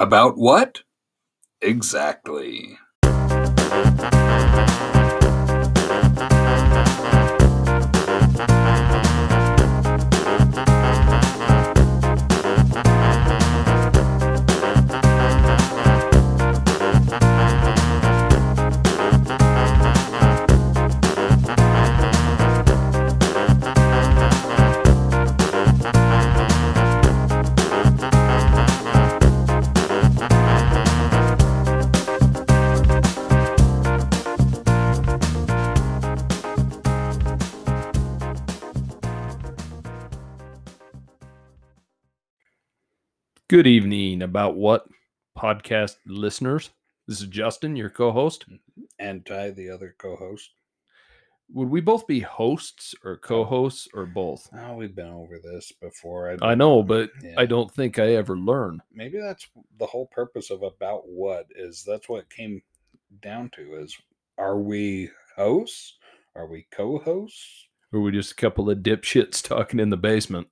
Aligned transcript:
About 0.00 0.38
what? 0.38 0.80
Exactly. 1.60 2.78
Good 43.50 43.66
evening, 43.66 44.22
about 44.22 44.54
what 44.54 44.86
podcast 45.36 45.96
listeners? 46.06 46.70
This 47.08 47.20
is 47.20 47.26
Justin, 47.26 47.74
your 47.74 47.90
co 47.90 48.12
host. 48.12 48.44
And 49.00 49.26
Ty, 49.26 49.50
the 49.50 49.70
other 49.70 49.96
co 49.98 50.14
host. 50.14 50.50
Would 51.52 51.68
we 51.68 51.80
both 51.80 52.06
be 52.06 52.20
hosts 52.20 52.94
or 53.04 53.14
oh. 53.14 53.16
co 53.16 53.42
hosts 53.42 53.88
or 53.92 54.06
both? 54.06 54.48
Oh, 54.56 54.76
we've 54.76 54.94
been 54.94 55.08
over 55.08 55.40
this 55.40 55.72
before. 55.72 56.36
I 56.40 56.54
know, 56.54 56.84
but 56.84 57.10
Yeah. 57.24 57.34
I 57.38 57.46
don't 57.46 57.68
think 57.68 57.98
I 57.98 58.14
ever 58.14 58.36
learn. 58.36 58.80
maybe 58.92 59.18
that's 59.18 59.48
the 59.80 59.86
whole 59.86 60.06
purpose 60.06 60.50
of 60.50 60.62
about 60.62 61.08
what 61.08 61.46
is 61.56 61.82
that's 61.84 62.08
what 62.08 62.20
it 62.20 62.30
came 62.30 62.62
down 63.20 63.50
to 63.56 63.80
is 63.80 63.98
are 64.38 64.60
we 64.60 65.10
hosts? 65.34 65.98
Are 66.36 66.46
we 66.46 66.68
co-hosts? 66.70 67.66
Or 67.92 67.98
are 67.98 68.02
we 68.02 68.12
just 68.12 68.30
a 68.30 68.36
couple 68.36 68.70
of 68.70 68.78
dipshits 68.78 69.42
talking 69.42 69.80
in 69.80 69.90
the 69.90 69.96
basement. 69.96 70.46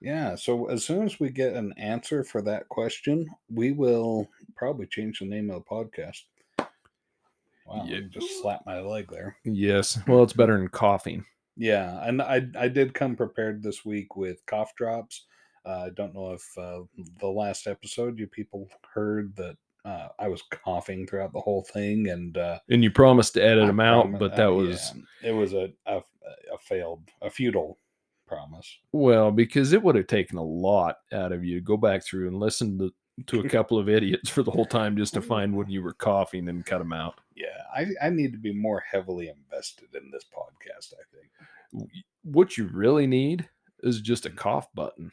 Yeah, 0.00 0.34
so 0.34 0.66
as 0.66 0.84
soon 0.84 1.04
as 1.04 1.18
we 1.18 1.30
get 1.30 1.54
an 1.54 1.72
answer 1.78 2.22
for 2.22 2.42
that 2.42 2.68
question, 2.68 3.26
we 3.48 3.72
will 3.72 4.28
probably 4.54 4.86
change 4.86 5.18
the 5.20 5.24
name 5.26 5.50
of 5.50 5.62
the 5.64 5.68
podcast. 5.70 6.22
Wow, 7.66 7.84
Yeah. 7.86 8.00
Just 8.10 8.40
slapped 8.40 8.66
my 8.66 8.80
leg 8.80 9.08
there. 9.10 9.36
Yes. 9.44 9.98
Well, 10.06 10.22
it's 10.22 10.32
better 10.32 10.56
than 10.56 10.68
coughing. 10.68 11.24
Yeah, 11.56 12.06
and 12.06 12.20
I 12.20 12.42
I 12.58 12.68
did 12.68 12.92
come 12.92 13.16
prepared 13.16 13.62
this 13.62 13.84
week 13.84 14.14
with 14.14 14.44
cough 14.44 14.74
drops. 14.76 15.24
Uh, 15.64 15.84
I 15.86 15.90
don't 15.96 16.14
know 16.14 16.32
if 16.32 16.58
uh, 16.58 16.82
the 17.18 17.26
last 17.28 17.66
episode 17.66 18.18
you 18.18 18.26
people 18.26 18.68
heard 18.92 19.34
that 19.36 19.56
uh, 19.84 20.08
I 20.18 20.28
was 20.28 20.42
coughing 20.50 21.06
throughout 21.06 21.32
the 21.32 21.40
whole 21.40 21.64
thing, 21.64 22.08
and 22.08 22.36
uh, 22.36 22.58
And 22.68 22.84
you 22.84 22.90
promised 22.90 23.34
to 23.34 23.42
edit 23.42 23.64
I 23.64 23.66
them 23.68 23.80
out, 23.80 24.06
promi- 24.06 24.18
but 24.18 24.32
uh, 24.32 24.36
that 24.36 24.46
was, 24.52 24.92
yeah, 25.22 25.30
it 25.30 25.32
was 25.32 25.54
a, 25.54 25.72
a 25.86 26.02
a 26.52 26.58
failed 26.60 27.08
a 27.22 27.30
futile 27.30 27.78
promise. 28.26 28.78
well, 28.92 29.30
because 29.30 29.72
it 29.72 29.82
would 29.82 29.94
have 29.96 30.06
taken 30.06 30.38
a 30.38 30.42
lot 30.42 30.96
out 31.12 31.32
of 31.32 31.44
you 31.44 31.54
to 31.56 31.60
go 31.60 31.76
back 31.76 32.04
through 32.04 32.28
and 32.28 32.38
listen 32.38 32.78
to, 32.78 32.92
to 33.26 33.40
a 33.40 33.48
couple 33.48 33.78
of 33.78 33.88
idiots 33.88 34.28
for 34.28 34.42
the 34.42 34.50
whole 34.50 34.66
time 34.66 34.96
just 34.96 35.14
to 35.14 35.22
find 35.22 35.54
when 35.56 35.68
you 35.70 35.82
were 35.82 35.94
coughing 35.94 36.48
and 36.48 36.66
cut 36.66 36.78
them 36.78 36.92
out. 36.92 37.14
Yeah, 37.34 37.46
I 37.74 37.86
I 38.06 38.10
need 38.10 38.32
to 38.32 38.38
be 38.38 38.52
more 38.52 38.82
heavily 38.90 39.28
invested 39.28 39.88
in 39.94 40.10
this 40.10 40.24
podcast. 40.24 40.92
I 40.94 41.04
think 41.14 41.90
What 42.24 42.56
you 42.58 42.66
really 42.72 43.06
need 43.06 43.48
is 43.80 44.00
just 44.00 44.26
a 44.26 44.30
cough 44.30 44.68
button. 44.74 45.12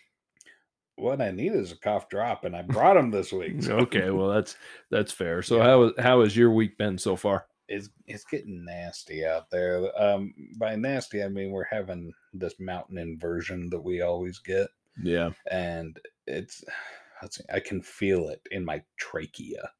what 0.95 1.21
I 1.21 1.31
need 1.31 1.53
is 1.53 1.71
a 1.71 1.77
cough 1.77 2.07
drop, 2.09 2.45
and 2.45 2.55
I 2.55 2.61
brought 2.61 2.93
them 2.95 3.11
this 3.11 3.31
week. 3.33 3.61
so 3.63 3.77
Okay, 3.79 4.09
well 4.09 4.29
that's 4.29 4.55
that's 4.91 5.11
fair. 5.11 5.41
So 5.41 5.57
Yeah. 5.57 5.63
how 5.63 5.91
how 5.99 6.21
has 6.21 6.35
your 6.37 6.51
week 6.51 6.77
been 6.77 6.97
so 6.97 7.15
far? 7.15 7.45
It's 7.73 7.89
it's 8.07 8.25
getting 8.25 8.63
nasty 8.65 9.25
out 9.25 9.49
there. 9.49 9.89
Um, 10.01 10.33
by 10.57 10.75
nasty, 10.75 11.23
I 11.23 11.27
mean 11.27 11.51
we're 11.51 11.63
having 11.65 12.13
this 12.33 12.53
mountain 12.59 12.97
inversion 12.97 13.69
that 13.71 13.81
we 13.83 14.01
always 14.01 14.39
get, 14.39 14.67
Yeah. 15.01 15.31
and 15.49 15.99
it's 16.27 16.63
let's 17.21 17.37
see, 17.37 17.43
I 17.53 17.59
can 17.59 17.81
feel 17.81 18.29
it 18.29 18.41
in 18.51 18.63
my 18.65 18.83
trachea, 18.97 19.71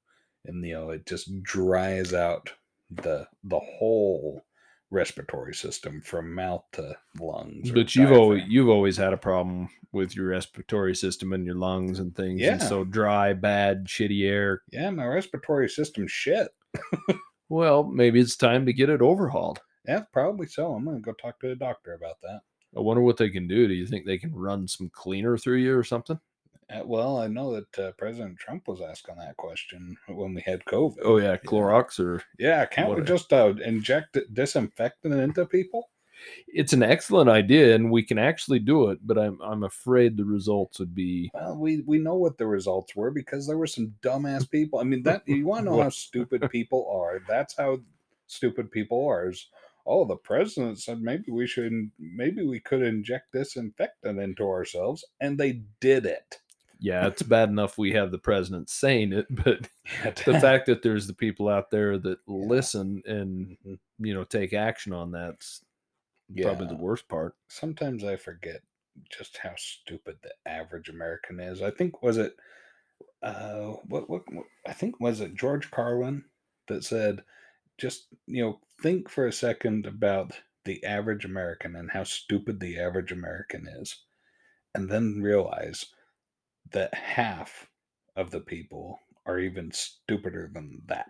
and 0.45 0.65
you 0.65 0.73
know 0.73 0.89
it 0.91 1.05
just 1.05 1.43
dries 1.43 2.13
out 2.13 2.51
the 2.89 3.27
the 3.43 3.59
whole 3.59 4.45
respiratory 4.91 5.55
system 5.55 6.01
from 6.01 6.35
mouth 6.35 6.63
to 6.73 6.95
lungs. 7.19 7.71
But 7.71 7.95
you've 7.95 8.11
always 8.11 8.43
you've 8.47 8.69
always 8.69 8.97
had 8.97 9.11
a 9.13 9.17
problem 9.17 9.69
with 9.91 10.15
your 10.15 10.27
respiratory 10.27 10.95
system 10.95 11.33
and 11.33 11.45
your 11.45 11.55
lungs 11.55 11.99
and 11.99 12.15
things. 12.15 12.41
and 12.41 12.59
Yeah. 12.61 12.67
so 12.67 12.83
dry, 12.83 13.33
bad, 13.33 13.85
shitty 13.85 14.27
air. 14.27 14.61
yeah, 14.71 14.89
my 14.89 15.05
respiratory 15.05 15.69
system 15.69 16.07
shit. 16.07 16.47
Well, 17.53 17.83
maybe 17.83 18.19
it's 18.19 18.35
time 18.35 18.65
to 18.65 18.73
get 18.73 18.89
it 18.89 19.03
overhauled. 19.03 19.61
Yeah, 19.87 20.05
probably 20.11 20.47
so. 20.47 20.73
I'm 20.73 20.85
gonna 20.85 20.99
go 20.99 21.11
talk 21.11 21.39
to 21.41 21.49
the 21.49 21.55
doctor 21.55 21.93
about 21.93 22.19
that. 22.23 22.41
I 22.75 22.79
wonder 22.79 23.03
what 23.03 23.17
they 23.17 23.29
can 23.29 23.47
do. 23.47 23.67
Do 23.67 23.75
you 23.75 23.85
think 23.85 24.07
they 24.07 24.17
can 24.17 24.33
run 24.33 24.67
some 24.67 24.89
cleaner 24.89 25.37
through 25.37 25.57
you 25.57 25.77
or 25.77 25.83
something? 25.83 26.19
Uh, 26.73 26.81
well, 26.83 27.19
I 27.19 27.27
know 27.27 27.53
that 27.53 27.79
uh, 27.79 27.91
President 27.91 28.39
Trump 28.39 28.67
was 28.67 28.81
asking 28.81 29.17
that 29.17 29.37
question 29.37 29.95
when 30.07 30.33
we 30.33 30.41
had 30.41 30.65
COVID. 30.65 30.97
Oh 31.03 31.17
yeah, 31.17 31.37
Clorox 31.37 31.99
or 31.99 32.23
Yeah, 32.39 32.65
can't 32.65 32.95
we 32.95 33.03
just 33.03 33.31
uh, 33.31 33.53
inject 33.63 34.17
disinfectant 34.33 35.13
into 35.13 35.45
people? 35.45 35.91
It's 36.47 36.73
an 36.73 36.83
excellent 36.83 37.29
idea 37.29 37.75
and 37.75 37.91
we 37.91 38.03
can 38.03 38.17
actually 38.17 38.59
do 38.59 38.89
it, 38.89 38.99
but 39.05 39.17
I'm 39.17 39.39
I'm 39.41 39.63
afraid 39.63 40.17
the 40.17 40.25
results 40.25 40.79
would 40.79 40.93
be 40.95 41.31
Well, 41.33 41.57
we 41.57 41.81
we 41.85 41.97
know 41.99 42.15
what 42.15 42.37
the 42.37 42.47
results 42.47 42.95
were 42.95 43.11
because 43.11 43.47
there 43.47 43.57
were 43.57 43.67
some 43.67 43.93
dumbass 44.01 44.49
people. 44.49 44.79
I 44.79 44.83
mean, 44.83 45.03
that 45.03 45.27
you 45.27 45.45
want 45.47 45.65
to 45.65 45.71
know 45.71 45.81
how 45.81 45.89
stupid 45.89 46.49
people 46.49 46.87
are. 46.93 47.21
That's 47.27 47.55
how 47.57 47.79
stupid 48.27 48.71
people 48.71 49.05
are. 49.07 49.29
Is 49.29 49.47
oh, 49.85 50.05
the 50.05 50.15
president 50.15 50.79
said 50.79 51.01
maybe 51.01 51.31
we 51.31 51.45
should 51.47 51.91
maybe 51.99 52.45
we 52.45 52.59
could 52.59 52.81
inject 52.81 53.33
disinfectant 53.33 54.19
into 54.19 54.43
ourselves, 54.47 55.03
and 55.19 55.37
they 55.37 55.61
did 55.81 56.05
it. 56.05 56.39
yeah, 56.79 57.05
it's 57.11 57.23
bad 57.23 57.49
enough 57.49 57.77
we 57.77 57.91
have 57.93 58.11
the 58.11 58.17
president 58.17 58.69
saying 58.69 59.11
it, 59.13 59.25
but 59.43 59.69
the 60.25 60.39
fact 60.39 60.65
that 60.67 60.81
there's 60.83 61.07
the 61.07 61.13
people 61.13 61.49
out 61.49 61.69
there 61.71 61.97
that 61.97 62.19
listen 62.27 63.01
and 63.05 63.57
Mhm. 63.65 63.79
you 63.99 64.13
know 64.13 64.23
take 64.23 64.53
action 64.53 64.93
on 64.93 65.11
that's 65.11 65.61
probably 66.41 66.67
the 66.67 66.75
worst 66.75 67.07
part. 67.07 67.35
sometimes 67.47 68.03
I 68.03 68.15
forget 68.15 68.61
just 69.09 69.37
how 69.37 69.53
stupid 69.57 70.17
the 70.21 70.33
average 70.49 70.89
American 70.89 71.39
is. 71.39 71.61
I 71.61 71.71
think 71.71 72.03
was 72.03 72.17
it 72.17 72.35
uh 73.21 73.73
what 73.87 74.09
what, 74.09 74.21
what 74.31 74.45
I 74.67 74.73
think 74.73 74.99
was 74.99 75.21
it 75.21 75.35
George 75.35 75.71
Carlin 75.71 76.25
that 76.67 76.83
said 76.83 77.23
just 77.77 78.07
you 78.27 78.43
know 78.43 78.59
think 78.81 79.09
for 79.09 79.27
a 79.27 79.33
second 79.33 79.85
about 79.85 80.33
the 80.65 80.83
average 80.83 81.25
American 81.25 81.75
and 81.75 81.91
how 81.91 82.03
stupid 82.03 82.59
the 82.59 82.79
average 82.79 83.11
American 83.11 83.67
is 83.67 84.03
and 84.75 84.89
then 84.89 85.21
realize 85.21 85.85
that 86.71 86.93
half 86.93 87.67
of 88.15 88.31
the 88.31 88.39
people 88.39 88.99
are 89.25 89.39
even 89.39 89.71
stupider 89.71 90.49
than 90.53 90.81
that. 90.87 91.07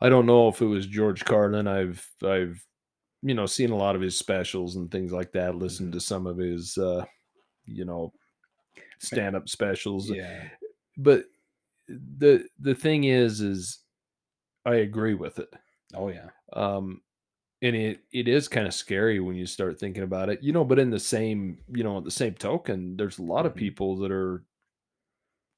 I 0.00 0.08
don't 0.08 0.26
know 0.26 0.48
if 0.48 0.60
it 0.60 0.66
was 0.66 0.86
George 0.86 1.24
Carlin. 1.24 1.66
I've 1.66 2.06
I've 2.22 2.64
you 3.26 3.34
know 3.34 3.46
seen 3.46 3.70
a 3.70 3.76
lot 3.76 3.96
of 3.96 4.02
his 4.02 4.18
specials 4.18 4.76
and 4.76 4.90
things 4.90 5.12
like 5.12 5.32
that. 5.32 5.56
Listened 5.56 5.92
to 5.94 6.00
some 6.00 6.26
of 6.26 6.38
his 6.38 6.78
uh 6.78 7.04
you 7.66 7.84
know 7.84 8.12
stand 9.00 9.36
up 9.36 9.48
specials. 9.48 10.10
Yeah. 10.10 10.48
But 10.98 11.26
the 11.88 12.48
the 12.58 12.74
thing 12.74 13.04
is 13.04 13.40
is 13.40 13.80
I 14.64 14.76
agree 14.76 15.14
with 15.14 15.38
it. 15.38 15.52
Oh 15.94 16.08
yeah. 16.08 16.30
um 16.52 17.02
and 17.62 17.76
it 17.76 18.00
it 18.12 18.28
is 18.28 18.48
kind 18.48 18.66
of 18.66 18.74
scary 18.74 19.20
when 19.20 19.36
you 19.36 19.46
start 19.46 19.78
thinking 19.80 20.02
about 20.02 20.28
it 20.28 20.42
you 20.42 20.52
know 20.52 20.64
but 20.64 20.78
in 20.78 20.90
the 20.90 21.00
same 21.00 21.58
you 21.68 21.84
know 21.84 22.00
the 22.00 22.10
same 22.10 22.34
token 22.34 22.96
there's 22.98 23.18
a 23.18 23.22
lot 23.22 23.46
of 23.46 23.54
Mhm. 23.54 23.56
people 23.56 23.96
that 23.98 24.12
are 24.12 24.44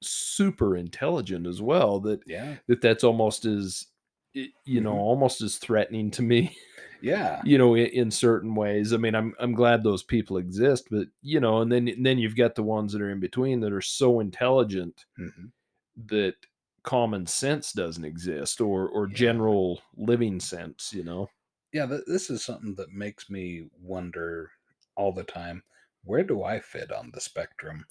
super 0.01 0.75
intelligent 0.77 1.45
as 1.45 1.61
well 1.61 1.99
that 1.99 2.21
Yeah. 2.25 2.55
that 2.67 2.81
that's 2.81 3.03
almost 3.03 3.45
as 3.45 3.87
you 4.33 4.79
know 4.81 4.93
Mhm. 4.93 4.99
almost 4.99 5.41
as 5.41 5.57
threatening 5.57 6.11
to 6.11 6.21
me 6.21 6.55
Yeah. 7.01 7.43
you 7.43 7.57
know 7.57 7.75
in, 7.75 7.87
in 7.87 8.11
certain 8.11 8.55
ways 8.55 8.93
i 8.93 8.97
mean 8.97 9.15
i'm 9.15 9.33
i'm 9.39 9.53
glad 9.53 9.83
those 9.83 10.03
people 10.03 10.37
exist 10.37 10.87
but 10.91 11.07
you 11.21 11.39
know 11.39 11.61
and 11.61 11.71
then 11.71 11.87
and 11.87 12.05
then 12.05 12.17
you've 12.17 12.35
got 12.35 12.55
the 12.55 12.63
ones 12.63 12.93
that 12.93 13.01
are 13.01 13.11
in 13.11 13.19
between 13.19 13.59
that 13.61 13.73
are 13.73 13.81
so 13.81 14.19
intelligent 14.19 15.05
Mhm. 15.17 15.51
that 15.95 16.35
common 16.83 17.25
sense 17.27 17.73
doesn't 17.73 18.05
exist 18.05 18.61
or 18.61 18.89
or 18.89 19.07
Yeah. 19.09 19.17
general 19.17 19.81
living 19.97 20.39
sense 20.39 20.93
you 20.93 21.03
know 21.03 21.29
yeah, 21.71 21.85
th- 21.85 22.05
this 22.07 22.29
is 22.29 22.43
something 22.43 22.75
that 22.75 22.91
makes 22.91 23.29
me 23.29 23.69
wonder 23.79 24.51
all 24.95 25.11
the 25.11 25.23
time 25.23 25.63
where 26.03 26.23
do 26.23 26.43
I 26.43 26.59
fit 26.59 26.91
on 26.91 27.11
the 27.11 27.19
spectrum? 27.21 27.85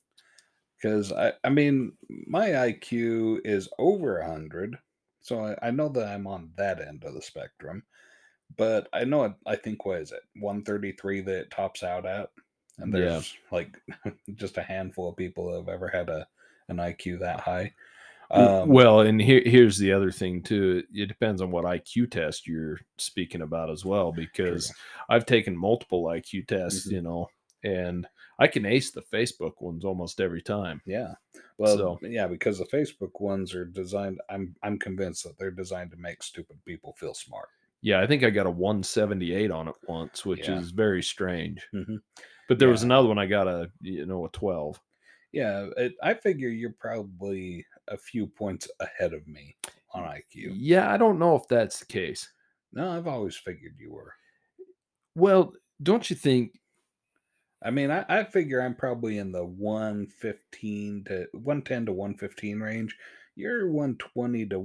Because 0.77 1.13
I, 1.13 1.35
I 1.45 1.51
mean, 1.51 1.99
my 2.09 2.59
IQ 2.59 3.41
is 3.45 3.69
over 3.79 4.21
100, 4.21 4.79
so 5.21 5.41
I, 5.45 5.69
I 5.69 5.71
know 5.73 5.89
that 5.91 6.09
I'm 6.09 6.27
on 6.27 6.53
that 6.57 6.81
end 6.81 7.05
of 7.05 7.15
the 7.15 7.23
spectrum. 7.23 7.85
But 8.57 8.89
I 8.93 9.05
know, 9.05 9.25
it, 9.25 9.33
I 9.47 9.57
think, 9.57 9.85
what 9.85 10.01
is 10.01 10.13
it, 10.13 10.23
133 10.41 11.21
that 11.23 11.39
it 11.41 11.51
tops 11.51 11.83
out 11.83 12.07
at? 12.07 12.31
And 12.79 12.93
Yeah. 12.93 13.01
there's 13.01 13.35
like 13.51 13.77
just 14.35 14.57
a 14.59 14.63
handful 14.63 15.09
of 15.11 15.17
people 15.17 15.51
that 15.51 15.59
have 15.59 15.69
ever 15.69 15.89
had 15.89 16.09
a 16.09 16.27
an 16.69 16.77
IQ 16.77 17.21
that 17.21 17.41
high. 17.41 17.73
Um, 18.31 18.69
well, 18.69 19.01
and 19.01 19.21
here, 19.23 19.41
here's 19.45 19.79
the 19.79 19.91
other 19.93 20.11
thing 20.13 20.43
too. 20.43 20.83
It 20.93 21.07
depends 21.07 21.41
on 21.41 21.51
what 21.51 21.65
IQ 21.65 22.11
test 22.11 22.47
you're 22.47 22.79
speaking 22.99 23.41
about 23.41 23.71
as 23.71 23.87
well, 23.87 24.13
because 24.13 24.71
I've 25.09 25.25
taken 25.25 25.57
multiple 25.57 26.05
IQ 26.05 26.47
tests, 26.47 26.87
Mhm. 26.89 26.93
you 26.93 27.01
know, 27.01 27.31
and 27.65 28.07
I 28.39 28.47
can 28.49 28.67
ace 28.67 28.91
the 28.91 29.01
Facebook 29.01 29.55
ones 29.61 29.83
almost 29.85 30.21
every 30.21 30.43
time. 30.43 30.83
Yeah. 30.85 31.15
Well, 31.57 31.77
So- 31.77 31.99
yeah, 32.03 32.27
because 32.27 32.59
the 32.59 32.67
Facebook 32.67 33.19
ones 33.19 33.55
are 33.55 33.65
designed. 33.65 34.21
I'm 34.29 34.55
I'm 34.63 34.79
convinced 34.79 35.25
that 35.25 35.39
they're 35.39 35.51
designed 35.51 35.91
to 35.93 35.97
make 35.97 36.23
stupid 36.23 36.63
people 36.67 36.93
feel 36.99 37.15
smart. 37.15 37.49
Yeah, 37.81 38.01
I 38.01 38.07
think 38.07 38.25
I 38.25 38.31
got 38.31 38.47
a 38.47 38.51
178 38.51 39.51
on 39.51 39.69
it 39.69 39.75
once, 39.87 40.27
which 40.27 40.49
Yeah. 40.49 40.59
is 40.59 40.71
very 40.73 41.03
strange. 41.03 41.67
Mhm. 41.73 42.03
But 42.49 42.59
there 42.59 42.69
was 42.71 42.83
another 42.83 43.09
one 43.09 43.19
I 43.19 43.27
got 43.27 43.47
a 43.49 43.71
you 43.81 44.07
know 44.07 44.25
a 44.27 44.31
12. 44.31 44.81
Yeah, 45.33 45.69
it, 45.77 45.95
I 46.03 46.15
figure 46.15 46.49
you're 46.49 46.73
probably 46.73 47.67
a 47.89 47.97
few 47.99 48.27
points 48.27 48.69
ahead 48.81 49.13
of 49.13 49.27
me 49.29 49.57
on 49.93 50.05
IQ. 50.05 50.57
Yeah, 50.57 50.91
I 50.91 50.97
don't 50.97 51.19
know 51.19 51.37
if 51.37 51.47
that's 51.49 51.81
the 51.81 51.87
case. 51.87 52.33
No, 52.73 52.91
I've 52.91 53.07
always 53.07 53.37
figured 53.37 53.77
you 53.79 53.93
were. 53.93 54.15
Well, 55.15 55.55
don't 55.83 56.09
you 56.11 56.17
think? 56.17 56.61
I 57.63 57.71
mean, 57.71 57.91
I, 57.91 58.05
I 58.09 58.25
figure 58.25 58.61
I'm 58.61 58.75
probably 58.77 59.19
in 59.19 59.33
the 59.33 59.45
115 59.45 61.05
to 61.05 61.29
110 61.33 61.87
to 61.87 61.93
115 61.93 62.61
range. 62.61 62.97
You're 63.35 63.71
120 63.71 64.47
to 64.47 64.59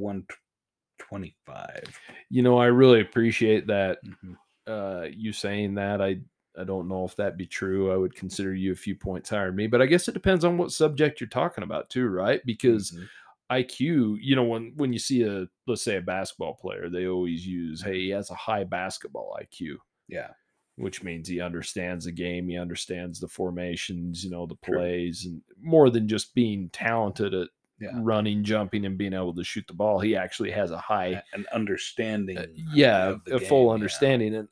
125. 1.10 2.00
You 2.30 2.42
know, 2.44 2.58
I 2.58 2.66
really 2.68 3.02
appreciate 3.02 3.68
that 3.68 4.00
Mhm. 4.06 4.38
uh 4.68 5.08
you 5.12 5.34
saying 5.34 5.76
that. 5.76 6.02
I 6.02 6.22
I 6.58 6.64
don't 6.64 6.88
know 6.88 7.04
if 7.06 7.16
that 7.18 7.38
be 7.38 7.48
true. 7.48 7.92
I 7.92 7.98
would 7.98 8.16
consider 8.16 8.54
you 8.54 8.72
a 8.74 8.76
few 8.76 8.96
points 8.96 9.30
higher 9.32 9.48
than 9.48 9.56
me, 9.56 9.68
but 9.68 9.82
I 9.82 9.88
guess 9.88 10.08
it 10.08 10.14
depends 10.14 10.46
on 10.46 10.58
what 10.58 10.72
subject 10.72 11.20
you're 11.20 11.28
talking 11.30 11.64
about 11.64 11.90
too, 11.90 12.08
right? 12.10 12.42
Because 12.46 12.92
Mhm. 12.92 13.10
IQ, 13.52 14.18
you 14.22 14.36
know, 14.36 14.44
when 14.46 14.74
when 14.78 14.94
you 14.94 15.00
see 15.00 15.24
a 15.24 15.48
let's 15.68 15.82
say 15.84 15.98
a 15.98 16.02
basketball 16.02 16.56
player, 16.56 16.90
they 16.90 17.08
always 17.08 17.46
use, 17.48 17.82
hey, 17.82 18.00
he 18.02 18.10
has 18.10 18.30
a 18.32 18.36
high 18.36 18.64
basketball 18.64 19.38
IQ, 19.42 19.78
Yeah. 20.08 20.34
which 20.78 21.04
means 21.04 21.28
he 21.28 21.40
understands 21.42 22.06
the 22.06 22.12
game, 22.12 22.50
he 22.50 22.58
understands 22.58 23.20
the 23.20 23.28
formations, 23.28 24.24
you 24.24 24.32
know, 24.32 24.46
the 24.48 24.56
plays, 24.56 25.26
and 25.26 25.42
more 25.60 25.90
than 25.90 26.08
just 26.08 26.34
being 26.36 26.70
talented 26.72 27.34
at 27.34 27.50
Yeah. 27.80 27.90
running, 27.96 28.44
jumping, 28.44 28.86
and 28.86 28.98
being 28.98 29.14
able 29.14 29.34
to 29.36 29.44
shoot 29.44 29.66
the 29.68 29.74
ball. 29.74 30.00
He 30.00 30.16
actually 30.16 30.52
has 30.52 30.72
a 30.72 30.78
high 30.78 31.22
An 31.34 31.46
understanding. 31.54 32.38
uh, 32.38 32.46
yeah, 32.74 33.16
a 33.32 33.40
full 33.40 33.64
game, 33.64 33.68
yeah. 33.68 33.74
understanding 33.74 34.36
and 34.36 34.48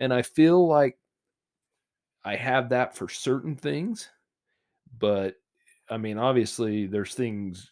and 0.00 0.12
I 0.12 0.22
feel 0.22 0.66
like 0.66 0.98
I 2.24 2.34
have 2.36 2.70
that 2.70 2.96
for 2.96 3.08
certain 3.08 3.54
things, 3.56 4.10
but 4.98 5.36
I 5.88 5.96
mean, 5.96 6.18
obviously, 6.18 6.86
there's 6.86 7.14
things 7.14 7.70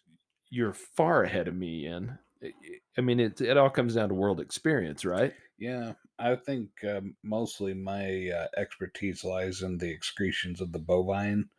you're 0.49 0.73
far 0.73 1.23
ahead 1.23 1.47
of 1.49 1.55
me 1.55 1.87
in. 1.87 2.17
I- 2.41 2.45
I- 2.47 2.79
I 2.97 3.01
mean, 3.01 3.19
it 3.19 3.41
it 3.41 3.57
all 3.57 3.69
comes 3.69 3.95
down 3.95 4.07
to 4.09 4.15
world 4.15 4.39
experience, 4.39 5.03
right? 5.03 5.33
Yeah, 5.57 5.93
I 6.17 6.35
think 6.35 6.69
um, 6.85 7.15
mostly 7.23 7.73
my 7.73 8.29
uh, 8.29 8.47
expertise 8.55 9.23
lies 9.25 9.63
in 9.63 9.77
the 9.77 9.91
excretions 9.91 10.61
of 10.61 10.71
the 10.71 10.79
bovine, 10.79 11.49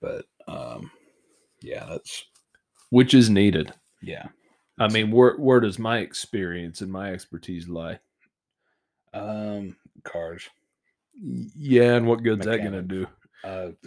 but 0.00 0.24
um, 0.48 0.90
yeah, 1.60 1.86
that's 1.88 2.24
Which 2.92 3.14
is 3.14 3.30
needed. 3.30 3.72
yeah. 4.02 4.28
I 4.78 4.86
mean, 4.88 5.10
where 5.10 5.36
where 5.38 5.60
does 5.60 5.78
my 5.78 5.98
experience 5.98 6.82
and 6.82 6.92
my 6.92 7.12
expertise 7.12 7.66
lie? 7.66 8.00
Um, 9.14 9.76
cars. 10.04 10.48
Yeah, 11.14 11.94
and 11.94 12.06
what 12.06 12.22
good's 12.22 12.44
that 12.46 12.62
gonna 12.62 12.82
do? 12.82 13.06
Uh, 13.44 13.70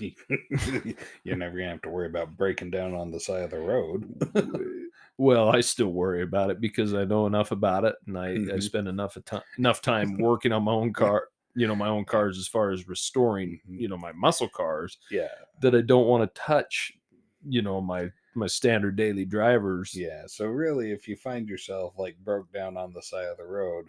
you're 1.23 1.35
never 1.37 1.57
gonna 1.57 1.69
have 1.69 1.81
to 1.83 1.89
worry 1.89 2.07
about 2.07 2.35
breaking 2.37 2.71
down 2.71 2.93
on 2.93 3.11
the 3.11 3.19
side 3.19 3.43
of 3.43 3.51
the 3.51 3.59
road. 3.59 4.11
Well, 5.17 5.47
I 5.49 5.61
still 5.61 5.93
worry 5.93 6.23
about 6.23 6.49
it 6.49 6.59
because 6.59 6.93
I 6.93 7.05
know 7.05 7.25
enough 7.25 7.51
about 7.51 7.85
it, 7.85 7.95
and 8.05 8.17
I, 8.17 8.31
I 8.31 8.35
Mhm. 8.37 8.61
spend 8.61 8.87
enough 8.89 9.17
time 9.23 9.43
enough 9.57 9.81
time 9.81 10.17
working 10.17 10.51
on 10.51 10.63
my 10.63 10.73
own 10.73 10.91
car, 10.93 11.29
you 11.55 11.67
know, 11.67 11.75
my 11.75 11.87
own 11.87 12.03
cars 12.03 12.37
as 12.37 12.49
far 12.49 12.71
as 12.71 12.87
restoring, 12.89 13.61
Mhm. 13.69 13.79
you 13.79 13.87
know, 13.87 13.97
my 13.97 14.11
muscle 14.11 14.49
cars 14.49 14.97
yeah, 15.09 15.29
that 15.61 15.73
I 15.73 15.81
don't 15.81 16.07
want 16.07 16.23
to 16.33 16.39
touch, 16.41 16.91
you 17.47 17.61
know, 17.61 17.79
my 17.79 18.11
my 18.35 18.47
standard 18.47 18.95
daily 18.95 19.25
drivers. 19.25 19.93
yeah. 19.95 20.23
So 20.27 20.45
really, 20.47 20.91
if 20.91 21.07
you 21.07 21.15
find 21.15 21.47
yourself 21.47 21.93
like 21.97 22.17
broke 22.23 22.51
down 22.53 22.77
on 22.77 22.93
the 22.93 23.01
side 23.01 23.27
of 23.27 23.37
the 23.37 23.45
road, 23.45 23.87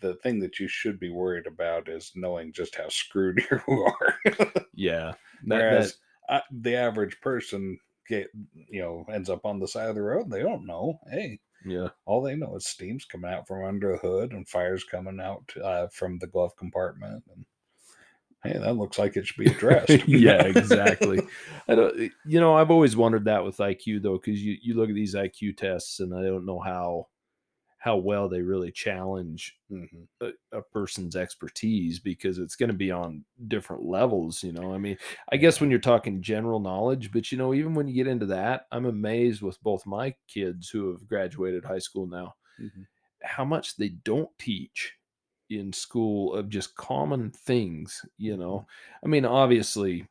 the 0.00 0.14
thing 0.16 0.38
that 0.40 0.58
you 0.60 0.68
should 0.68 0.98
be 1.00 1.10
worried 1.10 1.46
about 1.46 1.88
is 1.88 2.12
knowing 2.14 2.52
just 2.52 2.74
how 2.76 2.88
screwed 2.88 3.42
you 3.50 3.82
are. 3.82 4.54
Yeah. 4.74 5.12
That- 5.46 5.58
Whereas 5.58 5.96
uh, 6.28 6.40
the 6.50 6.74
average 6.76 7.20
person 7.20 7.78
get 8.08 8.28
you 8.70 8.80
know 8.80 9.04
ends 9.12 9.28
up 9.30 9.44
on 9.44 9.58
the 9.58 9.68
side 9.68 9.88
of 9.88 9.94
the 9.96 10.02
road. 10.02 10.30
They 10.30 10.42
don't 10.42 10.66
know. 10.66 10.98
Hey, 11.10 11.40
yeah. 11.64 11.88
all 12.04 12.22
they 12.22 12.36
know 12.36 12.56
is 12.56 12.66
steam's 12.66 13.04
coming 13.04 13.30
out 13.32 13.46
from 13.48 13.64
under 13.64 13.92
the 13.92 13.98
hood 13.98 14.32
and 14.32 14.48
fire's 14.48 14.84
coming 14.84 15.20
out 15.20 15.44
uh, 15.62 15.86
from 15.92 16.18
the 16.18 16.26
glove 16.26 16.56
compartment. 16.56 17.24
And 17.34 17.44
hey, 18.46 18.58
that 18.58 18.76
looks 18.76 18.98
like 18.98 19.16
it 19.16 19.26
should 19.26 19.42
be 19.42 19.50
addressed. 19.50 19.90
yeah, 20.08 20.42
exactly. 20.42 21.22
I 21.68 21.74
don't 21.74 21.98
you 22.24 22.40
know, 22.40 22.56
I've 22.56 22.70
always 22.70 22.96
wondered 22.96 23.24
that 23.26 23.44
with 23.44 23.56
IQ 23.58 24.02
though, 24.02 24.18
because 24.18 24.42
you, 24.42 24.56
you 24.62 24.74
look 24.74 24.88
at 24.88 24.94
these 24.94 25.14
IQ 25.14 25.56
tests 25.56 26.00
and 26.00 26.14
I 26.14 26.22
don't 26.22 26.46
know 26.46 26.60
how 26.60 27.08
how 27.78 27.96
well 27.96 28.28
they 28.28 28.42
really 28.42 28.72
challenge 28.72 29.56
Mhm. 29.70 30.08
a, 30.20 30.30
a 30.50 30.62
person's 30.62 31.14
expertise 31.14 32.00
because 32.00 32.38
it's 32.38 32.56
going 32.56 32.70
to 32.70 32.74
be 32.76 32.90
on 32.90 33.24
different 33.46 33.84
levels 33.84 34.42
you 34.42 34.50
know 34.50 34.74
i 34.74 34.78
mean 34.78 34.96
i 35.30 35.36
guess 35.36 35.60
when 35.60 35.70
you're 35.70 35.78
talking 35.78 36.20
general 36.20 36.58
knowledge 36.58 37.12
but 37.12 37.30
you 37.30 37.38
know 37.38 37.54
even 37.54 37.74
when 37.74 37.86
you 37.86 37.94
get 37.94 38.08
into 38.08 38.26
that 38.26 38.66
i'm 38.72 38.86
amazed 38.86 39.40
with 39.42 39.62
both 39.62 39.86
my 39.86 40.12
kids 40.26 40.68
who 40.68 40.90
have 40.90 41.06
graduated 41.06 41.64
high 41.64 41.78
school 41.78 42.06
now 42.08 42.34
Mhm. 42.60 42.86
how 43.22 43.44
much 43.44 43.76
they 43.76 43.90
don't 43.90 44.30
teach 44.38 44.95
in 45.50 45.72
school 45.72 46.34
of 46.34 46.48
just 46.48 46.74
common 46.76 47.30
things 47.30 48.04
you 48.18 48.36
know 48.36 48.66
i 49.04 49.06
mean 49.06 49.24
obviously 49.24 50.06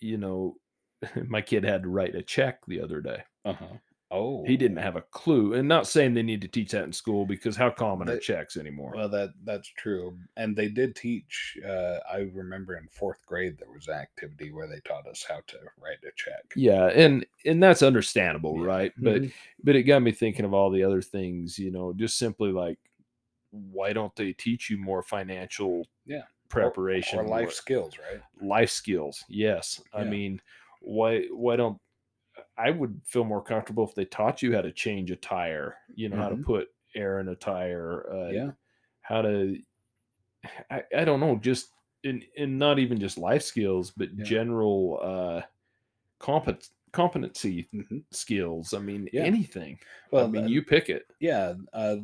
you 0.00 0.18
know 0.18 0.56
my 1.26 1.40
kid 1.40 1.64
had 1.64 1.82
to 1.82 1.88
write 1.88 2.14
a 2.14 2.22
check 2.22 2.60
the 2.66 2.80
other 2.80 3.00
day 3.00 3.22
Uh-huh. 3.44 3.78
Oh, 4.10 4.44
he 4.46 4.56
didn't 4.56 4.78
have 4.78 4.96
a 4.96 5.02
clue 5.02 5.52
and 5.54 5.68
not 5.68 5.86
saying 5.86 6.14
they 6.14 6.22
need 6.22 6.40
to 6.40 6.48
teach 6.48 6.70
that 6.70 6.84
in 6.84 6.92
school 6.92 7.26
because 7.26 7.56
how 7.56 7.70
common 7.70 8.08
are 8.08 8.18
checks 8.18 8.56
anymore 8.56 8.94
Well, 8.94 9.08
that 9.10 9.34
that's 9.44 9.68
true, 9.68 10.18
and 10.36 10.56
they 10.56 10.68
did 10.68 10.96
teach. 10.96 11.58
Uh, 11.64 11.98
I 12.10 12.20
remember 12.32 12.76
in 12.76 12.88
fourth 12.88 13.24
grade 13.26 13.58
there 13.58 13.70
was 13.70 13.86
an 13.88 13.94
activity 13.94 14.50
where 14.50 14.66
they 14.66 14.80
taught 14.80 15.06
us 15.06 15.24
how 15.28 15.40
to 15.46 15.58
write 15.78 15.98
a 16.04 16.12
check. 16.16 16.54
Yeah, 16.56 16.86
and 16.86 17.26
and 17.44 17.62
that's 17.62 17.82
understandable, 17.82 18.54
Yeah. 18.54 18.66
right? 18.66 18.92
But 18.96 19.22
Mhm. 19.22 19.32
but 19.62 19.76
it 19.76 19.82
got 19.82 20.00
me 20.02 20.12
thinking 20.12 20.44
of 20.46 20.54
all 20.54 20.70
the 20.70 20.84
other 20.84 21.02
things, 21.02 21.58
you 21.58 21.70
know, 21.70 21.92
just 21.92 22.16
simply 22.16 22.50
like 22.50 22.78
why 23.50 23.92
don't 23.92 24.14
they 24.16 24.32
teach 24.32 24.68
you 24.70 24.76
more 24.78 25.02
financial 25.02 25.86
Yeah. 26.06 26.22
preparation 26.48 27.18
or 27.18 27.24
life 27.24 27.42
more- 27.44 27.50
skills, 27.50 27.98
right? 27.98 28.20
life 28.40 28.70
skills? 28.70 29.24
Yes. 29.28 29.82
I 29.92 30.04
mean, 30.04 30.40
why 30.80 31.22
why 31.28 31.56
don't 31.56 31.80
I 32.56 32.70
would 32.70 33.00
feel 33.04 33.24
more 33.24 33.42
comfortable 33.42 33.84
if 33.88 33.94
they 33.94 34.04
taught 34.04 34.42
you 34.42 34.54
how 34.54 34.60
to 34.62 34.72
change 34.72 35.10
a 35.10 35.16
tire, 35.16 35.76
you 35.94 36.08
know, 36.08 36.16
how 36.16 36.28
to 36.28 36.36
Mhm. 36.36 36.44
put 36.44 36.68
air 36.94 37.20
in 37.20 37.28
a 37.28 37.34
tire, 37.36 38.10
uh, 38.12 38.30
yeah, 38.30 38.50
how 39.00 39.22
to 39.22 39.58
I, 40.70 40.82
I 40.96 41.04
don't 41.04 41.20
know, 41.20 41.36
just 41.36 41.72
in 42.04 42.22
in 42.36 42.58
not 42.58 42.78
even 42.78 42.98
just 43.00 43.18
life 43.18 43.42
skills, 43.42 43.90
but 43.90 44.08
Yeah. 44.14 44.24
general 44.24 45.00
uh 45.02 45.42
compet 46.20 46.70
competency 46.92 47.68
Mhm. 47.74 48.04
skills. 48.12 48.72
I 48.72 48.78
mean, 48.78 49.08
Yeah. 49.12 49.22
anything. 49.24 49.78
Well, 50.10 50.24
I 50.26 50.28
mean, 50.28 50.44
and- 50.44 50.50
you 50.50 50.62
pick 50.62 50.88
it. 50.88 51.06
yeah. 51.20 51.54
Uh, 51.72 51.98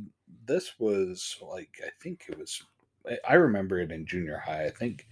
this 0.47 0.79
was 0.79 1.37
like 1.43 1.81
I 1.85 1.91
think 2.03 2.25
it 2.29 2.39
was. 2.39 2.63
I- 3.09 3.19
I 3.29 3.35
remember 3.35 3.81
it 3.81 3.93
in 3.93 4.07
junior 4.07 4.39
high. 4.39 4.65
I 4.67 4.71
think 4.71 5.07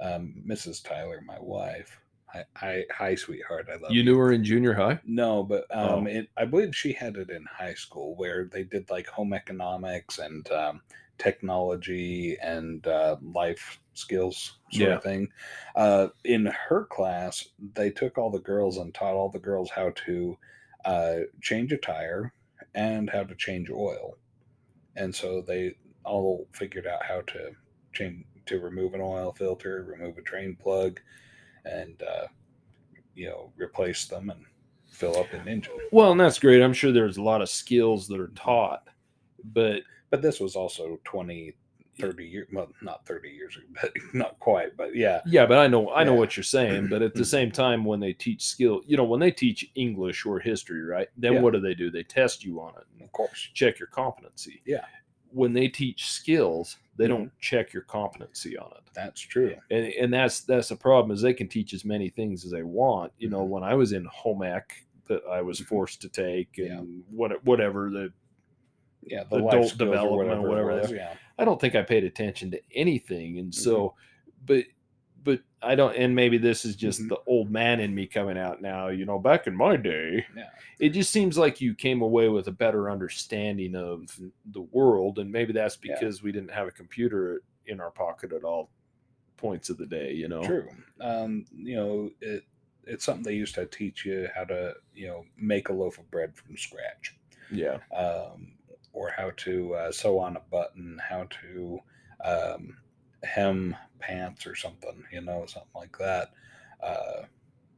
um, 0.00 0.42
Mrs. 0.46 0.82
Tyler, 0.84 1.20
my 1.26 1.38
wife. 1.40 1.98
Hi, 2.26 2.44
hi, 2.54 2.84
hi, 2.90 3.14
sweetheart. 3.14 3.68
I 3.72 3.76
love 3.76 3.90
You 3.92 4.02
knew 4.04 4.18
her 4.18 4.32
in 4.32 4.44
junior 4.44 4.74
high. 4.74 5.00
No, 5.06 5.42
but 5.42 5.64
um, 5.74 6.06
Oh. 6.06 6.10
it, 6.10 6.28
I 6.36 6.44
believe 6.44 6.76
she 6.76 6.92
had 6.92 7.16
it 7.16 7.30
in 7.30 7.44
high 7.46 7.72
school 7.74 8.14
where 8.16 8.44
they 8.44 8.64
did 8.64 8.90
like 8.90 9.06
home 9.06 9.32
economics 9.32 10.18
and 10.18 10.46
um, 10.52 10.82
technology 11.16 12.36
and 12.42 12.86
uh, 12.86 13.16
life 13.22 13.80
skills 13.94 14.58
sort 14.70 14.90
Yeah. 14.90 14.96
of 14.96 15.02
thing. 15.02 15.28
Uh, 15.74 16.08
in 16.24 16.46
her 16.46 16.84
class, 16.84 17.48
they 17.74 17.90
took 17.90 18.18
all 18.18 18.30
the 18.30 18.38
girls 18.40 18.76
and 18.76 18.92
taught 18.94 19.14
all 19.14 19.30
the 19.30 19.38
girls 19.38 19.70
how 19.70 19.90
to 20.06 20.36
uh, 20.84 21.16
change 21.40 21.72
a 21.72 21.78
tire 21.78 22.32
and 22.74 23.08
how 23.08 23.24
to 23.24 23.34
change 23.34 23.70
oil. 23.70 24.18
And 24.98 25.14
so 25.14 25.40
they 25.40 25.76
all 26.04 26.46
figured 26.52 26.86
out 26.86 27.04
how 27.04 27.20
to 27.22 27.50
change 27.92 28.24
to 28.46 28.58
remove 28.60 28.94
an 28.94 29.00
oil 29.02 29.32
filter, 29.32 29.84
remove 29.86 30.16
a 30.16 30.22
drain 30.22 30.56
plug, 30.56 31.00
and 31.64 32.02
uh, 32.02 32.26
you 33.14 33.28
know 33.28 33.52
replace 33.56 34.06
them 34.06 34.30
and 34.30 34.44
fill 34.90 35.16
up 35.18 35.32
an 35.34 35.46
engine. 35.46 35.74
Well, 35.92 36.12
and 36.12 36.20
that's 36.20 36.38
great. 36.38 36.62
I'm 36.62 36.72
sure 36.72 36.90
there's 36.92 37.18
a 37.18 37.22
lot 37.22 37.42
of 37.42 37.50
skills 37.50 38.08
that 38.08 38.18
are 38.18 38.32
taught, 38.34 38.88
but 39.52 39.82
But 40.10 40.22
this 40.22 40.40
was 40.40 40.56
also 40.56 40.98
20 41.04 41.54
30 41.98 42.24
years 42.26 42.48
well 42.52 42.68
not 42.82 43.04
30 43.06 43.28
years 43.30 43.56
ago 43.56 43.66
but 43.82 43.92
not 44.14 44.38
quite 44.38 44.76
but 44.76 44.94
yeah 44.94 45.20
Yeah, 45.26 45.46
but 45.46 45.58
I 45.58 45.66
know 45.66 45.90
I 45.90 46.04
know 46.04 46.12
Yeah. 46.14 46.18
what 46.18 46.36
you're 46.36 46.44
saying. 46.44 46.88
But 46.88 47.02
at 47.02 47.14
the 47.14 47.22
Mhm. 47.22 47.26
same 47.26 47.50
time, 47.52 47.84
when 47.84 48.00
they 48.00 48.12
teach 48.12 48.44
skill, 48.44 48.82
you 48.86 48.96
know, 48.96 49.04
when 49.04 49.20
they 49.20 49.30
teach 49.30 49.70
English 49.74 50.24
or 50.24 50.38
history, 50.38 50.82
right? 50.82 51.08
Then 51.16 51.34
Yeah. 51.34 51.40
what 51.42 51.52
do 51.54 51.60
they 51.60 51.74
do? 51.74 51.90
They 51.90 52.02
test 52.04 52.44
you 52.44 52.60
on 52.60 52.74
it, 52.80 53.04
of 53.04 53.12
course 53.12 53.50
check 53.54 53.78
your 53.78 53.88
competency. 53.88 54.62
Yeah. 54.64 54.84
When 55.30 55.52
they 55.52 55.68
teach 55.68 56.06
skills, 56.08 56.76
they 56.96 57.04
Mhm. 57.04 57.08
don't 57.08 57.38
check 57.38 57.72
your 57.72 57.82
competency 57.82 58.56
on 58.56 58.70
it. 58.76 58.82
that's 58.94 59.20
true 59.20 59.54
and 59.70 59.86
and 59.86 60.12
that's 60.12 60.40
that's 60.40 60.68
the 60.70 60.76
problem 60.76 61.10
is 61.12 61.20
they 61.22 61.34
can 61.34 61.46
teach 61.48 61.72
as 61.74 61.84
many 61.84 62.08
things 62.08 62.44
as 62.44 62.50
they 62.50 62.62
want. 62.64 63.12
You 63.18 63.28
know, 63.30 63.44
Mhm. 63.44 63.48
when 63.50 63.62
I 63.62 63.74
was 63.74 63.92
in 63.92 64.04
home 64.06 64.42
ec 64.42 64.84
that 65.06 65.22
I 65.30 65.40
was 65.42 65.60
Mhm. 65.60 65.66
forced 65.66 66.00
to 66.02 66.08
take 66.08 66.56
Yeah. 66.58 66.78
and 66.78 67.04
what 67.10 67.44
whatever 67.44 67.90
the 67.90 68.12
yeah 69.02 69.22
the 69.24 69.36
Adult 69.36 69.50
skills 69.52 69.72
or 69.74 69.76
development 69.86 70.40
or 70.40 70.48
whatever, 70.48 70.66
whatever 70.66 70.80
was, 70.82 70.92
yeah 70.92 71.14
I 71.38 71.44
don't 71.44 71.60
think 71.60 71.74
I 71.74 71.82
paid 71.82 72.04
attention 72.04 72.50
to 72.52 72.60
anything. 72.74 73.38
And 73.38 73.52
Mm-hmm. 73.52 73.60
so 73.62 73.94
but 74.46 74.64
but 75.24 75.40
I 75.62 75.74
don't 75.74 75.96
and 75.96 76.14
maybe 76.14 76.38
this 76.38 76.64
is 76.64 76.76
just 76.76 77.00
Mhm. 77.02 77.08
the 77.08 77.18
old 77.26 77.50
man 77.50 77.80
in 77.80 77.94
me 77.94 78.06
coming 78.06 78.38
out 78.38 78.62
now, 78.62 78.88
you 78.88 79.04
know, 79.04 79.18
back 79.18 79.46
in 79.46 79.54
my 79.56 79.76
day. 79.76 80.24
Yeah. 80.36 80.50
It 80.78 80.90
just 80.90 81.10
seems 81.12 81.36
like 81.36 81.60
you 81.60 81.74
came 81.74 82.02
away 82.02 82.28
with 82.28 82.46
a 82.48 82.52
better 82.52 82.90
understanding 82.90 83.74
of 83.74 84.18
the 84.52 84.62
world 84.62 85.18
and 85.18 85.30
maybe 85.30 85.52
that's 85.52 85.78
Yeah. 85.82 85.94
because 85.94 86.22
we 86.22 86.32
didn't 86.32 86.52
have 86.52 86.68
a 86.68 86.72
computer 86.72 87.42
in 87.66 87.80
our 87.80 87.90
pocket 87.90 88.32
at 88.32 88.44
all 88.44 88.70
points 89.36 89.70
of 89.70 89.76
the 89.78 89.86
day, 89.86 90.12
you 90.12 90.26
know. 90.28 90.42
True. 90.42 90.68
Um, 91.00 91.44
you 91.54 91.76
know, 91.76 92.10
it 92.20 92.44
it's 92.84 93.04
something 93.04 93.22
they 93.22 93.34
used 93.34 93.54
to 93.54 93.66
teach 93.66 94.06
you 94.06 94.28
how 94.34 94.44
to, 94.44 94.74
you 94.94 95.06
know, 95.08 95.24
make 95.36 95.68
a 95.68 95.72
loaf 95.74 95.98
of 95.98 96.10
bread 96.10 96.34
from 96.34 96.56
scratch, 96.56 97.18
Yeah. 97.52 97.78
um, 97.94 98.52
or 98.92 99.10
how 99.16 99.30
to 99.36 99.74
uh, 99.74 99.92
sew 99.92 100.18
on 100.18 100.36
a 100.36 100.40
button, 100.40 100.98
how 101.06 101.26
to 101.42 101.78
um, 102.24 102.76
hem 103.22 103.76
pants 103.98 104.46
or 104.46 104.54
something, 104.54 105.04
you 105.12 105.20
know, 105.20 105.44
something 105.46 105.70
like 105.74 105.96
that. 105.98 106.32
Uh, 106.82 107.22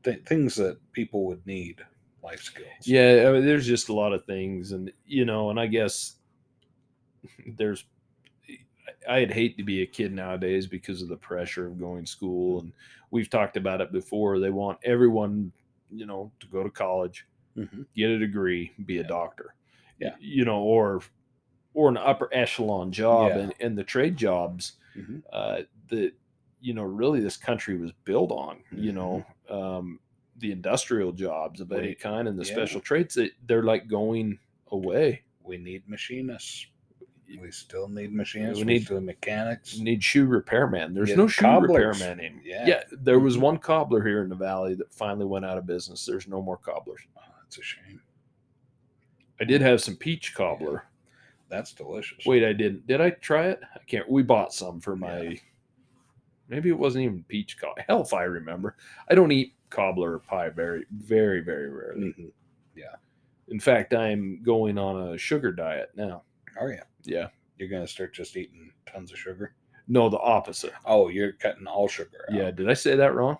th- 0.02 0.24
things 0.24 0.54
that 0.56 0.78
people 0.92 1.24
would 1.26 1.44
need, 1.46 1.84
life 2.22 2.42
skills. 2.42 2.68
Yeah, 2.86 3.26
I 3.28 3.32
mean, 3.32 3.44
there's 3.44 3.66
just 3.66 3.88
a 3.88 3.94
lot 3.94 4.12
of 4.12 4.24
things, 4.24 4.72
and 4.72 4.92
you 5.06 5.24
know, 5.24 5.50
and 5.50 5.58
I 5.60 5.66
guess 5.66 6.16
there's. 7.56 7.84
I'd 9.08 9.30
hate 9.30 9.56
to 9.56 9.62
be 9.62 9.82
a 9.82 9.86
kid 9.86 10.12
nowadays 10.12 10.66
because 10.66 11.00
of 11.00 11.08
the 11.08 11.16
pressure 11.16 11.66
of 11.66 11.78
going 11.78 12.04
to 12.04 12.10
school, 12.10 12.60
and 12.60 12.72
we've 13.10 13.30
talked 13.30 13.56
about 13.56 13.80
it 13.80 13.92
before. 13.92 14.38
They 14.38 14.50
want 14.50 14.78
everyone, 14.84 15.52
you 15.90 16.06
know, 16.06 16.32
to 16.40 16.46
go 16.48 16.62
to 16.62 16.70
college, 16.70 17.26
Mhm. 17.56 17.86
get 17.94 18.10
a 18.10 18.18
degree, 18.18 18.72
be 18.86 18.98
a 18.98 19.04
doctor, 19.04 19.54
Yeah. 20.00 20.14
you 20.20 20.44
know, 20.44 20.60
or 20.62 21.02
or 21.74 21.88
an 21.88 21.96
upper 21.96 22.28
echelon 22.32 22.90
job, 22.92 23.32
Yeah. 23.32 23.38
and 23.42 23.54
and 23.60 23.78
the 23.78 23.84
trade 23.84 24.16
jobs 24.16 24.72
Mhm. 24.96 25.22
uh, 25.32 25.62
that 25.88 26.12
you 26.60 26.74
know 26.74 26.82
really 26.84 27.20
this 27.20 27.36
country 27.36 27.76
was 27.78 27.92
built 28.04 28.30
on. 28.32 28.62
You 28.72 28.92
Mhm. 28.92 28.94
know, 28.94 29.26
um, 29.48 30.00
the 30.38 30.52
industrial 30.52 31.12
jobs 31.12 31.60
of 31.60 31.70
any 31.72 31.94
kind 31.94 32.26
and 32.26 32.38
the 32.38 32.44
yeah. 32.44 32.52
special 32.52 32.80
trades 32.80 33.14
that 33.14 33.30
they're 33.46 33.62
like 33.62 33.86
going 33.88 34.38
away. 34.72 35.22
We 35.44 35.58
need 35.58 35.86
machinists. 35.88 36.66
We 37.40 37.50
still 37.52 37.88
need 37.88 38.12
machinists. 38.12 38.58
We 38.58 38.64
We, 38.64 38.72
need- 38.78 38.90
need 38.90 39.00
mechanics. 39.02 39.76
You 39.76 39.84
need 39.84 40.02
shoe 40.02 40.26
repairman. 40.26 40.94
There's 40.94 41.10
Yeah, 41.10 41.16
no 41.16 41.28
shoe 41.28 41.42
cobblers. 41.42 42.00
repairman 42.00 42.18
anymore. 42.24 42.42
Yeah. 42.44 42.66
Yeah, 42.66 42.82
there 42.90 43.20
was 43.20 43.36
Mhm. 43.36 43.40
one 43.42 43.58
cobbler 43.58 44.02
here 44.04 44.22
in 44.22 44.28
the 44.28 44.34
valley 44.34 44.74
that 44.74 44.92
finally 44.92 45.26
went 45.26 45.44
out 45.44 45.56
of 45.58 45.64
business. 45.66 46.04
There's 46.04 46.26
no 46.26 46.42
more 46.42 46.56
cobblers. 46.56 47.02
Oh, 47.16 47.20
that's 47.42 47.58
a 47.58 47.62
shame. 47.62 48.00
I 49.40 49.44
did 49.44 49.60
have 49.62 49.80
some 49.80 49.96
peach 49.96 50.34
cobbler. 50.34 50.84
That's 51.48 51.72
delicious. 51.72 52.24
Wait, 52.26 52.44
I 52.44 52.52
didn't. 52.52 52.86
Did 52.86 53.00
I 53.00 53.10
try 53.10 53.46
it? 53.46 53.60
I 53.74 53.78
can't. 53.86 54.08
We 54.08 54.22
bought 54.22 54.52
some 54.52 54.80
for 54.80 54.94
Yeah. 54.94 55.00
my. 55.00 55.40
Maybe 56.48 56.68
it 56.68 56.78
wasn't 56.78 57.04
even 57.04 57.24
peach 57.24 57.58
cobbler. 57.58 57.84
Hell, 57.88 58.02
if 58.02 58.12
I 58.12 58.24
remember. 58.24 58.76
I 59.08 59.14
don't 59.14 59.32
eat 59.32 59.54
cobbler 59.70 60.18
pie 60.18 60.48
very, 60.50 60.84
very, 60.90 61.40
very 61.40 61.70
rarely. 61.70 62.12
Mhm. 62.18 62.32
In 63.48 63.58
fact, 63.58 63.94
I'm 63.94 64.40
going 64.44 64.78
on 64.78 65.08
a 65.08 65.18
sugar 65.18 65.50
diet 65.50 65.90
now. 65.96 66.22
Are 66.56 66.70
you? 66.70 66.82
Yeah. 67.02 67.30
You're 67.58 67.68
gonna 67.68 67.86
start 67.86 68.14
just 68.14 68.36
eating 68.36 68.72
tons 68.86 69.10
of 69.10 69.18
sugar. 69.18 69.56
No, 69.88 70.08
the 70.08 70.20
opposite. 70.20 70.72
Oh, 70.84 71.08
you're 71.08 71.32
cutting 71.32 71.66
all 71.66 71.88
sugar 71.88 72.26
out. 72.30 72.36
Yeah. 72.36 72.52
Did 72.52 72.70
I 72.70 72.74
say 72.74 72.94
that 72.94 73.12
wrong? 73.12 73.38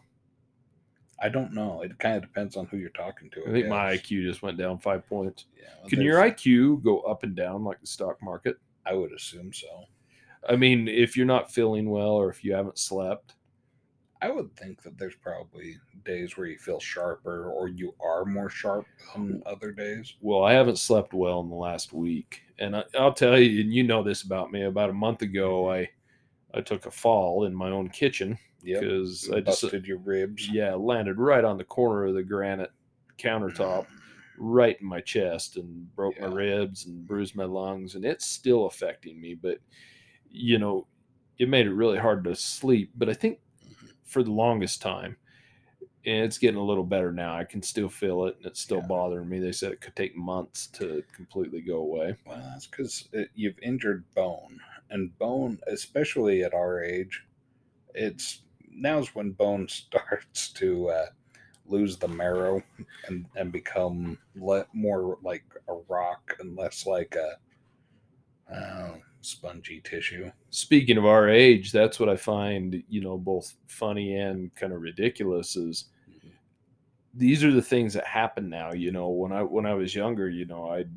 I 1.21 1.29
don't 1.29 1.53
know. 1.53 1.83
It 1.83 1.99
kind 1.99 2.17
of 2.17 2.23
depends 2.23 2.57
on 2.57 2.67
who 2.67 2.79
you're 2.79 2.91
talking 2.91 3.31
to. 3.31 3.43
I 3.47 3.53
think 3.53 3.67
my. 3.69 3.97
IQ 3.97 4.25
just 4.25 4.43
went 4.43 4.57
down 4.57 4.79
five 4.79 5.07
points. 5.07 5.47
Yeah, 5.57 5.69
well, 5.81 5.91
Can 5.91 6.01
your 6.01 6.19
IQ 6.19 6.83
go 6.83 7.01
up 7.01 7.23
and 7.23 7.37
down 7.37 7.63
like 7.63 7.81
the 7.81 7.87
stock 7.87 8.17
market? 8.23 8.57
I 8.87 8.95
would 8.95 9.13
assume 9.13 9.53
so. 9.53 9.85
I 10.49 10.57
mean, 10.57 10.89
if 10.89 11.17
you're 11.17 11.27
not 11.27 11.53
feeling 11.53 11.91
well 11.91 12.13
or 12.13 12.31
if 12.31 12.43
you 12.43 12.55
haven't 12.55 12.79
slept, 12.79 13.35
I 14.23 14.31
would 14.31 14.55
think 14.57 14.83
that 14.83 14.99
there's 14.99 15.15
probably 15.17 15.77
days 16.05 16.37
where 16.37 16.47
you 16.47 16.59
feel 16.59 16.81
sharper 16.81 17.51
or 17.51 17.69
you 17.69 17.95
are 18.03 18.25
more 18.25 18.49
sharp 18.49 18.87
than 19.15 19.43
other 19.47 19.73
days. 19.73 20.15
well, 20.21 20.45
I 20.45 20.53
haven't 20.53 20.79
slept 20.79 21.15
well 21.15 21.41
in 21.41 21.49
the 21.49 21.55
last 21.55 21.93
week, 21.93 22.43
and 22.59 22.77
I, 22.77 22.85
I'll 22.99 23.13
tell 23.13 23.39
you, 23.39 23.61
and 23.61 23.73
you 23.73 23.83
know 23.83 24.03
this 24.03 24.23
about 24.23 24.53
me. 24.53 24.65
About 24.65 24.91
a 24.91 24.95
month 24.95 25.23
ago, 25.23 25.65
mm-hmm. 25.65 25.85
I 26.55 26.59
I 26.59 26.63
took 26.63 26.87
a 26.87 26.91
fall 26.91 27.45
in 27.45 27.55
my 27.55 27.71
own 27.71 27.89
kitchen 27.91 28.39
Yep. 28.63 28.81
because 28.81 29.31
I 29.31 29.41
just 29.41 29.63
Busted 29.63 29.87
your 29.87 29.99
ribs. 29.99 30.49
yeah 30.51 30.75
landed 30.75 31.19
right 31.19 31.45
on 31.45 31.57
the 31.57 31.65
corner 31.65 32.07
of 32.07 32.15
the 32.15 32.23
granite 32.23 32.71
countertop, 33.19 33.87
right 34.37 34.77
in 34.81 34.87
my 34.87 35.01
chest, 35.01 35.57
and 35.57 35.95
broke 35.95 36.19
my 36.21 36.27
ribs 36.27 36.87
and 36.87 37.07
bruised 37.07 37.35
my 37.37 37.45
lungs, 37.45 37.95
and 37.95 38.05
it's 38.05 38.27
still 38.27 38.67
affecting 38.67 39.21
me. 39.21 39.35
But 39.35 39.59
you 40.31 40.59
know, 40.59 40.87
it 41.39 41.49
made 41.49 41.67
it 41.67 41.73
really 41.75 41.99
hard 41.99 42.25
to 42.25 42.35
sleep. 42.37 42.93
But 42.95 43.09
I 43.09 43.15
think 43.15 43.41
for 44.05 44.23
the 44.23 44.33
longest 44.33 44.83
time. 44.83 45.17
And 46.07 46.25
it's 46.25 46.39
getting 46.39 46.59
a 46.59 46.65
little 46.65 46.83
better 46.85 47.13
now. 47.13 47.37
I 47.37 47.45
can 47.45 47.61
still 47.63 47.91
feel 47.91 48.25
it, 48.25 48.37
and 48.39 48.47
it's 48.47 48.61
still 48.61 48.79
Yeah. 48.79 48.87
bothering 48.87 49.29
me. 49.29 49.39
They 49.39 49.53
said 49.53 49.71
it 49.71 49.83
could 49.83 49.95
take 49.95 50.17
months 50.17 50.67
to 50.69 51.05
completely 51.15 51.61
go 51.61 51.77
away. 51.77 52.17
Well, 52.25 52.39
that's 52.39 52.67
because 52.67 53.11
you've 53.35 53.59
injured 53.61 54.07
bone, 54.15 54.59
and 54.89 55.17
bone, 55.19 55.59
especially 55.67 56.43
at 56.43 56.55
our 56.55 56.83
age, 56.83 57.27
it's 57.95 58.45
now's 58.73 59.15
when 59.15 59.33
bone 59.33 59.69
starts 59.69 60.51
to 60.53 60.89
uh, 60.89 61.07
lose 61.67 61.97
the 61.97 62.09
marrow 62.09 62.63
and 63.07 63.27
and 63.37 63.53
become 63.53 64.19
le- 64.37 64.67
more 64.73 65.19
like 65.23 65.45
a 65.69 65.75
rock 65.89 66.37
and 66.41 66.57
less 66.57 66.87
like 66.87 67.17
a 67.17 68.55
uh, 68.55 68.95
spongy 69.21 69.81
tissue. 69.85 70.31
Speaking 70.51 70.97
of 70.97 71.07
our 71.07 71.29
age, 71.29 71.73
that's 71.73 72.01
what 72.01 72.09
I 72.09 72.17
find, 72.17 72.83
you 72.89 73.01
know, 73.01 73.17
both 73.17 73.55
funny 73.67 74.17
and 74.17 74.55
kind 74.55 74.73
of 74.73 74.81
ridiculous 74.81 75.57
is 75.57 75.87
these 77.15 77.45
are 77.45 77.53
the 77.53 77.63
things 77.63 77.95
that 77.95 78.07
happen 78.07 78.49
now. 78.49 78.73
You 78.73 78.93
know, 78.93 79.09
when 79.09 79.33
I 79.33 79.43
when 79.43 79.67
I 79.67 79.75
was 79.75 79.95
younger, 79.95 80.29
you 80.29 80.47
know, 80.47 80.71
I'd 80.71 80.91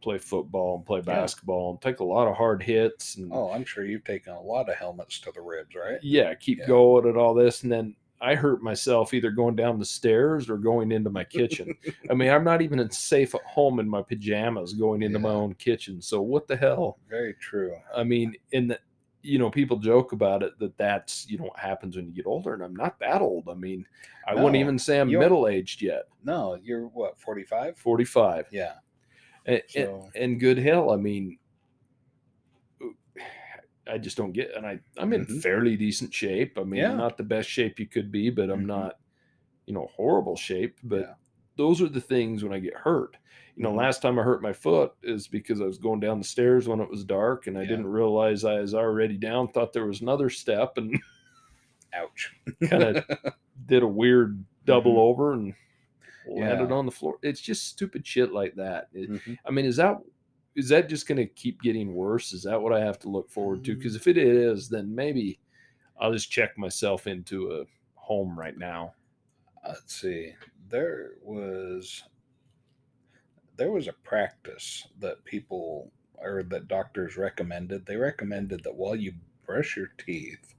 play 0.00 0.18
football 0.18 0.76
and 0.76 0.86
play 0.86 0.98
Yeah. 0.98 1.04
basketball 1.20 1.70
and 1.70 1.80
take 1.80 2.00
a 2.00 2.04
lot 2.04 2.28
of 2.28 2.36
hard 2.36 2.62
hits 2.62 3.16
and 3.16 3.32
Oh, 3.32 3.50
I'm 3.50 3.64
sure 3.64 3.84
you've 3.84 4.04
taken 4.04 4.32
a 4.32 4.40
lot 4.40 4.68
of 4.68 4.76
helmets 4.76 5.18
to 5.20 5.32
the 5.32 5.40
ribs, 5.40 5.74
right? 5.74 5.98
yeah, 6.02 6.34
keep 6.34 6.58
Yeah. 6.60 6.66
going 6.66 7.06
and 7.06 7.16
all 7.16 7.34
this. 7.34 7.62
And 7.62 7.72
then 7.72 7.94
I 8.20 8.34
hurt 8.34 8.62
myself 8.62 9.14
either 9.14 9.30
going 9.30 9.54
down 9.54 9.78
the 9.78 9.84
stairs 9.84 10.50
or 10.50 10.56
going 10.56 10.90
into 10.90 11.08
my 11.10 11.22
kitchen. 11.24 11.72
I 12.10 12.14
mean, 12.14 12.30
I'm 12.30 12.42
not 12.42 12.62
even 12.62 12.90
safe 12.90 13.34
at 13.34 13.42
home 13.42 13.78
in 13.78 13.88
my 13.88 14.02
pajamas 14.02 14.72
going 14.74 15.02
into 15.02 15.20
my 15.20 15.30
own 15.30 15.54
kitchen. 15.54 16.02
So 16.02 16.20
what 16.20 16.48
the 16.48 16.56
hell? 16.56 16.98
Very 17.08 17.34
true. 17.34 17.76
I 17.94 18.02
mean, 18.02 18.34
in 18.50 18.66
the, 18.68 18.80
you 19.22 19.38
know, 19.38 19.50
people 19.50 19.76
joke 19.76 20.12
about 20.12 20.42
it 20.42 20.58
that 20.58 20.76
that's, 20.78 21.28
you 21.28 21.38
know, 21.38 21.44
what 21.44 21.58
happens 21.58 21.96
when 21.96 22.06
you 22.06 22.12
get 22.12 22.26
older. 22.26 22.54
And 22.54 22.62
I'm 22.62 22.74
not 22.74 22.98
that 23.00 23.20
old. 23.22 23.48
I 23.48 23.54
mean, 23.54 23.86
I 24.26 24.34
wouldn't 24.34 24.56
even 24.56 24.78
say 24.78 24.98
I'm 25.00 25.10
middle 25.10 25.46
aged 25.46 25.80
yet, 25.82 26.04
No, 26.24 26.54
you're 26.62 26.86
what, 26.88 27.20
45? 27.20 27.76
45. 27.78 28.46
Yeah. 28.50 28.74
And, 29.48 29.62
So- 29.68 30.10
and, 30.14 30.38
good 30.38 30.58
hell, 30.58 30.90
I 30.92 30.96
mean, 30.96 31.38
I 33.90 33.96
just 33.96 34.18
don't 34.18 34.32
get, 34.32 34.54
and 34.54 34.66
I, 34.66 34.78
I'm 34.98 35.14
in 35.14 35.24
Mhm. 35.24 35.40
fairly 35.42 35.74
decent 35.76 36.12
shape. 36.12 36.58
I 36.58 36.62
mean, 36.64 36.80
Yeah. 36.80 36.94
not 36.94 37.16
the 37.16 37.22
best 37.24 37.48
shape 37.48 37.80
you 37.80 37.86
could 37.86 38.12
be, 38.12 38.28
but 38.28 38.50
I'm 38.50 38.64
Mhm. 38.64 38.66
not, 38.66 39.00
you 39.66 39.72
know, 39.72 39.86
horrible 39.96 40.36
shape. 40.36 40.78
But 40.84 41.00
Yeah. 41.00 41.14
those 41.56 41.80
are 41.80 41.88
the 41.88 42.00
things 42.00 42.44
when 42.44 42.52
I 42.52 42.58
get 42.58 42.74
hurt. 42.74 43.16
You 43.56 43.62
know, 43.62 43.72
Mhm. 43.72 43.76
last 43.78 44.02
time 44.02 44.18
I 44.18 44.22
hurt 44.22 44.42
my 44.42 44.52
foot 44.52 44.92
is 45.02 45.26
because 45.26 45.62
I 45.62 45.64
was 45.64 45.78
going 45.78 46.00
down 46.00 46.18
the 46.18 46.24
stairs 46.24 46.68
when 46.68 46.80
it 46.80 46.90
was 46.90 47.02
dark 47.02 47.46
and 47.46 47.56
I 47.56 47.62
Yeah. 47.62 47.68
didn't 47.70 47.86
realize 47.86 48.44
I 48.44 48.60
was 48.60 48.74
already 48.74 49.16
down, 49.16 49.48
thought 49.48 49.72
there 49.72 49.86
was 49.86 50.02
another 50.02 50.28
step 50.28 50.76
and 50.76 51.00
Ouch. 51.94 52.36
kind 52.68 52.82
of 52.82 53.04
did 53.66 53.82
a 53.82 53.86
weird 53.88 54.44
double 54.66 54.96
Mhm. 54.96 54.98
over 54.98 55.32
and 55.32 55.54
landed 56.28 56.70
Yeah. 56.70 56.76
on 56.76 56.86
the 56.86 56.92
floor. 56.92 57.18
It's 57.22 57.40
just 57.40 57.66
stupid 57.66 58.06
shit 58.06 58.32
like 58.32 58.54
that. 58.56 58.88
It- 58.92 59.10
Mhm. 59.10 59.38
I 59.44 59.50
mean, 59.50 59.64
is 59.64 59.76
that 59.76 59.98
is 60.54 60.68
that 60.70 60.88
just 60.88 61.06
going 61.06 61.18
to 61.18 61.26
keep 61.26 61.62
getting 61.62 61.94
worse? 61.94 62.32
Is 62.32 62.42
that 62.42 62.60
what 62.60 62.72
I 62.72 62.80
have 62.80 62.98
to 63.00 63.08
look 63.08 63.30
forward 63.30 63.62
to? 63.64 63.74
Mm. 63.74 63.78
Because 63.78 63.94
if 63.94 64.08
it 64.08 64.16
is, 64.18 64.68
then 64.68 64.92
maybe 64.92 65.38
I'll 66.00 66.12
just 66.12 66.32
check 66.32 66.58
myself 66.58 67.06
into 67.06 67.52
a 67.52 67.64
home 67.94 68.36
right 68.36 68.56
now. 68.58 68.94
Let's 69.64 69.94
see. 69.94 70.34
There 70.68 71.12
was 71.22 72.02
there 73.56 73.70
was 73.70 73.86
a 73.88 73.92
practice 73.92 74.86
that 74.98 75.24
people 75.24 75.92
or 76.16 76.42
that 76.44 76.66
doctors 76.68 77.16
recommended. 77.16 77.86
They 77.86 77.96
recommended 77.96 78.64
that 78.64 78.74
while 78.74 78.96
you 78.96 79.12
brush 79.46 79.76
your 79.76 79.88
teeth, 79.98 80.54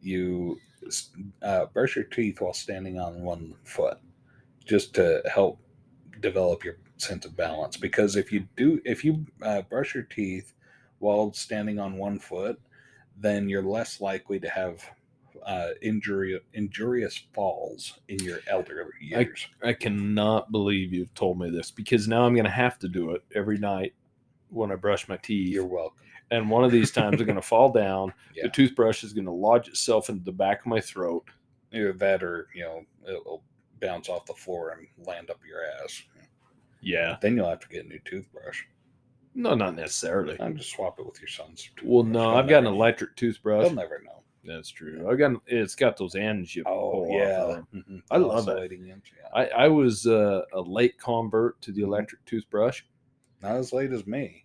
you 0.00 0.60
uh, 1.42 1.66
brush 1.66 1.96
your 1.96 2.04
teeth 2.04 2.40
while 2.40 2.52
standing 2.52 2.98
on 3.00 3.22
one 3.22 3.54
foot, 3.64 3.98
just 4.68 4.94
to 4.94 5.22
help 5.32 5.58
develop 6.20 6.64
your 6.64 6.76
sense 6.98 7.24
of 7.24 7.36
balance. 7.36 7.76
Because 7.76 8.16
if 8.16 8.30
you 8.30 8.46
do, 8.56 8.80
if 8.84 9.04
you 9.04 9.26
uh, 9.42 9.62
brush 9.62 9.94
your 9.94 10.04
teeth 10.04 10.54
while 10.98 11.32
standing 11.32 11.78
on 11.78 11.96
one 11.96 12.18
foot, 12.18 12.60
then 13.16 13.48
you're 13.48 13.62
less 13.62 14.00
likely 14.00 14.38
to 14.40 14.48
have 14.48 14.84
uh, 15.46 15.70
injury 15.82 16.38
injurious 16.52 17.24
falls 17.32 17.98
in 18.08 18.18
your 18.20 18.40
elder 18.48 18.90
years. 19.00 19.46
I 19.62 19.72
cannot 19.72 20.52
believe 20.52 20.92
you've 20.92 21.14
told 21.14 21.38
me 21.38 21.50
this 21.50 21.70
because 21.70 22.06
now 22.06 22.24
I'm 22.24 22.34
going 22.34 22.44
to 22.44 22.50
have 22.50 22.78
to 22.80 22.88
do 22.88 23.12
it 23.12 23.22
every 23.34 23.58
night 23.58 23.94
when 24.50 24.70
I 24.70 24.76
brush 24.76 25.08
my 25.08 25.16
teeth. 25.16 25.48
You're 25.48 25.66
welcome. 25.66 25.98
and 26.30 26.50
one 26.50 26.64
of 26.64 26.70
these 26.70 26.90
times 26.90 27.20
I'm 27.20 27.26
going 27.26 27.36
to 27.40 27.42
fall 27.42 27.72
down. 27.72 28.12
Yeah. 28.34 28.44
The 28.44 28.50
toothbrush 28.50 29.02
is 29.04 29.12
going 29.12 29.26
to 29.26 29.32
lodge 29.32 29.68
itself 29.68 30.08
into 30.10 30.24
the 30.24 30.32
back 30.32 30.60
of 30.60 30.66
my 30.66 30.80
throat. 30.80 31.24
Either 31.72 31.92
that 31.92 32.22
or 32.22 32.48
you 32.54 32.62
know 32.62 32.82
it'll 33.06 33.42
bounce 33.80 34.08
off 34.08 34.26
the 34.26 34.34
floor 34.34 34.70
and 34.70 34.86
land 35.06 35.30
up 35.30 35.40
your 35.48 35.60
ass. 35.82 36.02
Yeah. 36.80 37.16
Then 37.20 37.36
you'll 37.36 37.48
have 37.48 37.60
to 37.60 37.68
get 37.68 37.84
a 37.84 37.88
new 37.88 37.98
toothbrush. 38.04 38.62
No, 39.34 39.54
not 39.54 39.76
necessarily. 39.76 40.36
And 40.40 40.56
just 40.56 40.70
swap 40.70 40.98
it 40.98 41.06
with 41.06 41.20
your 41.20 41.28
son's. 41.28 41.62
Toothbrush. 41.64 41.84
Well, 41.86 42.02
no, 42.04 42.34
I've 42.34 42.48
got 42.48 42.58
an 42.58 42.66
electric 42.66 43.16
toothbrush. 43.16 43.66
He'll 43.66 43.74
never 43.74 44.02
know. 44.04 44.22
That's 44.44 44.70
true. 44.70 45.06
I 45.10 45.14
got 45.16 45.32
it's 45.46 45.74
got 45.74 45.96
those 45.96 46.14
ends 46.14 46.54
you 46.56 46.62
Oh 46.66 46.90
pull 46.92 47.08
yeah, 47.10 47.42
off. 47.44 47.58
of. 47.58 47.66
Mhm. 47.74 48.02
I 48.10 48.16
love 48.16 48.48
it. 48.48 48.72
Yeah. 48.72 48.94
I, 49.34 49.46
I 49.64 49.68
was 49.68 50.06
uh, 50.06 50.42
a 50.52 50.60
late 50.60 50.98
convert 50.98 51.60
to 51.62 51.72
the 51.72 51.82
Mhm. 51.82 51.86
electric 51.86 52.24
toothbrush. 52.24 52.82
Not 53.42 53.56
as 53.56 53.72
late 53.72 53.92
as 53.92 54.06
me. 54.06 54.44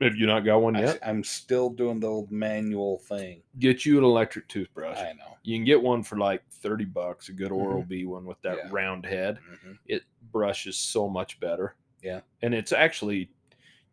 Have 0.00 0.16
you 0.16 0.26
not 0.26 0.40
got 0.40 0.60
one 0.60 0.74
yet? 0.74 0.98
I, 1.04 1.08
am 1.10 1.22
still 1.22 1.70
doing 1.70 2.00
the 2.00 2.08
old 2.08 2.30
manual 2.32 2.98
thing. 2.98 3.42
Get 3.60 3.86
you 3.86 3.96
an 3.98 4.04
electric 4.04 4.48
toothbrush. 4.48 4.98
I 4.98 5.12
know. 5.12 5.36
You 5.44 5.56
can 5.56 5.64
get 5.64 5.80
one 5.80 6.02
for 6.02 6.16
like 6.18 6.42
thirty 6.50 6.84
bucks, 6.84 7.28
a 7.28 7.32
good 7.32 7.52
Oral 7.52 7.82
B 7.82 8.04
one 8.04 8.24
with 8.24 8.40
that 8.42 8.56
Yeah. 8.56 8.68
round 8.72 9.06
head. 9.06 9.38
Mhm. 9.48 9.78
It 9.86 10.02
brushes 10.32 10.76
so 10.76 11.08
much 11.08 11.38
better. 11.40 11.76
Yeah. 12.02 12.20
and 12.42 12.52
it's 12.52 12.72
actually 12.72 13.30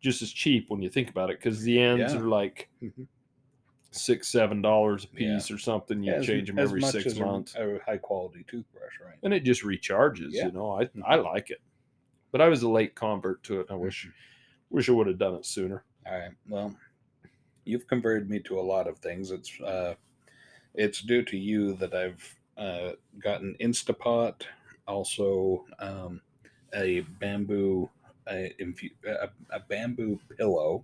just 0.02 0.22
as 0.22 0.34
cheap 0.34 0.70
when 0.70 0.82
you 0.82 0.90
think 0.90 1.10
about 1.10 1.30
it 1.30 1.40
because 1.40 1.62
the 1.62 1.80
ends 1.80 2.14
Yeah. 2.14 2.20
are 2.20 2.28
like 2.28 2.68
Mhm. 2.84 3.08
six, 3.92 4.28
seven 4.28 4.62
dollars 4.62 5.06
a 5.06 5.08
Yeah. 5.14 5.36
piece 5.36 5.50
or 5.50 5.58
something. 5.58 6.04
You 6.04 6.16
As- 6.16 6.26
change 6.26 6.50
them 6.50 6.60
every 6.60 6.82
six 6.82 7.18
months, 7.18 7.56
A, 7.56 7.80
high 7.86 8.00
quality 8.00 8.44
toothbrush, 8.48 9.00
right? 9.00 9.18
and 9.24 9.34
it 9.34 9.44
just 9.46 9.64
recharges. 9.64 10.32
Yeah. 10.32 10.48
You 10.48 10.52
know, 10.52 10.72
I 10.72 10.90
I 11.06 11.18
Mhm. 11.18 11.24
like 11.24 11.52
it, 11.52 11.62
but 12.32 12.42
I 12.42 12.50
was 12.50 12.64
a 12.64 12.70
late 12.70 12.96
convert 12.96 13.44
to 13.44 13.62
it. 13.62 13.68
I 13.70 13.76
wish 13.76 14.10
wish 14.70 14.90
I 14.90 14.92
would 14.92 15.08
have 15.08 15.18
done 15.18 15.36
it 15.36 15.46
sooner. 15.46 15.86
All 16.12 16.20
right. 16.20 16.32
Well, 16.50 16.76
you've 17.64 17.88
converted 17.88 18.30
me 18.30 18.40
to 18.42 18.60
a 18.60 18.62
lot 18.62 18.88
of 18.88 18.98
things. 19.00 19.32
It's 19.32 19.60
uh, 19.62 19.94
it's 20.76 21.02
due 21.02 21.24
to 21.24 21.38
you 21.38 21.74
that 21.76 21.94
I've 21.94 22.36
uh, 22.58 22.92
gotten 23.20 23.56
Instapot, 23.62 24.42
also 24.88 25.66
um, 25.80 26.20
a 26.74 27.02
bamboo 27.20 27.90
a, 28.30 28.54
a, 29.08 29.30
a 29.52 29.60
bamboo 29.70 30.20
pillow. 30.38 30.84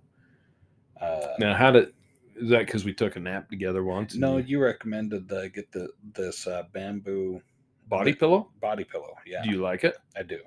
Uh, 1.00 1.34
Now, 1.38 1.54
how 1.54 1.72
did 1.72 1.92
is 2.36 2.48
that? 2.48 2.60
Because 2.60 2.84
we 2.86 2.94
took 2.94 3.16
a 3.16 3.20
nap 3.20 3.50
together 3.50 3.84
once. 3.84 4.14
no, 4.14 4.38
you- 4.38 4.60
recommended 4.62 5.28
the 5.28 5.50
get 5.50 5.70
the 5.72 5.90
this 6.14 6.46
uh, 6.46 6.62
bamboo 6.72 7.42
body 7.88 8.14
pillow. 8.14 8.48
body 8.62 8.84
pillow. 8.84 9.14
Yeah, 9.26 9.42
Do 9.42 9.50
you 9.50 9.58
like 9.60 9.84
it? 9.84 9.98
I 10.16 10.22
do. 10.22 10.38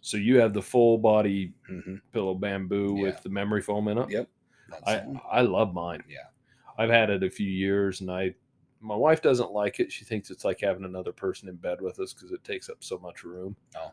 So 0.00 0.16
you 0.16 0.38
have 0.38 0.52
the 0.54 0.62
full 0.62 0.98
body 0.98 1.52
hmm 1.66 1.96
pillow 2.12 2.34
bamboo 2.34 2.94
Yeah. 2.96 3.02
with 3.02 3.22
the 3.22 3.28
memory 3.28 3.62
foam 3.62 3.88
in 3.88 3.98
it. 3.98 4.10
Yep. 4.10 4.28
I. 4.86 5.02
I 5.30 5.40
love 5.42 5.72
mine. 5.74 6.02
Yeah. 6.08 6.18
I've 6.78 6.90
had 6.90 7.10
it 7.10 7.22
a 7.24 7.30
few 7.30 7.48
years, 7.50 8.00
and 8.00 8.10
I 8.10 8.34
my 8.80 8.94
wife 8.94 9.20
doesn't 9.22 9.50
like 9.50 9.80
it. 9.80 9.90
She 9.90 10.04
thinks 10.04 10.30
it's 10.30 10.44
like 10.44 10.60
having 10.60 10.84
another 10.84 11.10
person 11.12 11.48
in 11.48 11.56
bed 11.56 11.80
with 11.80 11.98
us 11.98 12.12
because 12.12 12.30
it 12.30 12.44
takes 12.44 12.68
up 12.68 12.76
so 12.80 12.98
much 12.98 13.24
room. 13.24 13.56
Oh. 13.76 13.90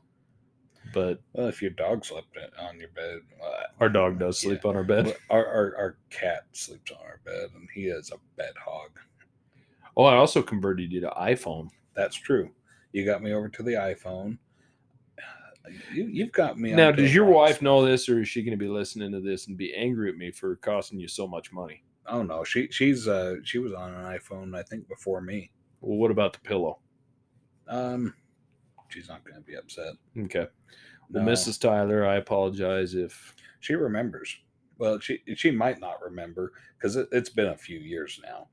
But 0.94 1.20
Well, 1.34 1.48
if 1.48 1.62
your 1.64 1.72
dog 1.72 2.06
slept 2.06 2.38
on 2.60 2.80
your 2.80 2.90
bed, 2.90 3.22
uh, 3.44 3.64
our 3.80 3.90
dog 3.90 4.20
does 4.20 4.44
Yeah. 4.44 4.50
sleep 4.50 4.66
on 4.66 4.76
our 4.76 4.84
bed. 4.84 5.16
Our, 5.32 5.46
our 5.48 5.76
our 5.78 5.98
cat 6.12 6.44
sleeps 6.52 6.92
on 6.92 7.00
our 7.04 7.20
bed, 7.26 7.50
and 7.56 7.68
he 7.74 7.86
is 7.88 8.12
a 8.12 8.18
bed 8.38 8.54
hog. 8.64 8.92
Oh, 9.98 10.04
I 10.04 10.16
also 10.16 10.44
converted 10.44 10.92
you 10.92 11.00
to 11.02 11.10
iPhone. 11.18 11.70
That's 11.96 12.16
true. 12.16 12.52
You 12.92 13.06
got 13.06 13.24
me 13.24 13.34
over 13.34 13.50
to 13.50 13.64
the 13.64 13.72
iPhone. 13.74 14.38
You, 15.94 16.06
you've 16.06 16.32
got 16.32 16.58
me. 16.60 16.72
now, 16.74 16.92
does 16.92 17.14
your 17.14 17.26
wife 17.26 17.62
know 17.62 17.86
this, 17.86 18.08
or 18.10 18.22
is 18.22 18.28
she 18.28 18.42
going 18.44 18.58
to 18.58 18.64
be 18.64 18.70
listening 18.70 19.12
to 19.12 19.20
this 19.20 19.48
and 19.48 19.58
be 19.58 19.74
angry 19.74 20.10
at 20.10 20.18
me 20.18 20.32
for 20.32 20.56
costing 20.58 21.00
you 21.00 21.08
so 21.08 21.28
much 21.28 21.52
money? 21.52 21.84
Oh 22.08 22.22
no, 22.22 22.44
she 22.44 22.68
she's 22.70 23.08
uh 23.08 23.36
she 23.44 23.58
was 23.58 23.74
on 23.74 23.94
an 23.94 24.04
iPhone 24.18 24.56
I 24.56 24.62
think 24.64 24.88
before 24.88 25.22
me. 25.22 25.52
Well, 25.82 25.98
what 25.98 26.12
about 26.12 26.34
the 26.34 26.40
pillow? 26.40 26.80
Um, 27.68 28.14
she's 28.90 29.08
not 29.10 29.24
going 29.24 29.36
to 29.36 29.42
be 29.42 29.56
upset. 29.56 29.94
Okay. 30.18 30.48
Well, 31.10 31.24
No. 31.24 31.32
Mrs. 31.32 31.60
Tyler, 31.60 32.06
I 32.06 32.16
apologize 32.18 32.94
if 32.94 33.36
She 33.60 33.74
remembers. 33.76 34.38
Well, 34.78 35.00
she 35.00 35.20
she 35.36 35.50
might 35.52 35.80
not 35.80 36.02
remember 36.04 36.54
because 36.78 36.96
it, 36.96 37.08
it's 37.12 37.30
been 37.30 37.48
a 37.48 37.58
few 37.58 37.80
years 37.80 38.20
now. 38.24 38.50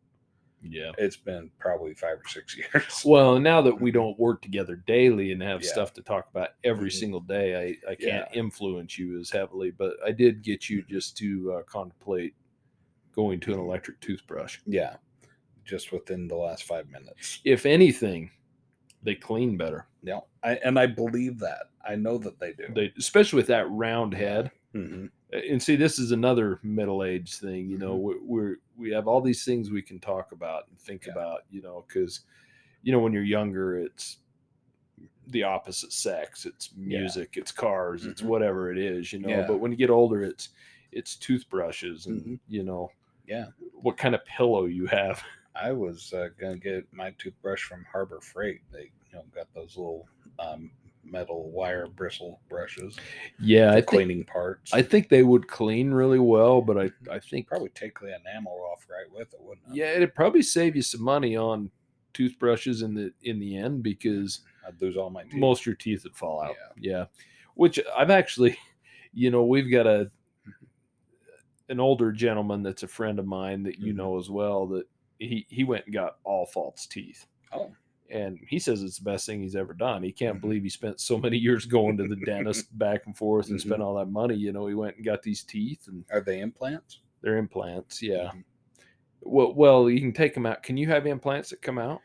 Yeah. 0.63 0.93
It's 0.99 1.17
been 1.17 1.51
probably 1.59 1.95
five 1.95 2.19
or 2.19 2.29
six 2.29 2.57
years. 2.75 3.03
Well, 3.05 3.39
now 3.39 3.61
that 3.63 3.81
we 3.81 3.91
don't 3.91 4.19
work 4.19 4.43
together 4.43 4.77
daily 4.87 5.33
and 5.33 5.43
have 5.43 5.63
Yeah. 5.63 5.69
stuff 5.71 5.93
to 5.95 6.03
talk 6.03 6.29
about 6.31 6.51
every 6.65 6.91
Mhm. 6.91 6.93
single 7.01 7.21
day, 7.21 7.57
I, 7.87 7.91
I 7.91 7.95
can't 7.95 8.29
Yeah. 8.33 8.39
influence 8.41 8.99
you 8.99 9.19
as 9.21 9.31
heavily, 9.31 9.71
but 9.71 9.95
I 10.05 10.13
did 10.13 10.43
get 10.43 10.69
you 10.71 10.83
just 10.89 11.17
to 11.19 11.53
uh, 11.55 11.63
contemplate 11.65 12.35
going 13.15 13.41
to 13.41 13.53
an 13.53 13.59
Mhm. 13.59 13.65
electric 13.65 14.01
toothbrush. 14.01 14.59
Yeah, 14.67 14.97
just 15.65 15.93
within 15.93 16.29
the 16.29 16.37
last 16.37 16.65
five 16.65 16.89
minutes. 16.91 17.41
If 17.45 17.67
anything, 17.67 18.31
they 19.03 19.15
clean 19.15 19.57
better. 19.57 19.87
Yeah, 20.03 20.21
I 20.43 20.55
and 20.57 20.79
I 20.79 20.87
believe 20.87 21.39
that. 21.41 21.65
I 21.85 21.97
know 21.97 22.17
that 22.19 22.39
they 22.39 22.53
do. 22.53 22.69
They, 22.75 22.93
especially 22.97 23.39
with 23.39 23.49
that 23.49 23.69
round 23.71 24.15
head. 24.15 24.51
Mhm. 24.75 25.11
And 25.33 25.63
see, 25.63 25.77
this 25.77 25.99
is 25.99 26.13
another 26.13 26.59
middle 26.63 27.05
age 27.05 27.37
thing. 27.37 27.69
You 27.69 27.79
know, 27.79 27.99
Mhm. 27.99 28.23
we're, 28.23 28.57
we 28.77 28.91
have 28.91 29.07
all 29.09 29.21
these 29.21 29.45
things 29.45 29.71
we 29.71 29.83
can 29.83 29.99
talk 29.99 30.33
about 30.33 30.69
and 30.69 30.79
think 30.79 31.07
Yeah. 31.07 31.13
about. 31.13 31.43
You 31.51 31.63
know, 31.63 31.85
because 31.87 32.21
you 32.83 32.93
know 32.93 32.99
when 33.01 33.13
you're 33.13 33.23
younger, 33.23 33.79
it's 33.79 34.19
the 35.29 35.43
opposite 35.43 35.93
sex. 35.93 36.47
It's 36.47 36.71
Yeah. 36.77 37.01
music. 37.01 37.37
It's 37.37 37.53
cars. 37.53 38.07
It's 38.07 38.23
Mhm. 38.23 38.27
whatever 38.27 38.71
it 38.73 38.79
is. 38.79 39.13
You 39.13 39.21
know. 39.21 39.29
Yeah. 39.29 39.47
But 39.47 39.59
when 39.59 39.71
you 39.71 39.77
get 39.79 39.91
older, 39.91 40.23
it's 40.23 40.51
it's 40.91 41.17
toothbrushes 41.17 42.07
and 42.07 42.21
Mhm. 42.23 42.41
you 42.49 42.63
know 42.63 42.91
Yeah. 43.27 43.47
what 43.81 43.97
kind 43.97 44.15
of 44.15 44.23
pillow 44.27 44.67
you 44.67 44.87
have. 44.87 45.23
I 45.55 45.73
was 45.73 46.13
uh, 46.13 46.29
gonna 46.39 46.59
get 46.59 46.91
my 46.93 47.13
toothbrush 47.13 47.63
from 47.65 47.85
Harbor 47.85 48.21
Freight. 48.21 48.61
They, 48.71 48.85
you 48.85 49.13
know, 49.15 49.25
got 49.35 49.53
those 49.55 49.77
little 49.77 50.07
um, 50.39 50.71
metal 51.05 51.51
wire 51.51 51.87
bristle 51.89 52.41
brushes 52.49 52.97
Yeah, 53.41 53.71
I 53.71 53.75
think 53.77 53.87
cleaning 53.87 54.25
parts. 54.25 54.73
I 54.73 54.83
think 54.83 55.09
they 55.09 55.23
would 55.23 55.49
clean 55.49 55.91
really 55.91 56.19
well, 56.19 56.61
but 56.63 56.79
I 56.79 56.91
I 57.11 57.19
think 57.19 57.49
probably 57.49 57.71
take 57.71 57.99
the 58.01 58.15
enamel 58.15 58.53
off 58.73 58.87
right 58.89 59.11
with 59.13 59.33
it, 59.35 59.41
wouldn't 59.41 59.67
it? 59.69 59.75
yeah, 59.75 59.87
it'd 59.93 60.15
probably 60.15 60.43
save 60.43 60.77
you 60.77 60.83
some 60.83 61.03
money 61.03 61.37
on 61.37 61.71
toothbrushes 62.15 62.83
in 62.83 62.95
the 62.95 63.13
in 63.23 63.39
the 63.41 63.57
end 63.57 63.83
because 63.83 64.41
I'd 64.67 64.81
lose 64.81 64.97
all 64.97 65.11
my 65.11 65.25
teeth. 65.25 65.35
most 65.35 65.63
of 65.63 65.67
your 65.67 65.75
teeth 65.75 66.05
would 66.05 66.15
fall 66.17 66.41
out. 66.43 66.55
Yeah. 66.79 67.07
Which 67.55 67.81
I've 67.97 68.11
actually, 68.11 68.57
you 69.13 69.31
know, 69.31 69.45
we've 69.45 69.71
got 69.71 69.87
a 69.87 70.11
an 71.69 71.81
older 71.81 72.13
gentleman 72.13 72.63
that's 72.63 72.83
a 72.83 72.89
friend 72.89 73.19
of 73.19 73.27
mine 73.27 73.63
that 73.63 73.79
you 73.79 73.93
Mhm. 73.93 73.97
know 73.97 74.19
as 74.19 74.29
well 74.31 74.67
that 74.69 74.87
he 75.19 75.47
he 75.49 75.65
went 75.65 75.85
and 75.87 75.95
got 75.95 76.19
all 76.25 76.47
false 76.47 76.87
teeth. 76.87 77.27
Oh, 77.53 77.73
And 78.13 78.39
he 78.47 78.59
says 78.59 78.83
it's 78.83 78.99
the 78.99 79.05
best 79.05 79.25
thing 79.27 79.41
he's 79.41 79.57
ever 79.57 79.73
done. 79.73 80.03
He 80.03 80.13
can't 80.13 80.37
Mhm. 80.37 80.41
believe 80.43 80.63
he 80.63 80.69
spent 80.69 81.01
so 81.01 81.19
many 81.19 81.39
years 81.49 81.65
going 81.65 81.97
to 81.97 82.07
the 82.07 82.17
dentist 82.17 82.67
back 82.79 83.07
and 83.07 83.17
forth 83.17 83.49
and 83.49 83.59
Mhm. 83.59 83.63
spent 83.63 83.83
all 83.83 83.95
that 83.95 84.11
money. 84.11 84.37
You 84.37 84.53
know, 84.53 84.67
he 84.67 84.75
went 84.75 84.97
and 84.97 85.05
got 85.05 85.23
these 85.23 85.43
teeth 85.43 85.89
and 85.89 86.05
are 86.11 86.21
they 86.21 86.41
implants? 86.41 87.01
they're 87.23 87.37
implants. 87.39 88.03
Yeah. 88.03 88.33
Mhm. 88.35 88.45
Well, 89.23 89.55
well, 89.55 89.89
you 89.89 90.01
can 90.01 90.13
take 90.13 90.35
them 90.35 90.45
out. 90.45 90.63
Can 90.65 90.77
you 90.77 90.89
have 90.89 91.07
implants 91.07 91.51
that 91.51 91.63
come 91.63 91.79
out? 91.79 92.01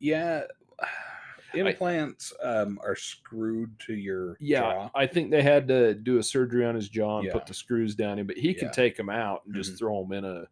Yeah. 0.00 0.44
Implants 1.54 2.32
um, 2.42 2.80
are 2.82 2.96
screwed 2.96 3.78
to 3.80 3.94
your 3.94 4.36
Yeah, 4.40 4.60
jaw. 4.60 4.90
I 4.94 5.06
think 5.06 5.30
they 5.30 5.42
had 5.42 5.68
to 5.68 5.94
do 5.94 6.18
a 6.18 6.22
surgery 6.22 6.64
on 6.64 6.74
his 6.74 6.88
jaw 6.88 7.18
and 7.18 7.26
Yeah. 7.26 7.32
put 7.32 7.46
the 7.46 7.54
screws 7.54 7.94
down 7.94 8.18
in, 8.18 8.26
but 8.26 8.36
he 8.36 8.52
can 8.54 8.72
take 8.72 8.96
them 8.96 9.08
out 9.08 9.42
and 9.46 9.54
just 9.54 9.74
Mhm. 9.74 9.78
throw 9.78 10.02
them 10.02 10.12
in 10.12 10.24
a 10.24 10.48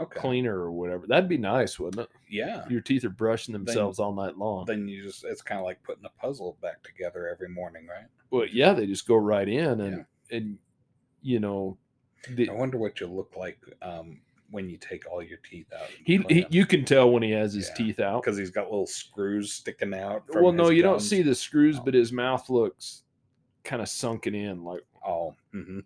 Okay. 0.00 0.18
cleaner 0.18 0.58
or 0.58 0.72
whatever. 0.72 1.06
That'd 1.06 1.28
be 1.28 1.36
nice, 1.38 1.78
wouldn't 1.78 2.02
it? 2.02 2.10
Yeah. 2.28 2.64
Your 2.68 2.80
teeth 2.80 3.04
are 3.04 3.10
brushing 3.10 3.52
themselves 3.52 3.98
all 4.00 4.12
night 4.12 4.36
long. 4.36 4.64
Then 4.64 4.88
you 4.88 5.04
just 5.04 5.24
it's 5.24 5.42
kind 5.42 5.58
of 5.60 5.64
like 5.64 5.82
putting 5.84 6.04
a 6.04 6.20
puzzle 6.20 6.56
back 6.60 6.82
together 6.82 7.28
every 7.28 7.48
morning, 7.48 7.86
right? 7.86 8.06
well, 8.30 8.46
yeah, 8.50 8.72
they 8.72 8.86
just 8.86 9.06
go 9.06 9.14
right 9.16 9.48
in 9.48 9.80
and 9.82 10.04
Yeah. 10.30 10.36
and 10.38 10.58
you 11.20 11.38
know, 11.38 11.76
the, 12.30 12.48
I 12.48 12.52
wonder 12.52 12.78
what 12.78 12.98
you 13.00 13.06
look 13.06 13.34
like 13.36 13.58
um, 13.82 14.20
when 14.50 14.68
you 14.68 14.76
take 14.76 15.08
all 15.08 15.22
your 15.22 15.38
teeth 15.48 15.66
out. 15.72 15.88
he, 16.04 16.16
he 16.28 16.46
you 16.50 16.66
can 16.66 16.84
tell 16.84 17.10
when 17.12 17.22
he 17.22 17.30
has 17.30 17.52
his 17.54 17.68
Yeah, 17.68 17.74
teeth 17.74 18.00
out. 18.00 18.22
because 18.22 18.36
he's 18.38 18.50
got 18.50 18.64
little 18.70 18.86
screws 18.88 19.52
sticking 19.52 19.94
out. 19.94 20.24
Well, 20.34 20.50
no, 20.52 20.70
you 20.70 20.82
don't 20.82 21.00
see 21.00 21.22
the 21.22 21.34
screws, 21.34 21.78
Oh. 21.78 21.82
but 21.84 21.94
his 21.94 22.10
mouth 22.12 22.48
looks 22.50 23.04
kind 23.64 23.80
of 23.82 23.88
sunken 23.88 24.34
in, 24.34 24.64
like 24.64 24.82
Oh, 25.06 25.36
hmm 25.52 25.80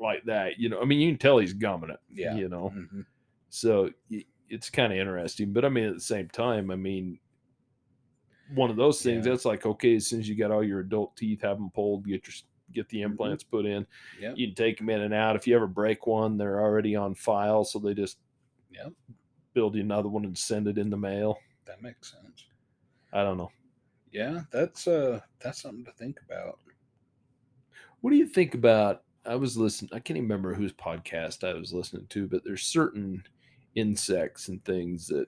like 0.00 0.24
that. 0.24 0.58
You 0.58 0.68
know, 0.68 0.80
I 0.80 0.84
mean, 0.84 0.98
you 0.98 1.12
can 1.12 1.18
tell 1.18 1.38
he's 1.38 1.52
gumming 1.52 1.90
it. 1.90 2.00
Yeah. 2.10 2.34
You 2.34 2.48
know, 2.48 2.72
Mhm. 2.74 3.04
So 3.54 3.90
it's 4.48 4.70
kind 4.70 4.92
of 4.92 4.98
interesting. 4.98 5.52
But 5.52 5.66
I 5.66 5.68
mean, 5.68 5.84
at 5.84 5.94
the 5.94 6.00
same 6.00 6.28
time, 6.28 6.70
I 6.70 6.76
mean, 6.76 7.18
one 8.54 8.70
of 8.70 8.76
those 8.76 9.02
things 9.02 9.26
Yeah. 9.26 9.32
that's 9.32 9.44
like 9.44 9.66
okay, 9.66 9.96
as 9.96 10.06
soon 10.06 10.20
as 10.20 10.28
you 10.28 10.34
got 10.34 10.50
all 10.50 10.64
your 10.64 10.80
adult 10.80 11.16
teeth, 11.16 11.42
have 11.42 11.58
them 11.58 11.70
pulled, 11.70 12.06
get 12.06 12.26
your 12.26 12.34
get 12.72 12.88
the 12.88 12.98
Mhm. 13.02 13.04
implants 13.04 13.44
put 13.44 13.66
in. 13.66 13.86
Yep. 14.18 14.38
You 14.38 14.46
can 14.46 14.54
take 14.54 14.78
them 14.78 14.88
in 14.88 15.02
and 15.02 15.12
out. 15.12 15.36
If 15.36 15.46
you 15.46 15.54
ever 15.54 15.66
break 15.66 16.06
one, 16.06 16.38
they're 16.38 16.60
already 16.62 16.96
on 16.96 17.14
file, 17.14 17.64
so 17.64 17.78
they 17.78 17.92
just 17.92 18.18
Yep. 18.70 18.94
build 19.52 19.74
you 19.74 19.82
another 19.82 20.08
one 20.08 20.24
and 20.24 20.36
send 20.36 20.66
it 20.66 20.78
in 20.78 20.88
the 20.88 20.96
mail. 20.96 21.36
That 21.66 21.82
makes 21.82 22.10
sense. 22.12 22.46
I 23.12 23.22
don't 23.22 23.36
know. 23.36 23.52
Yeah, 24.10 24.44
that's 24.50 24.88
uh 24.88 25.20
that's 25.40 25.60
something 25.60 25.84
to 25.84 25.92
think 25.92 26.18
about. 26.22 26.58
What 28.00 28.10
do 28.10 28.16
you 28.16 28.26
think 28.26 28.54
about? 28.54 29.04
I 29.26 29.36
was 29.36 29.56
listening. 29.58 29.90
I 29.92 30.00
can't 30.00 30.16
even 30.16 30.24
remember 30.24 30.54
whose 30.54 30.72
podcast 30.72 31.46
I 31.46 31.52
was 31.54 31.72
listening 31.74 32.06
to, 32.08 32.26
but 32.26 32.42
there's 32.44 32.62
certain 32.66 33.22
insects 33.74 34.48
and 34.48 34.64
things 34.64 35.08
that, 35.08 35.26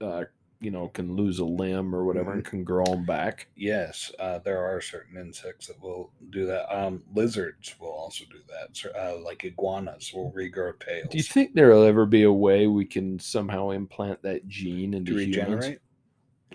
uh, 0.00 0.24
you 0.60 0.70
know, 0.70 0.88
can 0.88 1.14
lose 1.14 1.40
a 1.40 1.44
limb 1.44 1.94
or 1.94 2.04
whatever 2.04 2.32
and 2.32 2.44
can 2.44 2.64
grow 2.64 2.84
them 2.84 3.04
back. 3.04 3.48
Yes, 3.54 4.10
uh, 4.18 4.38
there 4.38 4.64
are 4.64 4.80
certain 4.80 5.18
insects 5.18 5.66
that 5.66 5.80
will 5.82 6.10
do 6.30 6.46
that. 6.46 6.74
Um, 6.74 7.02
lizards 7.12 7.74
will 7.78 7.92
also 7.92 8.24
do 8.30 8.38
that. 8.48 8.76
So, 8.76 8.90
uh, 8.90 9.22
like 9.22 9.44
iguanas 9.44 10.12
will 10.14 10.32
regrow 10.32 10.78
tails. 10.80 11.08
Do 11.10 11.18
you 11.18 11.24
think 11.24 11.54
there'll 11.54 11.84
ever 11.84 12.06
be 12.06 12.22
a 12.22 12.32
way 12.32 12.66
we 12.66 12.86
can 12.86 13.18
somehow 13.18 13.70
implant 13.70 14.22
that 14.22 14.48
gene 14.48 14.94
into 14.94 15.14
to 15.14 15.24
humans? 15.24 15.78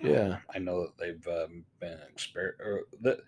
Yeah. 0.01 0.39
I 0.53 0.59
know 0.59 0.83
that 0.83 0.97
they've 0.97 1.27
um, 1.27 1.65
been 1.79 1.99
exper 2.13 2.53
or 2.59 2.83
that 3.01 3.19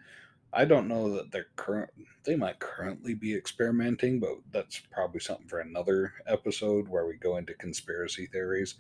I 0.53 0.65
don't 0.65 0.87
know 0.87 1.13
that 1.15 1.31
they're 1.31 1.47
current. 1.55 1.89
They 2.23 2.35
might 2.35 2.59
currently 2.59 3.13
be 3.13 3.33
experimenting, 3.35 4.19
but 4.19 4.35
that's 4.51 4.79
probably 4.91 5.19
something 5.21 5.47
for 5.47 5.59
another 5.59 6.13
episode 6.27 6.87
where 6.87 7.05
we 7.07 7.15
go 7.15 7.37
into 7.37 7.53
conspiracy 7.55 8.27
theories. 8.27 8.75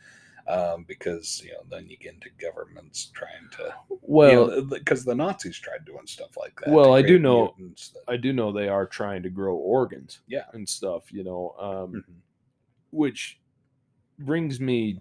Um, 0.47 0.85
because 0.87 1.39
you 1.45 1.51
know, 1.51 1.61
then 1.69 1.87
you 1.87 1.97
get 1.97 2.15
into 2.15 2.29
governments 2.41 3.11
trying 3.13 3.47
to 3.57 3.75
Well, 4.01 4.63
because 4.63 5.05
the 5.05 5.13
Nazis 5.13 5.57
tried 5.59 5.85
doing 5.85 6.07
stuff 6.07 6.35
like 6.35 6.59
that. 6.61 6.73
Well, 6.73 6.93
I 6.95 7.03
do 7.03 7.19
know- 7.19 7.53
that- 7.59 8.03
I 8.07 8.17
do 8.17 8.33
know 8.33 8.51
they 8.51 8.67
are 8.67 8.87
trying 8.87 9.21
to 9.23 9.29
grow 9.29 9.55
organs. 9.55 10.21
Yeah. 10.27 10.45
And 10.53 10.67
stuff, 10.67 11.13
you 11.13 11.23
know, 11.23 11.55
um, 11.59 11.93
Mhm. 11.93 12.15
which 12.89 13.39
brings 14.17 14.59
me, 14.59 14.99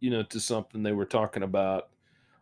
you 0.00 0.08
know, 0.10 0.22
to 0.22 0.40
something 0.40 0.82
they 0.82 0.92
were 0.92 1.04
talking 1.06 1.42
about 1.42 1.90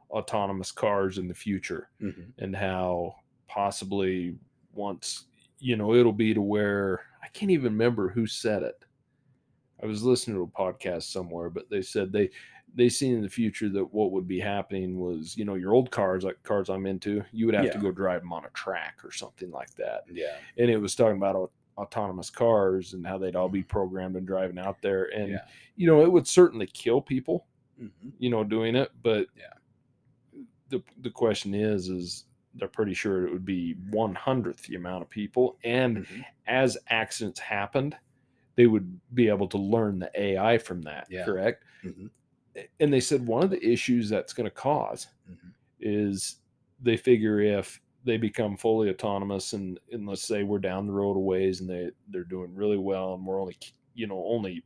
autonomous 0.09 0.71
cars 0.71 1.19
in 1.19 1.27
the 1.27 1.35
future 1.35 1.91
Mhm. 2.01 2.33
and 2.39 2.55
how 2.55 3.17
possibly 3.55 4.37
once, 4.73 5.27
you 5.59 5.77
know, 5.77 5.95
it'll 5.95 6.13
be 6.13 6.33
to 6.35 6.41
where 6.41 7.01
I 7.23 7.29
can't 7.29 7.51
even 7.51 7.73
remember 7.73 8.09
who 8.09 8.27
said 8.27 8.63
it. 8.63 8.85
I 9.83 9.87
was 9.87 10.03
listening 10.03 10.37
to 10.37 10.43
a 10.43 10.47
podcast 10.47 11.05
somewhere, 11.05 11.51
but 11.51 11.69
they 11.71 11.83
said 11.83 12.13
they 12.13 12.31
they 12.73 12.89
seen 12.89 13.15
in 13.17 13.23
the 13.23 13.29
future 13.29 13.69
that 13.69 13.93
what 13.93 14.13
would 14.13 14.29
be 14.29 14.39
happening 14.39 15.01
was, 15.01 15.37
you 15.37 15.45
know, 15.45 15.55
your 15.57 15.73
old 15.75 15.91
cars, 15.91 16.23
like 16.23 16.41
cars 16.45 16.69
I'm 16.69 16.87
into, 16.87 17.25
you 17.33 17.47
would 17.47 17.55
have 17.57 17.73
to 17.73 17.79
go 17.79 17.91
drive 17.91 18.21
them 18.21 18.33
on 18.33 18.45
a 18.45 18.51
track 18.51 18.99
or 19.05 19.11
something 19.11 19.51
like 19.51 19.75
that 19.75 20.05
Yeah, 20.09 20.37
and 20.57 20.71
it 20.71 20.77
was 20.79 20.95
talking 20.95 21.17
about 21.17 21.35
au- 21.35 21.51
autonomous 21.77 22.31
cars 22.31 22.93
and 22.93 23.05
how 23.05 23.19
they'd 23.19 23.35
all 23.35 23.49
be 23.49 23.65
programmed 23.65 24.15
and 24.15 24.25
driving 24.27 24.59
out 24.59 24.81
there 24.83 25.07
and 25.13 25.25
Mm-hmm. 25.25 25.33
Yeah. 25.33 25.45
you 25.77 25.87
know 25.89 26.03
it 26.03 26.13
would 26.13 26.29
certainly 26.29 26.67
kill 26.69 27.01
people 27.01 27.47
Mhm. 27.83 28.13
you 28.21 28.31
know 28.31 28.45
doing 28.45 28.77
it 28.77 28.91
but 29.03 29.27
Yeah. 29.37 29.55
the 30.69 30.81
the 31.01 31.11
question 31.11 31.55
is 31.55 31.89
is 31.89 32.27
they're 32.55 32.69
pretty 32.69 32.95
sure 32.95 33.27
it 33.27 33.33
would 33.33 33.45
be 33.45 33.75
one 33.91 34.15
hundredth 34.15 34.65
the 34.65 34.77
amount 34.77 35.03
of 35.03 35.11
people 35.11 35.59
and 35.65 35.99
Mhm. 35.99 36.25
as 36.47 36.77
accidents 36.89 37.39
happened 37.41 37.97
they 38.57 38.67
would 38.67 39.01
be 39.15 39.29
able 39.29 39.49
to 39.49 39.59
learn 39.59 39.99
the 39.99 40.11
ai 40.21 40.59
from 40.59 40.83
that 40.83 41.07
Yeah. 41.11 41.25
correct 41.25 41.65
Mhm. 41.85 42.11
and 42.81 42.93
they 42.93 43.01
said 43.01 43.25
one 43.27 43.45
of 43.45 43.51
the 43.51 43.65
issues 43.65 44.09
that's 44.09 44.33
going 44.33 44.47
to 44.49 44.55
cause 44.55 45.07
Mhm. 45.31 45.53
is 45.81 46.41
they 46.81 46.97
figure 46.97 47.41
if 47.41 47.81
they 48.05 48.17
become 48.17 48.57
fully 48.57 48.89
autonomous 48.91 49.53
and, 49.53 49.79
and 49.93 50.07
let's 50.07 50.23
say 50.23 50.43
we're 50.43 50.59
down 50.59 50.87
the 50.87 50.93
road 50.93 51.17
a 51.17 51.21
ways 51.21 51.61
and 51.61 51.69
they 51.71 51.91
they're 52.09 52.25
doing 52.25 52.55
really 52.55 52.79
well 52.79 53.15
and 53.15 53.25
we're 53.25 53.41
only 53.41 53.57
you 53.95 54.07
know 54.07 54.25
only 54.27 54.65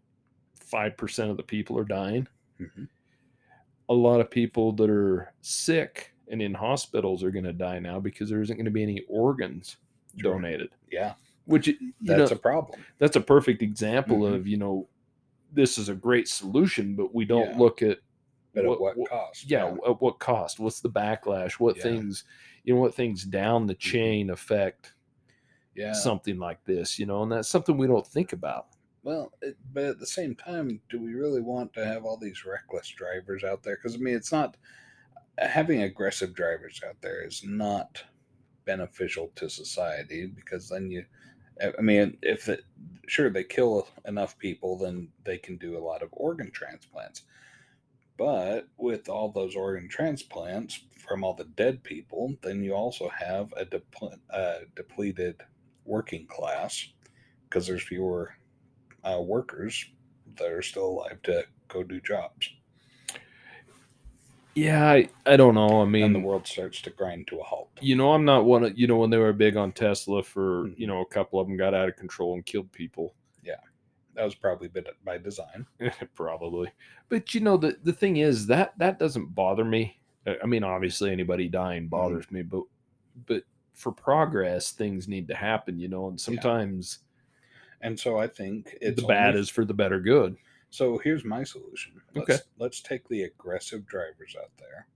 5% 0.54 1.30
of 1.30 1.36
the 1.36 1.42
people 1.42 1.76
are 1.78 1.84
dying 1.84 2.26
Mhm. 2.58 2.88
a 3.90 3.94
lot 3.94 4.20
of 4.20 4.30
people 4.30 4.72
that 4.72 4.88
are 4.88 5.34
sick 5.42 6.13
and 6.28 6.40
in 6.42 6.54
hospitals 6.54 7.22
are 7.22 7.30
going 7.30 7.44
to 7.44 7.52
die 7.52 7.78
now 7.78 8.00
because 8.00 8.28
there 8.30 8.40
isn't 8.42 8.56
going 8.56 8.64
to 8.64 8.70
be 8.70 8.82
any 8.82 9.02
organs 9.08 9.76
Sure. 10.16 10.34
donated 10.34 10.70
yeah, 10.92 11.14
which 11.46 11.66
that's 12.02 12.30
know 12.30 12.36
a 12.36 12.38
problem. 12.38 12.80
that's 12.98 13.16
a 13.16 13.20
perfect 13.20 13.62
example 13.62 14.18
Mhm. 14.20 14.34
of 14.34 14.46
you 14.46 14.56
know 14.56 14.88
this 15.52 15.76
is 15.76 15.88
a 15.88 15.94
great 15.94 16.28
solution 16.28 16.94
but 16.94 17.12
we 17.14 17.24
don't 17.24 17.50
Yeah. 17.50 17.58
look 17.58 17.82
at 17.82 17.98
But 18.54 18.64
what- 18.66 18.74
at 18.74 18.80
what, 18.80 18.96
what- 18.96 19.10
cost? 19.10 19.50
yeah, 19.50 19.66
at 19.86 20.00
what 20.00 20.20
cost 20.20 20.60
what's 20.60 20.80
the 20.80 20.88
backlash 20.90 21.54
what 21.54 21.76
Yeah. 21.76 21.82
things 21.82 22.24
you 22.62 22.74
know 22.74 22.80
what 22.80 22.94
things 22.94 23.24
down 23.24 23.66
the 23.66 23.74
Mhm. 23.74 23.78
chain 23.80 24.30
affect 24.30 24.94
yeah. 25.74 25.92
something 25.92 26.38
like 26.38 26.62
this 26.64 26.96
you 26.98 27.06
know 27.06 27.24
and 27.24 27.32
that's 27.32 27.48
something 27.48 27.76
we 27.76 27.88
don't 27.88 28.06
think 28.06 28.32
about 28.32 28.68
Well, 29.02 29.32
it, 29.42 29.56
but 29.72 29.84
at 29.84 29.98
the 29.98 30.06
same 30.06 30.34
time, 30.36 30.80
do 30.88 30.98
we 31.00 31.12
really 31.14 31.40
want 31.42 31.72
to 31.74 31.84
have 31.84 32.04
all 32.06 32.16
these 32.16 32.46
reckless 32.46 32.88
drivers 32.88 33.44
out 33.44 33.62
there? 33.62 33.76
Because 33.76 33.96
I 33.96 33.98
mean, 33.98 34.14
it's 34.14 34.32
not 34.32 34.56
having 35.38 35.82
aggressive 35.82 36.34
drivers 36.34 36.80
out 36.86 37.00
there 37.00 37.24
is 37.24 37.42
not 37.44 38.02
beneficial 38.64 39.30
to 39.36 39.48
society 39.48 40.26
because 40.26 40.68
then 40.68 40.90
you, 40.90 41.04
I 41.78 41.80
mean, 41.80 42.18
if 42.22 42.48
it 42.48 42.64
sure 43.06 43.30
they 43.30 43.44
kill 43.44 43.88
enough 44.06 44.38
people, 44.38 44.78
then 44.78 45.08
they 45.24 45.38
can 45.38 45.56
do 45.56 45.76
a 45.76 45.84
lot 45.84 46.02
of 46.02 46.08
organ 46.12 46.50
transplants. 46.50 47.22
But 48.16 48.68
with 48.76 49.08
all 49.08 49.30
those 49.30 49.56
organ 49.56 49.88
transplants 49.88 50.80
from 50.98 51.24
all 51.24 51.34
the 51.34 51.44
dead 51.44 51.82
people, 51.82 52.34
then 52.42 52.62
you 52.62 52.74
also 52.74 53.08
have 53.08 53.52
a 53.56 53.64
depl- 53.64 54.18
depleted 54.76 55.40
working 55.84 56.26
class 56.26 56.88
because 57.44 57.66
there's 57.66 57.82
fewer 57.82 58.34
uh, 59.04 59.20
workers 59.20 59.84
that 60.36 60.50
are 60.50 60.62
still 60.62 60.86
alive 60.86 61.20
to 61.22 61.44
go 61.68 61.82
do 61.82 62.00
jobs, 62.00 62.50
yeah 64.54 64.86
i, 64.88 65.08
I 65.26 65.36
don't 65.36 65.54
know 65.54 65.82
i 65.82 65.84
mean 65.84 66.04
and 66.04 66.14
the 66.14 66.20
world 66.20 66.46
starts 66.46 66.80
to 66.82 66.90
grind 66.90 67.26
to 67.28 67.40
a 67.40 67.42
halt. 67.42 67.70
you 67.80 67.96
know 67.96 68.12
i'm 68.12 68.24
not 68.24 68.44
one 68.44 68.64
of 68.64 68.78
you 68.78 68.86
know 68.86 68.96
when 68.98 69.10
they 69.10 69.18
were 69.18 69.32
big 69.32 69.56
on 69.56 69.72
tesla 69.72 70.22
for 70.22 70.64
Mhm. 70.64 70.74
you 70.78 70.86
know 70.86 71.00
a 71.00 71.06
couple 71.06 71.40
of 71.40 71.46
them 71.48 71.56
got 71.56 71.74
out 71.74 71.88
of 71.88 71.96
control 71.96 72.34
and 72.34 72.46
killed 72.46 72.70
people 72.72 73.14
Yeah, 73.42 73.56
That 74.14 74.24
was 74.24 74.34
probably 74.36 74.68
bit 74.68 74.86
by 75.04 75.18
design. 75.18 75.66
probably 76.14 76.70
but 77.08 77.34
you 77.34 77.40
know 77.40 77.56
the 77.56 77.76
the 77.82 77.92
thing 77.92 78.18
is 78.18 78.46
that 78.46 78.78
that 78.78 78.98
doesn't 78.98 79.34
bother 79.34 79.64
me 79.64 80.00
i 80.42 80.46
mean 80.46 80.62
obviously 80.64 81.10
anybody 81.10 81.48
dying 81.48 81.88
bothers 81.88 82.30
me 82.30 82.42
but 82.42 82.62
but 83.26 83.42
for 83.72 83.90
progress 83.92 84.70
things 84.70 85.08
need 85.08 85.26
to 85.28 85.34
happen 85.34 85.78
you 85.80 85.88
know 85.88 86.06
and 86.08 86.20
sometimes 86.20 87.00
And 87.80 87.98
so 88.00 88.16
I 88.16 88.28
think 88.28 88.78
it's 88.80 89.00
the 89.02 89.06
bad 89.06 89.30
only- 89.30 89.40
is 89.40 89.50
for 89.50 89.64
the 89.66 89.74
better 89.74 90.00
good 90.00 90.36
So 90.74 90.98
here's 90.98 91.24
my 91.24 91.44
solution. 91.44 91.92
Let's, 92.16 92.30
Okay. 92.30 92.38
Let's 92.58 92.80
take 92.80 93.06
the 93.08 93.22
aggressive 93.22 93.86
drivers 93.86 94.34
out 94.36 94.50
there. 94.58 94.88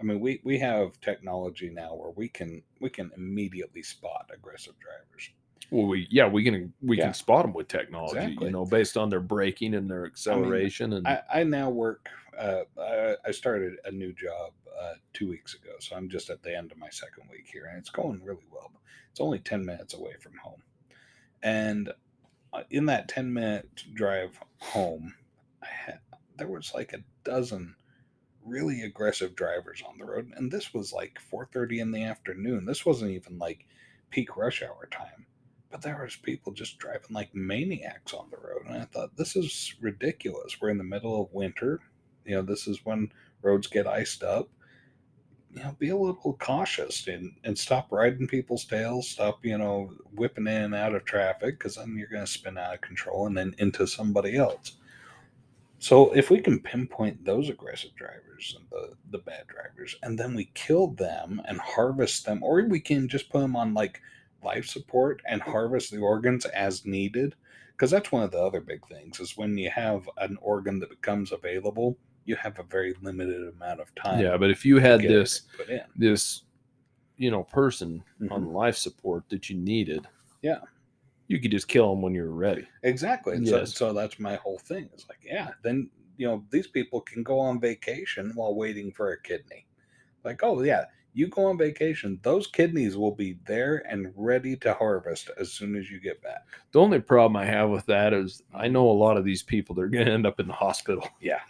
I 0.00 0.02
mean, 0.02 0.18
we 0.18 0.40
we 0.42 0.58
have 0.58 1.00
technology 1.00 1.70
now 1.70 1.94
where 1.94 2.10
we 2.10 2.28
can 2.28 2.62
we 2.80 2.90
can 2.90 3.12
immediately 3.16 3.82
spot 3.84 4.28
aggressive 4.34 4.74
drivers. 4.80 5.30
well 5.70 5.86
we 5.86 6.08
yeah 6.10 6.26
we 6.26 6.42
can 6.42 6.72
we 6.82 6.98
Yeah. 6.98 7.04
can 7.04 7.14
spot 7.14 7.44
them 7.44 7.54
with 7.54 7.68
technology 7.68 8.18
Exactly. 8.18 8.46
you 8.46 8.52
know 8.52 8.64
based 8.66 8.96
on 8.96 9.08
their 9.08 9.20
braking 9.20 9.74
and 9.74 9.88
their 9.88 10.04
acceleration 10.04 10.94
and 10.94 11.06
I, 11.06 11.22
I 11.32 11.44
now 11.44 11.70
work. 11.70 12.08
Uh, 12.36 12.64
I, 12.76 13.14
I 13.24 13.30
started 13.30 13.74
a 13.84 13.92
new 13.92 14.12
job 14.12 14.52
uh, 14.82 14.94
two 15.12 15.28
weeks 15.28 15.54
ago, 15.54 15.74
so 15.78 15.94
I'm 15.94 16.08
just 16.08 16.28
at 16.28 16.42
the 16.42 16.52
end 16.60 16.72
of 16.72 16.78
my 16.78 16.90
second 16.90 17.28
week 17.30 17.46
here, 17.52 17.66
and 17.66 17.78
it's 17.78 17.90
going 17.90 18.20
really 18.24 18.48
well. 18.50 18.72
It's 19.12 19.20
only 19.20 19.38
ten 19.38 19.64
minutes 19.64 19.94
away 19.94 20.14
from 20.20 20.32
home, 20.42 20.60
and 21.44 21.92
in 22.70 22.86
that 22.86 23.08
ten 23.08 23.32
minute 23.32 23.84
drive 23.94 24.38
home, 24.58 25.14
had, 25.60 26.00
there 26.36 26.48
was 26.48 26.72
like 26.74 26.92
a 26.92 27.04
dozen 27.24 27.76
really 28.44 28.82
aggressive 28.82 29.34
drivers 29.34 29.82
on 29.88 29.98
the 29.98 30.04
road, 30.04 30.32
and 30.36 30.50
this 30.50 30.74
was 30.74 30.92
like 30.92 31.18
four 31.18 31.46
thirty 31.52 31.80
in 31.80 31.92
the 31.92 32.04
afternoon. 32.04 32.66
This 32.66 32.84
wasn't 32.84 33.12
even 33.12 33.38
like 33.38 33.66
peak 34.10 34.36
rush 34.36 34.62
hour 34.62 34.88
time. 34.90 35.26
But 35.70 35.82
there 35.82 36.00
was 36.02 36.14
people 36.14 36.52
just 36.52 36.78
driving 36.78 37.10
like 37.10 37.34
maniacs 37.34 38.12
on 38.12 38.30
the 38.30 38.36
road, 38.36 38.66
and 38.66 38.76
I 38.80 38.84
thought 38.84 39.16
this 39.16 39.34
is 39.34 39.74
ridiculous. 39.80 40.58
We're 40.60 40.70
in 40.70 40.78
the 40.78 40.84
middle 40.84 41.20
of 41.20 41.32
winter, 41.32 41.80
you 42.24 42.36
know. 42.36 42.42
This 42.42 42.68
is 42.68 42.84
when 42.84 43.10
roads 43.42 43.66
get 43.66 43.86
iced 43.86 44.22
up. 44.22 44.48
You 45.54 45.62
know, 45.62 45.76
be 45.78 45.90
a 45.90 45.96
little 45.96 46.36
cautious 46.40 47.06
and 47.06 47.32
and 47.44 47.56
stop 47.56 47.92
riding 47.92 48.26
people's 48.26 48.64
tails. 48.64 49.08
Stop, 49.08 49.44
you 49.44 49.56
know, 49.56 49.92
whipping 50.12 50.46
in 50.48 50.62
and 50.64 50.74
out 50.74 50.94
of 50.94 51.04
traffic 51.04 51.58
because 51.58 51.76
then 51.76 51.96
you're 51.96 52.08
going 52.08 52.24
to 52.24 52.30
spin 52.30 52.58
out 52.58 52.74
of 52.74 52.80
control 52.80 53.26
and 53.26 53.36
then 53.36 53.54
into 53.58 53.86
somebody 53.86 54.36
else. 54.36 54.72
So 55.78 56.12
if 56.14 56.30
we 56.30 56.40
can 56.40 56.60
pinpoint 56.60 57.24
those 57.24 57.50
aggressive 57.50 57.94
drivers 57.94 58.56
and 58.58 58.66
the 58.70 58.94
the 59.10 59.18
bad 59.18 59.46
drivers, 59.46 59.96
and 60.02 60.18
then 60.18 60.34
we 60.34 60.50
kill 60.54 60.88
them 60.88 61.40
and 61.46 61.60
harvest 61.60 62.24
them, 62.26 62.42
or 62.42 62.62
we 62.64 62.80
can 62.80 63.08
just 63.08 63.30
put 63.30 63.40
them 63.40 63.54
on 63.56 63.74
like 63.74 64.00
life 64.42 64.66
support 64.66 65.22
and 65.26 65.40
harvest 65.40 65.90
the 65.90 65.98
organs 65.98 66.46
as 66.46 66.84
needed 66.84 67.34
because 67.72 67.90
that's 67.90 68.12
one 68.12 68.22
of 68.22 68.30
the 68.30 68.38
other 68.38 68.60
big 68.60 68.86
things 68.86 69.18
is 69.20 69.36
when 69.36 69.56
you 69.58 69.70
have 69.70 70.08
an 70.18 70.38
organ 70.40 70.78
that 70.78 70.90
becomes 70.90 71.32
available 71.32 71.96
you 72.24 72.36
have 72.36 72.58
a 72.58 72.62
very 72.62 72.94
limited 73.02 73.48
amount 73.54 73.80
of 73.80 73.94
time 73.94 74.20
yeah, 74.20 74.36
but 74.36 74.50
if 74.50 74.64
you 74.64 74.78
had 74.78 75.00
this 75.02 75.42
put 75.56 75.68
in 75.68 75.80
this 75.96 76.42
you 77.16 77.30
know 77.30 77.44
person 77.44 78.02
on 78.30 78.46
Mhm. 78.46 78.52
life 78.52 78.76
support 78.76 79.24
that 79.28 79.48
you 79.50 79.56
needed, 79.56 80.06
Yeah. 80.42 80.60
you 81.28 81.40
could 81.40 81.50
just 81.50 81.68
kill 81.68 81.90
them 81.90 82.02
when 82.02 82.14
you're 82.14 82.30
ready. 82.30 82.66
exactly 82.82 83.38
Yes. 83.40 83.74
so, 83.74 83.86
so 83.88 83.92
that's 83.92 84.18
my 84.18 84.36
whole 84.36 84.58
thing 84.58 84.88
it's 84.92 85.08
like 85.08 85.18
yeah 85.22 85.50
then 85.62 85.90
you 86.16 86.26
know 86.26 86.44
these 86.50 86.66
people 86.68 87.00
can 87.00 87.22
go 87.22 87.38
on 87.38 87.60
vacation 87.60 88.32
while 88.34 88.54
waiting 88.54 88.92
for 88.92 89.12
a 89.12 89.20
kidney 89.22 89.66
like 90.24 90.42
oh 90.42 90.62
yeah 90.62 90.84
you 91.14 91.28
go 91.28 91.46
on 91.46 91.56
vacation 91.56 92.18
those 92.22 92.46
kidneys 92.46 92.96
will 92.96 93.14
be 93.14 93.38
there 93.46 93.84
and 93.88 94.12
ready 94.16 94.56
to 94.56 94.74
harvest 94.74 95.30
as 95.38 95.50
soon 95.52 95.76
as 95.76 95.90
you 95.90 96.00
get 96.00 96.20
back 96.22 96.44
The 96.72 96.80
only 96.80 97.00
problem 97.00 97.36
I 97.36 97.46
have 97.46 97.70
with 97.70 97.86
that 97.86 98.12
is 98.12 98.42
I 98.52 98.68
know 98.68 98.90
a 98.90 98.92
lot 98.92 99.16
of 99.16 99.24
these 99.24 99.42
people 99.42 99.74
they're 99.74 99.88
going 99.88 100.06
to 100.06 100.12
end 100.12 100.26
up 100.26 100.40
in 100.40 100.46
the 100.48 100.52
hospital. 100.52 101.08
yeah 101.20 101.40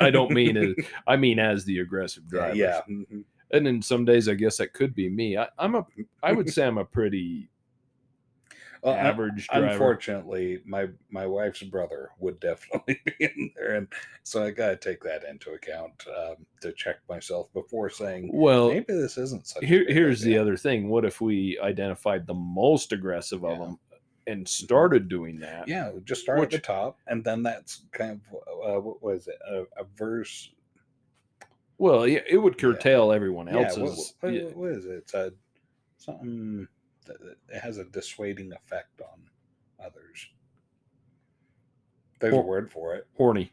I 0.00 0.10
don't 0.10 0.32
mean 0.32 0.56
it. 0.56 0.76
I 1.06 1.16
mean 1.16 1.38
as 1.38 1.64
the 1.64 1.78
aggressive 1.78 2.28
drivers. 2.28 2.58
yeah 2.58 2.80
mhm. 2.90 3.24
And 3.52 3.66
then 3.66 3.82
some 3.82 4.04
days 4.04 4.28
I 4.28 4.34
guess 4.34 4.56
that 4.56 4.72
could 4.72 4.94
be 4.94 5.08
me. 5.10 5.36
I, 5.36 5.46
I'm 5.58 5.74
a. 5.74 5.86
I 6.22 6.32
would 6.32 6.48
say 6.48 6.66
I'm 6.66 6.78
a 6.78 6.84
pretty 6.86 7.50
Well, 8.82 8.94
average 8.94 9.46
driver. 9.46 9.66
unfortunately 9.66 10.58
my 10.66 10.88
my 11.08 11.24
wife's 11.26 11.62
brother 11.62 12.10
would 12.18 12.40
definitely 12.40 13.00
be 13.06 13.12
in 13.24 13.50
there 13.56 13.74
and 13.76 13.86
so 14.24 14.42
i 14.44 14.50
gotta 14.50 14.76
take 14.76 15.02
that 15.04 15.22
into 15.24 15.50
account 15.52 15.92
um, 16.18 16.34
to 16.62 16.72
check 16.72 16.96
myself 17.08 17.52
before 17.52 17.90
saying 17.90 18.30
Well, 18.32 18.68
maybe 18.70 18.86
this 18.88 19.16
isn't 19.18 19.46
such 19.46 19.64
here, 19.64 19.84
here's 19.88 20.20
the 20.20 20.36
other 20.36 20.56
thing. 20.56 20.88
What 20.88 21.04
if 21.04 21.20
we 21.20 21.58
identified 21.62 22.26
the 22.26 22.34
most 22.34 22.92
aggressive 22.92 23.44
of 23.44 23.52
Yeah. 23.58 23.64
them 23.66 23.78
and 24.26 24.48
started 24.48 25.08
doing 25.08 25.38
that? 25.40 25.68
yeah 25.68 25.92
just 26.04 26.22
start 26.22 26.40
at 26.40 26.50
the 26.50 26.58
top 26.58 26.98
and 27.06 27.22
then 27.24 27.44
that's 27.44 27.84
kind 27.92 28.20
of 28.32 28.76
uh, 28.76 28.80
what 28.80 29.00
was 29.00 29.28
it 29.28 29.38
a, 29.48 29.60
a 29.80 29.84
verse 29.96 30.50
Well, 31.78 32.06
yeah, 32.06 32.20
it 32.28 32.38
would 32.38 32.54
Yeah. 32.54 32.60
curtail 32.72 33.12
everyone 33.12 33.46
yeah, 33.46 33.56
what, 33.58 33.78
else's. 33.78 34.14
what- 34.20 34.56
what 34.56 34.70
is 34.72 34.86
it 34.86 34.90
it's 34.94 35.14
a 35.14 35.32
something 35.98 36.66
it 37.08 37.60
has 37.60 37.78
a 37.78 37.84
dissuading 37.84 38.52
effect 38.52 39.00
on 39.00 39.28
others 39.84 40.28
there's 42.20 42.34
a 42.34 42.40
word 42.40 42.70
for 42.70 42.94
it 42.94 43.06
horny. 43.16 43.52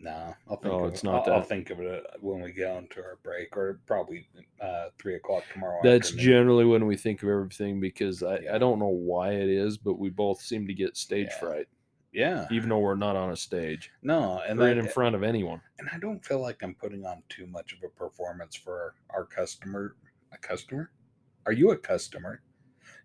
No, 0.00 0.32
I'll 0.48 0.56
think. 0.56 0.72
Oh, 0.72 0.84
of, 0.84 0.92
it's 0.92 1.02
not 1.02 1.26
I'll, 1.28 1.34
I'll 1.34 1.42
think 1.42 1.70
of 1.70 1.80
it 1.80 2.06
uh, 2.06 2.18
when 2.20 2.40
we 2.40 2.52
get 2.52 2.70
onto 2.70 3.00
our 3.00 3.18
break, 3.24 3.56
or 3.56 3.80
probably 3.84 4.28
uh, 4.60 4.90
three 4.98 5.16
o'clock 5.16 5.42
tomorrow. 5.52 5.80
That's 5.82 6.10
afternoon. 6.10 6.24
generally 6.24 6.64
when 6.66 6.86
we 6.86 6.96
think 6.96 7.22
of 7.24 7.28
everything 7.28 7.80
because 7.80 8.22
I, 8.22 8.38
Yeah. 8.38 8.54
I 8.54 8.58
don't 8.58 8.78
know 8.78 8.86
why 8.86 9.32
it 9.32 9.48
is, 9.48 9.76
but 9.76 9.98
we 9.98 10.08
both 10.08 10.40
seem 10.40 10.68
to 10.68 10.72
get 10.72 10.96
stage 10.96 11.26
Yeah. 11.32 11.38
fright, 11.40 11.68
yeah. 12.12 12.46
even 12.52 12.68
though 12.68 12.78
we're 12.78 12.94
not 12.94 13.16
on 13.16 13.32
a 13.32 13.36
stage 13.36 13.90
No, 14.02 14.40
and 14.48 14.60
right 14.60 14.76
I, 14.76 14.80
in 14.80 14.88
front 14.88 15.16
of 15.16 15.24
anyone. 15.24 15.60
and 15.80 15.88
I 15.92 15.98
don't 15.98 16.24
feel 16.24 16.38
like 16.40 16.62
I'm 16.62 16.74
putting 16.74 17.04
on 17.04 17.24
too 17.28 17.48
much 17.48 17.72
of 17.72 17.80
a 17.82 17.88
performance 17.88 18.54
for 18.54 18.94
our 19.10 19.24
customer. 19.24 19.96
A 20.32 20.38
customer? 20.38 20.92
Are 21.48 21.52
you 21.52 21.70
a 21.70 21.76
customer? 21.78 22.42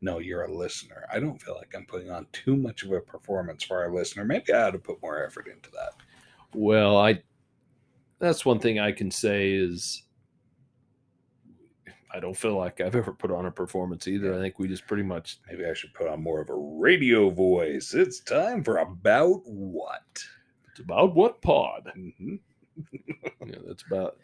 No, 0.01 0.19
you're 0.19 0.43
a 0.43 0.53
listener. 0.53 1.05
I 1.09 1.21
don't 1.21 1.41
feel 1.41 1.55
like 1.55 1.73
I'm 1.73 1.85
putting 1.85 2.11
on 2.11 2.27
too 2.33 2.57
much 2.57 2.83
of 2.83 2.91
a 2.91 2.99
performance 2.99 3.63
for 3.63 3.81
our 3.81 3.89
listener. 3.89 4.25
Maybe 4.25 4.51
I 4.51 4.63
ought 4.63 4.71
to 4.71 4.79
put 4.79 5.01
more 5.01 5.23
effort 5.25 5.47
into 5.47 5.71
that. 5.71 5.93
Well, 6.53 6.97
I 6.97 7.23
that's 8.19 8.45
one 8.45 8.59
thing 8.59 8.79
I 8.79 8.91
can 8.91 9.11
say 9.11 9.53
is 9.53 10.03
I 12.13 12.19
don't 12.19 12.35
feel 12.35 12.57
like 12.57 12.81
I've 12.81 12.97
ever 12.97 13.13
put 13.13 13.31
on 13.31 13.45
a 13.45 13.51
performance 13.51 14.09
either. 14.09 14.33
I 14.37 14.39
think 14.39 14.59
we 14.59 14.67
just 14.67 14.87
pretty 14.87 15.03
much 15.03 15.39
Maybe 15.49 15.65
I 15.65 15.73
should 15.73 15.93
put 15.93 16.09
on 16.09 16.21
more 16.21 16.41
of 16.41 16.49
a 16.49 16.55
radio 16.55 17.29
voice. 17.29 17.93
It's 17.93 18.19
time 18.19 18.61
for 18.61 18.79
about 18.79 19.39
what? 19.45 20.21
it's 20.69 20.81
about 20.81 21.15
what 21.15 21.41
pod. 21.41 21.89
hmm 21.95 22.35
Yeah, 23.45 23.59
that's 23.65 23.83
about 23.83 24.17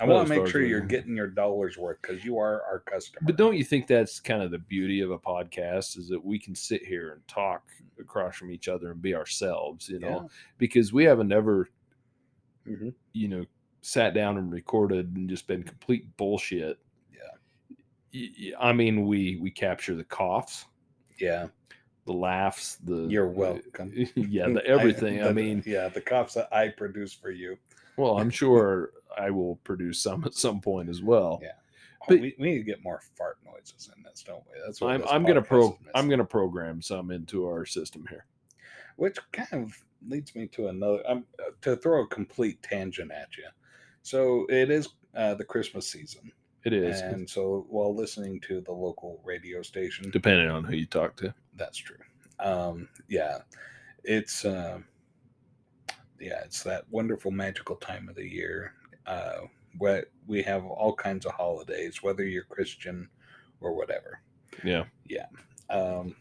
I 0.00 0.04
want 0.06 0.26
to 0.28 0.34
make 0.38 0.46
sure 0.48 0.62
you're 0.62 0.80
getting 0.80 1.14
your 1.14 1.26
dollars 1.26 1.76
worth 1.76 2.00
because 2.00 2.24
you 2.24 2.38
are 2.38 2.62
our 2.62 2.80
customer. 2.80 3.20
But 3.26 3.36
don't 3.36 3.56
you 3.56 3.64
think 3.64 3.86
that's 3.86 4.18
kind 4.18 4.42
of 4.42 4.50
the 4.50 4.58
beauty 4.58 5.00
of 5.02 5.10
a 5.10 5.18
podcast 5.18 5.98
is 5.98 6.08
that 6.08 6.24
we 6.24 6.38
can 6.38 6.54
sit 6.54 6.84
here 6.84 7.12
and 7.12 7.28
talk 7.28 7.62
across 7.98 8.36
from 8.36 8.50
each 8.50 8.66
other 8.68 8.90
and 8.92 9.02
be 9.02 9.14
ourselves, 9.14 9.88
you 9.88 9.98
know, 10.00 10.30
because 10.58 10.92
we 10.92 11.04
haven't 11.04 11.32
ever, 11.32 11.68
Mhm. 12.66 12.94
you 13.12 13.28
know, 13.28 13.44
sat 13.82 14.14
down 14.14 14.38
and 14.38 14.50
recorded 14.52 15.14
and 15.16 15.28
just 15.28 15.46
been 15.46 15.62
complete 15.62 16.16
bullshit. 16.16 16.78
Yeah. 18.12 18.52
I 18.58 18.72
mean, 18.72 19.06
we 19.06 19.36
we 19.36 19.50
capture 19.50 19.94
the 19.94 20.04
coughs, 20.04 20.64
Yeah, 21.18 21.48
the 22.06 22.12
laughs, 22.12 22.76
the 22.76 23.06
you're 23.08 23.28
welcome. 23.28 23.92
yeah, 24.16 24.48
the 24.48 24.64
everything. 24.66 25.22
I, 25.22 25.28
the- 25.28 25.34
mean, 25.34 25.62
yeah, 25.66 25.88
the 25.88 26.00
coughs 26.00 26.34
that 26.34 26.48
I 26.52 26.68
produce 26.68 27.12
for 27.12 27.30
you. 27.30 27.56
Well, 28.00 28.18
I'm 28.18 28.30
sure 28.30 28.90
I 29.18 29.30
will 29.30 29.56
produce 29.64 30.02
some 30.02 30.24
at 30.24 30.34
some 30.34 30.60
point 30.60 30.88
as 30.88 31.02
well. 31.02 31.40
Yeah. 31.42 31.50
Oh, 32.02 32.06
But- 32.08 32.20
we, 32.20 32.34
we 32.38 32.50
need 32.50 32.58
to 32.58 32.64
get 32.64 32.82
more 32.82 33.00
fart 33.16 33.38
noises 33.44 33.90
in 33.94 34.02
this, 34.02 34.22
don't 34.22 34.42
we? 34.52 34.58
That's 34.64 34.80
what 34.80 34.90
I'm 34.92 35.04
I'm 35.08 35.24
gonna 35.24 35.42
pro 35.42 35.78
I'm 35.94 36.08
gonna 36.08 36.24
program 36.24 36.80
some 36.82 37.10
into 37.10 37.46
our 37.46 37.64
system 37.66 38.06
here. 38.08 38.24
which 38.96 39.18
kind 39.32 39.64
of 39.64 39.72
leads 40.08 40.34
me 40.34 40.46
to 40.48 40.68
another 40.68 41.02
um, 41.06 41.24
to 41.60 41.76
throw 41.76 42.02
a 42.02 42.06
complete 42.06 42.62
tangent 42.62 43.12
at 43.12 43.28
you. 43.36 43.44
So 44.02 44.46
it 44.48 44.70
is 44.70 44.88
uh, 45.14 45.34
the 45.34 45.44
Christmas 45.44 45.86
season, 45.86 46.32
It 46.64 46.72
is 46.72 47.00
and 47.02 47.28
so 47.28 47.66
while 47.68 47.94
listening 47.94 48.40
to 48.48 48.60
the 48.62 48.72
local 48.72 49.20
radio 49.24 49.60
station, 49.62 50.10
depending 50.10 50.48
on 50.48 50.64
who 50.64 50.74
you 50.76 50.86
talk 50.86 51.16
to. 51.16 51.34
That's 51.56 51.76
true. 51.76 51.98
Um, 52.38 52.88
yeah, 53.08 53.40
it's 54.04 54.46
uh, 54.46 54.78
yeah, 56.20 56.40
it's 56.44 56.62
that 56.62 56.84
wonderful 56.90 57.30
magical 57.30 57.76
time 57.76 58.08
of 58.08 58.14
the 58.14 58.28
year 58.28 58.74
uh, 59.06 59.40
where 59.78 60.06
we 60.26 60.42
have 60.42 60.64
all 60.64 60.94
kinds 60.94 61.26
of 61.26 61.32
holidays, 61.32 62.02
whether 62.02 62.24
you're 62.24 62.44
Christian 62.44 63.08
or 63.60 63.74
whatever. 63.74 64.20
Yeah, 64.64 64.84
yeah. 65.06 65.26
Um, 65.70 66.14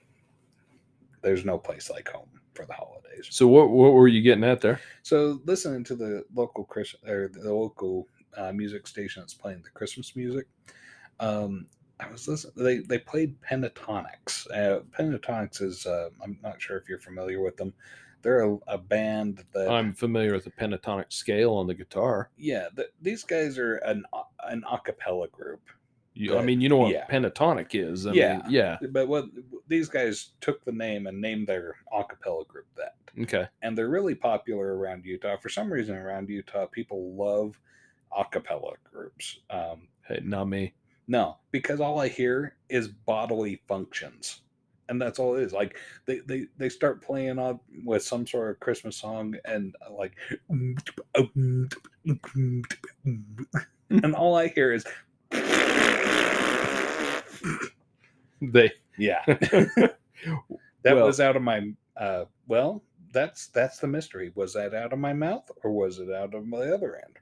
there's 1.21 1.45
no 1.45 1.57
place 1.57 1.89
like 1.89 2.07
home 2.07 2.29
for 2.53 2.65
the 2.65 2.73
holidays. 2.73 3.27
So 3.29 3.47
what 3.47 3.69
what 3.69 3.93
were 3.93 4.07
you 4.07 4.21
getting 4.21 4.43
at 4.43 4.61
there? 4.61 4.79
So 5.03 5.41
listening 5.45 5.83
to 5.85 5.95
the 5.95 6.23
local 6.33 6.63
Chris 6.63 6.95
or 7.07 7.29
the 7.33 7.53
local 7.53 8.07
uh, 8.37 8.51
music 8.51 8.87
station 8.87 9.21
that's 9.21 9.33
playing 9.33 9.61
the 9.63 9.69
Christmas 9.69 10.15
music, 10.15 10.47
um, 11.19 11.67
I 11.99 12.09
was 12.09 12.27
listening. 12.27 12.53
They 12.55 12.77
they 12.79 12.99
played 12.99 13.39
Pentatonix. 13.41 14.49
Uh, 14.51 14.81
Pentatonix 14.97 15.61
is 15.61 15.85
uh, 15.85 16.09
I'm 16.23 16.37
not 16.41 16.61
sure 16.61 16.77
if 16.77 16.87
you're 16.87 16.99
familiar 16.99 17.41
with 17.41 17.57
them. 17.57 17.73
They're 18.21 18.41
a, 18.45 18.57
a 18.67 18.77
band 18.77 19.43
that 19.53 19.69
I'm 19.69 19.93
familiar 19.93 20.33
with 20.33 20.43
the 20.45 20.51
pentatonic 20.51 21.11
scale 21.13 21.53
on 21.53 21.67
the 21.67 21.73
guitar. 21.75 22.29
yeah. 22.37 22.67
th 22.75 22.87
these 23.01 23.23
guys 23.23 23.57
are 23.57 23.75
an 23.77 24.03
an 24.49 24.63
a 24.69 24.79
cappella 24.79 25.27
group. 25.29 25.61
You, 26.15 26.33
I 26.33 26.37
But, 26.37 26.45
mean, 26.45 26.59
you 26.59 26.67
know 26.69 26.77
what 26.77 26.91
yeah. 26.91 27.05
pentatonic 27.07 27.69
is. 27.73 28.05
I 28.05 28.11
Yeah. 28.13 28.37
Mean, 28.39 28.51
yeah. 28.51 28.77
But 28.91 29.07
what 29.07 29.25
these 29.67 29.87
guys 29.87 30.31
took 30.41 30.65
the 30.65 30.71
name 30.71 31.07
and 31.07 31.21
named 31.21 31.47
their 31.47 31.75
a 31.97 32.03
cappella 32.03 32.43
group 32.45 32.67
that. 32.75 32.95
Okay. 33.21 33.47
and 33.63 33.77
they're 33.77 33.89
really 33.89 34.15
popular 34.15 34.75
around 34.77 35.03
Utah. 35.05 35.37
For 35.37 35.49
some 35.49 35.71
reason, 35.71 35.95
around 35.95 36.29
Utah, 36.29 36.67
people 36.67 37.13
love 37.15 37.59
a 38.17 38.23
cappella 38.25 38.73
groups. 38.91 39.39
Um, 39.49 39.87
Hey, 40.07 40.19
not 40.23 40.45
me. 40.45 40.73
no, 41.07 41.37
because 41.51 41.79
all 41.79 41.99
I 41.99 42.07
hear 42.07 42.55
is 42.69 42.87
bodily 42.87 43.61
functions, 43.67 44.41
and 44.89 45.01
that's 45.01 45.19
all 45.19 45.35
it 45.35 45.43
is. 45.43 45.53
Like 45.53 45.77
they 46.05 46.19
they, 46.19 46.45
they 46.57 46.67
start 46.69 47.01
playing 47.01 47.39
on 47.39 47.59
with 47.85 48.03
some 48.03 48.27
sort 48.27 48.51
of 48.51 48.59
Christmas 48.59 48.97
song, 48.97 49.35
and 49.45 49.73
uh, 49.87 49.93
like, 49.93 50.13
and 50.49 50.77
all 54.15 54.35
I 54.35 54.47
hear 54.49 54.73
is, 54.73 54.85
They. 58.41 58.71
yeah, 58.97 59.21
that 59.27 59.95
Well- 60.83 61.05
was 61.07 61.19
out 61.19 61.35
of 61.35 61.41
my. 61.41 61.71
Uh, 61.97 62.25
well, 62.47 62.81
that's 63.13 63.47
that's 63.47 63.79
the 63.79 63.87
mystery. 63.87 64.31
Was 64.35 64.53
that 64.53 64.73
out 64.73 64.93
of 64.93 64.99
my 64.99 65.11
mouth, 65.13 65.49
or 65.63 65.71
was 65.71 65.99
it 65.99 66.09
out 66.11 66.33
of 66.33 66.45
my 66.47 66.59
other 66.59 66.95
end? 66.95 67.17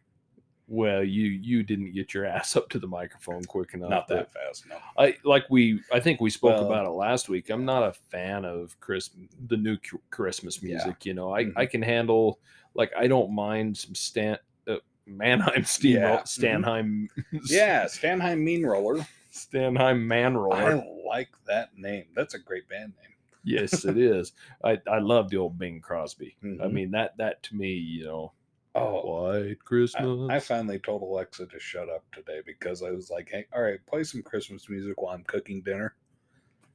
Well, 0.69 1.01
you 1.03 1.27
you 1.27 1.63
didn't 1.63 1.93
get 1.93 2.13
your 2.13 2.25
ass 2.36 2.56
up 2.56 2.67
to 2.69 2.80
the 2.80 2.88
microphone 2.88 3.43
quick 3.45 3.73
enough. 3.73 3.89
Not 3.89 4.08
that 4.10 4.32
fast, 4.34 4.67
no. 4.67 4.77
I 4.97 5.15
like 5.23 5.45
we. 5.49 5.82
I 5.93 5.99
think 5.99 6.19
we 6.19 6.30
spoke 6.30 6.56
Well- 6.60 6.65
about 6.65 6.86
it 6.86 6.89
last 6.91 7.30
week. 7.30 7.49
I'm 7.49 7.63
not 7.65 7.84
a 7.84 7.93
fan 7.93 8.43
of 8.45 8.77
Chris 8.80 9.10
the 9.47 9.58
new 9.58 9.77
Ch- 9.77 9.93
Christmas 10.10 10.62
Yeah. 10.62 10.75
music. 10.75 11.06
You 11.06 11.13
know, 11.13 11.34
I 11.34 11.45
Mhm. 11.45 11.53
I 11.56 11.65
can 11.65 11.82
handle 11.82 12.39
like 12.73 12.91
I 12.97 13.08
don't 13.08 13.32
mind 13.34 13.77
some 13.77 13.95
Stan 13.95 14.38
uh, 14.67 14.75
Mannheim 15.06 15.63
Steam 15.65 15.97
Yeah. 16.01 16.17
Mhm. 16.17 16.27
Stanheim 16.27 17.10
Yeah, 17.45 17.88
Stanheim 17.88 18.43
Mean 18.43 18.65
Roller. 18.65 19.06
Stanheim 19.32 20.06
Man 20.08 20.36
Roller. 20.36 20.56
I 20.84 21.08
like 21.08 21.30
that 21.45 21.77
name. 21.77 22.06
That's 22.15 22.34
a 22.34 22.39
great 22.39 22.67
band 22.67 22.93
name. 23.01 23.13
yes, 23.43 23.86
it 23.86 23.97
is. 23.97 24.34
I 24.65 24.80
I 24.86 24.99
love 24.99 25.30
the 25.30 25.38
old 25.38 25.58
Bing 25.58 25.80
Crosby. 25.80 26.36
I 26.43 26.45
Mhm. 26.45 26.71
mean 26.73 26.91
that 26.91 27.15
that 27.17 27.41
to 27.43 27.56
me, 27.56 27.71
you 27.73 28.03
know, 28.03 28.34
Oh, 28.78 29.02
White 29.30 29.52
I, 29.52 29.56
Christmas. 29.63 30.30
I 30.30 30.40
finally 30.40 30.80
told 30.80 31.02
Alexa 31.02 31.46
to 31.48 31.60
shut 31.60 31.90
up 31.90 32.04
today 32.12 32.42
because 32.46 32.84
I 32.84 32.92
was 32.92 33.10
like, 33.10 33.30
"Hey, 33.32 33.46
all 33.54 33.62
right, 33.62 33.80
play 33.88 34.04
some 34.04 34.22
Christmas 34.22 34.70
music 34.70 35.02
while 35.02 35.13
I'm 35.16 35.24
cooking 35.24 35.62
dinner." 35.62 35.96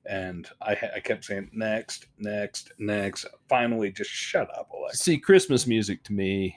And 0.06 0.48
I, 0.60 0.76
I 0.96 1.00
kept 1.00 1.24
saying 1.24 1.50
next, 1.52 2.06
next, 2.18 2.72
next. 2.78 3.24
Finally, 3.48 3.92
just 3.92 4.10
shut 4.10 4.48
up, 4.58 4.70
Alexa. 4.72 4.96
See, 5.02 5.18
Christmas 5.18 5.66
music 5.66 6.02
to 6.04 6.12
me, 6.12 6.56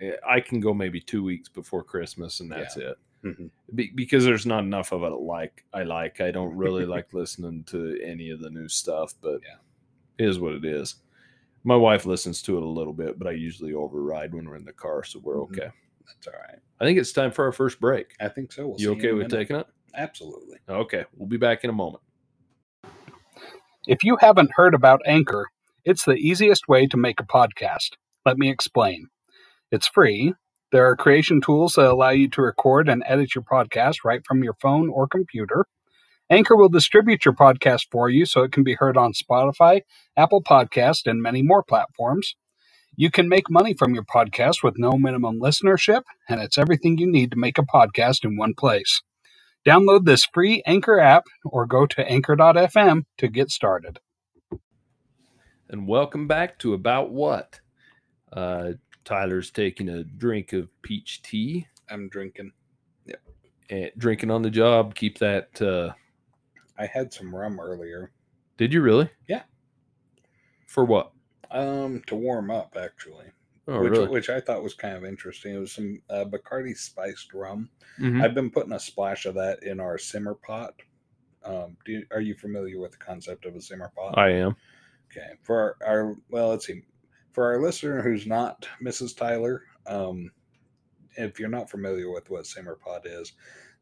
eh, 0.00 0.16
I 0.28 0.40
can 0.40 0.58
go 0.58 0.74
maybe 0.74 1.00
two 1.00 1.22
weeks 1.22 1.48
before 1.48 1.84
Christmas, 1.84 2.40
and 2.40 2.50
that's 2.50 2.76
it. 2.76 2.96
Mhm. 3.24 3.50
Be- 3.74 3.92
because 3.94 4.24
there's 4.24 4.46
not 4.46 4.64
enough 4.64 4.92
of 4.92 5.02
it 5.04 5.08
like 5.10 5.64
I 5.72 5.84
like. 5.84 6.20
I 6.20 6.30
don't 6.30 6.56
really 6.56 6.84
like 6.86 7.12
listening 7.12 7.62
to 7.64 7.96
any 8.02 8.30
of 8.30 8.40
the 8.40 8.50
new 8.50 8.66
stuff, 8.68 9.14
but 9.20 9.40
Yeah. 9.46 9.56
it 10.18 10.28
is 10.28 10.38
what 10.40 10.54
it 10.54 10.64
is. 10.64 10.96
My 11.64 11.76
wife 11.76 12.06
listens 12.06 12.40
to 12.42 12.56
it 12.56 12.62
a 12.62 12.68
little 12.68 12.92
bit, 12.94 13.18
but 13.18 13.28
I 13.28 13.32
usually 13.32 13.74
override 13.74 14.32
when 14.34 14.48
we're 14.48 14.56
in 14.56 14.64
the 14.64 14.72
car, 14.72 15.04
so 15.04 15.18
we're 15.22 15.36
Mhm. 15.36 15.42
okay. 15.52 15.70
That's 16.06 16.26
all 16.28 16.40
right. 16.40 16.58
I 16.80 16.84
think 16.84 16.98
it's 16.98 17.12
time 17.12 17.30
for 17.30 17.44
our 17.44 17.52
first 17.52 17.78
break. 17.80 18.14
I 18.18 18.28
think 18.28 18.52
so. 18.52 18.68
We'll 18.68 18.80
you 18.80 18.86
see 18.86 18.90
okay 18.92 19.08
in 19.08 19.14
a 19.14 19.18
with 19.18 19.30
minute. 19.30 19.42
taking 19.42 19.56
it? 19.56 19.66
Absolutely. 19.94 20.58
Okay, 20.68 21.04
we'll 21.16 21.28
be 21.28 21.36
back 21.36 21.62
in 21.64 21.70
a 21.70 21.74
moment. 21.74 22.02
If 23.86 24.04
you 24.04 24.16
haven't 24.20 24.52
heard 24.54 24.74
about 24.74 25.00
Anchor, 25.06 25.48
it's 25.84 26.04
the 26.04 26.14
easiest 26.14 26.68
way 26.68 26.86
to 26.86 26.96
make 26.96 27.20
a 27.20 27.24
podcast. 27.24 27.90
Let 28.26 28.38
me 28.38 28.48
explain. 28.50 29.08
It's 29.70 29.86
free. 29.88 30.34
There 30.72 30.86
are 30.86 30.96
creation 30.96 31.40
tools 31.40 31.74
that 31.74 31.86
allow 31.86 32.10
you 32.10 32.28
to 32.30 32.42
record 32.42 32.88
and 32.88 33.02
edit 33.06 33.34
your 33.34 33.42
podcast 33.44 33.98
right 34.04 34.22
from 34.26 34.44
your 34.44 34.54
phone 34.60 34.88
or 34.88 35.08
computer. 35.08 35.66
Anchor 36.32 36.54
will 36.56 36.68
distribute 36.68 37.24
your 37.24 37.34
podcast 37.34 37.88
for 37.90 38.08
you 38.08 38.24
so 38.24 38.44
it 38.44 38.52
can 38.52 38.62
be 38.62 38.74
heard 38.74 38.96
on 38.96 39.12
Spotify, 39.12 39.80
Apple 40.16 40.40
Podcast, 40.40 41.10
and 41.10 41.20
many 41.20 41.42
more 41.42 41.64
platforms. 41.64 42.36
You 42.94 43.10
can 43.10 43.28
make 43.28 43.50
money 43.50 43.74
from 43.74 43.94
your 43.94 44.04
podcast 44.04 44.62
with 44.62 44.78
no 44.78 44.92
minimum 44.92 45.40
listenership, 45.40 46.02
and 46.28 46.40
it's 46.40 46.56
everything 46.56 46.98
you 46.98 47.10
need 47.10 47.32
to 47.32 47.36
make 47.36 47.58
a 47.58 47.62
podcast 47.62 48.24
in 48.24 48.36
one 48.36 48.54
place. 48.54 49.02
Download 49.66 50.04
this 50.04 50.24
free 50.24 50.62
Anchor 50.66 51.00
app 51.00 51.24
or 51.44 51.66
go 51.66 51.84
to 51.86 52.06
anchor.fm 52.08 53.02
to 53.18 53.28
get 53.28 53.50
started. 53.50 53.98
And 55.68 55.88
welcome 55.88 56.28
back 56.28 56.60
to 56.60 56.74
About 56.74 57.10
What? 57.10 57.60
Uh, 58.32 58.72
Tyler's 59.04 59.50
taking 59.50 59.88
a 59.88 60.04
drink 60.04 60.52
of 60.52 60.68
peach 60.82 61.22
tea 61.22 61.66
I'm 61.90 62.08
drinking. 62.08 62.52
and 63.68 63.90
drinking 63.98 64.30
on 64.30 64.42
the 64.42 64.50
job. 64.50 64.94
Keep 64.94 65.18
that. 65.18 65.60
Uh, 65.60 65.94
I 66.80 66.86
had 66.86 67.12
some 67.12 67.34
rum 67.34 67.60
earlier. 67.60 68.10
did 68.56 68.72
you 68.72 68.80
really? 68.80 69.10
Yeah. 69.28 69.42
For 70.66 70.84
what? 70.84 71.12
Um, 71.50 72.02
to 72.06 72.14
warm 72.14 72.50
up 72.50 72.76
actually. 72.80 73.26
Oh, 73.68 73.82
which 73.82 73.90
really? 73.90 74.08
which 74.08 74.30
I 74.30 74.40
thought 74.40 74.62
was 74.62 74.74
kind 74.74 74.96
of 74.96 75.04
interesting. 75.04 75.54
It 75.54 75.58
was 75.58 75.72
some 75.72 76.00
uh, 76.08 76.24
Bacardi 76.24 76.76
spiced 76.76 77.34
rum. 77.34 77.68
Mhm. 77.98 78.22
I've 78.22 78.34
been 78.34 78.50
putting 78.50 78.72
a 78.72 78.80
splash 78.80 79.26
of 79.26 79.34
that 79.34 79.62
in 79.62 79.78
our 79.78 79.98
simmer 79.98 80.34
pot. 80.34 80.74
Um, 81.44 81.76
do 81.84 81.92
you, 81.92 82.06
are 82.10 82.20
you 82.20 82.34
familiar 82.34 82.78
with 82.80 82.92
the 82.92 82.98
concept 82.98 83.44
of 83.44 83.54
a 83.54 83.60
simmer 83.60 83.92
pot? 83.94 84.16
I 84.18 84.30
am. 84.30 84.56
Okay. 85.10 85.34
For 85.42 85.76
our, 85.82 85.88
our 85.88 86.16
well, 86.30 86.48
let's 86.48 86.66
see. 86.66 86.82
For 87.32 87.44
our 87.44 87.60
listener 87.60 88.00
who's 88.02 88.26
not 88.26 88.66
Mrs. 88.82 89.16
Tyler, 89.16 89.62
um, 89.86 90.30
if 91.16 91.38
you're 91.38 91.48
not 91.48 91.70
familiar 91.70 92.10
with 92.10 92.30
what 92.30 92.46
simmer 92.46 92.76
pot 92.76 93.06
is, 93.06 93.32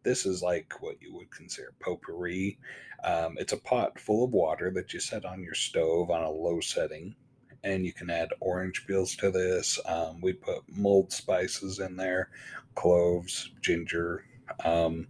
this 0.02 0.26
is 0.26 0.42
like 0.42 0.74
what 0.80 1.00
you 1.00 1.14
would 1.14 1.30
consider 1.30 1.72
potpourri. 1.80 2.58
Um, 3.04 3.36
it's 3.38 3.52
a 3.52 3.58
pot 3.58 3.98
full 3.98 4.24
of 4.24 4.32
water 4.32 4.70
that 4.74 4.92
you 4.92 5.00
set 5.00 5.24
on 5.24 5.42
your 5.42 5.54
stove 5.54 6.10
on 6.10 6.22
a 6.22 6.30
low 6.30 6.60
setting, 6.60 7.14
and 7.64 7.84
you 7.84 7.92
can 7.92 8.10
add 8.10 8.28
orange 8.40 8.86
peels 8.86 9.14
to 9.16 9.30
this. 9.30 9.78
Um, 9.86 10.20
we 10.20 10.32
put 10.32 10.62
mulled 10.68 11.12
spices 11.12 11.78
in 11.78 11.96
there, 11.96 12.30
cloves, 12.74 13.50
ginger, 13.60 14.24
um, 14.64 15.06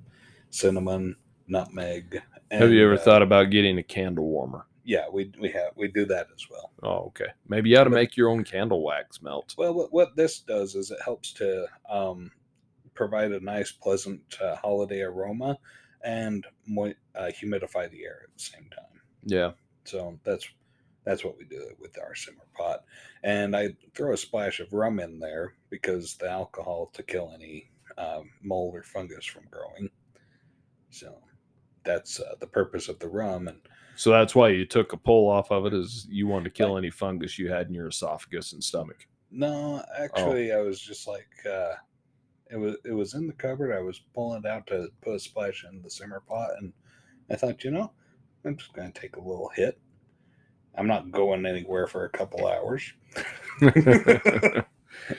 cinnamon, 0.50 1.16
nutmeg. 1.46 2.22
Have 2.50 2.70
you 2.70 2.84
ever 2.84 2.94
uh, 2.94 2.98
thought 2.98 3.22
about 3.22 3.50
getting 3.50 3.78
a 3.78 3.82
candle 3.82 4.26
warmer? 4.26 4.66
Yeah, 4.84 5.04
we 5.12 5.30
we 5.38 5.50
have 5.50 5.72
we 5.76 5.88
do 5.88 6.06
that 6.06 6.28
as 6.34 6.46
well. 6.50 6.72
Oh, 6.82 7.06
okay. 7.08 7.26
Maybe 7.46 7.68
you 7.68 7.76
ought 7.78 7.84
to 7.84 7.90
But- 7.90 7.96
make 7.96 8.16
your 8.16 8.30
own 8.30 8.42
candle 8.44 8.82
wax 8.82 9.20
melt. 9.20 9.54
Well, 9.58 9.74
what, 9.74 9.92
what 9.92 10.16
this 10.16 10.40
does 10.40 10.74
is 10.74 10.90
it 10.90 10.98
helps 11.04 11.32
to 11.34 11.66
um, 11.90 12.30
provide 12.98 13.30
a 13.30 13.40
nice, 13.40 13.70
pleasant 13.70 14.20
uh, 14.42 14.56
holiday 14.56 15.02
aroma 15.02 15.56
and 16.04 16.44
mo- 16.66 16.92
uh, 17.14 17.30
humidify 17.40 17.88
the 17.90 18.04
air 18.04 18.22
at 18.24 18.36
the 18.36 18.42
same 18.42 18.68
time. 18.76 19.00
Yeah. 19.24 19.52
So 19.84 20.18
that's 20.24 20.46
that's 21.04 21.24
what 21.24 21.38
we 21.38 21.44
do 21.44 21.70
with 21.80 21.96
our 21.98 22.14
simmer 22.14 22.46
pot. 22.54 22.80
And 23.22 23.56
I 23.56 23.74
throw 23.94 24.12
a 24.12 24.16
splash 24.16 24.60
of 24.60 24.74
rum 24.74 25.00
in 25.00 25.18
there 25.18 25.54
because 25.70 26.16
the 26.16 26.28
alcohol 26.28 26.90
to 26.92 27.02
kill 27.02 27.32
any 27.34 27.70
um, 27.96 28.28
mold 28.42 28.74
or 28.74 28.82
fungus 28.82 29.24
from 29.24 29.44
growing. 29.50 29.88
So 30.90 31.14
that's 31.84 32.20
uh, 32.20 32.34
the 32.40 32.46
purpose 32.46 32.88
of 32.88 32.98
the 32.98 33.08
rum. 33.08 33.48
And 33.48 33.60
So 33.94 34.10
that's 34.10 34.34
why 34.34 34.48
you 34.50 34.66
took 34.66 34.92
a 34.92 34.98
pull 34.98 35.30
off 35.30 35.50
of 35.50 35.64
it, 35.66 35.72
is 35.72 36.06
you 36.10 36.26
wanted 36.26 36.44
to 36.44 36.50
kill 36.50 36.76
any 36.76 36.90
fungus 36.90 37.38
you 37.38 37.48
had 37.48 37.68
in 37.68 37.74
your 37.74 37.88
esophagus 37.88 38.52
and 38.52 38.62
stomach. 38.62 39.06
No, 39.30 39.82
actually, 39.98 40.52
I 40.52 40.60
was 40.60 40.80
just 40.80 41.06
like, 41.06 41.28
uh, 41.50 41.74
it 42.50 42.56
was 42.56 42.76
it 42.84 42.92
was 42.92 43.14
in 43.14 43.26
the 43.26 43.32
cupboard. 43.32 43.72
I 43.76 43.80
was 43.80 44.00
pulling 44.14 44.44
it 44.44 44.48
out 44.48 44.66
to 44.68 44.88
put 45.02 45.14
a 45.14 45.18
splash 45.18 45.64
in 45.70 45.82
the 45.82 45.90
simmer 45.90 46.20
pot, 46.20 46.50
and 46.58 46.72
I 47.30 47.36
thought, 47.36 47.64
you 47.64 47.70
know, 47.70 47.92
I'm 48.44 48.56
just 48.56 48.72
going 48.72 48.90
to 48.92 49.00
take 49.00 49.16
a 49.16 49.20
little 49.20 49.50
hit. 49.54 49.78
I'm 50.74 50.86
not 50.86 51.10
going 51.10 51.44
anywhere 51.46 51.86
for 51.86 52.04
a 52.04 52.10
couple 52.10 52.46
hours, 52.46 52.92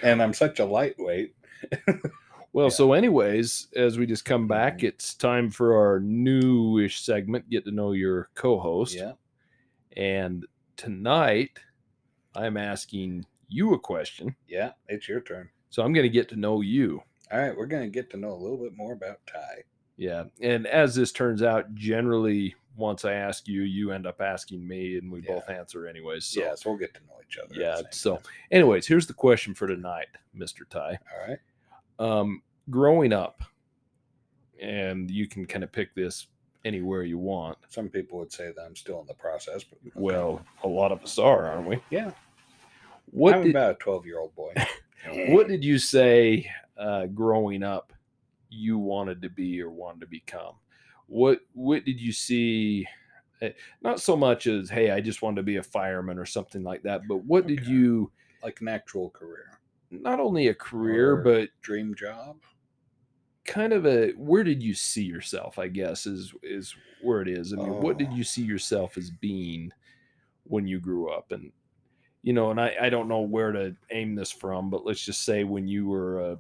and 0.02 0.22
I'm 0.22 0.34
such 0.34 0.60
a 0.60 0.65
lightweight. 0.65 1.36
Well, 2.54 2.68
Yeah. 2.68 2.72
so 2.72 2.94
anyways, 2.94 3.68
as 3.76 3.98
we 4.00 4.06
just 4.08 4.26
come 4.26 4.48
back, 4.48 4.80
Mhm. 4.80 4.84
it's 4.86 5.13
time 5.13 5.52
for 5.52 5.76
our 5.78 6.00
newish 6.00 7.02
segment, 7.02 7.50
get 7.50 7.65
to 7.65 7.72
know 7.72 7.92
your 7.92 8.30
co-host. 8.34 8.96
Yeah, 8.96 9.13
And 9.96 10.48
tonight, 10.76 11.60
I'm 12.36 12.58
asking 12.58 13.26
you 13.50 13.74
a 13.74 13.80
question. 13.80 14.36
yeah, 14.48 14.72
it's 14.88 15.08
your 15.08 15.22
turn. 15.22 15.50
So 15.70 15.84
I'm 15.84 15.94
going 15.94 16.06
to 16.06 16.10
get 16.10 16.30
to 16.30 16.36
know 16.36 16.62
you. 16.62 17.04
All 17.32 17.39
right, 17.39 17.56
we're 17.56 17.65
going 17.68 17.84
to 17.84 17.89
get 17.89 18.10
to 18.12 18.18
know 18.18 18.32
a 18.32 18.36
little 18.42 18.58
bit 18.58 18.76
more 18.76 18.94
about 18.94 19.20
Ty. 19.28 19.63
Yeah. 19.98 20.26
And 20.42 20.65
as 20.65 20.96
this 20.96 21.12
turns 21.12 21.44
out, 21.44 21.76
generally, 21.76 22.56
once 22.76 23.06
I 23.06 23.13
ask 23.13 23.48
you, 23.48 23.62
you 23.63 23.92
end 23.92 24.08
up 24.08 24.22
asking 24.22 24.65
me, 24.68 24.98
and 24.98 25.12
we 25.12 25.22
Yeah. 25.22 25.34
both 25.36 25.50
answer 25.50 25.86
anyways. 25.88 26.26
So, 26.26 26.42
yeah, 26.42 26.56
so 26.56 26.70
we'll 26.72 26.80
get 26.80 26.94
to 26.96 27.02
know 27.02 27.15
each 27.28 27.38
other. 27.38 27.54
yeah. 27.56 27.82
So, 27.92 28.15
time. 28.15 28.24
anyways, 28.52 28.88
here's 28.88 29.06
the 29.08 29.13
question 29.13 29.54
for 29.54 29.68
tonight, 29.68 30.08
Mr. 30.36 30.68
Ty. 30.70 30.98
all 31.13 31.28
right, 31.28 31.39
um, 32.00 32.42
growing 32.70 33.12
up, 33.13 33.44
and 34.62 35.10
you 35.12 35.28
can 35.28 35.46
kind 35.46 35.63
of 35.63 35.72
pick 35.72 35.94
this 35.96 36.28
anywhere 36.65 37.04
you 37.04 37.18
want. 37.18 37.58
some 37.70 37.88
people 37.89 38.20
would 38.20 38.32
say 38.32 38.52
that 38.56 38.62
I'm 38.62 38.76
still 38.76 39.00
in 39.02 39.08
the 39.08 39.13
process, 39.13 39.63
but 39.63 39.80
okay. 39.80 39.92
Well, 39.96 40.42
a 40.63 40.68
lot 40.68 40.92
of 40.92 41.04
us 41.04 41.18
are, 41.20 41.46
aren't 41.48 41.68
we? 41.68 41.80
yeah, 41.89 42.12
What 43.12 43.36
I'm 43.36 43.44
did, 43.44 43.52
about 43.52 43.72
a 43.72 43.76
12 43.76 44.06
year 44.06 44.20
old 44.20 44.36
boy. 44.36 44.54
what 45.30 45.48
did 45.48 45.63
you 45.63 45.78
say 45.78 46.50
uh, 46.80 47.06
growing 47.08 47.62
up 47.63 47.94
you 48.50 48.80
wanted 48.80 49.22
to 49.22 49.30
be 49.30 49.62
or 49.62 49.70
wanted 49.70 50.02
to 50.02 50.08
become? 50.08 50.56
What 51.08 51.42
what 51.54 51.86
did 51.86 52.00
you 52.00 52.12
see? 52.12 52.88
eh, 53.42 53.52
Not 53.82 54.00
so 54.02 54.15
much 54.18 54.48
as 54.48 54.70
hey, 54.70 54.92
I 54.92 55.02
just 55.02 55.22
wanted 55.22 55.38
to 55.38 55.44
be 55.44 55.58
a 55.58 55.63
fireman 55.63 56.18
or 56.18 56.26
something 56.26 56.63
like 56.63 56.84
that, 56.84 57.08
but 57.08 57.18
what 57.26 57.48
did 57.48 57.65
you 57.65 58.12
like 58.44 58.62
an 58.62 58.68
actual 58.70 59.10
career, 59.10 59.60
not 59.92 60.20
only 60.20 60.48
a 60.48 60.54
career, 60.56 61.13
Or- 61.13 61.24
but 61.24 61.50
dream 61.62 61.94
job. 61.96 62.38
kind 63.46 63.74
of 63.74 63.86
a 63.88 64.12
where 64.12 64.44
did 64.44 64.62
you 64.62 64.76
see 64.76 65.02
yourself 65.04 65.58
i 65.58 65.68
guess 65.68 66.06
is 66.06 66.34
is 66.44 66.76
where 67.02 67.22
it 67.22 67.28
is 67.28 67.52
i 67.52 67.56
mean 67.56 67.82
what 67.82 67.98
did 67.98 68.10
Oh. 68.12 68.15
you 68.15 68.24
see 68.24 68.44
yourself 68.44 68.96
as 68.96 69.10
being 69.10 69.72
when 70.44 70.68
you 70.68 70.80
grew 70.80 71.10
up 71.10 71.32
and 71.32 71.52
you 72.22 72.32
know 72.34 72.52
and 72.52 72.62
i 72.62 72.76
i 72.80 72.89
don't 72.89 73.08
know 73.08 73.22
where 73.22 73.52
to 73.52 73.76
aim 73.89 74.13
this 74.13 74.30
from 74.32 74.70
but 74.70 74.86
let's 74.86 75.04
just 75.04 75.24
say 75.26 75.44
when 75.46 75.68
you 75.68 75.88
were 75.88 76.22
uh 76.22 76.36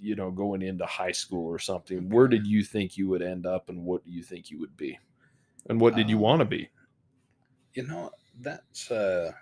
you 0.00 0.14
know 0.16 0.30
going 0.30 0.62
into 0.62 0.86
high 0.86 1.12
school 1.12 1.46
or 1.46 1.58
something 1.58 2.08
where 2.10 2.28
did 2.28 2.46
you 2.46 2.62
think 2.64 2.96
you 2.96 3.08
would 3.08 3.22
end 3.22 3.46
up 3.46 3.68
and 3.68 3.84
what 3.84 4.04
do 4.04 4.10
you 4.10 4.22
think 4.22 4.50
you 4.50 4.58
would 4.60 4.76
be 4.76 4.98
and 5.68 5.80
what 5.80 5.94
did 5.94 6.08
you 6.10 6.18
Um, 6.18 6.18
want 6.18 6.40
to 6.40 6.46
be 6.46 6.70
You 7.74 7.86
know, 7.86 8.10
that's 8.38 8.90
uh 8.90 9.32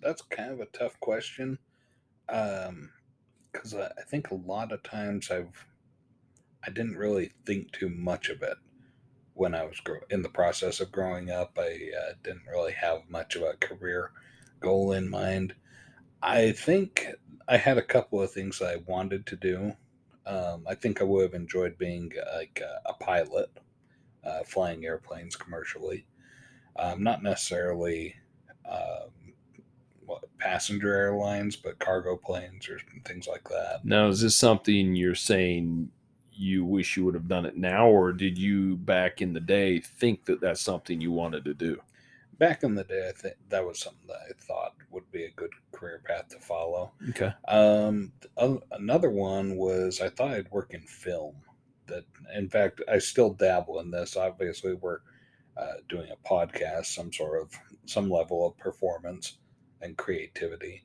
that's 0.00 0.22
kind 0.22 0.52
of 0.52 0.60
a 0.60 0.66
tough 0.66 0.98
question. 1.00 1.58
Um 2.28 2.92
because 3.52 3.74
I, 3.74 3.88
I 3.98 4.02
think 4.04 4.30
a 4.30 4.34
lot 4.36 4.72
of 4.72 4.82
times 4.84 5.30
I've 5.30 5.66
I 6.64 6.70
didn't 6.70 6.96
really 6.96 7.32
think 7.46 7.72
too 7.72 7.88
much 7.90 8.28
of 8.30 8.42
it 8.42 8.56
when 9.34 9.54
I 9.54 9.64
was 9.64 9.80
grow- 9.80 10.04
in 10.10 10.22
the 10.22 10.28
process 10.30 10.80
of 10.80 10.92
growing 10.92 11.30
up. 11.30 11.58
I 11.58 11.90
uh, 11.98 12.14
didn't 12.22 12.46
really 12.48 12.72
have 12.74 13.08
much 13.10 13.36
of 13.36 13.42
a 13.42 13.54
career 13.56 14.12
goal 14.60 14.92
in 14.92 15.08
mind. 15.10 15.54
I 16.22 16.52
think 16.52 17.06
I 17.48 17.56
had 17.56 17.78
a 17.78 17.82
couple 17.82 18.20
of 18.20 18.30
things 18.30 18.62
I 18.62 18.76
wanted 18.86 19.26
to 19.26 19.36
do. 19.36 19.72
Um, 20.26 20.64
I 20.68 20.74
think 20.74 21.00
I 21.00 21.04
would 21.04 21.22
have 21.22 21.34
enjoyed 21.34 21.78
being 21.78 22.12
uh, 22.20 22.36
like 22.36 22.62
a, 22.62 22.90
a 22.90 22.94
pilot, 22.94 23.50
uh, 24.24 24.44
flying 24.44 24.84
airplanes 24.84 25.34
commercially. 25.34 26.06
Um, 26.76 27.02
not 27.02 27.22
necessarily 27.22 28.14
um, 28.70 29.10
what, 30.06 30.24
passenger 30.38 30.94
airlines, 30.94 31.56
but 31.56 31.78
cargo 31.78 32.16
planes 32.16 32.68
or 32.68 32.78
things 33.04 33.26
like 33.26 33.48
that. 33.48 33.84
now 33.84 34.08
is 34.08 34.20
this 34.20 34.36
something 34.36 34.94
you're 34.94 35.14
saying 35.14 35.90
you 36.32 36.64
wish 36.64 36.96
you 36.96 37.04
would 37.04 37.14
have 37.14 37.28
done 37.28 37.44
it 37.44 37.56
now, 37.56 37.88
or 37.88 38.12
did 38.12 38.38
you 38.38 38.76
back 38.76 39.20
in 39.20 39.32
the 39.32 39.40
day 39.40 39.78
think 39.78 40.24
that 40.24 40.40
that's 40.40 40.60
something 40.60 41.00
you 41.00 41.12
wanted 41.12 41.44
to 41.44 41.54
do? 41.54 41.80
Back 42.40 42.62
in 42.62 42.74
the 42.74 42.84
day, 42.84 43.06
I 43.06 43.12
think 43.12 43.34
that 43.50 43.66
was 43.66 43.78
something 43.78 44.08
that 44.08 44.16
I 44.16 44.32
thought 44.40 44.74
would 44.90 45.08
be 45.12 45.24
a 45.24 45.30
good 45.32 45.50
career 45.72 46.00
path 46.04 46.28
to 46.30 46.38
follow. 46.38 46.90
Okay. 47.10 47.32
Um, 47.46 48.12
th- 48.38 48.60
another 48.72 49.10
one 49.10 49.56
was 49.56 50.00
I 50.00 50.08
thought 50.08 50.30
I'd 50.30 50.50
work 50.50 50.72
in 50.72 50.80
film. 50.80 51.36
That, 51.86 52.04
in 52.34 52.48
fact, 52.48 52.80
I 52.90 52.98
still 52.98 53.34
dabble 53.34 53.80
in 53.80 53.90
this. 53.90 54.16
Obviously, 54.16 54.72
we're 54.72 55.00
uh, 55.54 55.74
doing 55.90 56.10
a 56.10 56.28
podcast, 56.28 56.86
some 56.86 57.12
sort 57.12 57.42
of 57.42 57.52
some 57.84 58.08
level 58.08 58.46
of 58.46 58.56
performance 58.56 59.36
and 59.82 59.98
creativity. 59.98 60.82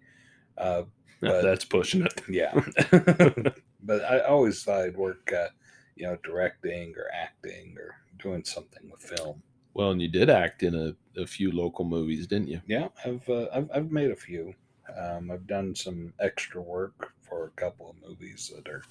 Uh, 0.58 0.84
but, 1.22 1.42
that's 1.42 1.64
pushing 1.64 2.06
it. 2.06 2.22
Yeah, 2.28 2.52
but 3.82 4.04
I 4.04 4.20
always 4.20 4.62
thought 4.62 4.82
I'd 4.82 4.98
work, 4.98 5.32
uh, 5.32 5.48
you 5.96 6.06
know, 6.06 6.18
directing 6.22 6.94
or 6.98 7.08
acting 7.14 7.76
or 7.78 7.96
doing 8.22 8.44
something 8.44 8.90
with 8.92 9.02
film. 9.02 9.42
Well, 9.76 9.92
and 9.92 10.02
you 10.02 10.08
did 10.08 10.30
act 10.30 10.64
in 10.64 10.74
a, 10.74 11.22
a 11.22 11.28
few 11.28 11.52
local 11.52 11.84
movies, 11.84 12.28
didn't 12.28 12.48
you? 12.48 12.62
Yeah, 12.66 12.88
I've 13.06 13.28
uh, 13.30 13.48
I've, 13.54 13.70
I've 13.74 13.92
made 13.92 14.10
a 14.10 14.16
few. 14.16 14.54
Um, 14.98 15.30
I've 15.30 15.46
done 15.48 15.76
some 15.76 16.14
extra 16.20 16.62
work 16.62 17.12
for 17.22 17.48
a 17.48 17.62
couple 17.62 17.90
of 17.90 18.10
movies 18.10 18.54
that 18.56 18.70
are 18.72 18.84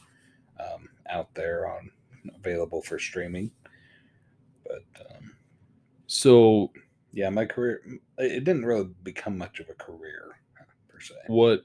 um, 0.61 0.91
out 1.09 1.35
there 1.35 1.67
on 1.67 1.91
available 2.37 2.83
for 2.83 2.99
streaming. 2.99 3.51
But 4.63 4.85
um, 5.11 5.35
so, 6.07 6.71
yeah, 7.15 7.31
my 7.31 7.47
career 7.47 7.81
it 8.19 8.45
didn't 8.45 8.67
really 8.67 8.91
become 9.03 9.39
much 9.39 9.61
of 9.61 9.71
a 9.71 9.75
career 9.75 10.37
per 10.89 11.01
se. 11.01 11.15
What 11.29 11.63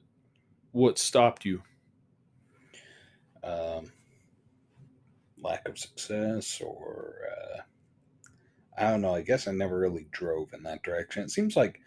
what 0.72 0.98
stopped 0.98 1.44
you? 1.44 1.62
Um, 3.44 3.92
lack 5.42 5.68
of 5.68 5.78
success, 5.78 6.62
or 6.62 7.16
uh, 7.38 7.62
I 8.80 8.90
don't 8.90 9.02
know. 9.02 9.14
I 9.14 9.22
guess 9.22 9.48
I 9.48 9.52
never 9.52 9.78
really 9.78 10.08
drove 10.12 10.54
in 10.54 10.64
that 10.64 10.84
direction. 10.84 11.24
It 11.24 11.32
seems 11.32 11.56
like 11.56 11.82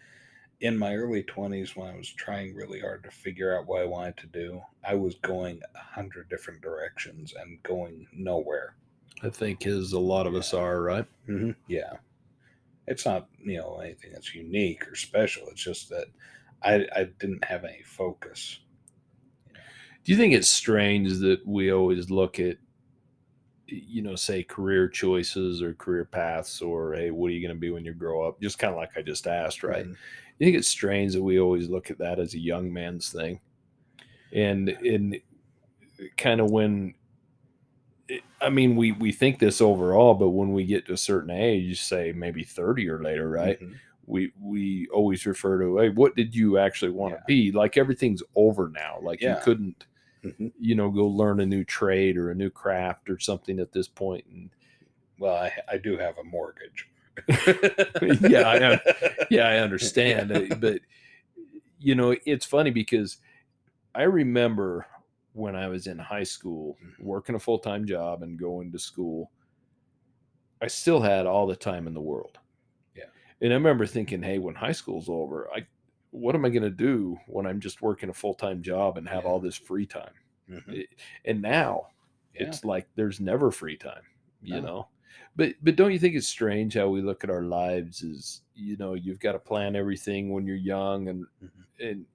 in 0.61 0.77
my 0.77 0.95
early 0.95 1.23
20s 1.23 1.75
when 1.75 1.89
I 1.89 1.97
was 1.97 2.09
trying 2.09 2.55
really 2.55 2.79
hard 2.79 3.03
to 3.03 3.11
figure 3.11 3.57
out 3.57 3.67
what 3.67 3.81
I 3.81 3.85
wanted 3.85 4.17
to 4.17 4.27
do, 4.27 4.61
I 4.87 4.95
was 4.95 5.15
going 5.15 5.59
a 5.75 5.79
hundred 5.79 6.29
different 6.29 6.61
directions 6.61 7.33
and 7.37 7.61
going 7.63 8.07
nowhere. 8.13 8.75
I 9.23 9.29
think 9.29 9.65
as 9.65 9.93
a 9.93 9.99
lot 9.99 10.27
of 10.27 10.35
us 10.35 10.53
are, 10.53 10.81
right? 10.81 11.05
Mm-hmm. 11.27 11.51
Yeah. 11.67 11.93
It's 12.87 13.05
not, 13.05 13.27
you 13.43 13.57
know, 13.57 13.79
anything 13.79 14.11
that's 14.13 14.35
unique 14.35 14.87
or 14.87 14.95
special. 14.95 15.47
It's 15.47 15.63
just 15.63 15.89
that 15.89 16.07
I, 16.61 16.85
I 16.95 17.09
didn't 17.19 17.45
have 17.45 17.63
any 17.63 17.81
focus. 17.83 18.59
Do 20.03 20.11
you 20.11 20.17
think 20.17 20.33
it's 20.33 20.49
strange 20.49 21.19
that 21.19 21.45
we 21.45 21.71
always 21.71 22.09
look 22.11 22.39
at, 22.39 22.57
you 23.73 24.01
know, 24.01 24.15
say 24.15 24.43
career 24.43 24.87
choices 24.87 25.61
or 25.61 25.73
career 25.73 26.05
paths 26.05 26.61
or, 26.61 26.93
hey, 26.95 27.11
what 27.11 27.27
are 27.27 27.33
you 27.33 27.41
going 27.45 27.55
to 27.55 27.59
be 27.59 27.71
when 27.71 27.85
you 27.85 27.93
grow 27.93 28.27
up? 28.27 28.41
Just 28.41 28.59
kind 28.59 28.71
of 28.73 28.77
like 28.77 28.97
I 28.97 29.01
just 29.01 29.27
asked, 29.27 29.63
right? 29.63 29.85
Mhm. 29.85 29.97
You 30.39 30.45
think 30.45 30.57
it's 30.57 30.67
strange 30.67 31.13
that 31.13 31.23
we 31.23 31.39
always 31.39 31.69
look 31.69 31.91
at 31.91 31.97
that 31.99 32.19
as 32.19 32.33
a 32.33 32.39
young 32.39 32.71
man's 32.73 33.11
thing, 33.11 33.39
and 34.33 34.69
in 34.69 35.21
kind 36.17 36.41
of 36.41 36.51
when, 36.51 36.95
I 38.41 38.49
mean, 38.49 38.75
we 38.75 38.91
we 38.91 39.11
think 39.11 39.39
this 39.39 39.61
overall, 39.61 40.13
but 40.13 40.29
when 40.29 40.51
we 40.53 40.65
get 40.65 40.85
to 40.87 40.93
a 40.93 40.97
certain 40.97 41.29
age, 41.29 41.81
say 41.81 42.11
maybe 42.11 42.43
thirty 42.43 42.89
or 42.89 43.01
later, 43.01 43.29
right? 43.29 43.59
Mhm. 43.61 43.79
We 44.05 44.33
we 44.39 44.87
always 44.89 45.25
refer 45.25 45.59
to, 45.61 45.77
hey, 45.77 45.89
what 45.89 46.15
did 46.15 46.35
you 46.35 46.57
actually 46.57 46.91
want 46.91 47.13
to 47.13 47.19
Yeah. 47.19 47.23
be? 47.27 47.51
Like 47.51 47.77
everything's 47.77 48.21
over 48.35 48.69
now. 48.69 48.99
Like 49.01 49.21
Yeah. 49.21 49.29
you 49.29 49.35
couldn't, 49.37 49.85
Mhm. 50.23 50.51
you 50.59 50.75
know, 50.75 50.89
go 50.89 51.05
learn 51.07 51.39
a 51.41 51.45
new 51.45 51.63
trade 51.63 52.17
or 52.17 52.31
a 52.31 52.35
new 52.35 52.49
craft 52.49 53.09
or 53.09 53.19
something 53.19 53.59
at 53.59 53.71
this 53.73 53.87
point. 53.87 54.25
And 54.31 54.49
Well, 55.19 55.35
I, 55.35 55.51
I 55.69 55.77
do 55.77 55.97
have 55.97 56.17
a 56.17 56.23
mortgage. 56.23 56.89
Yeah, 58.21 58.49
I 58.49 59.25
yeah, 59.29 59.47
I 59.47 59.57
understand, 59.57 60.31
uh, 60.31 60.55
but 60.55 60.81
you 61.79 61.95
know, 61.95 62.15
it's 62.25 62.45
funny 62.45 62.71
because 62.71 63.17
I 63.95 64.03
remember 64.03 64.87
when 65.33 65.55
I 65.55 65.67
was 65.67 65.87
in 65.87 65.99
high 65.99 66.23
school, 66.23 66.77
Mhm. 66.83 67.03
working 67.03 67.35
a 67.35 67.39
full 67.39 67.59
time 67.59 67.85
job 67.85 68.23
and 68.23 68.39
going 68.39 68.71
to 68.71 68.79
school. 68.79 69.31
I 70.61 70.67
still 70.67 71.01
had 71.01 71.25
all 71.25 71.45
the 71.47 71.55
time 71.55 71.87
in 71.87 71.93
the 71.93 72.01
world. 72.01 72.37
Yeah. 72.95 73.05
and 73.41 73.51
I 73.51 73.55
remember 73.55 73.85
thinking, 73.85 74.23
hey, 74.23 74.37
when 74.39 74.55
high 74.55 74.71
school's 74.71 75.09
over, 75.09 75.49
I 75.53 75.65
what 76.13 76.35
am 76.35 76.45
I 76.45 76.49
going 76.49 76.63
to 76.63 76.69
do 76.69 77.17
when 77.27 77.45
I'm 77.47 77.59
just 77.59 77.81
working 77.81 78.09
a 78.09 78.13
full 78.13 78.35
time 78.35 78.61
job 78.61 78.97
and 78.97 79.07
have 79.09 79.23
Yeah. 79.23 79.29
all 79.29 79.39
this 79.39 79.55
free 79.57 79.85
time? 79.87 80.13
Mhm. 80.49 80.73
It- 80.73 80.89
and 81.25 81.41
now 81.41 81.87
Yeah. 82.35 82.43
it's 82.47 82.63
like 82.65 82.87
there's 82.95 83.19
never 83.19 83.49
free 83.51 83.77
time 83.77 84.03
you 84.41 84.55
No. 84.55 84.61
know 84.61 84.87
but 85.37 85.55
but 85.63 85.75
don't 85.77 85.93
you 85.93 85.99
think 85.99 86.15
it's 86.15 86.27
strange 86.27 86.73
how 86.73 86.89
we 86.89 87.01
look 87.01 87.23
at 87.23 87.29
our 87.29 87.43
lives 87.43 88.03
as 88.03 88.41
you 88.55 88.75
know 88.77 88.93
you've 88.93 89.19
got 89.21 89.31
to 89.33 89.39
plan 89.39 89.75
everything 89.75 90.31
when 90.31 90.45
you're 90.45 90.55
young 90.57 91.07
and 91.07 91.25
Mhm. 91.41 91.49
and 91.79 92.05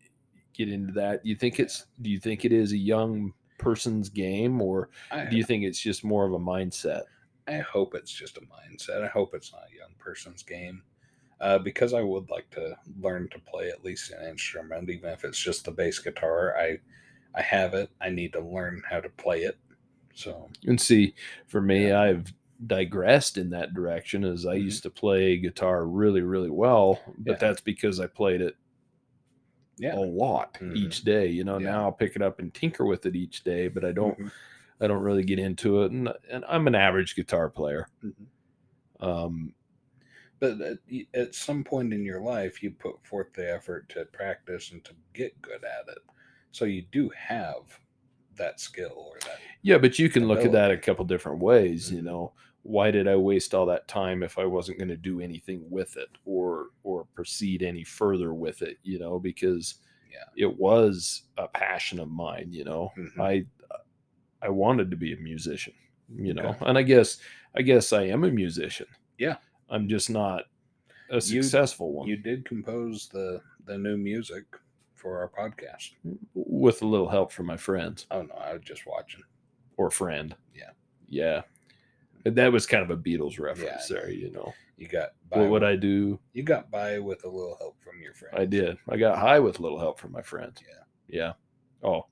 get 0.53 0.69
into 0.71 0.93
that 0.93 1.23
do 1.25 1.31
you 1.31 1.37
think 1.37 1.59
it's 1.59 1.87
do 2.03 2.11
you 2.11 2.19
think 2.21 2.45
it 2.45 2.53
is 2.53 2.73
a 2.73 2.77
young 2.79 3.33
person's 3.59 4.09
game 4.11 4.61
or 4.61 4.91
I, 5.11 5.25
do 5.25 5.37
you 5.39 5.43
think 5.45 5.65
it's 5.65 5.81
just 5.81 6.05
more 6.05 6.27
of 6.27 6.33
a 6.35 6.39
mindset 6.39 7.05
I 7.47 7.59
hope 7.61 7.95
it's 7.95 8.13
just 8.13 8.37
a 8.37 8.43
mindset. 8.43 9.03
I 9.03 9.09
hope 9.09 9.35
it's 9.35 9.53
not 9.53 9.63
a 9.73 9.75
young 9.75 9.95
person's 9.99 10.43
game. 10.43 10.83
Uh, 11.41 11.59
because 11.59 11.95
I 11.95 12.03
would 12.03 12.31
like 12.31 12.51
to 12.51 12.77
learn 13.01 13.29
to 13.31 13.39
play 13.41 13.69
at 13.71 13.85
least 13.85 14.11
an 14.13 14.29
instrument, 14.29 14.91
even 14.91 15.11
if 15.11 15.25
it's 15.25 15.39
just 15.39 15.65
the 15.65 15.71
bass 15.73 15.99
guitar. 16.01 16.57
I 16.59 16.79
I 17.35 17.43
have 17.43 17.75
it. 17.75 17.91
I 18.01 18.11
need 18.11 18.33
to 18.35 18.41
learn 18.41 18.83
how 18.89 19.01
to 19.01 19.09
play 19.11 19.43
it. 19.45 19.59
So 20.15 20.51
and 20.67 20.81
see 20.81 21.15
for 21.47 21.61
me 21.61 21.89
Yeah. 21.89 22.01
i've 22.01 22.33
digressed 22.67 23.39
in 23.39 23.51
that 23.51 23.73
direction 23.75 24.25
as 24.25 24.45
i 24.47 24.55
Mhm. 24.55 24.63
used 24.65 24.83
to 24.83 24.91
play 24.91 25.37
guitar 25.39 25.87
really 25.87 26.23
really 26.23 26.51
well 26.51 27.01
but 27.19 27.33
Yeah. 27.33 27.39
that's 27.39 27.61
because 27.61 28.01
i 28.01 28.07
played 28.09 28.41
it 28.41 28.57
yeah, 29.79 29.95
a 29.95 30.01
lot 30.01 30.55
Mhm. 30.55 30.77
each 30.77 31.03
day 31.03 31.27
you 31.29 31.45
know 31.45 31.59
Yeah. 31.59 31.71
now 31.71 31.85
i'll 31.85 31.93
pick 31.93 32.17
it 32.17 32.23
up 32.23 32.41
and 32.41 32.53
tinker 32.53 32.85
with 32.85 33.07
it 33.07 33.15
each 33.15 33.45
day 33.45 33.69
but 33.69 33.85
i 33.85 33.93
don't 33.93 34.19
Mhm. 34.19 34.31
I 34.81 34.87
don't 34.87 35.03
really 35.03 35.25
get 35.25 35.41
into 35.41 35.83
it, 35.83 35.93
and 35.93 36.09
and 36.31 36.45
I'm 36.49 36.69
an 36.69 36.77
average 36.77 37.17
guitar 37.17 37.51
player. 37.51 37.89
Mhm. 38.03 38.29
Um, 39.01 39.55
But 40.41 40.61
at, 40.61 40.79
at 41.15 41.35
some 41.35 41.65
point 41.65 41.93
in 41.93 42.05
your 42.05 42.21
life, 42.21 42.63
you 42.63 42.71
put 42.71 43.05
forth 43.07 43.33
the 43.33 43.53
effort 43.53 43.89
to 43.91 44.05
practice 44.07 44.71
and 44.73 44.85
to 44.85 44.95
get 45.13 45.41
good 45.43 45.65
at 45.65 45.89
it. 45.89 45.99
So 46.53 46.65
you 46.65 46.83
do 46.93 47.11
have 47.11 47.79
that 48.37 48.61
skill 48.61 49.11
or 49.13 49.19
that. 49.27 49.41
yeah, 49.63 49.79
but 49.79 49.99
you 49.99 50.09
can 50.09 50.29
look 50.29 50.45
at 50.45 50.53
that 50.53 50.71
a 50.71 50.79
couple 50.79 51.05
different 51.05 51.41
ways. 51.41 51.91
You 51.91 52.01
Mhm. 52.01 52.05
know, 52.05 52.33
why 52.63 52.91
did 52.93 53.09
I 53.09 53.17
waste 53.17 53.53
all 53.55 53.67
that 53.67 53.89
time 53.89 54.23
if 54.23 54.39
I 54.39 54.45
wasn't 54.45 54.79
going 54.79 54.89
to 54.89 54.97
do 54.97 55.21
anything 55.21 55.69
with 55.71 55.97
it 55.97 56.09
or 56.25 56.69
or 56.85 57.05
proceed 57.15 57.63
any 57.63 57.83
further 57.85 58.33
with 58.35 58.63
it? 58.63 58.79
You 58.83 58.99
know, 59.01 59.19
because 59.19 59.77
Yeah. 60.11 60.25
it 60.37 60.57
was 60.59 61.25
a 61.37 61.49
passion 61.49 61.99
of 61.99 62.09
mine. 62.11 62.53
You 62.53 62.65
know, 62.65 62.93
Mhm. 62.97 63.21
I 63.21 63.47
I 64.41 64.49
wanted 64.51 64.91
to 64.91 64.97
be 64.97 65.13
a 65.13 65.17
musician. 65.17 65.75
You 66.15 66.33
know, 66.35 66.51
Okay. 66.51 66.65
and 66.67 66.79
I 66.79 66.83
guess 66.83 67.19
I 67.55 67.63
guess 67.63 67.93
I 67.93 68.03
am 68.05 68.25
a 68.25 68.31
musician. 68.31 68.87
Yeah. 69.19 69.37
I'm 69.71 69.89
just 69.89 70.11
not 70.11 70.45
a 71.11 71.15
You- 71.17 71.21
successful 71.43 71.93
one. 71.93 72.09
You 72.09 72.17
did 72.17 72.45
compose 72.45 73.09
the 73.09 73.41
the 73.65 73.77
new 73.79 73.97
music 73.97 74.45
for 74.95 75.19
our 75.21 75.29
podcast. 75.29 75.93
with 76.35 76.83
a 76.83 76.87
little 76.87 77.09
help 77.09 77.31
from 77.33 77.47
my 77.47 77.57
friends. 77.57 78.07
Oh 78.11 78.23
no, 78.23 78.35
I 78.35 78.55
was 78.55 78.63
just 78.63 78.87
watching. 78.87 79.23
or 79.77 79.91
friend. 79.93 80.35
Yeah. 80.55 80.71
Yeah. 81.09 81.43
And 82.25 82.35
That 82.37 82.51
was 82.53 82.67
kind 82.67 82.83
of 82.83 82.91
a 82.91 82.97
Beatles 83.01 83.39
reference 83.39 83.89
know. 83.91 83.97
there, 83.97 84.11
you 84.11 84.31
know. 84.33 84.53
You 84.77 84.89
got 84.89 85.11
by 85.31 85.39
What 85.41 85.51
would 85.51 85.65
I 85.65 85.77
do? 85.77 86.19
you 86.33 86.43
got 86.43 86.69
by 86.71 86.99
with 86.99 87.25
a 87.25 87.29
little 87.29 87.57
help 87.61 87.81
from 87.81 88.01
your 88.03 88.13
friends. 88.15 88.35
I 88.37 88.45
did. 88.45 88.77
I 88.89 88.97
got 88.97 89.19
high 89.19 89.39
with 89.39 89.61
a 89.61 89.63
little 89.63 89.79
help 89.79 90.01
from 90.01 90.11
my 90.13 90.23
friends. 90.23 90.61
Yeah. 90.69 90.83
Yeah. 91.09 91.89
Oh, 91.89 92.07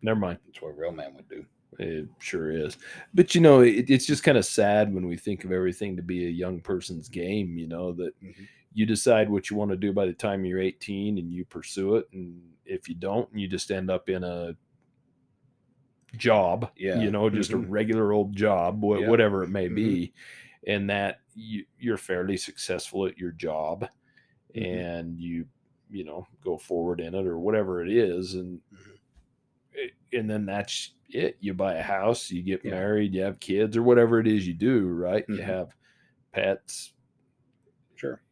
never 0.00 0.18
mind. 0.18 0.38
That's 0.46 0.62
what 0.62 0.70
a 0.70 0.72
real 0.72 0.92
man 0.92 1.14
would 1.14 1.28
do. 1.28 1.44
It 1.78 2.08
sure 2.18 2.50
is. 2.50 2.76
But, 3.14 3.34
you 3.34 3.40
know, 3.40 3.60
it, 3.60 3.90
it's 3.90 4.06
just 4.06 4.24
kind 4.24 4.38
of 4.38 4.44
sad 4.46 4.92
when 4.92 5.06
we 5.06 5.16
think 5.16 5.44
of 5.44 5.52
everything 5.52 5.96
to 5.96 6.02
be 6.02 6.26
a 6.26 6.30
young 6.30 6.60
person's 6.60 7.08
game, 7.08 7.58
you 7.58 7.66
know, 7.68 7.92
that 7.92 8.18
Mhm. 8.22 8.48
you 8.74 8.86
decide 8.86 9.28
what 9.28 9.50
you 9.50 9.56
want 9.56 9.70
to 9.70 9.76
do 9.76 9.92
by 9.92 10.06
the 10.06 10.12
time 10.12 10.44
you're 10.44 10.60
18 10.60 11.18
and 11.18 11.32
you 11.32 11.44
pursue 11.44 11.96
it. 11.96 12.08
And 12.12 12.40
if 12.64 12.88
you 12.88 12.94
don't, 12.94 13.28
you 13.36 13.48
just 13.48 13.70
end 13.70 13.90
up 13.90 14.08
in 14.08 14.24
a 14.24 14.56
job, 16.16 16.70
Yeah. 16.76 17.00
you 17.00 17.10
know, 17.10 17.28
just 17.30 17.50
Mhm. 17.50 17.64
a 17.64 17.66
regular 17.68 18.12
old 18.12 18.34
job, 18.34 18.82
wha- 18.82 18.98
Yeah. 19.00 19.08
whatever 19.08 19.44
it 19.44 19.48
may 19.50 19.68
Mhm. 19.68 19.74
be, 19.74 20.12
and 20.66 20.88
that 20.90 21.20
you, 21.34 21.66
you're 21.78 21.96
fairly 21.98 22.36
successful 22.36 23.06
at 23.06 23.18
your 23.18 23.30
job 23.32 23.88
Mhm. 24.54 24.64
and 24.66 25.20
you, 25.20 25.46
you 25.90 26.04
know, 26.04 26.26
go 26.42 26.56
forward 26.58 27.00
in 27.00 27.14
it 27.14 27.26
or 27.26 27.38
whatever 27.38 27.82
it 27.82 27.90
is. 27.90 28.34
And, 28.34 28.60
Mhm. 28.72 29.90
and 30.12 30.30
then 30.30 30.46
that's 30.46 30.94
it. 31.08 31.36
You 31.40 31.54
buy 31.54 31.74
a 31.74 31.82
house, 31.82 32.30
you 32.30 32.42
get 32.42 32.64
Yeah. 32.64 32.72
married, 32.72 33.14
you 33.14 33.22
have 33.22 33.40
kids 33.40 33.76
or 33.76 33.82
whatever 33.82 34.20
it 34.20 34.26
is 34.26 34.46
you 34.46 34.54
do, 34.54 34.86
right? 34.88 35.24
You 35.28 35.36
Mhm. 35.38 35.44
have 35.44 35.74
pets, 36.32 36.92
Sure. 37.96 38.22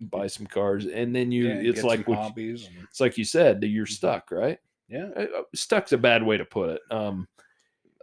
buy 0.00 0.26
some 0.26 0.46
cars, 0.46 0.86
and 0.86 1.14
then 1.14 1.32
you, 1.32 1.48
Yeah, 1.48 1.70
it's 1.70 1.82
like, 1.84 2.06
what 2.06 2.14
you- 2.14 2.22
hobbies. 2.22 2.66
And, 2.66 2.76
it's 2.84 3.00
like 3.00 3.16
you 3.16 3.24
said, 3.24 3.60
that 3.60 3.68
you're 3.68 3.86
Mhm. 3.86 3.90
stuck, 3.90 4.30
right? 4.30 4.58
yeah. 4.88 5.06
Uh, 5.16 5.26
uh, 5.38 5.42
Stuck's 5.52 5.92
a 5.92 5.98
bad 5.98 6.22
way 6.22 6.36
to 6.36 6.44
put 6.44 6.70
it. 6.70 6.80
Um, 6.92 7.26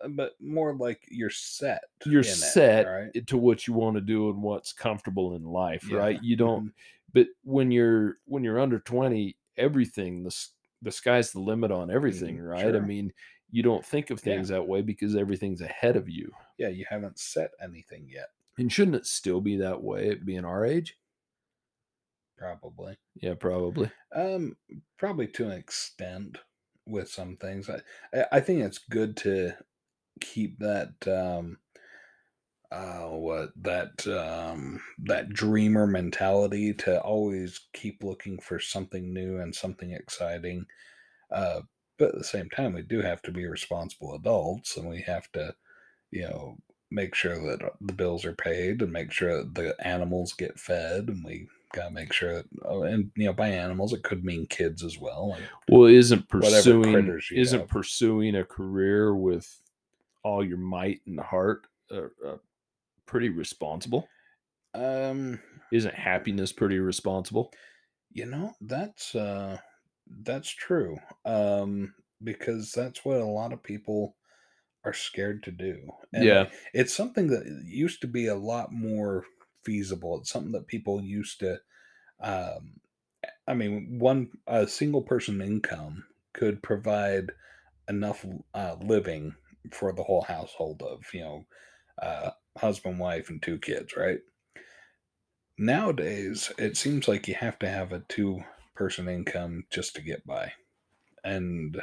but 0.10 0.34
more 0.42 0.76
like 0.76 1.02
you're 1.10 1.30
set. 1.30 1.82
you're 2.06 2.20
in 2.24 2.28
it, 2.28 2.36
set 2.36 2.86
right? 2.86 3.28
to 3.28 3.38
what 3.38 3.66
you 3.68 3.74
want 3.74 3.96
to 3.96 4.02
do 4.02 4.30
and 4.30 4.42
what's 4.44 4.74
comfortable 4.74 5.36
in 5.36 5.44
life, 5.46 5.88
Yeah, 5.90 6.00
right? 6.00 6.22
You 6.22 6.36
don't. 6.36 6.66
mhm. 6.66 6.74
But 7.14 7.28
when 7.44 7.72
you're 7.72 8.18
when 8.26 8.44
you're 8.44 8.60
under 8.60 8.80
twenty, 8.80 9.38
everything 9.56 10.24
the 10.24 10.48
the 10.82 10.92
sky's 10.92 11.32
the 11.32 11.40
limit 11.40 11.72
on 11.72 11.90
everything, 11.90 12.38
Mhm, 12.40 12.50
right? 12.50 12.76
I 12.76 12.80
mean, 12.82 13.14
you 13.54 13.64
don't 13.64 13.86
think 13.86 14.10
of 14.10 14.20
Yeah. 14.24 14.44
things 14.44 14.50
that 14.50 14.68
way 14.68 14.82
because 14.82 15.16
everything's 15.16 15.62
ahead 15.62 15.96
of 15.96 16.10
you. 16.10 16.32
Yeah, 16.58 16.70
you 16.70 16.86
haven't 16.90 17.20
set 17.20 17.52
anything 17.62 18.10
yet. 18.10 18.30
And 18.58 18.72
shouldn't 18.72 18.96
it 18.98 19.06
still 19.06 19.42
be 19.42 19.58
that 19.58 19.84
way 19.84 20.10
at 20.10 20.26
being 20.26 20.46
our 20.46 20.66
age? 20.66 20.98
Probably. 22.38 22.98
Yeah, 23.16 23.36
probably. 23.36 23.92
Um, 24.12 24.58
probably 24.98 25.28
to 25.30 25.46
an 25.46 25.52
extent 25.52 26.38
with 26.86 27.10
some 27.10 27.38
things. 27.38 27.70
I 27.70 27.82
I- 28.14 28.28
I 28.34 28.40
think 28.42 28.62
it's 28.64 28.80
good 28.80 29.16
to 29.18 29.58
keep 30.22 30.60
that 30.60 31.08
um 31.08 31.60
uh 32.72 33.08
what 33.10 33.52
that 33.56 34.06
um 34.08 34.82
that 34.98 35.30
dreamer 35.30 35.86
mentality 35.86 36.74
to 36.74 37.00
always 37.02 37.68
keep 37.74 38.04
looking 38.04 38.40
for 38.40 38.60
something 38.60 39.14
new 39.14 39.40
and 39.40 39.54
something 39.56 39.92
exciting. 39.92 40.66
Uh 41.32 41.62
but 41.98 42.10
at 42.10 42.16
the 42.18 42.24
same 42.24 42.50
time 42.50 42.74
we 42.74 42.82
do 42.82 43.02
have 43.02 43.22
to 43.24 43.32
be 43.32 43.46
responsible 43.48 44.16
adults 44.16 44.78
and 44.78 44.90
we 44.90 45.02
have 45.02 45.32
to, 45.34 45.56
you 46.12 46.24
know, 46.24 46.58
make 46.92 47.16
sure 47.16 47.40
that 47.50 47.64
uh, 47.66 47.70
the 47.82 47.94
bills 47.94 48.26
are 48.26 48.36
paid 48.36 48.82
and 48.82 48.92
make 48.94 49.12
sure 49.12 49.38
that 49.40 49.56
the 49.56 49.76
animals 49.88 50.34
get 50.34 50.60
fed 50.60 51.10
and 51.10 51.24
we 51.26 51.48
gotta 51.74 51.92
make 51.92 52.14
sure 52.14 52.36
that 52.36 52.46
oh, 52.66 52.84
and 52.84 53.12
you 53.16 53.26
know 53.26 53.34
by 53.34 53.50
animals 53.50 53.94
it 53.94 54.04
could 54.04 54.24
mean 54.26 54.46
kids 54.48 54.84
as 54.84 55.00
well 55.00 55.30
like, 55.32 55.50
Well, 55.68 55.86
isn't 55.86 56.30
pursuing 56.30 57.20
isn't 57.32 57.68
have. 57.68 57.70
pursuing 57.70 58.36
a 58.36 58.44
career 58.46 59.16
with 59.16 59.62
all 60.24 60.46
your 60.46 60.58
might 60.58 61.02
and 61.08 61.20
heart 61.20 61.68
uh, 61.92 62.08
uh, 62.26 62.38
pretty 63.06 63.30
responsible? 63.30 64.10
um 64.74 65.40
Isn't 65.72 65.94
happiness 65.96 66.52
pretty 66.54 66.80
responsible? 66.80 67.52
you 68.12 68.26
know 68.26 68.54
that's 68.62 69.16
uh 69.16 69.58
that's 70.22 70.50
true 70.50 70.98
um 71.26 71.94
because 72.24 72.72
that's 72.72 73.04
what 73.04 73.20
a 73.20 73.26
lot 73.26 73.54
of 73.54 73.64
people 73.64 74.16
are 74.86 74.94
scared 74.94 75.44
to 75.44 75.52
do 75.52 75.92
and 76.14 76.32
Yeah. 76.32 76.52
it's 76.74 76.96
something 76.96 77.28
that 77.28 77.46
used 77.66 78.02
to 78.02 78.08
be 78.08 78.28
a 78.28 78.36
lot 78.36 78.72
more 78.74 79.26
feasible 79.66 80.20
it's 80.20 80.32
something 80.32 80.54
that 80.54 80.68
people 80.68 81.02
used 81.04 81.40
to 81.40 81.60
um 82.22 82.80
i 83.48 83.54
mean 83.54 84.00
one 84.00 84.32
a 84.48 84.68
single 84.68 85.04
person 85.04 85.42
income 85.42 86.06
could 86.34 86.64
provide 86.64 87.32
enough 87.90 88.26
uh, 88.56 88.78
living 88.82 89.36
for 89.72 89.94
the 89.94 90.04
whole 90.04 90.24
household 90.24 90.82
of 90.84 91.04
you 91.14 91.22
know 91.22 91.46
uh 92.02 92.32
husband 92.58 93.00
wife 93.00 93.30
and 93.30 93.44
two 93.44 93.60
kids 93.60 93.96
right 93.98 94.22
nowadays 95.58 96.52
it 96.58 96.76
seems 96.78 97.08
like 97.08 97.28
you 97.28 97.36
have 97.36 97.58
to 97.60 97.68
have 97.68 97.92
a 97.92 98.00
two 98.02 98.44
person 98.76 99.08
income 99.08 99.66
just 99.70 99.96
to 99.96 100.02
get 100.02 100.26
by 100.26 100.52
and 101.24 101.82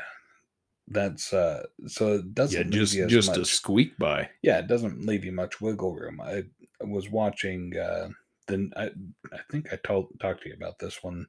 that's 0.88 1.32
uh 1.32 1.64
so 1.86 2.14
it 2.14 2.34
doesn't 2.34 2.72
Yeah, 2.72 2.78
just 2.78 2.95
just 3.09 3.28
much 3.28 3.36
to 3.36 3.45
squeak 3.45 3.97
by. 3.99 4.28
yeah, 4.43 4.59
it 4.59 4.66
doesn't 4.66 5.07
leave 5.07 5.24
you 5.24 5.32
much 5.32 5.61
wiggle 5.61 5.95
room. 5.95 6.20
I, 6.20 6.45
I 6.80 6.84
was 6.84 7.09
watching 7.09 7.76
uh 7.76 8.09
the 8.49 8.70
I, 8.76 8.86
I 9.34 9.41
think 9.51 9.72
I 9.72 9.76
told 9.76 10.09
talked 10.20 10.43
to 10.43 10.49
you 10.49 10.55
about 10.55 10.78
this 10.80 11.03
one. 11.03 11.26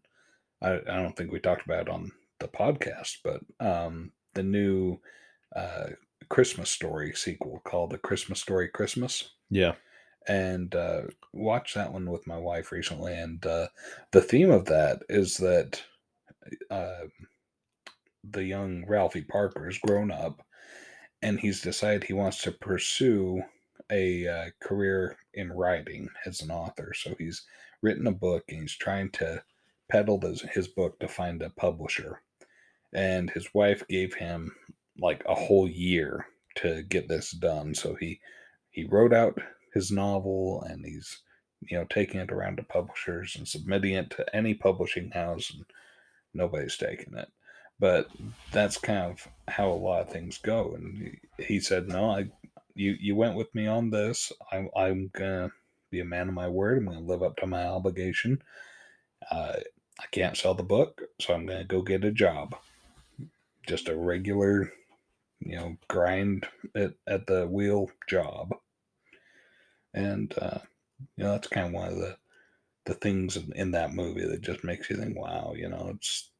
I, 0.61 0.75
I 0.75 1.01
don't 1.01 1.15
think 1.15 1.31
we 1.31 1.39
talked 1.39 1.65
about 1.65 1.81
it 1.83 1.89
on 1.89 2.11
the 2.39 2.47
podcast, 2.47 3.17
but 3.23 3.41
um 3.59 4.11
the 4.33 4.43
new 4.43 4.97
uh 5.55 5.89
Christmas 6.29 6.69
story 6.71 7.13
sequel 7.13 7.61
called 7.63 7.91
The 7.91 7.97
Christmas 7.97 8.39
Story 8.39 8.67
Christmas 8.69 9.29
Yeah. 9.49 9.73
And 10.27 10.75
uh 10.75 11.01
watched 11.33 11.75
that 11.75 11.91
one 11.91 12.09
with 12.09 12.27
my 12.27 12.37
wife 12.37 12.71
recently 12.71 13.13
and 13.13 13.45
uh 13.45 13.67
the 14.11 14.21
theme 14.21 14.51
of 14.51 14.65
that 14.65 15.01
is 15.09 15.37
that 15.37 15.81
uh 16.69 17.01
the 18.23 18.43
young 18.43 18.85
Ralphie 18.87 19.23
Parker 19.23 19.67
is 19.67 19.77
grown 19.79 20.11
up 20.11 20.45
and 21.21 21.39
he's 21.39 21.61
decided 21.61 22.03
he 22.03 22.13
wants 22.13 22.41
to 22.43 22.51
pursue 22.51 23.41
a 23.91 24.27
uh, 24.27 24.45
career 24.61 25.17
in 25.33 25.51
writing 25.51 26.09
as 26.25 26.41
an 26.41 26.51
author. 26.51 26.93
So 26.93 27.15
he's 27.17 27.43
written 27.81 28.07
a 28.07 28.11
book 28.11 28.43
and 28.49 28.61
he's 28.61 28.75
trying 28.75 29.11
to 29.11 29.43
peddle 29.89 30.19
his, 30.21 30.41
his 30.41 30.67
book 30.67 30.99
to 30.99 31.07
find 31.07 31.41
a 31.41 31.49
publisher. 31.49 32.21
And 32.93 33.29
his 33.29 33.53
wife 33.53 33.87
gave 33.87 34.13
him 34.13 34.51
like 34.99 35.23
a 35.27 35.35
whole 35.35 35.67
year 35.67 36.27
to 36.55 36.83
get 36.83 37.07
this 37.07 37.31
done. 37.31 37.73
So 37.73 37.95
he 37.95 38.19
he 38.69 38.85
wrote 38.85 39.13
out 39.13 39.39
his 39.73 39.91
novel 39.91 40.63
and 40.67 40.85
he's 40.85 41.19
you 41.61 41.77
know 41.77 41.85
taking 41.89 42.19
it 42.19 42.31
around 42.31 42.57
to 42.57 42.63
publishers 42.63 43.35
and 43.35 43.47
submitting 43.47 43.93
it 43.93 44.09
to 44.11 44.35
any 44.35 44.53
publishing 44.53 45.11
house 45.11 45.51
and 45.53 45.65
nobody's 46.33 46.77
taking 46.77 47.15
it. 47.15 47.29
But 47.79 48.09
that's 48.51 48.77
kind 48.77 49.11
of 49.11 49.27
how 49.47 49.69
a 49.69 49.73
lot 49.73 50.01
of 50.01 50.09
things 50.09 50.37
go. 50.37 50.75
And 50.75 51.17
he, 51.39 51.59
said 51.59 51.87
no 51.87 52.11
i 52.11 52.29
you 52.75 52.95
you 52.99 53.15
went 53.15 53.35
with 53.35 53.53
me 53.53 53.67
on 53.67 53.89
this. 53.89 54.31
I'm, 54.51 54.69
I'm 54.75 55.11
gonna 55.13 55.51
be 55.89 55.99
a 55.99 56.05
man 56.05 56.29
of 56.29 56.33
my 56.33 56.47
word. 56.47 56.77
I'm 56.77 56.85
gonna 56.85 56.99
live 56.99 57.23
up 57.23 57.37
to 57.37 57.47
my 57.47 57.65
obligation. 57.65 58.41
Uh, 59.29 59.53
i 59.99 60.05
can't 60.11 60.37
sell 60.37 60.55
the 60.55 60.63
book 60.63 61.01
so 61.19 61.33
i'm 61.33 61.45
gonna 61.45 61.63
go 61.63 61.81
get 61.81 62.03
a 62.03 62.11
job. 62.11 62.55
Just 63.67 63.89
a 63.89 63.95
regular 63.95 64.71
you 65.39 65.55
know 65.55 65.77
grind 65.87 66.47
at, 66.75 66.93
at 67.07 67.27
the 67.27 67.47
wheel 67.47 67.89
job 68.07 68.53
and 69.93 70.33
uh 70.39 70.59
you 71.17 71.23
know 71.23 71.31
that's 71.31 71.47
kind 71.47 71.67
of 71.67 71.73
one 71.73 71.87
of 71.89 71.97
the 71.97 72.15
the 72.85 72.93
things 72.95 73.35
in, 73.37 73.51
in 73.55 73.71
that 73.71 73.93
movie 73.93 74.25
that 74.25 74.41
just 74.41 74.63
makes 74.63 74.89
you 74.89 74.95
think 74.95 75.17
wow 75.17 75.53
you 75.55 75.67
know 75.69 75.91
it's 75.95 76.31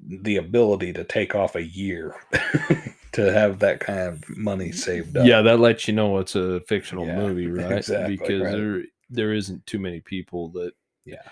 the 0.00 0.36
ability 0.36 0.92
to 0.92 1.04
take 1.04 1.34
off 1.34 1.54
a 1.56 1.62
year 1.62 2.14
to 3.12 3.32
have 3.32 3.58
that 3.60 3.78
kind 3.80 4.00
of 4.00 4.24
money 4.36 4.72
saved 4.72 5.16
up. 5.16 5.24
Yeah, 5.26 5.42
that 5.42 5.60
lets 5.60 5.86
you 5.86 5.94
know 5.94 6.18
it's 6.18 6.34
a 6.34 6.60
fictional 6.66 7.06
Yeah, 7.06 7.16
movie, 7.16 7.46
right? 7.50 7.72
exactly, 7.78 8.16
because 8.16 8.42
right. 8.42 8.52
there 8.56 8.82
there 9.10 9.32
isn't 9.32 9.64
too 9.66 9.78
many 9.78 10.00
people 10.00 10.48
that 10.52 10.72
Yeah. 11.04 11.22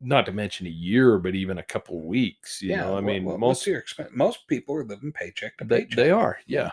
Not 0.00 0.24
to 0.26 0.32
mention 0.32 0.66
a 0.66 0.70
year, 0.70 1.18
but 1.18 1.34
even 1.34 1.58
a 1.58 1.62
couple 1.62 2.00
weeks. 2.06 2.62
You 2.62 2.76
know, 2.76 2.92
I 2.92 2.94
what- 2.94 3.04
mean, 3.04 3.24
what- 3.24 3.40
most 3.40 3.66
your 3.66 3.78
expense? 3.80 4.10
Most 4.14 4.46
people 4.46 4.74
are 4.76 4.84
living 4.84 5.12
paycheck 5.12 5.58
to 5.58 5.64
they, 5.64 5.80
paycheck. 5.80 5.96
they 5.96 6.10
are, 6.10 6.38
Yeah. 6.46 6.62
yeah, 6.62 6.70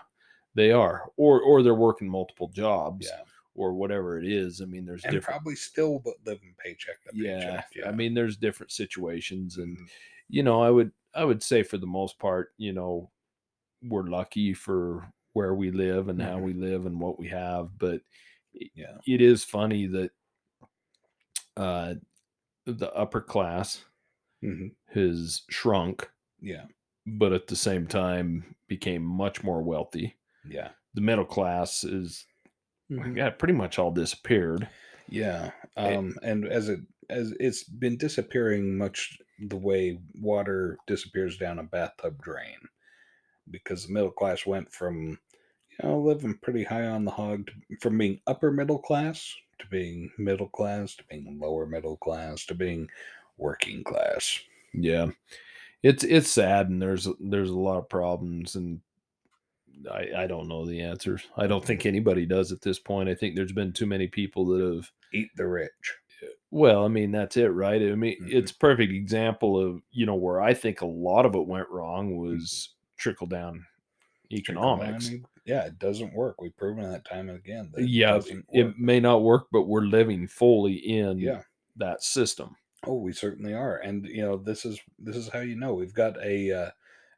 they 0.56 0.72
are, 0.72 1.10
or 1.18 1.42
or 1.42 1.64
they're 1.64 1.74
working 1.74 2.08
multiple 2.08 2.48
jobs, 2.50 3.08
yeah, 3.10 3.24
or 3.56 3.74
whatever 3.74 4.18
it 4.20 4.26
is. 4.28 4.62
I 4.62 4.66
mean, 4.66 4.86
there's 4.86 5.06
and 5.06 5.12
different. 5.12 5.22
probably 5.22 5.56
still 5.56 6.00
but 6.00 6.16
living 6.26 6.56
paycheck 6.64 7.04
to 7.04 7.12
Yeah, 7.12 7.64
paycheck. 7.64 7.88
I 7.88 7.92
mean, 7.92 8.14
there's 8.14 8.38
different 8.38 8.72
situations, 8.72 9.58
and 9.58 9.78
Mhm. 9.78 9.90
you 10.30 10.44
know, 10.44 10.62
I 10.62 10.70
would 10.72 10.92
I 11.14 11.26
would 11.26 11.44
say 11.44 11.64
for 11.64 11.78
the 11.78 11.86
most 11.88 12.18
part, 12.20 12.54
you 12.58 12.74
know, 12.74 13.12
we're 13.84 14.04
lucky 14.10 14.54
for 14.54 15.12
where 15.34 15.56
we 15.56 15.72
live 15.72 16.10
and 16.10 16.22
how 16.22 16.40
Mhm. 16.40 16.44
we 16.44 16.54
live 16.54 16.86
and 16.88 17.00
what 17.00 17.20
we 17.20 17.30
have, 17.30 17.78
but 17.78 18.02
yeah, 18.76 18.98
it 19.06 19.22
is 19.22 19.44
funny 19.44 19.88
that 19.88 20.12
uh 21.58 21.96
the 22.66 22.94
upper 22.96 23.22
class 23.22 23.86
Mhm. 24.42 24.76
has 24.88 25.44
shrunk, 25.50 26.10
yeah, 26.40 26.68
but 27.06 27.34
at 27.34 27.48
the 27.48 27.56
same 27.56 27.88
time 27.88 28.56
became 28.68 29.04
much 29.04 29.44
more 29.44 29.64
wealthy. 29.64 30.18
yeah, 30.44 30.74
The 30.96 31.02
middle 31.02 31.26
class 31.26 31.84
is 31.84 32.28
Mhm. 32.92 33.18
yeah, 33.18 33.30
pretty 33.32 33.54
much 33.54 33.80
all 33.80 33.92
disappeared. 33.92 34.70
yeah. 35.08 35.52
Eh 35.86 35.98
Um, 35.98 36.18
and 36.24 36.46
as 36.48 36.70
it 36.70 36.80
as 37.10 37.32
it's 37.40 37.64
been 37.64 37.98
disappearing 37.98 38.78
much 38.78 39.20
the 39.40 39.58
way 39.58 40.00
water 40.14 40.78
disappears 40.88 41.38
down 41.38 41.60
a 41.60 41.64
bathtub 41.64 42.22
drain, 42.22 42.58
because 43.50 43.88
the 43.88 43.94
middle 43.94 44.12
class 44.12 44.46
went 44.46 44.72
from 44.74 45.20
you 45.72 45.78
know 45.84 46.00
living 46.02 46.38
pretty 46.40 46.64
high 46.66 46.88
on 46.88 47.06
the 47.06 47.12
hog 47.12 47.48
to, 47.48 47.54
from 47.82 47.98
being 48.00 48.22
upper 48.28 48.52
middle 48.52 48.80
class 48.80 49.36
to 49.60 49.68
being 49.68 50.12
middle 50.18 50.50
class 50.50 50.96
to 50.96 51.04
being 51.06 51.40
lower 51.40 51.66
middle 51.68 51.98
class 51.98 52.46
to 52.48 52.56
being 52.56 52.90
working 53.38 53.84
class. 53.84 54.40
Yeah. 54.74 55.12
It's 55.84 56.04
it's 56.04 56.30
sad 56.32 56.70
and 56.70 56.82
there's 56.82 57.08
there's 57.20 57.50
a 57.52 57.58
lot 57.60 57.78
of 57.80 57.90
problems 57.90 58.56
and 58.56 58.82
I 59.92 60.24
I 60.24 60.28
don't 60.28 60.48
know 60.48 60.66
the 60.66 60.82
answers. 60.82 61.28
I 61.38 61.48
don't 61.48 61.64
think 61.66 61.86
anybody 61.86 62.26
does 62.26 62.52
at 62.52 62.62
this 62.62 62.80
point. 62.80 63.10
I 63.10 63.16
think 63.16 63.36
there's 63.36 63.52
been 63.52 63.74
too 63.74 63.86
many 63.86 64.08
people 64.08 64.46
that 64.48 64.62
have 64.76 64.92
Eat 65.14 65.30
the 65.36 65.48
rich. 65.48 65.96
well, 66.52 66.86
I 66.86 66.88
mean 66.88 67.12
that's 67.12 67.38
it, 67.38 67.48
right? 67.50 67.82
I 67.82 67.96
mean 67.96 68.22
Mhm. 68.22 68.34
it's 68.34 68.52
a 68.52 68.56
perfect 68.58 68.92
example 68.94 69.60
of, 69.60 69.82
you 69.92 70.06
know, 70.06 70.16
where 70.16 70.42
I 70.42 70.54
think 70.54 70.82
a 70.82 70.86
lot 70.86 71.26
of 71.26 71.36
it 71.36 71.48
went 71.48 71.70
wrong 71.70 72.18
was 72.18 72.76
trickle 72.98 73.28
down 73.28 73.66
economics. 74.32 75.10
Trickle 75.10 75.20
down, 75.24 75.30
Yeah, 75.46 75.66
it 75.66 75.78
doesn't 75.80 76.14
work. 76.14 76.40
We've 76.42 76.56
proven 76.56 76.90
that 76.90 77.04
time 77.06 77.28
and 77.30 77.38
again. 77.38 77.72
That 77.74 77.88
Yeah, 77.88 78.18
it 78.26 78.46
it 78.54 78.78
may 78.78 79.00
not 79.02 79.24
work, 79.24 79.48
but 79.52 79.64
we're 79.64 79.82
living 79.82 80.28
fully 80.28 80.74
in 80.76 81.20
Yeah. 81.20 81.44
that 81.76 82.02
system. 82.02 82.56
Oh, 82.86 82.98
we 82.98 83.12
certainly 83.14 83.54
are, 83.54 83.78
and 83.78 84.06
you 84.08 84.22
know 84.22 84.38
this 84.38 84.66
is 84.66 84.80
this 85.00 85.16
is 85.18 85.30
how 85.30 85.40
you 85.40 85.56
know 85.56 85.74
we've 85.74 85.94
got 85.94 86.18
a 86.24 86.52
uh, 86.52 86.72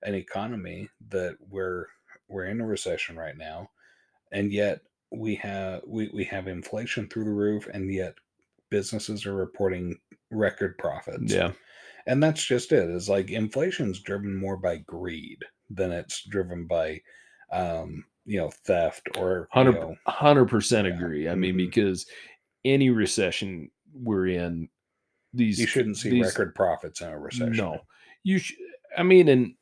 an 0.03 0.13
economy 0.15 0.89
that 1.09 1.37
where 1.39 1.87
we're 2.27 2.45
in 2.45 2.61
a 2.61 2.65
recession 2.65 3.17
right 3.17 3.37
now, 3.37 3.69
and 4.31 4.51
yet 4.51 4.81
we 5.11 5.35
have 5.35 5.81
we, 5.87 6.09
we 6.13 6.23
have 6.25 6.47
inflation 6.47 7.07
through 7.07 7.25
the 7.25 7.31
roof, 7.31 7.67
and 7.73 7.91
yet 7.93 8.15
businesses 8.69 9.25
are 9.25 9.35
reporting 9.35 9.95
record 10.31 10.77
profits. 10.77 11.33
Yeah. 11.33 11.51
And 12.07 12.21
that's 12.21 12.43
just 12.43 12.71
it. 12.71 12.89
it. 12.89 12.95
Is 12.95 13.09
like 13.09 13.31
inflation's 13.31 13.99
driven 14.01 14.35
more 14.35 14.57
by 14.57 14.77
greed 14.77 15.39
than 15.69 15.91
it's 15.91 16.23
driven 16.23 16.67
by 16.67 17.01
um, 17.51 18.03
you 18.25 18.39
know, 18.39 18.49
theft 18.65 19.07
or 19.17 19.47
you 19.53 19.59
Hundred 19.59 19.75
know, 19.75 19.95
hundred 20.07 20.45
percent 20.45 20.87
yeah, 20.87 20.93
agree. 20.95 21.29
I 21.29 21.35
mean, 21.35 21.53
mhm. 21.55 21.57
because 21.57 22.05
any 22.63 22.89
recession 22.89 23.69
we're 23.93 24.27
in, 24.27 24.67
these 25.33 25.59
you 25.59 25.67
shouldn't 25.67 25.97
see 25.97 26.09
these- 26.09 26.25
record 26.25 26.55
profits 26.55 27.01
in 27.01 27.09
a 27.09 27.17
recession. 27.19 27.55
No, 27.55 27.79
you. 28.23 28.39
Sh- 28.39 28.53
I 28.97 29.03
mean, 29.03 29.27
and 29.27 29.53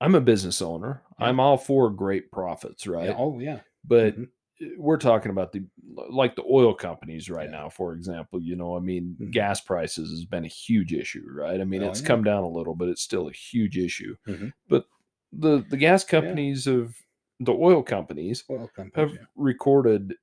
I'm 0.00 0.14
a 0.14 0.20
business 0.20 0.62
owner. 0.62 1.02
Yeah. 1.22 1.28
I'm 1.28 1.40
all 1.40 1.56
for 1.56 1.90
great 1.90 2.30
profits, 2.32 2.86
right? 2.86 3.06
Yeah, 3.08 3.16
oh 3.18 3.38
yeah. 3.38 3.60
but 3.84 4.16
Mhm. 4.18 4.28
we're 4.76 4.96
talking 4.98 5.30
about 5.30 5.52
the 5.52 5.64
like 6.10 6.36
the 6.36 6.44
oil 6.48 6.72
companies 6.74 7.28
right 7.28 7.50
Yeah. 7.50 7.58
now 7.62 7.68
for 7.68 7.94
example 7.94 8.40
you 8.40 8.54
know 8.54 8.76
i 8.76 8.80
mean 8.80 9.16
Mhm. 9.20 9.32
gas 9.32 9.60
prices 9.60 10.08
has 10.10 10.24
been 10.24 10.44
a 10.44 10.48
huge 10.48 10.92
issue 10.92 11.24
right 11.28 11.60
i 11.60 11.64
mean 11.64 11.82
Oh, 11.82 11.88
it's 11.88 12.00
come 12.00 12.22
down 12.22 12.44
a 12.44 12.48
little 12.48 12.76
but 12.76 12.88
it's 12.88 13.02
still 13.02 13.26
a 13.28 13.32
huge 13.32 13.76
issue 13.76 14.14
Mhm. 14.28 14.52
but 14.68 14.86
the 15.32 15.64
the 15.68 15.76
gas 15.76 16.04
companies 16.04 16.68
of 16.68 16.96
the 17.40 17.52
oil 17.52 17.82
companies 17.82 18.44
Oil 18.48 18.68
companies, 18.68 18.94
have 19.18 19.26
recorded 19.34 20.14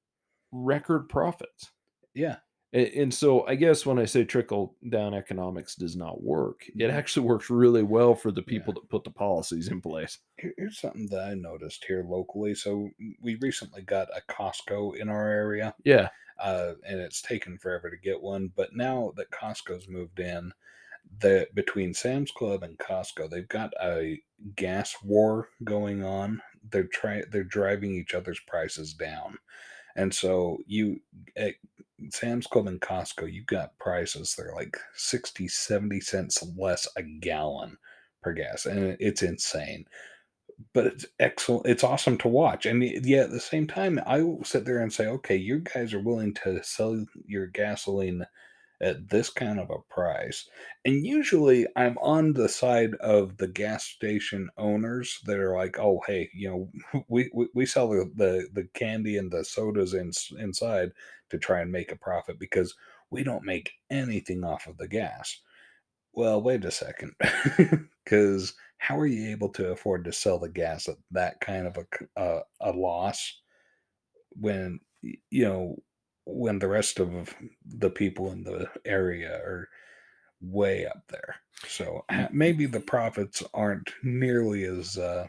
record 0.53 1.09
profits 1.09 1.71
yeah. 2.13 2.37
And 2.71 3.11
so 3.11 3.47
i 3.47 3.55
guess 3.55 3.83
when 3.85 3.97
i 3.97 4.05
say 4.05 4.23
trickle 4.23 4.75
down 4.89 5.15
economics 5.15 5.73
does 5.75 5.95
not 5.95 6.21
work 6.21 6.67
it 6.67 6.77
Mhm. 6.77 6.93
actually 6.93 7.25
works 7.25 7.49
really 7.49 7.81
well 7.81 8.13
for 8.13 8.31
the 8.31 8.41
Yeah. 8.41 8.59
people 8.59 8.73
that 8.75 8.89
put 8.89 9.03
the 9.03 9.09
policies 9.11 9.69
in 9.69 9.81
place 9.81 10.19
Here- 10.37 10.53
Here's 10.57 10.79
something 10.79 11.07
that 11.07 11.21
I 11.31 11.33
noticed 11.33 11.83
here 11.85 12.03
locally. 12.03 12.53
So 12.55 12.89
we 13.21 13.35
recently 13.35 13.81
got 13.81 14.07
a 14.15 14.21
Costco 14.31 14.97
in 14.97 15.09
our 15.09 15.29
area. 15.29 15.73
yeah 15.83 16.09
uh, 16.39 16.75
and 16.85 16.99
it's 17.01 17.21
taken 17.21 17.57
forever 17.57 17.89
to 17.89 17.97
get 17.97 18.21
one. 18.21 18.47
But 18.55 18.73
now 18.73 19.11
that 19.17 19.29
Costco's 19.31 19.89
moved 19.89 20.21
in, 20.21 20.53
that 21.19 21.53
between 21.53 21.93
Sam's 21.93 22.31
Club 22.31 22.63
and 22.63 22.77
Costco, 22.79 23.29
they've 23.29 23.47
got 23.49 23.73
a 23.83 24.21
gas 24.55 24.95
war 25.03 25.49
going 25.65 26.01
on. 26.01 26.41
They're 26.69 26.87
trying, 26.87 27.25
they're 27.29 27.43
driving 27.43 27.93
each 27.93 28.13
other's 28.13 28.39
prices 28.47 28.93
down, 28.93 29.37
and 29.97 30.13
so 30.13 30.59
you 30.65 31.01
at 31.35 31.55
Sam's 32.13 32.47
Club 32.47 32.67
and 32.67 32.81
Costco, 32.81 33.31
you've 33.31 33.45
got 33.45 33.77
prices 33.79 34.35
that 34.35 34.47
are 34.47 34.55
like 34.55 34.77
60, 34.95 35.47
70 35.47 36.01
cents 36.01 36.43
less 36.57 36.87
a 36.95 37.03
gallon 37.03 37.77
per 38.21 38.33
gas, 38.33 38.65
and 38.65 38.97
it's 38.99 39.23
insane 39.23 39.85
but 40.73 40.85
it's 40.87 41.05
excellent. 41.19 41.65
It's 41.67 41.83
awesome 41.83 42.17
to 42.19 42.27
watch, 42.27 42.65
and 42.65 42.83
yet 42.83 43.25
at 43.25 43.31
the 43.31 43.39
same 43.39 43.67
time, 43.67 43.99
I 44.05 44.21
will 44.21 44.43
sit 44.43 44.65
there 44.65 44.79
and 44.79 44.91
say, 44.91 45.07
okay, 45.07 45.35
you 45.35 45.59
guys 45.59 45.93
are 45.93 46.01
willing 46.01 46.33
to 46.43 46.61
sell 46.63 47.05
your 47.25 47.47
gasoline 47.47 48.25
at 48.81 49.09
this 49.09 49.29
kind 49.29 49.59
of 49.59 49.69
a 49.69 49.79
price, 49.93 50.49
and 50.85 51.05
usually 51.05 51.67
I'm 51.75 51.97
on 51.99 52.33
the 52.33 52.49
side 52.49 52.95
of 52.95 53.37
the 53.37 53.47
gas 53.47 53.85
station 53.85 54.49
owners 54.57 55.19
that 55.25 55.39
are 55.39 55.55
like, 55.55 55.79
oh, 55.79 56.01
hey, 56.07 56.29
you 56.33 56.49
know, 56.49 57.03
we 57.09 57.29
we, 57.33 57.47
we 57.53 57.65
sell 57.65 57.89
the, 57.89 58.11
the 58.15 58.47
the 58.53 58.67
candy 58.73 59.17
and 59.17 59.31
the 59.31 59.45
sodas 59.45 59.93
in, 59.93 60.11
inside 60.37 60.91
to 61.29 61.37
try 61.37 61.61
and 61.61 61.71
make 61.71 61.91
a 61.91 61.97
profit 61.97 62.39
because 62.39 62.75
we 63.09 63.23
don't 63.23 63.45
make 63.45 63.71
anything 63.89 64.43
off 64.43 64.67
of 64.67 64.77
the 64.77 64.87
gas. 64.87 65.39
Well, 66.13 66.41
wait 66.41 66.65
a 66.65 66.71
second, 66.71 67.13
because 68.03 68.53
how 68.77 68.97
are 68.97 69.05
you 69.05 69.31
able 69.31 69.49
to 69.49 69.71
afford 69.71 70.05
to 70.05 70.13
sell 70.13 70.39
the 70.39 70.49
gas 70.49 70.87
at 70.87 70.95
that 71.11 71.39
kind 71.39 71.67
of 71.67 71.77
a 71.77 72.19
uh, 72.19 72.41
a 72.61 72.71
loss 72.71 73.41
when 74.31 74.79
you 75.01 75.45
know 75.45 75.75
when 76.25 76.59
the 76.59 76.67
rest 76.67 76.99
of 76.99 77.33
the 77.65 77.89
people 77.89 78.31
in 78.31 78.43
the 78.43 78.67
area 78.85 79.35
are 79.35 79.69
way 80.41 80.85
up 80.85 81.03
there? 81.09 81.35
So 81.67 82.05
maybe 82.31 82.65
the 82.65 82.79
profits 82.79 83.43
aren't 83.53 83.91
nearly 84.01 84.63
as 84.63 84.97
uh, 84.97 85.27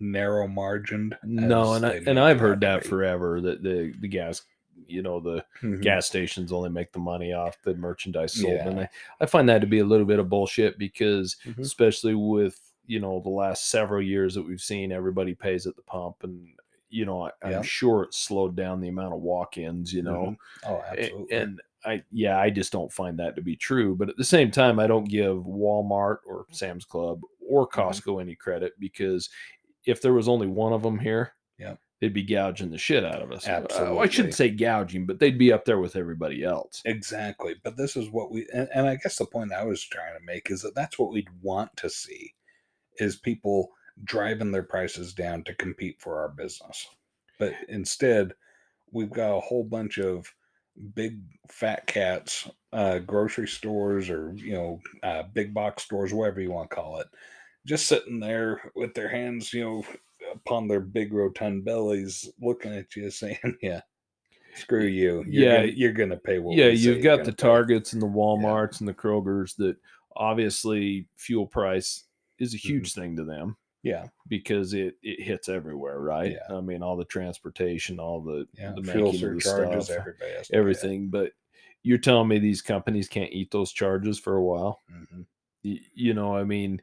narrow 0.00 0.46
margined. 0.46 1.16
No, 1.22 1.74
and 1.74 1.86
I, 1.86 2.02
and 2.06 2.20
I've 2.20 2.40
heard 2.40 2.60
that 2.60 2.84
forever 2.86 3.40
that 3.40 3.62
the 3.62 3.94
the 4.00 4.08
gas, 4.08 4.42
you 4.88 5.02
know, 5.02 5.20
the 5.20 5.44
Mhm. 5.62 5.80
gas 5.82 6.06
stations 6.06 6.52
only 6.52 6.70
make 6.70 6.92
the 6.92 6.98
money 6.98 7.32
off 7.32 7.60
the 7.62 7.74
merchandise 7.74 8.32
sold, 8.32 8.60
and 8.60 8.80
I, 8.80 8.88
I 9.20 9.26
find 9.26 9.48
that 9.48 9.60
to 9.60 9.66
be 9.66 9.78
a 9.80 9.84
little 9.84 10.06
bit 10.06 10.18
of 10.18 10.28
bullshit 10.28 10.78
because 10.78 11.36
Mhm. 11.44 11.58
especially 11.60 12.14
with 12.14 12.60
you 12.86 13.00
know 13.00 13.20
the 13.20 13.30
last 13.30 13.70
several 13.70 14.02
years 14.02 14.34
that 14.34 14.42
we've 14.46 14.60
seen 14.60 14.92
everybody 14.92 15.34
pays 15.34 15.66
at 15.66 15.74
the 15.76 15.82
pump, 15.82 16.16
and 16.22 16.48
you 16.90 17.04
know 17.06 17.22
I, 17.26 17.30
I'm 17.42 17.50
Yeah. 17.52 17.62
sure 17.62 18.02
it 18.04 18.14
slowed 18.14 18.54
down 18.56 18.80
the 18.80 18.88
amount 18.88 19.14
of 19.14 19.20
walk-ins, 19.20 19.92
you 19.92 20.02
know, 20.02 20.36
Mhm. 20.64 20.68
Oh, 20.68 20.82
absolutely. 20.86 21.36
and 21.36 21.62
I 21.86 22.02
yeah 22.12 22.38
I 22.38 22.50
just 22.50 22.72
don't 22.72 22.92
find 22.92 23.18
that 23.18 23.36
to 23.36 23.42
be 23.42 23.56
true. 23.56 23.94
But 23.96 24.08
at 24.10 24.16
the 24.16 24.24
same 24.24 24.50
time, 24.50 24.78
I 24.78 24.86
don't 24.86 25.04
give 25.08 25.36
Walmart 25.38 26.18
or 26.26 26.46
Sam's 26.50 26.84
Club 26.84 27.20
or 27.46 27.66
Mm-hmm. 27.66 27.80
Costco 27.80 28.20
any 28.22 28.34
credit 28.34 28.72
because 28.78 29.28
if 29.86 30.00
there 30.00 30.14
was 30.14 30.28
only 30.28 30.46
one 30.46 30.72
of 30.72 30.82
them 30.82 30.98
here, 30.98 31.34
Yeah. 31.58 31.76
They'd 32.04 32.12
be 32.12 32.22
gouging 32.22 32.68
the 32.68 32.76
shit 32.76 33.02
out 33.02 33.22
of 33.22 33.32
us. 33.32 33.48
Uh, 33.48 33.96
I 33.98 34.08
shouldn't 34.08 34.34
say 34.34 34.50
gouging, 34.50 35.06
but 35.06 35.18
they'd 35.18 35.38
be 35.38 35.50
up 35.50 35.64
there 35.64 35.78
with 35.78 35.96
everybody 35.96 36.44
else. 36.44 36.82
Exactly. 36.84 37.54
But 37.64 37.78
this 37.78 37.96
is 37.96 38.10
what 38.10 38.30
we, 38.30 38.46
and, 38.52 38.68
and 38.74 38.86
I 38.86 38.96
guess 38.96 39.16
the 39.16 39.24
point 39.24 39.54
I 39.54 39.64
was 39.64 39.82
trying 39.82 40.12
to 40.12 40.22
make 40.22 40.50
is 40.50 40.60
that 40.60 40.74
that's 40.74 40.98
what 40.98 41.12
we'd 41.12 41.30
want 41.40 41.74
to 41.78 41.88
see 41.88 42.34
is 42.98 43.16
people 43.16 43.70
driving 44.04 44.52
their 44.52 44.64
prices 44.64 45.14
down 45.14 45.44
to 45.44 45.54
compete 45.54 45.96
for 45.98 46.20
our 46.20 46.28
business. 46.28 46.86
But 47.38 47.54
instead, 47.70 48.34
we've 48.92 49.10
got 49.10 49.34
a 49.34 49.40
whole 49.40 49.64
bunch 49.64 49.96
of 49.96 50.30
big 50.94 51.20
fat 51.48 51.86
cats, 51.86 52.50
uh, 52.74 52.98
grocery 52.98 53.48
stores 53.48 54.10
or, 54.10 54.34
you 54.36 54.52
know, 54.52 54.80
uh, 55.02 55.22
big 55.32 55.54
box 55.54 55.84
stores, 55.84 56.12
whatever 56.12 56.42
you 56.42 56.50
want 56.50 56.68
to 56.68 56.76
call 56.76 57.00
it, 57.00 57.06
just 57.64 57.86
sitting 57.86 58.20
there 58.20 58.60
with 58.74 58.92
their 58.92 59.08
hands, 59.08 59.54
you 59.54 59.64
know, 59.64 59.84
upon 60.34 60.68
their 60.68 60.80
big 60.80 61.12
rotund 61.12 61.64
bellies, 61.64 62.28
looking 62.40 62.72
at 62.74 62.94
you 62.96 63.10
saying, 63.10 63.38
yeah. 63.62 63.80
Screw 64.56 64.84
you. 64.84 65.24
You're 65.26 65.44
Yeah, 65.44 65.56
gonna, 65.62 65.72
you're 65.72 65.92
gonna 65.92 66.16
pay 66.16 66.38
what. 66.38 66.56
yeah, 66.56 66.68
you've 66.68 67.02
got 67.02 67.24
the 67.24 67.32
pay. 67.32 67.36
Targets 67.48 67.92
and 67.92 68.00
the 68.00 68.06
Walmarts 68.06 68.78
and 68.80 68.88
the 68.88 68.94
Krogers 68.94 69.56
that 69.56 69.76
obviously 70.16 71.08
fuel 71.16 71.46
price 71.46 72.04
is 72.38 72.54
a 72.54 72.56
Mm-hmm. 72.56 72.68
huge 72.68 72.94
thing 72.94 73.16
to 73.16 73.24
them 73.24 73.56
Yeah, 73.82 74.06
because 74.28 74.72
it 74.74 74.94
it 75.02 75.20
hits 75.22 75.48
everywhere, 75.48 75.98
right? 75.98 76.32
Yeah. 76.48 76.56
I 76.56 76.60
mean, 76.60 76.82
all 76.84 76.96
the 76.96 77.04
transportation, 77.04 77.98
all 77.98 78.20
the 78.22 78.46
yeah. 78.54 78.74
the 78.76 78.82
Fuel 78.82 79.12
making 79.12 79.28
of 79.28 79.34
the 79.34 79.40
surcharges, 79.40 79.84
stuff, 79.86 79.98
everybody 79.98 80.30
has 80.32 80.46
to 80.46 80.52
pay 80.52 80.58
everything. 80.58 81.08
But 81.10 81.32
you're 81.82 81.98
telling 81.98 82.28
me 82.28 82.38
these 82.38 82.62
companies 82.62 83.08
can't 83.08 83.32
eat 83.32 83.50
those 83.50 83.72
charges 83.72 84.20
for 84.20 84.36
a 84.36 84.42
while? 84.44 84.82
Mhm. 84.90 85.26
Y- 85.64 85.80
You 85.94 86.14
know, 86.14 86.36
I 86.36 86.44
mean, 86.44 86.80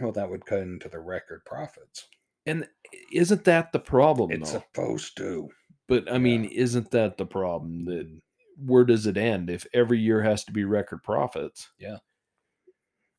Well, 0.00 0.12
that 0.12 0.30
would 0.30 0.46
cut 0.46 0.60
into 0.60 0.88
the 0.88 1.00
record 1.00 1.44
profits. 1.44 2.08
And 2.46 2.68
isn't 3.12 3.44
that 3.44 3.72
the 3.72 3.78
problem 3.80 4.30
It's 4.30 4.52
though? 4.52 4.60
supposed 4.60 5.16
to. 5.18 5.50
but 5.88 6.10
I 6.10 6.18
mean, 6.18 6.44
isn't 6.44 6.90
that 6.92 7.16
the 7.16 7.26
problem 7.26 7.84
that 7.86 8.20
where 8.56 8.84
does 8.84 9.06
it 9.06 9.16
end 9.16 9.50
if 9.50 9.66
every 9.72 9.98
year 9.98 10.22
has 10.22 10.44
to 10.44 10.52
be 10.52 10.64
record 10.64 11.02
profits? 11.02 11.70
Yeah. 11.78 11.98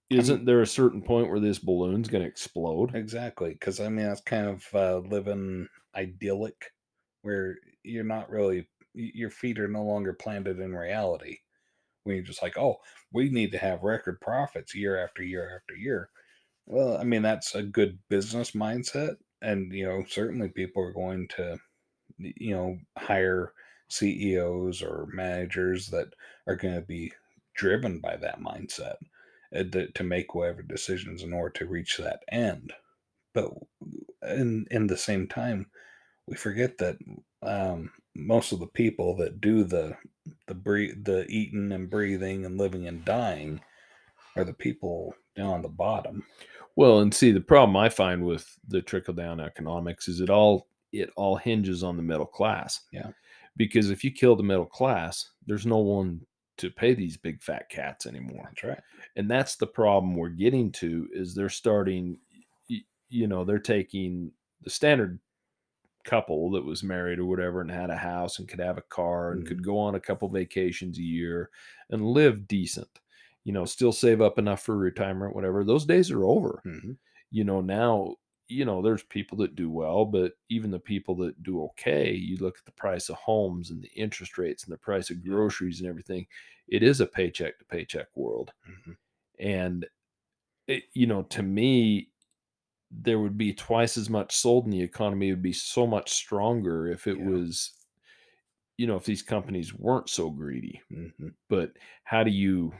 Isn't 0.09 0.45
there 0.45 0.61
a 0.61 0.67
certain 0.67 1.01
point 1.01 1.29
where 1.29 1.39
this 1.39 1.57
balloon's 1.59 2.07
going 2.07 2.21
to 2.23 2.29
explode? 2.29 2.95
Exactly, 2.95 3.51
because 3.53 3.79
I 3.79 3.89
mean 3.89 4.05
that's 4.05 4.21
kind 4.21 4.47
of 4.47 4.67
uh, 4.73 4.97
living 4.99 5.67
idyllic, 5.95 6.71
where 7.23 7.57
you're 7.83 8.03
not 8.03 8.29
really 8.29 8.69
your 8.93 9.31
feet 9.31 9.57
are 9.59 9.67
no 9.67 9.83
longer 9.83 10.13
planted 10.13 10.59
in 10.59 10.75
reality. 10.75 11.39
When 12.03 12.15
you're 12.17 12.25
just 12.25 12.41
like, 12.43 12.57
oh, 12.57 12.77
we 13.11 13.29
need 13.29 13.51
to 13.53 13.57
have 13.57 13.83
record 13.83 14.21
profits 14.21 14.75
year 14.75 14.97
after 15.03 15.23
year 15.23 15.55
after 15.55 15.75
year. 15.75 16.09
Well, 16.65 16.97
I 16.97 17.03
mean 17.03 17.21
that's 17.21 17.55
a 17.55 17.63
good 17.63 17.99
business 18.09 18.51
mindset, 18.51 19.17
and 19.41 19.71
you 19.73 19.85
know 19.85 20.03
certainly 20.07 20.49
people 20.49 20.83
are 20.83 20.93
going 20.93 21.27
to, 21.37 21.57
you 22.17 22.55
know, 22.55 22.77
hire 22.97 23.53
CEOs 23.89 24.81
or 24.81 25.07
managers 25.13 25.87
that 25.87 26.13
are 26.47 26.55
going 26.55 26.75
to 26.75 26.81
be 26.81 27.13
driven 27.55 27.99
by 27.99 28.15
that 28.17 28.39
mindset 28.41 28.95
uh, 29.55 29.63
to, 29.63 29.91
to 29.91 30.03
make 30.03 30.33
whatever 30.35 30.61
decisions 30.63 31.23
in 31.23 31.33
order 31.33 31.51
to 31.59 31.67
reach 31.67 31.97
that 31.97 32.23
end. 32.31 32.73
But 33.33 33.51
in 34.23 34.65
in 34.71 34.87
the 34.87 34.97
same 34.97 35.27
time, 35.27 35.67
we 36.27 36.35
forget 36.35 36.77
that 36.79 36.97
um, 37.43 37.91
most 38.15 38.51
of 38.51 38.59
the 38.59 38.67
people 38.67 39.15
that 39.17 39.41
do 39.41 39.63
the 39.63 39.97
the 40.47 40.55
breathe, 40.55 41.05
the 41.05 41.25
eating 41.29 41.71
and 41.71 41.89
breathing 41.89 42.45
and 42.45 42.57
living 42.57 42.87
and 42.87 43.05
dying 43.05 43.61
are 44.35 44.43
the 44.43 44.53
people 44.53 45.15
down 45.35 45.51
on 45.53 45.61
the 45.61 45.69
bottom. 45.69 46.25
Well, 46.75 46.99
and 46.99 47.13
see, 47.13 47.31
the 47.31 47.41
problem 47.41 47.77
I 47.77 47.89
find 47.89 48.25
with 48.25 48.57
the 48.67 48.81
trickle 48.81 49.13
down 49.13 49.39
economics 49.39 50.07
is 50.07 50.19
it 50.19 50.29
all 50.29 50.67
it 50.91 51.11
all 51.15 51.35
hinges 51.35 51.83
on 51.83 51.97
the 51.97 52.03
middle 52.03 52.25
class. 52.25 52.81
Yeah. 52.91 53.09
Because 53.57 53.89
if 53.89 54.03
you 54.03 54.11
kill 54.11 54.35
the 54.35 54.43
middle 54.43 54.65
class, 54.65 55.29
there's 55.45 55.65
no 55.65 55.77
one 55.77 56.21
to 56.57 56.69
pay 56.69 56.93
these 56.93 57.17
big 57.17 57.41
fat 57.41 57.69
cats 57.69 58.05
anymore. 58.05 58.49
That's 58.49 58.63
right. 58.63 58.81
and 59.15 59.29
that's 59.29 59.55
the 59.55 59.67
problem 59.67 60.15
we're 60.15 60.29
getting 60.29 60.71
to 60.73 61.07
is 61.11 61.33
they're 61.33 61.49
starting 61.49 62.17
you 63.09 63.27
know 63.27 63.43
they're 63.43 63.59
taking 63.59 64.31
the 64.63 64.69
standard 64.69 65.19
couple 66.03 66.51
that 66.51 66.65
was 66.65 66.83
married 66.83 67.19
or 67.19 67.25
whatever 67.25 67.61
and 67.61 67.71
had 67.71 67.89
a 67.89 67.95
house 67.95 68.39
and 68.39 68.47
could 68.47 68.59
have 68.59 68.77
a 68.77 68.83
car 68.83 69.31
and 69.31 69.47
could 69.47 69.57
mm-hmm. 69.57 69.65
go 69.65 69.77
on 69.77 69.95
a 69.95 69.99
couple 69.99 70.27
vacations 70.27 70.97
a 70.97 71.03
year 71.03 71.49
and 71.91 72.05
live 72.05 72.47
decent 72.47 72.89
you 73.43 73.53
know 73.53 73.65
still 73.65 73.91
save 73.91 74.21
up 74.21 74.37
enough 74.39 74.61
for 74.63 74.77
retirement 74.77 75.35
whatever 75.35 75.63
those 75.63 75.85
days 75.85 76.11
are 76.11 76.25
over 76.25 76.63
Mhm. 76.63 76.97
you 77.31 77.43
know 77.43 77.61
now 77.61 78.15
you 78.47 78.65
know 78.65 78.81
there's 78.81 79.03
people 79.03 79.37
that 79.37 79.55
do 79.55 79.69
well 79.69 80.05
but 80.05 80.33
even 80.49 80.71
the 80.71 80.79
people 80.79 81.15
that 81.15 81.41
do 81.43 81.63
okay 81.63 82.11
you 82.13 82.37
look 82.37 82.57
at 82.59 82.65
the 82.65 82.71
price 82.73 83.09
of 83.09 83.15
homes 83.15 83.71
and 83.71 83.81
the 83.83 83.89
interest 83.95 84.37
rates 84.37 84.63
and 84.65 84.73
the 84.73 84.77
price 84.77 85.09
of 85.09 85.23
groceries 85.25 85.79
and 85.81 85.89
everything 85.89 86.27
it 86.67 86.83
is 86.83 87.01
a 87.01 87.07
paycheck 87.07 87.59
to 87.59 87.65
paycheck 87.65 88.07
world 88.15 88.53
Mhm. 88.65 88.93
and 89.39 89.87
it, 90.67 90.85
you 90.93 91.07
know 91.07 91.23
to 91.23 91.43
me 91.43 92.11
there 92.91 93.19
would 93.19 93.37
be 93.37 93.53
twice 93.53 93.97
as 93.97 94.09
much 94.09 94.35
sold 94.35 94.65
and 94.65 94.73
the 94.73 94.81
economy 94.81 95.31
would 95.31 95.41
be 95.43 95.53
so 95.53 95.87
much 95.87 96.11
stronger 96.11 96.87
if 96.87 97.07
it 97.07 97.19
Yeah. 97.19 97.21
was 97.21 97.73
you 98.77 98.87
know 98.87 98.95
if 98.95 99.05
these 99.05 99.21
companies 99.21 99.73
weren't 99.73 100.09
so 100.09 100.29
greedy 100.29 100.81
Mhm. 100.89 101.35
but 101.49 101.73
how 102.03 102.23
do 102.23 102.31
you 102.31 102.73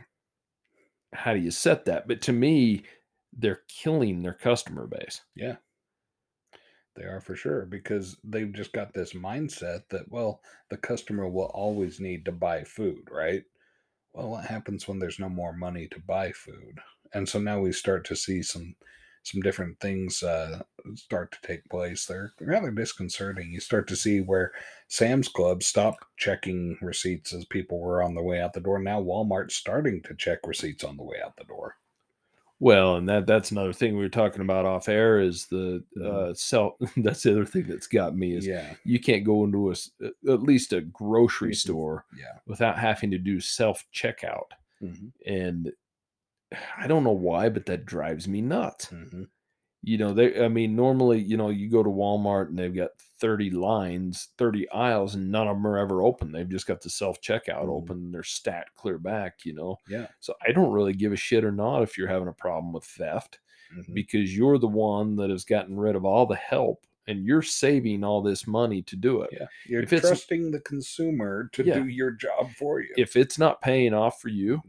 how 1.13 1.33
do 1.33 1.39
you 1.39 1.51
set 1.51 1.85
that 1.85 2.07
but 2.07 2.21
to 2.21 2.33
me 2.33 2.83
they're 3.31 3.61
killing 3.67 4.21
their 4.21 4.33
customer 4.33 4.87
base 4.87 5.21
Yeah. 5.35 5.55
They 6.95 7.03
are 7.03 7.21
for 7.21 7.35
sure 7.35 7.65
because 7.65 8.17
they've 8.23 8.53
just 8.53 8.71
got 8.71 8.93
this 8.93 9.13
mindset 9.13 9.89
that, 9.89 10.09
well, 10.09 10.41
the 10.69 10.77
customer 10.77 11.27
will 11.27 11.51
always 11.53 11.99
need 11.99 12.25
to 12.25 12.31
buy 12.31 12.63
food, 12.63 13.07
right? 13.11 13.43
Well, 14.13 14.29
what 14.29 14.45
happens 14.45 14.87
when 14.87 14.99
there's 14.99 15.19
no 15.19 15.29
more 15.29 15.53
money 15.53 15.87
to 15.87 15.99
buy 15.99 16.31
food? 16.31 16.79
And 17.13 17.27
so 17.27 17.39
now 17.39 17.59
we 17.59 17.71
start 17.71 18.05
to 18.05 18.15
see 18.15 18.43
some 18.43 18.75
some 19.23 19.41
different 19.41 19.79
things 19.79 20.21
uh, 20.23 20.61
start 20.95 21.31
to 21.31 21.47
take 21.47 21.63
place. 21.69 22.05
They're 22.05 22.33
rather 22.41 22.71
disconcerting. 22.71 23.51
You 23.51 23.59
start 23.59 23.87
to 23.87 23.95
see 23.95 24.19
where 24.21 24.51
Sam's 24.89 25.27
Club 25.29 25.63
stopped 25.63 26.05
checking 26.17 26.77
receipts 26.81 27.33
as 27.33 27.45
people 27.45 27.79
were 27.79 28.03
on 28.03 28.15
the 28.15 28.23
way 28.23 28.39
out 28.41 28.53
the 28.53 28.59
door. 28.61 28.79
Now 28.79 29.01
Walmart's 29.01 29.55
starting 29.55 30.01
to 30.03 30.15
check 30.15 30.39
receipts 30.45 30.83
on 30.83 30.97
the 30.97 31.03
way 31.03 31.17
out 31.23 31.35
the 31.37 31.45
door. 31.45 31.75
well 32.59 32.95
and 32.97 33.09
that 33.09 33.25
that's 33.25 33.51
another 33.51 33.73
thing 33.73 33.93
we 33.95 34.03
were 34.03 34.09
talking 34.09 34.41
about 34.41 34.65
off 34.65 34.87
air 34.87 35.19
is 35.19 35.47
the 35.47 35.83
Mhm. 35.97 36.31
uh 36.31 36.33
self 36.33 36.75
that's 36.97 37.23
the 37.23 37.31
other 37.31 37.45
thing 37.45 37.67
that's 37.67 37.87
got 37.87 38.15
me 38.15 38.35
is 38.35 38.45
Yeah, 38.47 38.75
you 38.85 38.99
can't 38.99 39.25
go 39.25 39.43
into 39.43 39.71
a 39.71 39.75
at 40.31 40.43
least 40.43 40.71
a 40.73 40.81
grocery 40.81 41.51
Mhm. 41.51 41.55
store 41.55 42.05
yeah. 42.17 42.39
without 42.45 42.77
having 42.77 43.11
to 43.11 43.17
do 43.17 43.39
self 43.39 43.83
checkout 43.93 44.51
hmm 44.79 45.07
and 45.25 45.71
I 46.77 46.87
don't 46.87 47.03
know 47.03 47.11
why, 47.11 47.49
but 47.49 47.65
that 47.67 47.85
drives 47.85 48.27
me 48.27 48.41
nuts. 48.41 48.91
hmm 48.91 49.23
You 49.83 49.97
know, 49.97 50.13
they 50.13 50.43
I 50.43 50.47
mean, 50.47 50.75
normally, 50.75 51.21
you 51.21 51.37
know, 51.37 51.49
you 51.49 51.69
go 51.69 51.83
to 51.83 51.89
Walmart 51.89 52.47
and 52.49 52.57
they've 52.57 52.75
got 52.75 52.91
30 53.19 53.49
lines, 53.51 54.29
30 54.37 54.69
aisles, 54.71 55.15
and 55.15 55.31
none 55.31 55.47
of 55.47 55.57
them 55.57 55.67
are 55.67 55.77
ever 55.77 56.01
open. 56.03 56.31
They've 56.31 56.49
just 56.49 56.67
got 56.67 56.81
the 56.81 56.89
self-checkout 56.89 57.63
Mhm. 57.63 57.69
open 57.69 57.97
and 57.97 58.13
they're 58.13 58.23
stacked 58.23 58.75
clear 58.75 58.97
back, 58.99 59.45
you 59.45 59.53
know. 59.53 59.77
Yeah. 59.85 60.07
So 60.21 60.35
I 60.47 60.51
don't 60.53 60.73
really 60.73 60.93
give 60.93 61.13
a 61.13 61.17
shit 61.17 61.43
or 61.45 61.51
not 61.51 61.83
if 61.83 61.97
you're 61.97 62.07
having 62.07 62.29
a 62.29 62.33
problem 62.33 62.73
with 62.73 62.85
theft 62.85 63.39
hmm 63.69 63.95
because 63.95 64.35
you're 64.35 64.59
the 64.59 64.67
one 64.67 65.15
that 65.17 65.29
has 65.31 65.45
gotten 65.45 65.77
rid 65.79 65.95
of 65.95 66.05
all 66.05 66.25
the 66.25 66.35
help 66.35 66.87
and 67.07 67.25
you're 67.25 67.41
saving 67.43 68.03
all 68.03 68.21
this 68.21 68.47
money 68.47 68.81
to 68.83 68.95
do 68.95 69.21
it. 69.23 69.31
Yeah, 69.31 69.47
you're 69.65 69.83
If 69.83 69.91
trusting 69.95 70.51
the 70.51 70.61
consumer 70.61 71.49
to 71.53 71.63
Yeah. 71.63 71.83
do 71.83 71.87
your 71.87 72.11
job 72.11 72.55
for 72.55 72.79
you. 72.79 72.95
If 72.95 73.15
it's 73.15 73.37
not 73.37 73.61
paying 73.61 73.93
off 73.93 74.21
for 74.21 74.29
you, 74.29 74.63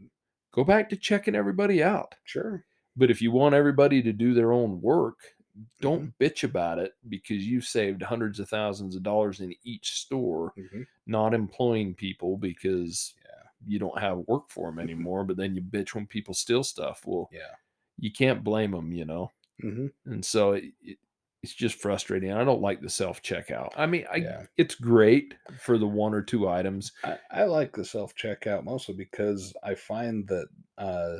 go 0.55 0.63
back 0.63 0.89
to 0.89 0.95
checking 0.95 1.35
everybody 1.35 1.83
out. 1.83 2.15
sure, 2.23 2.65
But 2.95 3.11
if 3.11 3.21
you 3.21 3.31
want 3.31 3.53
everybody 3.55 4.01
to 4.01 4.13
do 4.13 4.33
their 4.33 4.51
own 4.51 4.81
work, 4.81 5.19
Mm-hmm. 5.57 5.81
don't 5.81 6.19
bitch 6.19 6.43
about 6.43 6.79
it 6.79 6.95
because 7.07 7.47
you've 7.47 7.63
saved 7.63 8.01
hundreds 8.01 8.41
of 8.41 8.49
thousands 8.49 8.93
of 8.97 9.03
dollars 9.03 9.39
in 9.39 9.55
each 9.63 9.93
store 9.93 10.51
Mhm. 10.57 10.85
not 11.07 11.33
employing 11.33 11.93
people 11.95 12.35
because 12.37 13.13
Yeah. 13.23 13.43
you 13.65 13.79
don't 13.79 13.97
have 13.97 14.17
work 14.27 14.49
for 14.49 14.69
them 14.69 14.79
anymore. 14.79 15.23
But 15.23 15.37
then 15.37 15.55
you 15.55 15.61
bitch 15.61 15.95
when 15.95 16.07
people 16.07 16.33
steal 16.33 16.61
stuff. 16.61 17.05
Well, 17.05 17.29
yeah, 17.31 17.55
you 17.97 18.11
can't 18.11 18.43
blame 18.43 18.71
them, 18.71 18.91
you 18.91 19.05
know. 19.05 19.31
hmm 19.61 19.87
And 20.03 20.25
so 20.25 20.53
it, 20.53 20.73
it, 20.81 20.97
it's 21.45 21.53
just 21.53 21.79
frustrating. 21.79 22.31
I 22.33 22.43
don't 22.43 22.61
like 22.61 22.81
the 22.81 22.89
self 22.89 23.21
checkout. 23.21 23.69
I 23.77 23.85
mean, 23.85 24.05
I 24.11 24.15
Yeah. 24.17 24.45
it's 24.57 24.73
great 24.73 25.35
for 25.59 25.77
the 25.77 25.87
one 25.87 26.15
or 26.15 26.23
two 26.23 26.49
items. 26.49 26.91
I, 27.03 27.19
I 27.29 27.43
like 27.43 27.73
the 27.73 27.85
self 27.85 28.15
checkout 28.15 28.63
mostly 28.63 28.95
because 28.95 29.53
I 29.63 29.75
find 29.75 30.27
that 30.27 30.47
uh, 30.79 31.17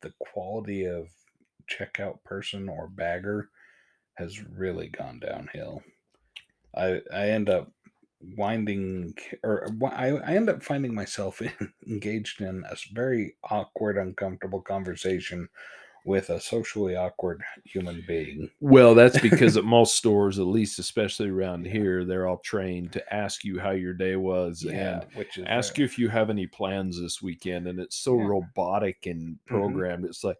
the 0.00 0.14
quality 0.18 0.86
of 0.86 1.08
checkout 1.70 2.24
person 2.24 2.70
or 2.70 2.88
bagger 2.88 3.50
has 4.14 4.42
really 4.42 4.88
gone 4.88 5.20
downhill. 5.20 5.82
I 6.74 7.02
I 7.12 7.28
end 7.28 7.50
up 7.50 7.70
winding 8.20 9.14
or 9.42 9.68
I, 9.84 10.08
I 10.16 10.34
end 10.36 10.48
up 10.48 10.62
finding 10.62 10.94
myself 10.94 11.42
engaged 11.86 12.40
in 12.40 12.64
a 12.64 12.76
very 12.94 13.36
awkward, 13.44 13.98
uncomfortable 13.98 14.62
conversation 14.62 15.50
with 16.06 16.30
a 16.30 16.40
socially 16.40 16.96
awkward 16.96 17.42
human 17.64 18.02
being. 18.06 18.48
Well, 18.60 18.94
that's 18.94 19.20
because 19.20 19.56
at 19.56 19.64
most 19.78 19.96
stores, 19.96 20.38
at 20.38 20.46
least 20.46 20.78
especially 20.78 21.28
around 21.28 21.66
here, 21.66 22.04
they're 22.04 22.26
all 22.28 22.38
trained 22.38 22.92
to 22.92 23.14
ask 23.14 23.44
you 23.44 23.58
how 23.58 23.72
your 23.72 23.92
day 23.92 24.16
was 24.16 24.64
and 24.64 25.04
which 25.14 25.36
is 25.36 25.44
ask 25.48 25.76
you 25.78 25.84
if 25.84 25.98
you 25.98 26.08
have 26.08 26.30
any 26.30 26.46
plans 26.46 27.00
this 27.00 27.20
weekend 27.20 27.66
and 27.66 27.80
it's 27.80 27.96
so 27.96 28.14
Yeah. 28.16 28.26
robotic 28.28 29.06
and 29.06 29.34
Mhm. 29.36 29.46
programmed 29.46 30.04
it's 30.06 30.24
like 30.24 30.38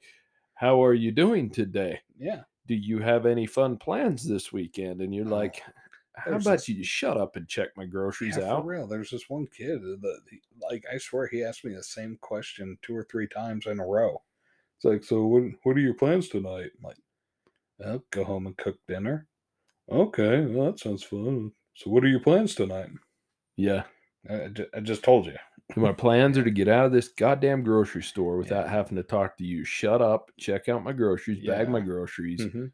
how 0.55 0.83
are 0.83 0.95
you 0.95 1.13
doing 1.13 1.51
today 1.51 2.01
yeah. 2.19 2.45
do 2.67 2.75
you 2.75 2.99
have 3.01 3.27
any 3.27 3.47
fun 3.47 3.77
plans 3.77 4.25
this 4.27 4.53
weekend 4.53 5.03
and 5.03 5.15
you're 5.15 5.27
Oh, 5.27 5.31
like 5.37 5.63
how 6.17 6.31
about 6.33 6.53
this- 6.53 6.69
you 6.69 6.83
shut 6.85 7.17
up 7.19 7.37
and 7.37 7.47
check 7.49 7.77
my 7.77 7.85
groceries 7.87 8.37
Yeah, 8.39 8.45
out 8.55 8.63
For 8.63 8.69
real, 8.69 8.87
there's 8.87 9.11
this 9.11 9.29
one 9.29 9.47
kid 9.49 9.83
that, 9.83 10.21
like, 10.71 10.85
I 10.91 10.97
swear 10.99 11.27
he 11.27 11.45
asked 11.45 11.65
me 11.65 11.75
the 11.75 11.83
same 11.83 12.17
question 12.23 12.79
two 12.83 12.97
or 12.97 13.05
three 13.05 13.29
times 13.29 13.67
in 13.67 13.79
a 13.81 13.87
row. 13.87 14.23
It's 14.77 14.85
like, 14.85 15.05
so 15.05 15.25
what? 15.27 15.43
What 15.63 15.77
are 15.77 15.81
your 15.81 15.95
plans 15.95 16.29
tonight? 16.29 16.71
I'm 16.77 16.83
like, 16.83 18.01
go 18.11 18.25
home 18.25 18.47
and 18.47 18.57
cook 18.57 18.77
dinner. 18.87 19.27
Okay, 19.91 20.45
well, 20.47 20.67
that 20.67 20.81
sounds 20.81 21.03
fun. 21.03 21.53
So, 21.75 21.91
what 21.91 22.05
are 22.05 22.09
your 22.09 22.21
plans 22.21 22.55
tonight? 22.55 22.91
yeah 23.57 23.85
I, 24.29 24.45
I 24.45 24.49
ju- 24.49 24.67
I 24.75 24.81
just 24.81 25.03
told 25.03 25.27
you. 25.27 25.37
my 25.77 25.93
plans 25.93 26.37
are 26.37 26.45
to 26.45 26.51
get 26.51 26.69
out 26.69 26.85
of 26.87 26.93
this 26.93 27.09
goddamn 27.09 27.63
grocery 27.65 28.03
store 28.03 28.37
without 28.37 28.69
having 28.69 28.97
to 28.97 29.03
talk 29.03 29.37
to 29.39 29.45
you 29.45 29.65
shut 29.65 30.03
up 30.03 30.31
check 30.39 30.69
out 30.69 30.85
my 30.85 30.93
groceries 30.93 31.45
bag 31.47 31.69
my 31.71 31.81
groceries 31.81 32.41
Mhm. 32.43 32.71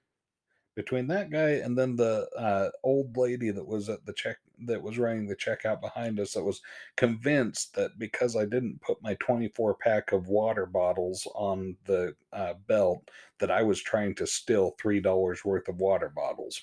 Between 0.74 1.06
that 1.08 1.30
guy 1.30 1.50
and 1.62 1.76
then 1.76 1.96
the 1.96 2.28
uh, 2.36 2.70
old 2.82 3.16
lady 3.16 3.50
that 3.50 3.66
was 3.66 3.88
at 3.88 4.04
the 4.06 4.12
check 4.12 4.38
that 4.66 4.82
was 4.82 4.98
running 4.98 5.26
the 5.26 5.36
checkout 5.36 5.80
behind 5.80 6.20
us 6.20 6.32
that 6.32 6.42
was 6.42 6.62
convinced 6.96 7.74
that 7.74 7.98
because 7.98 8.36
I 8.36 8.44
didn't 8.44 8.80
put 8.80 9.02
my 9.02 9.14
24 9.20 9.74
pack 9.74 10.12
of 10.12 10.28
water 10.28 10.66
bottles 10.66 11.26
on 11.34 11.76
the 11.84 12.14
uh, 12.32 12.54
belt 12.68 13.10
that 13.38 13.50
I 13.50 13.62
was 13.62 13.82
trying 13.82 14.14
to 14.16 14.26
steal 14.26 14.74
three 14.80 15.00
dollars 15.00 15.44
worth 15.44 15.68
of 15.68 15.80
water 15.80 16.08
bottles. 16.08 16.62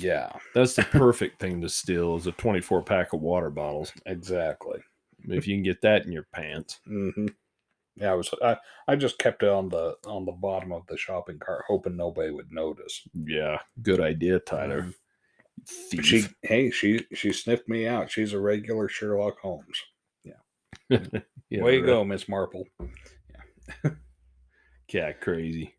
Yeah, 0.00 0.32
that's 0.54 0.74
the 0.74 0.82
perfect 0.82 1.38
thing 1.38 1.60
to 1.60 1.68
steal 1.68 2.16
is 2.16 2.26
a 2.26 2.32
24 2.32 2.82
pack 2.82 3.12
of 3.12 3.20
water 3.20 3.50
bottles 3.50 3.92
exactly. 4.06 4.80
if 5.28 5.46
you 5.46 5.54
can 5.54 5.62
get 5.62 5.80
that 5.82 6.06
in 6.06 6.12
your 6.12 6.26
pants 6.32 6.80
hmm 6.86 7.26
Yeah, 7.96 8.12
I 8.12 8.14
was. 8.14 8.30
I, 8.42 8.56
I 8.88 8.96
just 8.96 9.18
kept 9.18 9.42
it 9.42 9.48
on 9.48 9.68
the 9.68 9.96
on 10.06 10.26
the 10.26 10.32
bottom 10.32 10.72
of 10.72 10.86
the 10.86 10.96
shopping 10.96 11.38
cart, 11.38 11.64
hoping 11.66 11.96
nobody 11.96 12.30
would 12.30 12.52
notice. 12.52 13.02
Yeah, 13.14 13.58
good 13.82 14.00
idea, 14.00 14.38
Tyler. 14.40 14.80
Um, 14.80 14.94
Thief. 15.66 16.04
She, 16.04 16.24
hey, 16.42 16.70
she 16.70 17.06
she 17.14 17.32
sniffed 17.32 17.68
me 17.68 17.86
out. 17.86 18.10
She's 18.10 18.34
a 18.34 18.40
regular 18.40 18.88
Sherlock 18.88 19.40
Holmes. 19.40 19.82
Yeah, 20.24 20.34
Way 20.90 21.22
you 21.50 21.62
right. 21.62 21.86
go, 21.86 22.04
Miss 22.04 22.28
Marple. 22.28 22.64
Yeah. 23.84 23.90
Cat 24.88 25.20
crazy. 25.20 25.74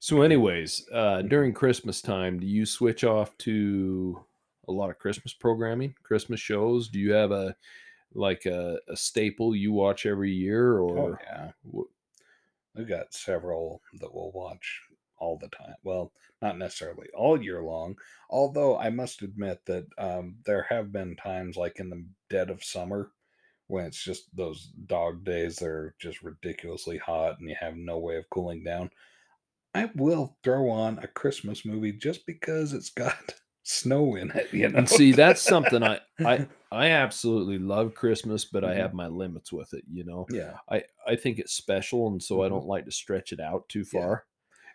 So, 0.00 0.22
anyways, 0.22 0.88
uh, 0.92 1.22
during 1.22 1.52
Christmas 1.54 2.02
time, 2.02 2.38
do 2.38 2.46
you 2.46 2.66
switch 2.66 3.04
off 3.04 3.36
to 3.38 4.22
a 4.68 4.72
lot 4.72 4.90
of 4.90 4.98
Christmas 4.98 5.32
programming, 5.32 5.94
Christmas 6.02 6.40
shows? 6.40 6.88
Do 6.88 6.98
you 6.98 7.12
have 7.12 7.30
a 7.30 7.56
like 8.16 8.46
a, 8.46 8.78
a 8.88 8.96
staple 8.96 9.54
you 9.54 9.72
watch 9.72 10.06
every 10.06 10.32
year, 10.32 10.78
Oh 10.78 10.88
or 10.88 11.20
yeah, 11.22 11.50
we've 12.74 12.88
got 12.88 13.14
several 13.14 13.82
that 14.00 14.12
we'll 14.12 14.32
watch 14.32 14.80
all 15.18 15.38
the 15.38 15.48
time. 15.48 15.74
Well, 15.82 16.12
not 16.42 16.58
necessarily 16.58 17.08
all 17.14 17.42
year 17.42 17.62
long. 17.62 17.96
Although 18.30 18.78
I 18.78 18.90
must 18.90 19.22
admit 19.22 19.64
that 19.66 19.86
um, 19.98 20.36
there 20.44 20.66
have 20.68 20.92
been 20.92 21.16
times, 21.16 21.56
like 21.56 21.78
in 21.78 21.90
the 21.90 22.04
dead 22.28 22.50
of 22.50 22.64
summer, 22.64 23.12
when 23.68 23.86
it's 23.86 24.02
just 24.02 24.34
those 24.36 24.70
dog 24.86 25.24
days 25.24 25.56
that 25.56 25.68
are 25.68 25.94
just 25.98 26.22
ridiculously 26.22 26.98
hot 26.98 27.38
and 27.38 27.48
you 27.48 27.56
have 27.58 27.76
no 27.76 27.98
way 27.98 28.16
of 28.16 28.30
cooling 28.30 28.62
down. 28.62 28.90
I 29.74 29.90
will 29.94 30.38
throw 30.42 30.70
on 30.70 30.98
a 30.98 31.08
Christmas 31.08 31.64
movie 31.64 31.92
just 31.92 32.26
because 32.26 32.72
it's 32.72 32.90
got 32.90 33.34
snow 33.68 34.14
in 34.16 34.30
it. 34.30 34.48
You 34.52 34.68
know, 34.68 34.78
and 34.78 34.88
see 34.88 35.12
that's 35.12 35.42
something 35.42 35.82
I 35.82 36.00
I 36.24 36.46
I 36.72 36.90
absolutely 36.90 37.58
love 37.58 37.94
Christmas, 37.94 38.44
but 38.44 38.64
I 38.64 38.74
Mhm. 38.74 38.76
have 38.78 38.94
my 38.94 39.06
limits 39.08 39.52
with 39.52 39.72
it. 39.74 39.84
You 39.90 40.04
know, 40.04 40.26
yeah. 40.30 40.58
I 40.70 40.84
I 41.06 41.16
think 41.16 41.38
it's 41.38 41.52
special, 41.54 42.08
and 42.08 42.22
so 42.22 42.42
I 42.42 42.46
Mhm. 42.46 42.50
don't 42.50 42.66
like 42.66 42.84
to 42.86 42.90
stretch 42.92 43.32
it 43.32 43.40
out 43.40 43.68
too 43.68 43.84
Yeah. 43.92 44.00
far. 44.00 44.24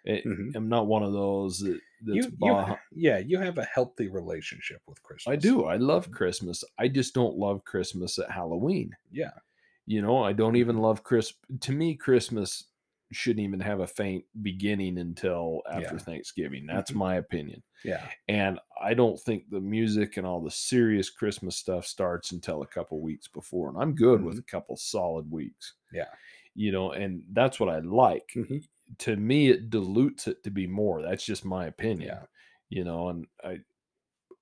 I- 0.08 0.24
Mhm. 0.26 0.56
I'm 0.56 0.68
not 0.70 0.88
one 0.88 1.04
of 1.04 1.14
those 1.14 1.60
that 1.60 1.80
that's 2.02 2.26
You, 2.26 2.32
you, 2.32 2.38
bah- 2.40 2.78
yeah, 2.92 3.20
you 3.20 3.38
have 3.38 3.60
a 3.60 3.64
healthy 3.66 4.08
relationship 4.10 4.82
with 4.88 5.02
Christmas. 5.04 5.32
I 5.32 5.36
do. 5.36 5.66
I 5.66 5.76
love 5.78 6.08
Mhm. 6.08 6.14
Christmas. 6.14 6.64
I 6.80 6.88
just 6.88 7.14
don't 7.14 7.38
love 7.38 7.64
Christmas 7.64 8.18
at 8.20 8.32
Halloween. 8.32 8.96
Yeah. 9.12 9.34
You 9.86 10.02
know, 10.02 10.24
I 10.24 10.34
don't 10.34 10.56
even 10.56 10.78
Mhm. 10.78 10.82
love 10.82 11.04
Chris. 11.04 11.34
To 11.62 11.72
me, 11.72 11.96
Christmas 11.96 12.71
shouldn't 13.12 13.44
even 13.46 13.60
have 13.60 13.80
a 13.82 13.88
faint 13.88 14.26
beginning 14.42 14.98
until 14.98 15.62
after 15.70 15.96
Yeah. 15.96 16.00
Thanksgiving. 16.00 16.66
That's 16.66 16.92
Mhm. 16.92 16.96
my 16.96 17.16
opinion. 17.16 17.64
Yeah. 17.84 18.10
And 18.28 18.60
I 18.82 18.94
don't 18.94 19.20
think 19.20 19.50
the 19.50 19.60
music 19.62 20.18
and 20.18 20.26
all 20.26 20.42
the 20.42 20.52
serious 20.52 21.10
Christmas 21.10 21.58
stuff 21.58 21.86
starts 21.86 22.32
until 22.32 22.62
a 22.62 22.68
couple 22.68 23.02
weeks 23.02 23.28
before. 23.28 23.70
And 23.70 23.78
I'm 23.78 23.96
good 23.96 24.24
with 24.24 24.38
a 24.40 24.44
couple 24.44 24.76
solid 24.78 25.30
weeks. 25.32 25.76
Mm-hmm. 25.88 25.98
Yeah. 25.98 26.16
You 26.54 26.72
know, 26.72 26.92
and 26.92 27.24
that's 27.32 27.60
what 27.60 27.70
I 27.70 27.80
like. 27.80 28.32
Mhm. 28.36 28.64
To 29.00 29.16
me, 29.16 29.50
it 29.50 29.70
dilutes 29.70 30.28
it 30.28 30.44
to 30.44 30.52
be 30.52 30.68
more. 30.68 31.02
That's 31.02 31.26
just 31.26 31.46
my 31.46 31.66
opinion. 31.68 32.10
Yeah. 32.10 32.26
You 32.70 32.84
know, 32.84 33.10
and 33.10 33.28
I, 33.44 33.62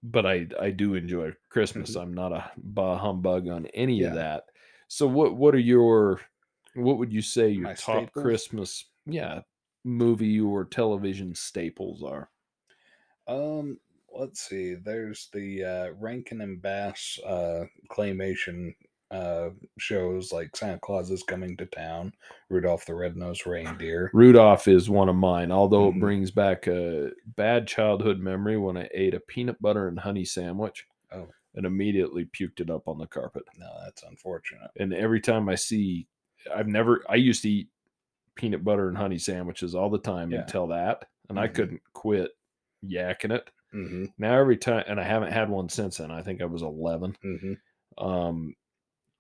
but 0.04 0.26
I 0.26 0.48
I 0.60 0.72
do 0.72 0.96
enjoy 0.96 1.34
Christmas. 1.50 1.96
I'm 1.96 2.14
not 2.14 2.32
a 2.34 2.52
bah 2.58 2.98
humbug 2.98 3.48
on 3.48 3.66
any 3.68 4.02
of 4.04 4.08
Mm-hmm. 4.10 4.16
That. 4.16 4.46
So 4.88 5.08
what 5.08 5.36
what 5.38 5.54
are 5.56 5.60
your 5.60 6.22
what 6.76 6.98
would 6.98 7.12
you 7.14 7.22
say 7.22 7.50
your 7.50 7.68
My 7.68 7.74
top 7.74 8.12
staples? 8.12 8.24
Christmas 8.24 8.86
yeah 9.06 9.42
movie 9.84 10.40
or 10.40 10.66
television 10.66 11.34
staples 11.36 12.04
are? 12.04 12.30
Um, 13.28 13.80
let's 14.12 14.42
see. 14.42 14.76
There's 14.76 15.30
the 15.34 15.64
uh, 15.64 15.90
Rankin 16.00 16.42
and 16.42 16.62
Bass 16.62 17.20
uh, 17.26 17.66
claymation 17.90 18.76
uh, 19.12 19.50
shows 19.78 20.32
like 20.32 20.56
Santa 20.56 20.80
Claus 20.80 21.10
is 21.12 21.24
coming 21.24 21.58
to 21.58 21.66
town, 21.66 22.14
Rudolph 22.50 22.86
the 22.86 22.96
Red-Nosed 22.96 23.48
Reindeer. 23.48 24.10
Rudolph 24.14 24.68
is 24.68 24.90
one 24.90 25.10
of 25.10 25.16
mine, 25.16 25.52
although 25.52 25.90
it 25.90 26.00
brings 26.00 26.32
back 26.32 26.68
a 26.68 27.12
bad 27.26 27.68
childhood 27.68 28.20
memory 28.20 28.58
when 28.58 28.78
I 28.78 28.90
ate 28.94 29.14
a 29.14 29.20
peanut 29.20 29.62
butter 29.62 29.88
and 29.88 30.00
honey 30.00 30.26
sandwich 30.26 30.86
Oh, 31.12 31.28
and 31.56 31.66
immediately 31.66 32.26
puked 32.26 32.60
it 32.60 32.70
up 32.70 32.88
on 32.88 33.00
the 33.00 33.08
carpet. 33.08 33.44
no, 33.58 33.68
that's 33.84 34.04
unfortunate. 34.04 34.70
And 34.78 34.94
every 34.94 35.22
time 35.22 35.50
I 35.50 35.56
see, 35.56 36.08
I've 36.54 36.68
never, 36.68 37.04
I 37.10 37.16
used 37.16 37.42
to 37.44 37.50
eat 37.50 37.70
peanut 38.36 38.64
butter 38.64 38.88
and 38.88 38.98
honey 38.98 39.18
sandwiches 39.18 39.76
all 39.76 39.90
the 39.90 39.98
time 40.00 40.32
Yeah. 40.32 40.42
until 40.42 40.68
that, 40.68 41.06
and 41.30 41.40
I 41.40 41.48
Mhm. 41.48 41.54
couldn't 41.56 41.82
quit 41.94 42.32
yakking 42.86 43.32
it. 43.32 43.50
hmm 43.72 44.06
Now 44.18 44.40
every 44.40 44.58
time, 44.58 44.84
and 44.88 45.00
I 45.00 45.04
haven't 45.04 45.32
had 45.32 45.50
one 45.50 45.70
since 45.70 45.98
then. 45.98 46.10
I 46.12 46.22
think 46.24 46.42
I 46.42 46.46
was 46.46 46.62
11. 46.62 47.16
hmm 47.22 47.54
Um, 47.98 48.56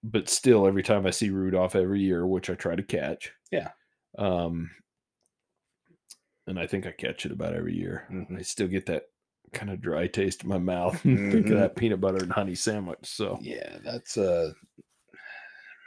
but 0.03 0.30
still, 0.30 0.65
every 0.65 0.82
time 0.84 1.05
I 1.05 1.09
see 1.11 1.30
Rudolph 1.30 1.76
every 1.76 1.99
year, 2.01 2.26
which 2.26 2.49
I 2.49 2.55
try 2.55 2.76
to 2.76 2.84
catch, 2.84 3.34
Yeah. 3.51 3.72
um, 4.17 4.72
and 6.47 6.57
I 6.59 6.65
think 6.67 6.88
I 6.88 6.91
catch 6.91 7.26
it 7.26 7.32
about 7.32 7.53
every 7.53 7.76
year. 7.76 8.07
Mhm. 8.09 8.39
I 8.39 8.41
still 8.41 8.67
get 8.67 8.86
that 8.88 9.09
kind 9.53 9.70
of 9.70 9.82
dry 9.82 10.07
taste 10.07 10.43
in 10.43 10.49
my 10.49 10.57
mouth. 10.57 10.93
and 11.05 11.32
Think 11.32 11.47
of 11.47 11.51
Mhm. 11.57 11.59
that 11.59 11.76
peanut 11.76 11.99
butter 12.01 12.24
and 12.24 12.32
honey 12.32 12.55
sandwich. 12.55 12.99
So 13.05 13.38
Yeah, 13.41 13.78
that's 13.84 14.17
a 14.17 14.55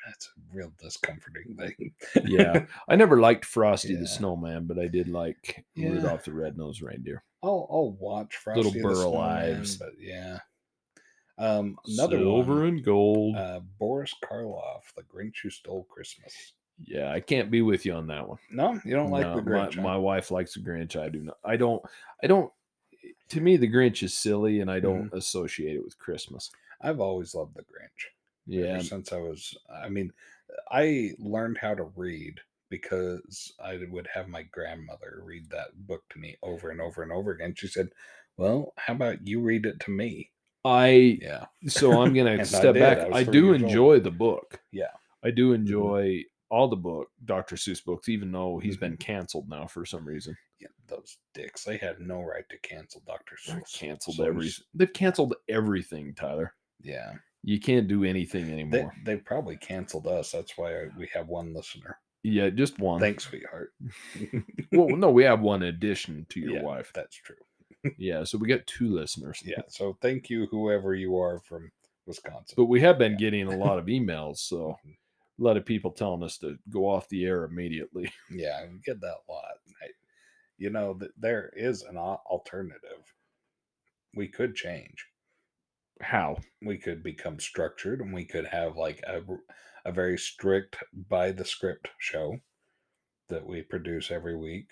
that's 0.07 0.27
a 0.37 0.41
real 0.53 0.73
discomforting 0.81 1.57
thing. 1.57 1.93
yeah, 2.25 2.67
I 2.89 2.97
never 2.97 3.21
liked 3.21 3.45
Frosty 3.45 3.93
Yeah. 3.95 4.01
the 4.01 4.07
Snowman, 4.07 4.67
but 4.67 4.79
I 4.79 4.87
did 4.89 5.09
like 5.09 5.65
Yeah. 5.75 5.89
Rudolph 5.91 6.25
the 6.25 6.33
Red-Nosed 6.33 6.83
Reindeer. 6.83 7.23
I'll 7.43 7.67
I'll 7.71 7.93
watch 7.99 8.37
Frosty 8.37 8.63
Little 8.63 8.73
the 8.73 8.83
Burl 8.83 9.11
Snowman, 9.13 9.57
Ives. 9.57 9.77
but 9.77 9.93
yeah. 9.99 10.39
Um, 11.39 11.77
another 11.87 12.19
Silver 12.19 12.61
one, 12.61 12.69
and 12.69 12.85
gold. 12.85 13.37
uh, 13.37 13.61
Boris 13.79 14.15
Karloff, 14.23 14.83
The 14.97 15.03
Grinch 15.03 15.37
Who 15.43 15.51
Stole 15.51 15.85
Christmas. 15.91 16.53
yeah, 16.85 17.11
I 17.11 17.21
can't 17.21 17.51
be 17.51 17.63
with 17.63 17.85
you 17.87 17.95
on 17.95 18.07
that 18.09 18.29
one. 18.29 18.39
No, 18.51 18.79
you 18.85 18.93
don't 18.95 19.11
like 19.11 19.23
No, 19.27 19.37
the 19.37 19.43
Grinch. 19.43 19.77
My, 19.77 19.83
my 19.83 19.97
wife 19.97 20.31
likes 20.31 20.55
the 20.55 20.61
Grinch. 20.61 20.95
I 20.95 21.09
do 21.09 21.21
not. 21.21 21.39
I 21.45 21.57
don't. 21.57 21.83
I 22.23 22.27
don't. 22.27 22.53
To 23.31 23.41
me, 23.41 23.57
the 23.57 23.69
Grinch 23.71 24.03
is 24.03 24.13
silly, 24.15 24.61
and 24.61 24.71
I 24.71 24.79
don't 24.79 25.07
Mm-hmm. 25.07 25.17
associate 25.17 25.77
it 25.77 25.85
with 25.85 25.99
Christmas. 25.99 26.51
I've 26.83 27.01
always 27.01 27.35
loved 27.35 27.55
the 27.55 27.63
Grinch. 27.63 28.11
Yeah, 28.47 28.75
Ever 28.75 28.83
since 28.83 29.13
I 29.13 29.19
was, 29.19 29.57
I 29.73 29.89
mean, 29.89 30.13
I 30.71 31.13
learned 31.19 31.59
how 31.59 31.75
to 31.75 31.85
read 31.97 32.41
because 32.71 33.53
I 33.63 33.79
would 33.91 34.09
have 34.15 34.29
my 34.29 34.43
grandmother 34.45 35.21
read 35.25 35.51
that 35.51 35.69
book 35.87 36.03
to 36.11 36.19
me 36.19 36.37
over 36.43 36.71
and 36.71 36.81
over 36.81 37.03
and 37.03 37.13
over 37.13 37.31
again. 37.33 37.55
She 37.57 37.69
said, 37.69 37.89
"Well, 38.37 38.73
how 38.79 38.95
about 38.95 39.27
you 39.27 39.41
read 39.41 39.67
it 39.67 39.81
to 39.81 39.91
me?" 39.91 40.31
I. 40.65 41.19
Yeah, 41.21 41.47
So 41.67 42.01
I'm 42.03 42.15
gonna 42.15 42.31
And 42.33 42.41
I 42.43 42.45
step 42.45 42.75
back. 42.75 42.99
I 42.99 43.19
I, 43.19 43.25
do 43.25 43.47
years 43.47 43.63
old. 43.63 43.71
enjoy 43.71 44.01
the 44.01 44.11
book. 44.11 44.61
Yeah. 44.73 44.93
I 45.25 45.31
do 45.31 45.53
enjoy 45.53 46.23
all 46.51 46.69
the 46.69 46.77
book 46.77 47.09
Dr. 47.25 47.57
Seuss 47.57 47.85
books, 47.85 48.09
even 48.09 48.31
though 48.33 48.59
he's 48.59 48.77
been 48.77 48.97
Mhm. 48.97 49.01
canceled 49.01 49.49
now 49.49 49.67
for 49.67 49.85
some 49.87 50.05
reason. 50.07 50.37
yeah, 50.61 50.69
those 50.87 51.19
dicks. 51.35 51.65
They 51.65 51.77
had 51.79 51.99
no 52.01 52.23
right 52.23 52.49
to 52.51 52.59
cancel 52.59 53.03
Doctor 53.07 53.37
They've 53.47 53.57
Seuss. 53.57 53.79
canceled 53.79 54.17
So 54.17 54.25
every. 54.25 54.51
They've 54.75 54.93
canceled 54.93 55.35
everything, 55.49 56.15
Tyler. 56.15 56.55
Yeah, 56.81 57.15
You 57.45 57.59
can't 57.61 57.89
do 57.89 58.05
anything 58.05 58.51
anymore. 58.53 58.95
they 59.05 59.17
probably 59.17 59.57
canceled 59.57 60.07
us. 60.07 60.31
That's 60.33 60.57
why 60.57 60.87
we 60.97 61.09
have 61.13 61.27
one 61.29 61.53
listener. 61.53 61.99
yeah, 62.23 62.51
just 62.51 62.79
one. 62.79 63.01
Thanks, 63.01 63.25
sweetheart. 63.25 63.73
Well, 64.73 64.97
no, 64.97 65.11
we 65.11 65.25
have 65.25 65.41
one 65.41 65.65
addition 65.65 66.25
to 66.31 66.41
your 66.41 66.55
Yeah, 66.55 66.63
wife. 66.63 66.93
That's 66.95 67.17
true. 67.17 67.37
Yeah, 67.99 68.23
so 68.25 68.39
we 68.39 68.47
got 68.49 68.67
two 68.67 68.95
listeners. 68.95 69.43
Yeah. 69.45 69.63
So 69.69 69.99
thank 70.01 70.31
you, 70.31 70.47
whoever 70.47 70.95
you 70.95 71.19
are 71.19 71.41
from 71.41 71.73
Wisconsin. 72.07 72.55
But 72.57 72.67
we 72.67 72.81
have 72.81 72.97
been 72.97 73.13
Yeah. 73.13 73.19
getting 73.19 73.49
a 73.49 73.57
lot 73.57 73.79
of 73.79 73.87
emails, 73.97 74.39
so 74.39 74.79
Mhm. 74.87 74.93
a 74.95 75.43
lot 75.43 75.57
of 75.57 75.67
people 75.67 75.91
telling 75.91 76.23
us 76.23 76.39
to 76.39 76.59
go 76.71 76.89
off 76.89 77.09
the 77.09 77.25
air 77.25 77.45
immediately. 77.45 78.11
Yeah, 78.31 78.65
we 78.71 78.79
get 78.85 79.01
that 79.01 79.17
a 79.29 79.33
lot. 79.33 79.55
I, 79.83 79.89
you 80.59 80.71
know, 80.71 80.95
that 80.95 81.11
there 81.21 81.49
is 81.57 81.83
an 81.83 81.97
alternative. 81.99 83.13
We 84.15 84.29
could 84.29 84.55
change. 84.55 85.07
How? 86.03 86.37
We 86.61 86.79
could 86.79 87.03
become 87.03 87.39
structured, 87.39 88.01
and 88.01 88.13
we 88.13 88.25
could 88.25 88.47
have 88.47 88.77
like 88.77 89.03
a, 89.07 89.23
a 89.85 89.93
very 89.93 90.19
strict 90.19 90.77
by 91.09 91.33
the 91.33 91.45
script 91.45 91.89
show 91.99 92.39
that 93.29 93.47
we 93.47 93.63
produce 93.63 94.11
every 94.11 94.37
week. 94.37 94.67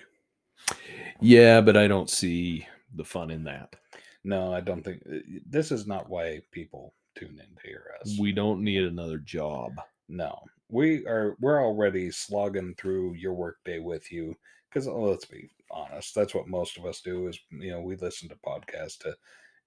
Yeah, 1.21 1.61
but 1.61 1.77
I 1.77 1.87
don't 1.89 2.11
see 2.11 2.67
the 2.95 3.05
fun 3.05 3.31
in 3.31 3.45
that. 3.45 3.77
No, 4.25 4.53
I 4.53 4.61
don't 4.61 4.83
think 4.83 5.03
uh, 5.11 5.19
this 5.47 5.73
is 5.73 5.87
not 5.87 6.11
why 6.11 6.41
people 6.51 6.95
tune 7.15 7.41
in 7.41 7.57
to 7.57 7.67
hear 7.67 7.85
us. 8.01 8.19
We 8.19 8.33
don't 8.33 8.63
need 8.63 8.83
another 8.83 9.19
job. 9.19 9.81
No, 10.09 10.43
we 10.69 11.07
are. 11.07 11.37
We're 11.41 11.65
already 11.65 12.11
slogging 12.11 12.75
through 12.75 13.15
your 13.15 13.33
workday 13.33 13.79
with 13.79 14.13
you 14.13 14.37
because 14.69 14.87
let's 14.87 15.25
be 15.25 15.49
honest, 15.71 16.15
that's 16.15 16.35
what 16.35 16.49
most 16.49 16.77
of 16.77 16.85
us 16.85 17.01
do. 17.01 17.29
Is 17.29 17.39
you 17.51 17.71
know 17.71 17.81
we 17.81 17.97
listen 17.97 18.29
to 18.29 18.37
podcasts 18.37 18.99
to 18.99 19.17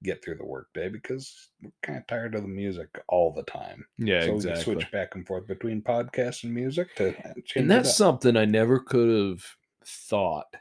get 0.04 0.24
through 0.24 0.38
the 0.38 0.46
workday 0.46 0.90
because 0.90 1.50
we're 1.62 1.72
kind 1.82 1.98
of 2.00 2.08
tired 2.08 2.36
of 2.36 2.44
the 2.44 2.48
music 2.48 2.90
all 3.08 3.34
the 3.34 3.44
time. 3.44 3.86
Yeah, 3.98 4.24
so 4.24 4.34
we 4.34 4.36
exactly. 4.36 4.64
switch 4.64 4.92
back 4.92 5.16
and 5.16 5.26
forth 5.28 5.48
between 5.48 5.82
podcasts 5.82 6.44
and 6.44 6.54
music 6.54 6.96
to 6.96 7.14
change 7.46 7.54
and 7.56 7.70
that's 7.72 7.94
something 7.96 8.36
I 8.38 8.46
never 8.46 8.80
could 8.80 9.10
have 9.10 9.46
thought. 9.86 10.56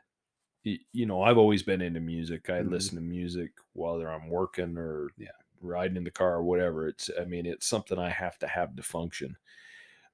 You 0.64 1.07
know, 1.07 1.22
I've 1.22 1.38
always 1.38 1.62
been 1.64 1.82
into 1.82 2.01
music. 2.01 2.49
I 2.49 2.62
Mhm. 2.62 2.70
listen 2.70 2.97
to 2.97 3.03
music 3.03 3.53
whether 3.72 4.09
I'm 4.11 4.28
working 4.28 4.78
or 4.78 5.11
Yeah. 5.18 5.30
riding 5.61 5.97
in 5.97 6.05
the 6.05 6.11
car 6.11 6.34
or 6.36 6.43
whatever. 6.45 6.88
It's, 6.88 7.11
I 7.20 7.24
mean, 7.24 7.47
it's 7.47 7.66
something 7.66 7.99
I 7.99 8.11
have 8.11 8.38
to 8.40 8.47
have 8.49 8.76
to 8.76 8.82
function. 8.82 9.36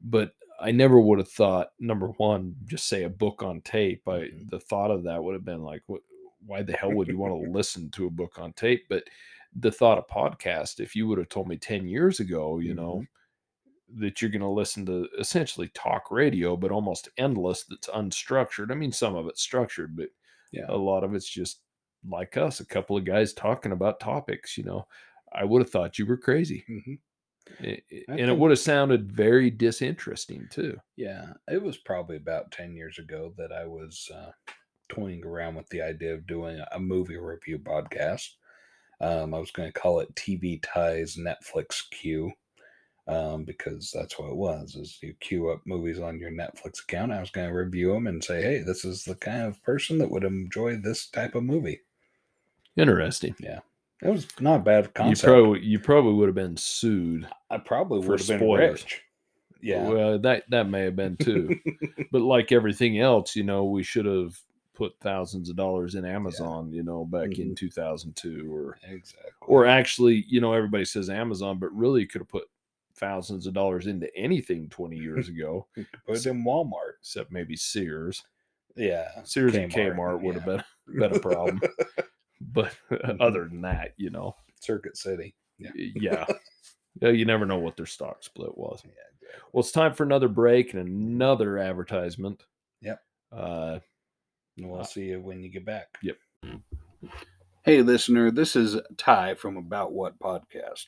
But 0.01 0.35
I 0.61 0.73
never 0.73 1.01
would 1.01 1.19
have 1.19 1.31
thought, 1.31 1.73
number 1.79 2.09
one, 2.09 2.57
just 2.67 2.89
say 2.89 3.05
a 3.05 3.11
book 3.11 3.43
on 3.43 3.61
tape. 3.63 4.09
I, 4.09 4.31
Mhm. 4.31 4.51
the 4.51 4.61
thought 4.61 4.91
of 4.91 5.05
that 5.05 5.23
would 5.23 5.35
have 5.35 5.45
been 5.45 5.63
like, 5.63 5.83
what, 5.87 6.03
why 6.47 6.63
the 6.63 6.73
hell 6.75 6.93
would 6.93 7.09
you 7.09 7.19
want 7.19 7.45
to 7.45 7.51
listen 7.53 7.91
to 7.93 8.07
a 8.07 8.11
book 8.11 8.39
on 8.39 8.53
tape? 8.53 8.85
But 8.89 9.05
the 9.55 9.73
thought 9.73 9.99
of 9.99 10.07
podcast, 10.07 10.79
if 10.81 10.95
you 10.95 11.07
would 11.09 11.19
have 11.19 11.29
told 11.29 11.49
me 11.49 11.57
10 11.57 11.87
years 11.89 12.21
ago, 12.21 12.59
you 12.59 12.75
know, 12.75 13.05
that 13.97 14.21
you're 14.21 14.31
going 14.31 14.43
to 14.43 14.49
listen 14.49 14.85
to 14.87 15.09
essentially 15.19 15.69
talk 15.75 16.11
radio, 16.11 16.57
but 16.57 16.71
almost 16.71 17.09
endless. 17.17 17.65
That's 17.65 17.89
unstructured. 17.89 18.71
I 18.71 18.75
mean, 18.75 18.93
some 18.93 19.15
of 19.17 19.27
it's 19.27 19.41
structured, 19.43 19.97
but 19.97 20.09
Yeah. 20.53 20.67
a 20.69 20.77
lot 20.77 21.05
of 21.05 21.15
it's 21.15 21.29
just 21.29 21.61
like 22.09 22.37
us, 22.37 22.61
a 22.61 22.67
couple 22.67 22.97
of 22.97 23.05
guys 23.05 23.33
talking 23.33 23.73
about 23.73 23.99
topics. 24.01 24.57
You 24.59 24.65
know, 24.65 24.87
I 25.33 25.45
would 25.45 25.63
have 25.63 25.71
thought 25.71 25.99
you 25.99 26.05
were 26.07 26.19
crazy, 26.19 26.65
Mhm. 26.69 26.99
I- 27.61 27.83
I- 27.91 28.05
I 28.11 28.13
and 28.19 28.31
it 28.31 28.37
would 28.37 28.51
have 28.51 28.59
sounded 28.59 29.11
very 29.11 29.51
disinteresting 29.51 30.49
too. 30.51 30.79
Yeah, 30.97 31.33
it 31.51 31.63
was 31.63 31.79
probably 31.79 32.17
about 32.19 32.53
10 32.53 32.75
years 32.77 32.99
ago 32.99 33.33
that 33.39 33.53
I 33.53 33.65
was 33.65 34.11
uh, 34.15 34.33
toying 34.89 35.25
around 35.25 35.55
with 35.55 35.69
the 35.69 35.83
idea 35.83 36.15
of 36.15 36.27
doing 36.27 36.61
a 36.73 36.79
movie 36.79 37.17
review 37.17 37.59
podcast. 37.59 38.29
Um, 39.01 39.33
I 39.35 39.39
was 39.39 39.51
going 39.51 39.71
to 39.71 39.79
call 39.79 40.01
it 40.01 40.15
TV 40.15 40.61
Ties 40.63 41.17
Netflix 41.17 41.83
Queue 41.91 42.33
um, 43.07 43.45
because 43.45 43.91
that's 43.95 44.19
what 44.19 44.29
it 44.31 44.37
was 44.37 44.75
is 44.75 44.99
you 45.03 45.15
queue 45.21 45.51
up 45.51 45.61
movies 45.65 45.99
on 45.99 46.19
your 46.19 46.31
Netflix 46.31 46.83
account. 46.83 47.13
I 47.13 47.21
was 47.21 47.31
going 47.31 47.49
to 47.49 47.55
review 47.55 47.93
them 47.93 48.07
and 48.07 48.23
say, 48.23 48.43
hey, 48.43 48.59
this 48.59 48.85
is 48.85 49.05
the 49.05 49.15
kind 49.15 49.43
of 49.43 49.63
person 49.63 49.99
that 49.99 50.11
would 50.11 50.25
enjoy 50.25 50.77
this 50.77 51.09
type 51.09 51.35
of 51.35 51.45
movie. 51.45 51.81
Interesting. 52.77 53.35
Yeah. 53.41 53.61
It 54.03 54.11
was 54.11 54.29
not 54.41 54.61
a 54.61 54.63
bad 54.63 54.85
You 54.85 54.91
concept. 54.91 55.27
probably 55.27 55.61
you 55.65 55.79
probably 55.81 56.13
would 56.15 56.29
have 56.29 56.35
been 56.35 56.57
sued. 56.57 57.27
I 57.51 57.59
probably 57.59 58.07
would 58.07 58.21
have 58.21 58.29
been 58.29 58.51
rich. 58.51 59.03
Yeah. 59.61 59.89
Well, 59.89 60.19
that 60.21 60.45
that 60.51 60.69
may 60.69 60.83
have 60.83 60.95
been 60.95 61.17
too. 61.17 61.59
but 62.13 62.23
like 62.23 62.53
everything 62.53 63.01
else, 63.01 63.35
you 63.35 63.43
know, 63.43 63.65
we 63.65 63.83
should 63.83 64.07
have 64.07 64.39
put 64.79 64.99
thousands 65.01 65.51
of 65.51 65.57
dollars 65.57 65.97
in 65.97 66.05
Amazon, 66.05 66.73
you 66.73 66.85
know, 66.85 67.05
back 67.05 67.39
in 67.39 67.51
Mhm. 67.51 67.57
2002 67.57 68.49
or 68.55 68.79
Exactly. 68.85 69.31
or 69.43 69.67
actually, 69.67 70.25
you 70.29 70.41
know, 70.41 70.53
everybody 70.53 70.85
says 70.85 71.11
Amazon, 71.11 71.59
but 71.59 71.75
really 71.75 72.07
could 72.07 72.21
have 72.21 72.29
put 72.29 72.49
thousands 72.95 73.47
of 73.49 73.55
dollars 73.55 73.87
into 73.89 74.15
anything 74.17 74.69
20 74.69 74.97
years 74.97 75.29
ago, 75.29 75.67
put 76.07 76.25
in 76.27 76.45
Walmart. 76.45 76.95
except 77.01 77.33
maybe 77.33 77.57
Sears. 77.57 78.23
Yeah. 78.77 79.23
Sears 79.25 79.57
and 79.57 79.73
Kmart 79.73 80.23
would 80.23 80.37
have 80.37 80.45
been 80.47 80.63
been 80.87 81.17
a 81.17 81.19
problem. 81.21 81.61
But 82.41 82.73
Mhm. 82.89 83.17
other 83.21 83.49
than 83.49 83.63
that, 83.63 83.95
you 83.97 84.11
know, 84.11 84.37
Circuit 84.61 84.97
City. 84.97 85.35
Yeah. 85.59 85.73
yeah. 85.75 86.25
Yeah, 87.01 87.09
you 87.11 87.25
never 87.25 87.45
know 87.47 87.59
what 87.59 87.77
their 87.77 87.85
stock 87.87 88.23
split 88.23 88.57
was. 88.57 88.81
Yeah. 88.85 88.93
Well, 89.53 89.61
it's 89.63 89.73
time 89.73 89.93
for 89.93 90.05
another 90.05 90.29
break 90.29 90.73
and 90.73 90.89
another 90.89 91.59
advertisement. 91.59 92.47
Yep. 92.81 93.03
Uh, 93.33 93.81
And 94.59 94.69
we'll 94.69 94.81
uh, 94.81 94.85
see 94.85 95.05
you 95.05 95.21
when 95.21 95.43
you 95.43 95.49
get 95.49 95.65
back. 95.65 95.87
Yep. 96.03 96.17
Hey, 97.63 97.83
listener, 97.83 98.31
this 98.31 98.57
is 98.57 98.77
Ty 98.97 99.35
from 99.35 99.57
About 99.57 99.93
What 99.93 100.19
Podcast. 100.19 100.87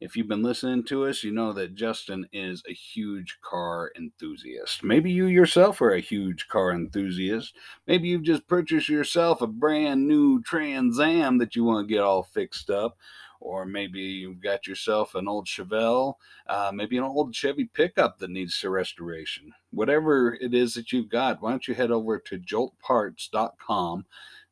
If 0.00 0.16
you've 0.16 0.28
been 0.28 0.42
listening 0.42 0.84
to 0.84 1.06
us, 1.06 1.24
you 1.24 1.30
know 1.30 1.52
that 1.52 1.74
Justin 1.74 2.26
is 2.32 2.62
a 2.68 2.72
huge 2.72 3.38
car 3.42 3.90
enthusiast. 3.96 4.82
Maybe 4.82 5.10
you 5.10 5.26
yourself 5.26 5.80
are 5.80 5.92
a 5.92 6.00
huge 6.00 6.48
car 6.48 6.72
enthusiast. 6.72 7.54
Maybe 7.86 8.08
you've 8.08 8.22
just 8.22 8.46
purchased 8.46 8.88
yourself 8.88 9.40
a 9.40 9.46
brand 9.46 10.06
new 10.06 10.42
Trans 10.42 10.98
Am 10.98 11.38
that 11.38 11.56
you 11.56 11.64
want 11.64 11.86
to 11.86 11.94
get 11.94 12.02
all 12.02 12.22
fixed 12.22 12.70
up. 12.70 12.96
Or 13.40 13.64
maybe 13.64 14.00
you've 14.00 14.40
got 14.40 14.66
yourself 14.66 15.14
an 15.14 15.26
old 15.26 15.46
Chevelle, 15.46 16.14
uh, 16.46 16.70
maybe 16.74 16.98
an 16.98 17.04
old 17.04 17.34
Chevy 17.34 17.64
pickup 17.64 18.18
that 18.18 18.30
needs 18.30 18.54
some 18.54 18.70
restoration. 18.70 19.52
Whatever 19.70 20.34
it 20.34 20.54
is 20.54 20.74
that 20.74 20.92
you've 20.92 21.08
got, 21.08 21.40
why 21.40 21.50
don't 21.50 21.66
you 21.66 21.74
head 21.74 21.90
over 21.90 22.18
to 22.18 22.38
joltparts.com? 22.38 24.04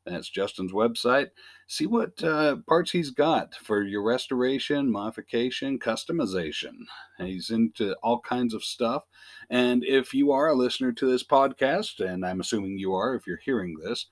That's 0.06 0.30
Justin's 0.30 0.72
website 0.72 1.30
see 1.68 1.86
what 1.86 2.22
uh, 2.24 2.56
parts 2.66 2.90
he's 2.90 3.10
got 3.10 3.54
for 3.54 3.82
your 3.82 4.02
restoration, 4.02 4.90
modification, 4.90 5.78
customization. 5.78 6.72
He's 7.18 7.50
into 7.50 7.94
all 8.02 8.20
kinds 8.20 8.54
of 8.54 8.64
stuff. 8.64 9.04
And 9.50 9.84
if 9.84 10.14
you 10.14 10.32
are 10.32 10.48
a 10.48 10.54
listener 10.54 10.92
to 10.92 11.06
this 11.06 11.22
podcast, 11.22 12.00
and 12.00 12.24
I'm 12.24 12.40
assuming 12.40 12.78
you 12.78 12.94
are 12.94 13.14
if 13.14 13.26
you're 13.26 13.36
hearing 13.36 13.76
this, 13.84 14.06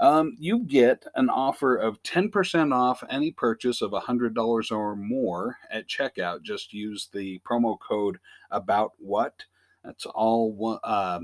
um, 0.00 0.36
you 0.38 0.60
get 0.60 1.04
an 1.14 1.30
offer 1.30 1.76
of 1.76 2.02
10% 2.02 2.74
off 2.74 3.04
any 3.08 3.30
purchase 3.30 3.82
of 3.82 3.92
$100 3.92 4.72
or 4.72 4.96
more 4.96 5.56
at 5.70 5.88
checkout. 5.88 6.42
Just 6.42 6.72
use 6.72 7.08
the 7.12 7.40
promo 7.40 7.78
code 7.78 8.18
about 8.50 8.92
what. 8.98 9.44
That's 9.84 10.06
all 10.06 10.80
uh, 10.82 11.20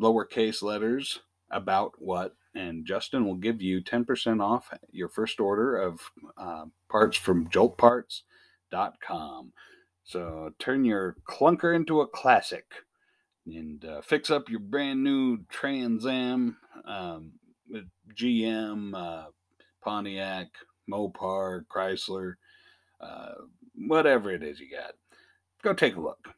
lowercase 0.00 0.62
letters 0.62 1.20
about 1.50 1.92
what 1.98 2.34
and 2.54 2.86
Justin 2.86 3.26
will 3.26 3.34
give 3.34 3.60
you 3.60 3.82
10% 3.82 4.40
off 4.42 4.72
your 4.90 5.08
first 5.08 5.40
order 5.40 5.76
of 5.76 6.00
uh, 6.36 6.66
parts 6.88 7.16
from 7.16 7.48
joltparts.com. 7.48 9.52
So 10.04 10.52
turn 10.58 10.84
your 10.84 11.16
clunker 11.28 11.74
into 11.74 12.02
a 12.02 12.06
classic 12.06 12.66
and 13.46 13.84
uh, 13.84 14.00
fix 14.02 14.30
up 14.30 14.48
your 14.48 14.60
brand 14.60 15.02
new 15.02 15.38
Trans 15.50 16.06
Am, 16.06 16.56
um, 16.84 17.32
GM, 18.14 18.94
uh, 18.94 19.26
Pontiac, 19.82 20.48
Mopar, 20.90 21.62
Chrysler, 21.74 22.34
uh, 23.00 23.32
whatever 23.74 24.30
it 24.30 24.42
is 24.42 24.60
you 24.60 24.70
got. 24.70 24.92
Go 25.62 25.72
take 25.72 25.96
a 25.96 26.00
look. 26.00 26.28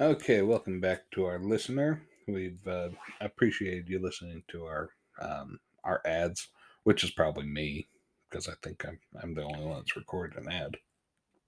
Okay, 0.00 0.42
welcome 0.42 0.80
back 0.80 1.10
to 1.12 1.24
our 1.24 1.38
listener. 1.40 2.02
We've 2.28 2.64
uh, 2.66 2.90
appreciated 3.20 3.88
you 3.88 4.00
listening 4.00 4.42
to 4.48 4.64
our 4.64 4.90
um, 5.20 5.58
our 5.82 6.00
ads, 6.04 6.48
which 6.84 7.02
is 7.02 7.10
probably 7.10 7.46
me 7.46 7.88
because 8.30 8.48
I 8.48 8.52
think 8.62 8.84
I'm 8.86 8.98
I'm 9.22 9.34
the 9.34 9.42
only 9.42 9.64
one 9.64 9.78
that's 9.78 9.96
recorded 9.96 10.38
an 10.44 10.52
ad. 10.52 10.76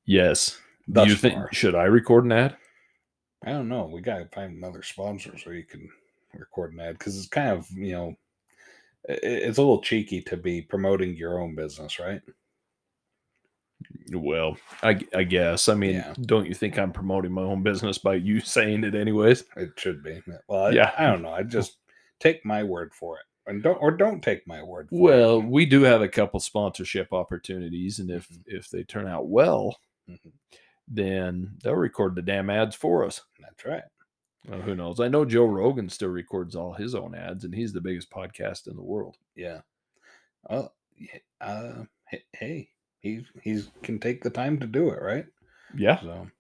yes. 0.05 0.59
Do 0.87 0.95
Thus 0.95 1.09
you 1.09 1.15
think 1.15 1.35
far. 1.35 1.49
should 1.53 1.75
I 1.77 1.85
record 1.85 2.25
an 2.25 2.33
ad? 2.33 2.57
I 3.45 3.51
don't 3.53 3.69
know. 3.69 3.87
We 3.87 4.01
gotta 4.01 4.27
find 4.35 4.57
another 4.57 4.83
sponsor 4.83 5.37
so 5.39 5.51
you 5.51 5.65
can 5.65 5.89
record 6.35 6.73
an 6.75 6.81
ad 6.81 6.99
because 6.99 7.17
it's 7.19 7.29
kind 7.29 7.51
of 7.51 7.69
you 7.71 7.93
know 7.93 8.15
it's 9.09 9.59
a 9.59 9.63
little 9.63 9.81
cheeky 9.81 10.21
to 10.23 10.37
be 10.37 10.61
promoting 10.63 11.17
your 11.17 11.41
own 11.41 11.55
business, 11.55 11.99
right? 11.99 12.21
Well, 14.13 14.57
I, 14.83 15.01
I 15.15 15.25
guess. 15.25 15.69
I 15.69 15.75
mean, 15.75 15.95
Yeah. 15.95 16.15
don't 16.23 16.47
you 16.47 16.55
think 16.55 16.79
I'm 16.79 16.93
promoting 16.93 17.33
my 17.33 17.43
own 17.43 17.63
business 17.63 17.97
by 17.97 18.17
you 18.17 18.41
saying 18.41 18.85
it 18.85 18.95
anyways? 18.95 19.45
It 19.57 19.71
should 19.77 20.03
be. 20.03 20.21
Well, 20.49 20.65
I, 20.67 20.71
Yeah. 20.71 20.93
I 20.99 21.07
don't 21.07 21.23
know. 21.23 21.33
I 21.33 21.43
just 21.45 21.79
take 22.19 22.45
my 22.45 22.63
word 22.63 22.93
for 22.95 23.17
it, 23.17 23.25
and 23.51 23.63
don't 23.63 23.81
or 23.81 23.91
don't 23.91 24.23
take 24.23 24.47
my 24.47 24.63
word. 24.63 24.91
for 24.91 25.01
Well, 25.01 25.39
it. 25.39 25.47
we 25.47 25.65
do 25.65 25.83
have 25.83 26.03
a 26.03 26.09
couple 26.09 26.39
sponsorship 26.41 27.11
opportunities, 27.13 28.01
and 28.01 28.11
if 28.11 28.29
Mhm. 28.29 28.43
if 28.47 28.69
they 28.69 28.85
turn 28.85 29.07
out 29.09 29.29
well, 29.29 29.79
Mhm. 30.11 30.33
then 30.87 31.57
they'll 31.65 31.75
record 31.75 32.15
the 32.15 32.23
damn 32.23 32.51
ads 32.51 32.77
for 32.77 33.03
us. 33.05 33.23
that's 33.41 33.65
right. 33.65 33.83
Well, 34.49 34.63
who 34.63 34.75
knows? 34.75 35.01
I 35.01 35.09
know 35.09 35.25
Joe 35.25 35.45
Rogan 35.45 35.89
still 35.89 36.09
records 36.09 36.57
all 36.57 36.73
his 36.73 36.95
own 36.95 37.15
ads, 37.15 37.45
and 37.45 37.55
he's 37.55 37.73
the 37.73 37.81
biggest 37.81 38.11
podcast 38.11 38.67
in 38.69 38.77
the 38.77 38.83
world. 38.83 39.17
Yeah. 39.35 39.61
Oh, 40.49 40.71
uh, 41.41 41.85
he- 42.11 42.25
hey, 42.33 42.71
he 43.01 43.27
he's 43.43 43.71
can 43.83 43.99
take 43.99 44.23
the 44.23 44.31
time 44.31 44.59
to 44.61 44.67
do 44.67 44.91
it, 44.91 45.01
right? 45.03 45.27
Yeah. 45.75 46.01
So, 46.01 46.31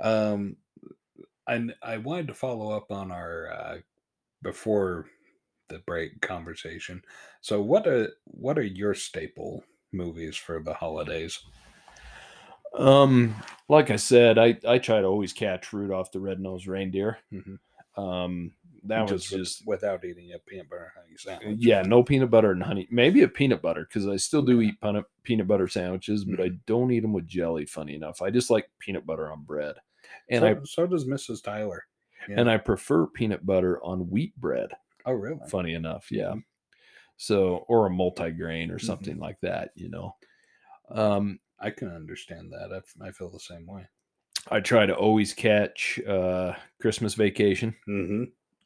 um, 0.00 0.56
and 1.46 1.74
I 1.82 1.98
wanted 1.98 2.28
to 2.28 2.34
follow 2.34 2.70
up 2.70 2.90
on 2.92 3.10
our 3.10 3.52
uh, 3.52 3.78
before 4.42 5.06
the 5.68 5.80
break 5.80 6.20
conversation. 6.20 7.02
So, 7.40 7.60
what 7.60 7.86
are 7.86 8.10
what 8.24 8.58
are 8.58 8.62
your 8.62 8.94
staple 8.94 9.64
movies 9.92 10.36
for 10.36 10.62
the 10.62 10.74
holidays? 10.74 11.38
Um, 12.74 13.34
like 13.68 13.90
I 13.90 13.96
said, 13.96 14.38
I 14.38 14.58
I 14.66 14.78
try 14.78 15.00
to 15.00 15.06
always 15.06 15.32
catch 15.32 15.72
Rudolph 15.72 16.10
the 16.12 16.20
Red-Nosed 16.20 16.66
Reindeer. 16.66 17.18
Mhm. 17.32 17.58
Um, 17.96 18.52
that 18.84 19.02
was 19.10 19.30
with- 19.30 19.40
just 19.40 19.66
without 19.66 20.04
eating 20.04 20.32
a 20.32 20.38
peanut 20.40 20.68
butter 20.68 20.92
and 20.96 21.04
honey 21.04 21.16
sandwich. 21.16 21.58
yeah, 21.60 21.82
no 21.82 22.02
peanut 22.02 22.30
butter 22.30 22.50
and 22.50 22.62
honey. 22.62 22.88
Maybe 22.90 23.22
a 23.22 23.28
peanut 23.28 23.62
butter 23.62 23.84
because 23.84 24.08
I 24.08 24.16
still 24.16 24.42
do 24.42 24.60
eat 24.60 24.80
peanut 24.80 25.04
peanut 25.22 25.46
butter 25.46 25.68
sandwiches, 25.68 26.24
but 26.24 26.40
I 26.40 26.48
don't 26.66 26.90
eat 26.90 27.00
them 27.00 27.12
with 27.12 27.26
jelly. 27.26 27.66
Funny 27.66 27.94
enough, 27.94 28.22
I 28.22 28.30
just 28.30 28.50
like 28.50 28.70
peanut 28.78 29.04
butter 29.06 29.30
on 29.30 29.42
bread, 29.44 29.76
and 30.30 30.40
so, 30.42 30.46
I 30.48 30.56
so 30.64 30.86
does 30.86 31.04
Mrs. 31.04 31.42
Tyler. 31.42 31.84
Yeah. 32.28 32.36
and 32.38 32.48
I 32.48 32.56
prefer 32.56 33.08
peanut 33.08 33.44
butter 33.44 33.82
on 33.82 34.08
wheat 34.08 34.36
bread. 34.36 34.70
oh, 35.06 35.12
really? 35.12 35.40
Funny 35.48 35.74
enough, 35.74 36.10
yeah. 36.12 36.34
Mhm. 36.34 36.44
So 37.16 37.64
or 37.68 37.86
a 37.86 37.90
multigrain 37.90 38.70
or 38.70 38.76
Mhm. 38.76 38.84
something 38.84 39.18
like 39.18 39.40
that, 39.40 39.72
you 39.74 39.88
know. 39.88 40.14
Um, 40.88 41.40
I 41.62 41.70
can 41.70 41.88
understand 41.88 42.52
that. 42.52 42.82
I 43.00 43.10
feel 43.12 43.30
the 43.30 43.40
same 43.40 43.66
way. 43.66 43.88
I 44.50 44.60
try 44.60 44.86
to 44.86 44.96
always 44.96 45.34
catch 45.34 46.00
uh 46.06 46.54
Christmas 46.80 47.14
Vacation. 47.14 47.76
Mm-hmm. 47.88 48.24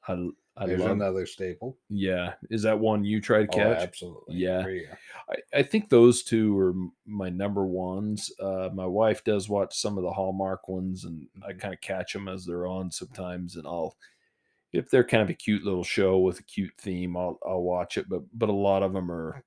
I 0.08 0.30
I 0.56 0.66
There's 0.66 0.80
love. 0.80 0.96
another 0.96 1.26
staple. 1.26 1.78
Yeah, 1.90 2.34
is 2.50 2.62
that 2.62 2.78
one 2.80 3.04
you 3.04 3.20
try 3.20 3.40
to 3.40 3.48
Oh, 3.48 3.56
catch? 3.58 3.82
absolutely. 3.82 4.36
Yeah. 4.36 4.62
I, 5.28 5.36
I 5.52 5.62
think 5.62 5.88
those 5.90 6.22
two 6.22 6.58
are 6.58 6.74
my 7.04 7.28
number 7.28 7.66
ones. 7.66 8.32
Uh, 8.40 8.70
my 8.72 8.86
wife 8.86 9.22
does 9.24 9.48
watch 9.48 9.76
some 9.76 9.98
of 9.98 10.02
the 10.04 10.12
Hallmark 10.12 10.66
ones, 10.68 11.04
and 11.04 11.28
I 11.42 11.52
Mhm. 11.52 11.60
kind 11.60 11.74
of 11.74 11.80
catch 11.82 12.12
them 12.14 12.26
as 12.28 12.46
they're 12.46 12.66
on 12.66 12.90
sometimes. 12.90 13.56
And 13.56 13.66
I'll, 13.66 13.96
if 14.72 14.90
they're 14.90 15.04
kind 15.04 15.22
of 15.22 15.30
a 15.30 15.34
cute 15.34 15.64
little 15.64 15.84
show 15.84 16.18
with 16.20 16.40
a 16.40 16.44
cute 16.44 16.74
theme, 16.78 17.16
I'll 17.16 17.38
I'll 17.46 17.62
watch 17.62 17.98
it. 17.98 18.08
But 18.08 18.22
but 18.32 18.48
a 18.50 18.52
lot 18.54 18.82
of 18.82 18.92
them 18.94 19.10
are, 19.12 19.44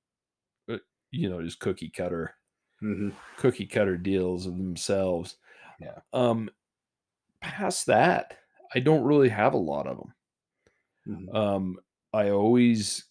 uh, 0.68 0.78
you 1.10 1.28
know, 1.30 1.42
just 1.42 1.60
cookie 1.60 1.90
cutter 1.90 2.34
Mm-hmm. 2.82 3.10
cookie 3.36 3.66
cutter 3.66 3.96
deals 3.96 4.46
of 4.46 4.56
themselves. 4.58 5.36
Yeah. 5.78 6.00
Um, 6.12 6.50
past 7.42 7.86
that, 7.86 8.38
I 8.74 8.80
don't 8.80 9.04
really 9.04 9.30
have 9.30 9.54
a 9.54 9.58
lot 9.58 9.86
of 9.88 9.98
them. 9.98 10.14
Mhm. 11.06 11.30
Um, 11.32 11.78
I 12.12 12.30
always 12.30 13.06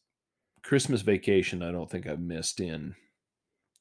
Christmas 0.64 1.02
vacation. 1.02 1.64
I 1.64 1.72
don't 1.72 1.90
think 1.92 2.08
I've 2.08 2.22
missed 2.22 2.60
in 2.62 2.96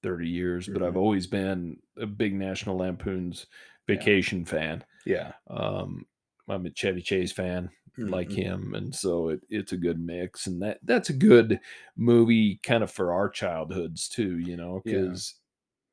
thirty 0.03 0.29
years, 0.29 0.69
but 0.69 0.83
I've 0.83 0.97
Mhm. 0.97 0.99
always 0.99 1.27
been 1.27 1.81
a 1.99 2.07
big 2.07 2.35
National 2.35 2.79
Lampoon's 2.79 3.47
Yeah. 3.89 4.11
Vacation 4.11 4.45
fan. 4.45 4.85
Yeah. 5.05 5.35
Um, 5.49 6.07
I'm 6.49 6.67
a 6.67 6.71
Chevy 6.73 7.03
Chase 7.03 7.33
fan, 7.33 7.71
like 8.09 8.31
Mhm. 8.31 8.33
him, 8.33 8.75
and 8.75 8.95
so 8.95 9.31
it, 9.31 9.43
it's 9.51 9.73
a 9.73 9.79
good 9.79 10.01
mix, 10.01 10.47
and 10.47 10.63
that 10.63 10.81
that's 10.85 11.11
a 11.11 11.15
good 11.15 11.61
movie 11.97 12.59
kind 12.63 12.85
of 12.85 12.91
for 12.93 13.13
our 13.15 13.31
childhoods 13.31 14.09
too. 14.09 14.39
You 14.41 14.57
know, 14.59 14.83
Yeah. 14.85 15.15
because 15.15 15.37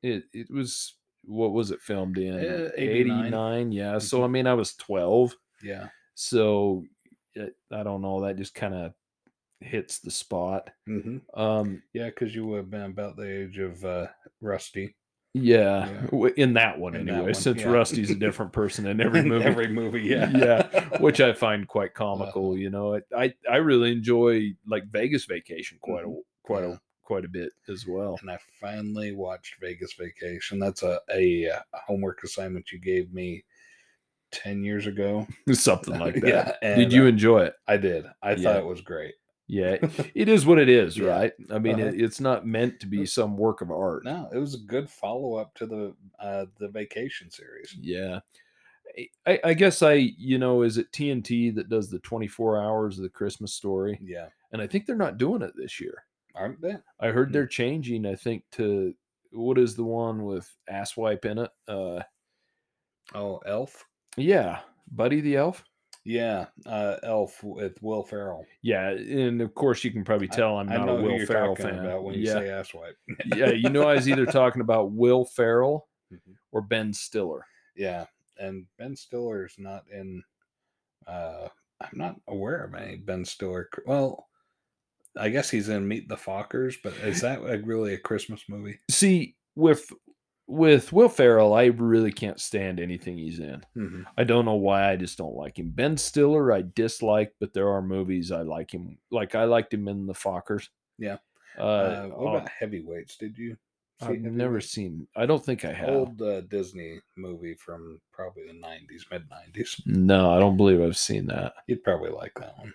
it 0.02 0.24
it 0.32 0.50
was 0.50 0.94
what 1.24 1.52
was 1.52 1.70
it 1.70 1.80
filmed 1.80 2.18
in 2.18 2.34
Uh, 2.34 2.70
89. 2.76 3.26
89 3.26 3.72
yeah 3.72 3.98
so 3.98 4.20
Mhm. 4.20 4.24
i 4.24 4.26
mean 4.28 4.46
i 4.46 4.54
was 4.54 4.74
12 4.76 5.34
Yeah. 5.62 5.88
so 6.14 6.84
it, 7.34 7.56
i 7.72 7.82
don't 7.82 8.02
know 8.02 8.20
that 8.24 8.36
just 8.36 8.54
kind 8.54 8.74
of 8.74 8.92
hits 9.60 9.98
the 10.00 10.10
spot 10.10 10.70
Mm-hmm. 10.88 11.38
um 11.40 11.82
Yeah, 11.94 12.06
because 12.06 12.34
you 12.34 12.46
would 12.46 12.58
have 12.58 12.70
been 12.70 12.82
about 12.82 13.16
the 13.16 13.28
age 13.28 13.58
of 13.58 13.84
uh, 13.84 14.06
Rusty. 14.40 14.94
Yeah, 15.34 16.06
Yeah. 16.12 16.28
in 16.36 16.54
that 16.54 16.78
one 16.78 16.94
In 16.94 17.06
that 17.06 17.12
anyway. 17.12 17.32
one, 17.32 17.34
since 17.34 17.60
yeah. 17.62 17.70
Rusty's 17.70 18.10
a 18.10 18.14
different 18.14 18.52
person 18.52 18.86
in 18.86 19.00
every 19.00 19.22
movie. 19.32 19.44
Every 19.44 19.68
movie, 19.68 20.02
yeah. 20.14 20.30
yeah, 20.30 20.98
which 21.00 21.20
I 21.20 21.32
find 21.32 21.66
quite 21.68 21.92
comical. 21.94 22.56
You 22.56 22.70
know, 22.70 22.94
I 22.96 23.00
I, 23.24 23.34
I 23.50 23.56
really 23.56 23.92
enjoy 23.92 24.52
like 24.66 24.84
Vegas 24.90 25.24
Vacation 25.26 25.78
quite 25.80 26.04
a 26.04 26.14
quite 26.42 26.62
Mm-hmm. 26.62 26.70
Yeah. 26.70 26.76
a 26.76 26.80
quite 27.06 27.24
a 27.24 27.28
bit 27.28 27.52
as 27.68 27.86
well. 27.86 28.18
and 28.20 28.30
I 28.30 28.38
finally 28.60 29.12
watched 29.12 29.60
Vegas 29.60 29.94
Vacation. 29.94 30.58
That's 30.58 30.82
a, 30.82 31.00
a 31.12 31.48
uh, 31.50 31.60
homework 31.72 32.22
assignment 32.24 32.72
you 32.72 32.78
gave 32.80 33.12
me 33.14 33.44
10 34.32 34.64
years 34.64 34.86
ago. 34.86 35.26
Something 35.52 35.98
like 35.98 36.14
that. 36.20 36.58
Yeah, 36.60 36.74
Did 36.76 36.92
you 36.92 37.04
uh, 37.04 37.08
enjoy 37.08 37.44
it? 37.44 37.54
I 37.68 37.76
did. 37.76 38.06
I 38.22 38.32
Yeah. 38.32 38.36
thought 38.42 38.56
it 38.56 38.66
was 38.66 38.80
great. 38.80 39.14
Yeah, 39.46 39.76
it 40.16 40.28
is 40.28 40.44
what 40.44 40.58
it 40.58 40.68
is, 40.68 40.98
Yeah. 40.98 41.08
right? 41.08 41.32
I 41.52 41.60
mean, 41.60 41.74
Uh-huh. 41.76 41.86
it, 41.86 42.00
it's 42.00 42.18
not 42.20 42.44
meant 42.46 42.80
to 42.80 42.86
be 42.86 43.06
some 43.06 43.36
work 43.36 43.60
of 43.60 43.70
art. 43.70 44.04
No, 44.04 44.28
it 44.34 44.38
was 44.38 44.54
a 44.54 44.58
good 44.66 44.90
follow 44.90 45.36
up 45.36 45.54
to 45.54 45.66
the 45.66 45.94
uh, 46.18 46.46
the 46.58 46.68
vacation 46.68 47.30
series. 47.30 47.74
Yeah. 47.80 48.16
I- 48.98 49.08
I, 49.26 49.40
I 49.44 49.54
guess 49.54 49.82
I, 49.82 49.92
you 49.94 50.38
know, 50.38 50.62
is 50.62 50.78
it 50.78 50.90
TNT 50.90 51.54
that 51.56 51.68
does 51.68 51.90
the 51.90 51.98
24 52.00 52.60
hours 52.60 52.96
of 52.98 53.02
the 53.04 53.08
Christmas 53.10 53.52
story? 53.52 53.98
Yeah, 54.02 54.28
And 54.52 54.62
I 54.62 54.66
think 54.66 54.86
they're 54.86 54.96
not 54.96 55.18
doing 55.18 55.42
it 55.42 55.52
this 55.56 55.80
year. 55.80 56.04
Aren't 56.36 56.60
they? 56.60 56.76
I 57.00 57.08
heard 57.08 57.28
Hmm. 57.28 57.32
they're 57.32 57.46
changing, 57.46 58.06
I 58.06 58.14
think, 58.14 58.44
to 58.52 58.94
what 59.32 59.58
is 59.58 59.74
the 59.74 59.84
one 59.84 60.24
with 60.24 60.48
asswipe 60.70 61.24
in 61.24 61.38
it? 61.38 61.50
Uh 61.68 62.02
Oh, 63.14 63.38
Elf. 63.46 63.84
yeah, 64.16 64.60
Buddy 64.90 65.20
the 65.20 65.36
Elf. 65.36 65.64
Yeah, 66.04 66.46
uh, 66.66 66.96
Elf 67.02 67.42
with 67.42 67.80
Will 67.82 68.04
Ferrell. 68.04 68.46
Yeah, 68.62 68.90
and 68.90 69.40
of 69.40 69.54
course 69.54 69.82
you 69.82 69.90
can 69.90 70.04
probably 70.04 70.28
tell 70.28 70.56
I'm 70.58 70.70
I 70.70 70.76
not 70.76 70.88
a 70.88 70.94
Will 70.94 71.24
Ferrell 71.26 71.56
fan. 71.56 71.80
about 71.84 72.04
when 72.04 72.14
you 72.14 72.20
yeah, 72.26 72.32
say 72.34 72.46
asswipe. 72.46 72.94
yeah, 73.36 73.50
you 73.50 73.68
know 73.70 73.88
I 73.88 73.94
was 73.94 74.08
either 74.08 74.26
talking 74.26 74.60
about 74.60 74.92
Will 74.92 75.24
Ferrell 75.24 75.88
Mhm. 76.12 76.36
or 76.52 76.62
Ben 76.62 76.92
Stiller. 76.92 77.44
Yeah, 77.74 78.06
and 78.38 78.66
Ben 78.78 78.94
Stiller 78.94 79.46
is 79.46 79.56
not 79.58 79.84
in. 79.90 80.22
Uh, 81.08 81.48
I'm 81.80 81.98
not 81.98 82.16
aware 82.28 82.62
of 82.64 82.74
any 82.74 82.96
Ben 82.96 83.24
Stiller. 83.24 83.68
Well, 83.86 84.28
I 85.18 85.28
guess 85.30 85.50
he's 85.50 85.68
in 85.68 85.86
Meet 85.88 86.08
the 86.08 86.16
Fockers, 86.16 86.76
but 86.82 86.92
is 86.94 87.20
that 87.22 87.38
a, 87.40 87.58
really 87.58 87.94
a 87.94 87.98
Christmas 87.98 88.44
movie? 88.48 88.78
See, 88.90 89.36
with 89.54 89.90
with 90.48 90.92
Will 90.92 91.08
Ferrell, 91.08 91.54
I 91.54 91.66
really 91.66 92.12
can't 92.12 92.40
stand 92.40 92.78
anything 92.78 93.18
he's 93.18 93.40
in. 93.40 93.62
Mm-hmm. 93.76 94.02
I 94.16 94.24
don't 94.24 94.44
know 94.44 94.54
why. 94.54 94.90
I 94.90 94.96
just 94.96 95.18
don't 95.18 95.34
like 95.34 95.58
him. 95.58 95.70
Ben 95.70 95.96
Stiller, 95.96 96.52
I 96.52 96.62
dislike, 96.74 97.32
but 97.40 97.52
there 97.52 97.68
are 97.68 97.82
movies 97.82 98.30
I 98.30 98.42
like 98.42 98.72
him. 98.72 98.98
Like 99.10 99.34
I 99.34 99.44
liked 99.44 99.74
him 99.74 99.88
in 99.88 100.06
The 100.06 100.12
Fockers. 100.14 100.68
Yeah. 100.98 101.16
Uh, 101.58 101.62
Uh, 101.62 102.06
what 102.08 102.26
uh, 102.34 102.36
about 102.36 102.48
Heavyweights? 102.48 103.16
Did 103.16 103.36
you? 103.38 103.56
see 104.02 104.08
I've 104.08 104.20
never 104.20 104.60
seen. 104.60 105.06
I 105.16 105.24
don't 105.24 105.42
think 105.42 105.64
I 105.64 105.72
have. 105.72 105.88
old 105.88 106.20
uh, 106.20 106.42
Disney 106.42 107.00
movie 107.16 107.54
from 107.54 107.98
probably 108.12 108.46
the 108.46 108.52
'90s, 108.52 109.10
mid 109.10 109.24
'90s. 109.30 109.80
No, 109.86 110.30
I 110.32 110.38
don't 110.38 110.58
believe 110.58 110.82
I've 110.82 110.98
seen 110.98 111.26
that. 111.28 111.54
You'd 111.66 111.82
probably 111.82 112.10
like 112.10 112.34
that 112.38 112.58
one. 112.58 112.74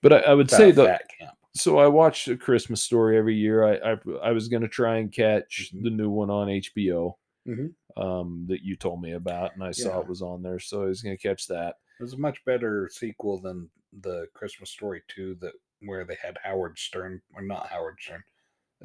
But 0.00 0.12
I, 0.14 0.18
I 0.20 0.34
would 0.34 0.48
About 0.48 0.56
say 0.56 0.70
a 0.70 0.72
that. 0.72 0.86
fat 0.86 1.02
camp. 1.20 1.36
So 1.54 1.78
I 1.78 1.86
watch 1.86 2.28
a 2.28 2.36
Christmas 2.36 2.82
Story 2.82 3.18
every 3.18 3.36
year. 3.36 3.64
I 3.64 3.92
I, 3.92 3.96
I 4.22 4.30
was 4.32 4.48
going 4.48 4.62
to 4.62 4.68
try 4.68 4.96
and 4.98 5.12
catch 5.12 5.70
Mhm. 5.74 5.82
the 5.84 5.90
new 5.90 6.10
one 6.10 6.30
on 6.30 6.48
HBO 6.48 7.18
Mhm. 7.46 7.74
um, 7.96 8.46
that 8.48 8.62
you 8.62 8.76
told 8.76 9.02
me 9.02 9.12
about, 9.12 9.54
and 9.54 9.62
I 9.62 9.72
saw 9.72 10.00
it 10.00 10.08
was 10.08 10.22
on 10.22 10.42
there, 10.42 10.58
so 10.58 10.82
I 10.82 10.86
was 10.86 11.02
going 11.02 11.16
to 11.16 11.22
catch 11.22 11.46
that. 11.48 11.76
It 12.00 12.02
was 12.02 12.14
a 12.14 12.18
much 12.18 12.44
better 12.44 12.88
sequel 12.90 13.38
than 13.40 13.70
the 13.92 14.28
Christmas 14.34 14.70
Story 14.70 15.02
2 15.08 15.34
that 15.36 15.52
where 15.80 16.04
they 16.04 16.14
had 16.14 16.38
Howard 16.42 16.78
Stern 16.78 17.20
or 17.34 17.42
not 17.42 17.66
Howard 17.68 17.96
Stern, 18.00 18.22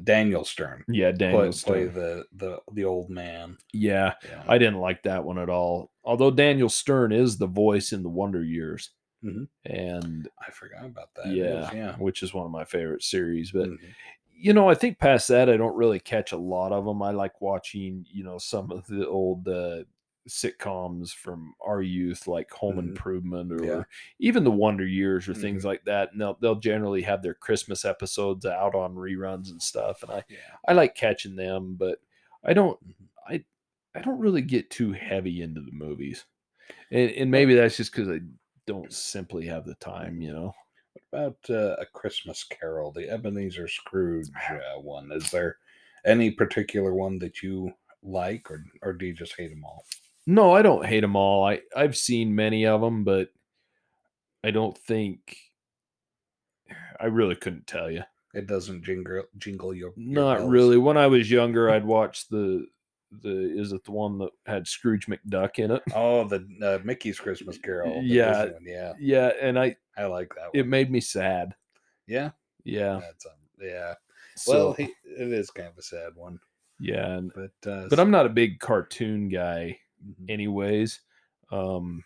Daniel 0.04 0.44
Stern 0.44 0.84
Yeah, 0.88 1.12
Daniel 1.12 1.52
play, 1.52 1.62
play 1.62 1.84
the 1.86 2.26
the 2.32 2.60
the 2.72 2.84
old 2.84 3.08
man. 3.08 3.56
Yeah, 3.72 4.14
Yeah. 4.24 4.44
I 4.46 4.58
didn't 4.58 4.80
like 4.80 5.02
that 5.04 5.24
one 5.24 5.38
at 5.38 5.48
all. 5.48 5.90
Although 6.04 6.30
Daniel 6.32 6.68
Stern 6.68 7.12
is 7.12 7.38
the 7.38 7.46
voice 7.46 7.92
in 7.92 8.02
the 8.02 8.10
Wonder 8.10 8.44
Years, 8.44 8.90
Mhm. 9.22 9.48
and 9.64 10.28
I 10.46 10.50
forgot 10.50 10.84
about 10.86 11.14
that. 11.16 11.28
Yeah, 11.28 11.68
is, 11.68 11.74
yeah. 11.74 11.96
which 11.96 12.22
is 12.22 12.34
one 12.34 12.46
of 12.46 12.52
my 12.52 12.64
favorite 12.64 13.02
series. 13.02 13.52
But 13.52 13.70
Mhm. 13.70 13.94
you 14.40 14.52
know, 14.52 14.68
I 14.70 14.74
think 14.74 14.98
past 14.98 15.28
that, 15.28 15.50
I 15.50 15.56
don't 15.56 15.76
really 15.76 15.98
catch 16.00 16.32
a 16.32 16.36
lot 16.36 16.72
of 16.72 16.84
them. 16.84 17.02
I 17.02 17.10
like 17.10 17.40
watching, 17.40 18.06
you 18.08 18.22
know, 18.24 18.38
some 18.38 18.70
of 18.70 18.86
the 18.86 19.06
old 19.08 19.48
uh, 19.48 19.84
sitcoms 20.28 21.12
from 21.12 21.54
our 21.60 21.82
youth, 21.82 22.26
like 22.28 22.50
Home 22.52 22.78
Mhm. 22.78 22.78
Improvement 22.78 23.50
or 23.52 23.64
Yeah. 23.64 23.84
even 24.20 24.44
the 24.44 24.50
Wonder 24.52 24.86
Years 24.86 25.28
or 25.28 25.34
things 25.34 25.62
Mhm. 25.62 25.64
like 25.64 25.84
that. 25.86 26.12
And 26.12 26.20
they'll 26.20 26.34
they'll 26.40 26.54
generally 26.60 27.02
have 27.02 27.22
their 27.22 27.34
Christmas 27.34 27.84
episodes 27.84 28.46
out 28.46 28.74
on 28.76 28.94
reruns 28.94 29.50
and 29.50 29.62
stuff. 29.62 30.02
And 30.02 30.12
I 30.12 30.24
Yeah. 30.28 30.56
I 30.68 30.72
like 30.74 30.94
catching 30.94 31.34
them, 31.36 31.74
but 31.76 32.00
I 32.44 32.52
don't 32.54 32.78
Mhm. 32.80 33.08
I 33.26 33.44
I 33.94 34.02
don't 34.02 34.18
really 34.20 34.42
get 34.42 34.70
too 34.70 34.92
heavy 34.92 35.42
into 35.42 35.62
the 35.62 35.72
movies. 35.72 36.26
And 36.90 37.10
and 37.12 37.30
maybe 37.30 37.54
that's 37.54 37.76
just 37.76 37.92
because 37.92 38.08
I 38.08 38.20
don't 38.68 38.92
simply 38.92 39.46
have 39.46 39.64
the 39.64 39.74
time, 39.76 40.20
you 40.20 40.32
know. 40.32 40.52
What 41.10 41.20
about 41.20 41.38
uh, 41.50 41.76
a 41.80 41.86
Christmas 41.86 42.44
Carol, 42.44 42.92
the 42.92 43.08
Ebenezer 43.08 43.66
Scrooge 43.66 44.28
uh, 44.50 44.80
one. 44.80 45.10
Is 45.10 45.30
there 45.30 45.56
any 46.04 46.30
particular 46.30 46.94
one 46.94 47.18
that 47.20 47.42
you 47.42 47.72
like, 48.02 48.50
or 48.50 48.62
or 48.82 48.92
do 48.92 49.06
you 49.06 49.14
just 49.14 49.34
hate 49.36 49.48
them 49.48 49.64
all? 49.64 49.84
No, 50.26 50.52
I 50.52 50.60
don't 50.60 50.84
hate 50.84 51.00
them 51.00 51.16
all. 51.16 51.46
I 51.46 51.60
I've 51.74 51.96
seen 51.96 52.34
many 52.34 52.66
of 52.66 52.82
them, 52.82 53.04
but 53.04 53.30
I 54.44 54.50
don't 54.50 54.76
think 54.76 55.36
I 57.00 57.06
really 57.06 57.36
couldn't 57.36 57.66
tell 57.66 57.90
you. 57.90 58.02
It 58.34 58.46
doesn't 58.46 58.84
jingle 58.84 59.22
jingle 59.38 59.72
your, 59.72 59.92
your 59.96 60.22
Not 60.22 60.38
bells? 60.38 60.50
really. 60.50 60.76
When 60.76 60.98
I 60.98 61.06
was 61.06 61.30
younger, 61.30 61.70
I'd 61.70 61.86
watch 61.86 62.28
the 62.28 62.66
the 63.10 63.58
is 63.58 63.72
it 63.72 63.84
the 63.84 63.90
one 63.92 64.18
that 64.18 64.30
had 64.46 64.66
Scrooge 64.66 65.06
McDuck 65.06 65.58
in 65.58 65.70
it? 65.70 65.82
Oh, 65.94 66.24
the 66.24 66.46
uh, 66.62 66.84
Mickey's 66.84 67.18
Christmas 67.18 67.58
Carol. 67.58 68.02
Yeah. 68.02 68.44
Disney 68.46 68.52
one, 68.54 68.64
yeah, 68.66 68.92
Yeah, 68.98 69.32
and 69.40 69.58
I 69.58 69.76
I 69.96 70.04
like 70.06 70.34
that 70.34 70.42
one. 70.44 70.50
it 70.54 70.66
made 70.66 70.90
me 70.90 71.00
sad. 71.00 71.54
yeah, 72.06 72.30
Yeah. 72.64 73.00
that's 73.00 73.26
um, 73.26 73.32
yeah. 73.60 73.94
So 74.36 74.52
Well, 74.52 74.72
he, 74.74 74.84
it 75.04 75.32
is 75.32 75.50
kind 75.50 75.68
of 75.68 75.78
a 75.78 75.82
sad 75.82 76.14
one, 76.14 76.38
yeah, 76.78 77.14
and, 77.16 77.32
but 77.34 77.70
uh, 77.70 77.88
but 77.88 77.98
I'm 77.98 78.10
not 78.10 78.26
a 78.26 78.30
big 78.30 78.60
cartoon 78.60 79.28
guy 79.28 79.78
mhm. 80.06 80.30
anyways. 80.30 81.00
Um 81.50 82.04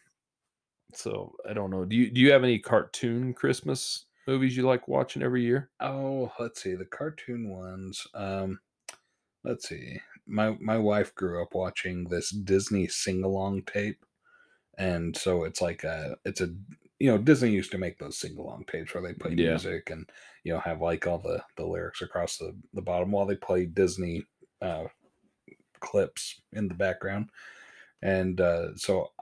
so 0.94 1.34
I 1.48 1.52
don't 1.52 1.70
know. 1.70 1.84
Do 1.84 1.96
you 1.96 2.10
do 2.10 2.20
you 2.20 2.32
have 2.32 2.44
any 2.44 2.58
cartoon 2.58 3.34
Christmas 3.34 4.06
movies 4.26 4.56
you 4.56 4.64
like 4.64 4.88
watching 4.88 5.22
every 5.22 5.42
year? 5.42 5.70
Oh, 5.80 6.30
let's 6.38 6.62
see 6.62 6.74
the 6.74 6.84
cartoon 6.84 7.48
ones. 7.48 8.06
Um, 8.14 8.60
let's 9.44 9.68
see. 9.68 10.00
My 10.26 10.50
my 10.60 10.78
wife 10.78 11.14
grew 11.14 11.42
up 11.42 11.54
watching 11.54 12.04
this 12.04 12.30
Disney 12.30 12.86
sing 12.88 13.24
along 13.24 13.64
tape, 13.64 14.04
and 14.78 15.16
so 15.16 15.44
it's 15.44 15.62
like 15.62 15.84
a 15.84 16.16
it's 16.24 16.40
a 16.40 16.48
you 17.00 17.10
know 17.10 17.18
Disney 17.18 17.50
used 17.50 17.72
to 17.72 17.78
make 17.78 17.98
those 17.98 18.18
sing 18.18 18.36
along 18.38 18.66
tapes 18.66 18.94
where 18.94 19.02
they 19.02 19.14
play 19.14 19.34
Yeah. 19.34 19.36
music 19.36 19.90
and 19.90 20.10
you 20.44 20.52
know 20.52 20.60
have 20.60 20.80
like 20.82 21.06
all 21.06 21.18
the 21.18 21.44
the 21.56 21.66
lyrics 21.66 22.02
across 22.02 22.38
the 22.38 22.56
the 22.74 22.82
bottom 22.82 23.12
while 23.12 23.26
they 23.26 23.36
play 23.36 23.66
Disney 23.66 24.24
uh, 24.62 24.86
clips 25.80 26.40
in 26.52 26.68
the 26.68 26.74
background, 26.74 27.30
and 28.02 28.40
uh, 28.40 28.76
so 28.76 29.12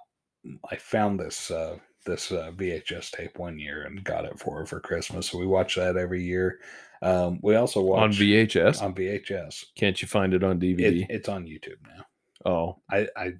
I 0.70 0.76
found 0.76 1.20
this 1.20 1.50
uh, 1.50 1.78
this 2.06 2.32
uh, 2.32 2.50
VHS 2.56 3.10
tape 3.10 3.38
one 3.38 3.58
year 3.58 3.82
and 3.82 4.02
got 4.04 4.24
it 4.24 4.38
for 4.38 4.58
her 4.58 4.66
for 4.66 4.80
Christmas. 4.80 5.28
So 5.30 5.38
we 5.38 5.46
watch 5.46 5.76
that 5.76 5.96
every 5.96 6.22
year. 6.22 6.58
Um, 7.02 7.38
we 7.42 7.54
also 7.56 7.80
watch 7.82 8.02
on 8.02 8.12
VHS? 8.12 8.82
on 8.82 8.94
VHS. 8.94 9.64
Can't 9.76 10.00
you 10.00 10.08
find 10.08 10.34
it 10.34 10.44
on 10.44 10.56
It, 10.56 10.60
DVD? 10.78 11.06
it's 11.08 11.28
on 11.28 11.44
YouTube 11.46 11.78
now. 11.86 12.04
oh, 12.50 12.78
I, 12.90 13.06
I 13.16 13.24
I 13.26 13.32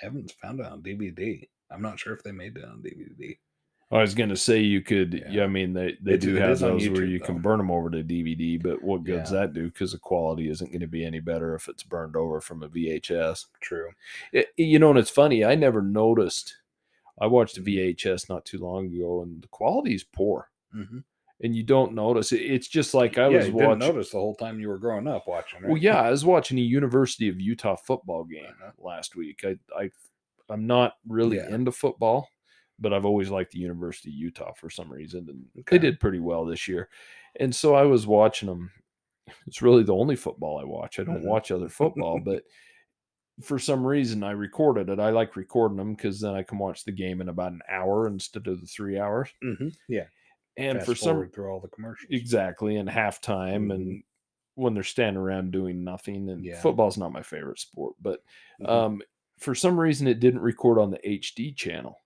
haven't 0.00 0.32
found 0.42 0.60
it 0.60 0.66
on 0.66 0.82
DVD. 0.82 1.48
I'm 1.70 1.82
not 1.82 1.98
sure 1.98 2.12
if 2.14 2.22
they 2.22 2.32
made 2.32 2.56
it 2.56 2.64
on 2.64 2.82
DVD. 2.82 3.36
I 3.92 4.00
was 4.00 4.14
gonna 4.14 4.34
say 4.36 4.58
you 4.60 4.80
could. 4.80 5.14
Yeah. 5.14 5.30
Yeah, 5.30 5.44
I 5.44 5.46
mean 5.46 5.72
they 5.72 5.96
they 6.02 6.14
It- 6.14 6.20
do 6.20 6.36
it 6.36 6.40
have 6.42 6.58
those 6.58 6.88
where 6.88 7.02
YouTube, 7.02 7.10
you 7.10 7.20
can 7.20 7.38
burn 7.40 7.58
them 7.58 7.70
over 7.70 7.90
to 7.90 8.02
DVD, 8.02 8.60
but 8.60 8.82
what 8.82 9.04
good's 9.04 9.30
Yeah. 9.30 9.40
that 9.40 9.52
do? 9.54 9.66
Because 9.70 9.92
the 9.92 9.98
quality 9.98 10.48
isn't 10.48 10.68
going 10.72 10.80
to 10.80 10.86
be 10.88 11.04
any 11.04 11.20
better 11.20 11.54
if 11.54 11.68
it's 11.68 11.82
burned 11.84 12.16
over 12.16 12.40
from 12.40 12.62
a 12.64 12.68
VHS. 12.68 13.46
True. 13.60 13.90
It- 14.32 14.48
you 14.56 14.78
know, 14.80 14.90
and 14.90 14.98
it's 14.98 15.10
funny. 15.10 15.44
I 15.44 15.54
never 15.54 15.82
noticed. 15.82 16.56
I 17.20 17.26
watched 17.26 17.56
a. 17.58 17.60
VHS 17.60 18.28
not 18.28 18.44
too 18.44 18.58
long 18.58 18.86
ago, 18.94 19.22
and 19.22 19.42
the 19.42 19.48
quality 19.48 19.94
is 19.94 20.04
poor, 20.04 20.50
hmm 20.72 20.98
and 21.42 21.54
you 21.54 21.62
don't 21.64 21.94
notice. 21.94 22.32
It, 22.32 22.42
it's 22.42 22.68
just 22.68 22.94
like 22.94 23.18
I 23.18 23.28
yeah, 23.28 23.38
was 23.38 23.46
you 23.46 23.52
didn't 23.52 23.66
watching. 23.66 23.88
notice 23.88 24.10
the 24.10 24.18
whole 24.18 24.34
time 24.36 24.60
you 24.60 24.68
were 24.68 24.78
growing 24.78 25.06
up 25.08 25.26
watching. 25.26 25.60
Right? 25.62 25.70
Well, 25.72 25.78
yeah, 25.82 26.00
I 26.00 26.10
was 26.10 26.24
watching 26.24 26.58
a 26.58 26.62
University 26.62 27.28
of 27.28 27.40
Utah 27.40 27.76
football 27.76 28.24
game 28.24 28.54
Uh-huh. 28.60 28.72
last 28.78 29.16
week. 29.16 29.44
I, 29.44 29.56
I, 29.76 29.90
I'm 30.48 30.66
not 30.66 30.94
really 31.08 31.38
Yeah. 31.38 31.48
into 31.48 31.72
football, 31.72 32.28
but 32.78 32.92
I've 32.92 33.04
always 33.04 33.30
liked 33.30 33.52
the 33.52 33.58
University 33.58 34.10
of 34.10 34.14
Utah 34.14 34.52
for 34.54 34.70
some 34.70 34.92
reason, 34.92 35.26
and 35.28 35.44
Okay. 35.60 35.76
they 35.76 35.78
did 35.80 36.00
pretty 36.00 36.20
well 36.20 36.44
this 36.44 36.68
year. 36.68 36.88
And 37.40 37.54
so 37.54 37.74
I 37.74 37.82
was 37.82 38.06
watching 38.06 38.48
them. 38.48 38.70
It's 39.46 39.62
really 39.62 39.82
the 39.82 39.94
only 39.94 40.16
football 40.16 40.58
I 40.58 40.64
watch. 40.64 40.98
I 40.98 41.04
don't 41.04 41.22
Mhm. 41.22 41.24
watch 41.24 41.50
other 41.50 41.68
football, 41.68 42.20
but 42.20 42.44
for 43.42 43.58
some 43.58 43.86
reason 43.86 44.22
I 44.22 44.30
recorded 44.32 44.88
it. 44.90 45.00
I 45.00 45.10
like 45.10 45.36
recording 45.36 45.76
them 45.78 45.94
because 45.94 46.20
then 46.20 46.34
I 46.34 46.42
can 46.42 46.58
watch 46.58 46.84
the 46.84 46.92
game 46.92 47.20
in 47.20 47.28
about 47.28 47.52
an 47.52 47.62
hour 47.68 48.06
instead 48.06 48.46
of 48.46 48.60
the 48.60 48.66
three 48.66 48.98
hours. 48.98 49.30
hmm 49.42 49.68
Yeah. 49.88 50.08
And 50.56 50.82
Fast 50.82 50.84
for 50.84 50.94
some 50.94 51.30
through 51.32 51.50
all 51.52 51.60
the 51.60 51.68
commercials. 51.68 52.10
exactly 52.10 52.76
in 52.76 52.86
halftime 52.86 53.74
Mhm. 53.74 53.74
and 53.74 54.04
when 54.56 54.74
they're 54.74 54.82
standing 54.84 55.20
around 55.22 55.52
doing 55.52 55.84
nothing. 55.84 56.30
And 56.30 56.42
Yeah. 56.42 56.56
football's 56.56 56.98
not 56.98 57.12
my 57.12 57.22
favorite 57.22 57.58
sport, 57.60 57.96
but 58.00 58.22
Mhm. 58.58 58.84
um, 58.86 59.02
for 59.38 59.54
some 59.54 59.80
reason 59.80 60.06
it 60.08 60.20
didn't 60.20 60.42
record 60.42 60.78
on 60.78 60.90
the 60.90 61.08
HD 61.08 61.52
channel. 61.52 62.03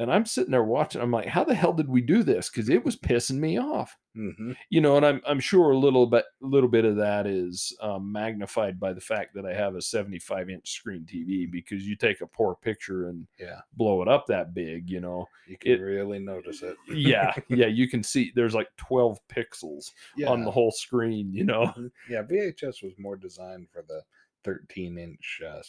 And 0.00 0.12
I'm 0.12 0.24
sitting 0.26 0.50
there 0.50 0.64
watching. 0.64 1.00
I'm 1.00 1.10
like, 1.10 1.26
how 1.26 1.44
the 1.44 1.54
hell 1.54 1.72
did 1.72 1.88
we 1.88 2.00
do 2.00 2.22
this? 2.22 2.48
Because 2.48 2.68
it 2.68 2.84
was 2.84 2.96
pissing 2.96 3.38
me 3.38 3.58
off. 3.58 3.96
Mhm. 4.16 4.56
You 4.70 4.80
know, 4.80 4.96
and 4.96 5.04
I'm 5.06 5.20
I'm 5.26 5.40
sure 5.40 5.70
a 5.70 5.78
little 5.78 6.06
bit 6.06 6.24
little 6.40 6.68
bit 6.68 6.84
of 6.84 6.96
that 6.96 7.26
is 7.26 7.76
um, 7.80 8.10
magnified 8.12 8.78
by 8.80 8.92
the 8.92 9.00
fact 9.00 9.34
that 9.34 9.46
I 9.46 9.54
have 9.54 9.74
a 9.76 9.82
75 9.82 10.50
inch 10.50 10.70
screen 10.70 11.04
TV. 11.04 11.50
Because 11.50 11.86
you 11.86 11.96
take 11.96 12.20
a 12.20 12.26
poor 12.26 12.56
picture 12.62 13.08
and 13.08 13.26
Yeah, 13.38 13.60
blow 13.74 14.02
it 14.02 14.08
up 14.08 14.26
that 14.26 14.54
big, 14.54 14.88
you 14.90 15.00
know. 15.00 15.26
you 15.46 15.56
can 15.58 15.72
It- 15.72 15.80
really 15.80 16.18
notice 16.18 16.62
it. 16.62 16.76
Yeah, 16.88 17.34
yeah, 17.48 17.66
you 17.66 17.88
can 17.88 18.02
see 18.02 18.32
there's 18.34 18.54
like 18.54 18.68
12 18.76 19.18
pixels 19.28 19.92
yeah. 20.16 20.28
on 20.28 20.44
the 20.44 20.50
whole 20.50 20.70
screen, 20.72 21.32
you 21.32 21.44
know. 21.44 21.66
Mhm. 21.76 21.90
Yeah, 22.10 22.22
VHS 22.22 22.82
was 22.82 22.94
more 22.98 23.16
designed 23.16 23.68
for 23.70 23.82
the 23.86 24.02
13 24.44 24.98
inch 24.98 25.40
uh, 25.46 25.60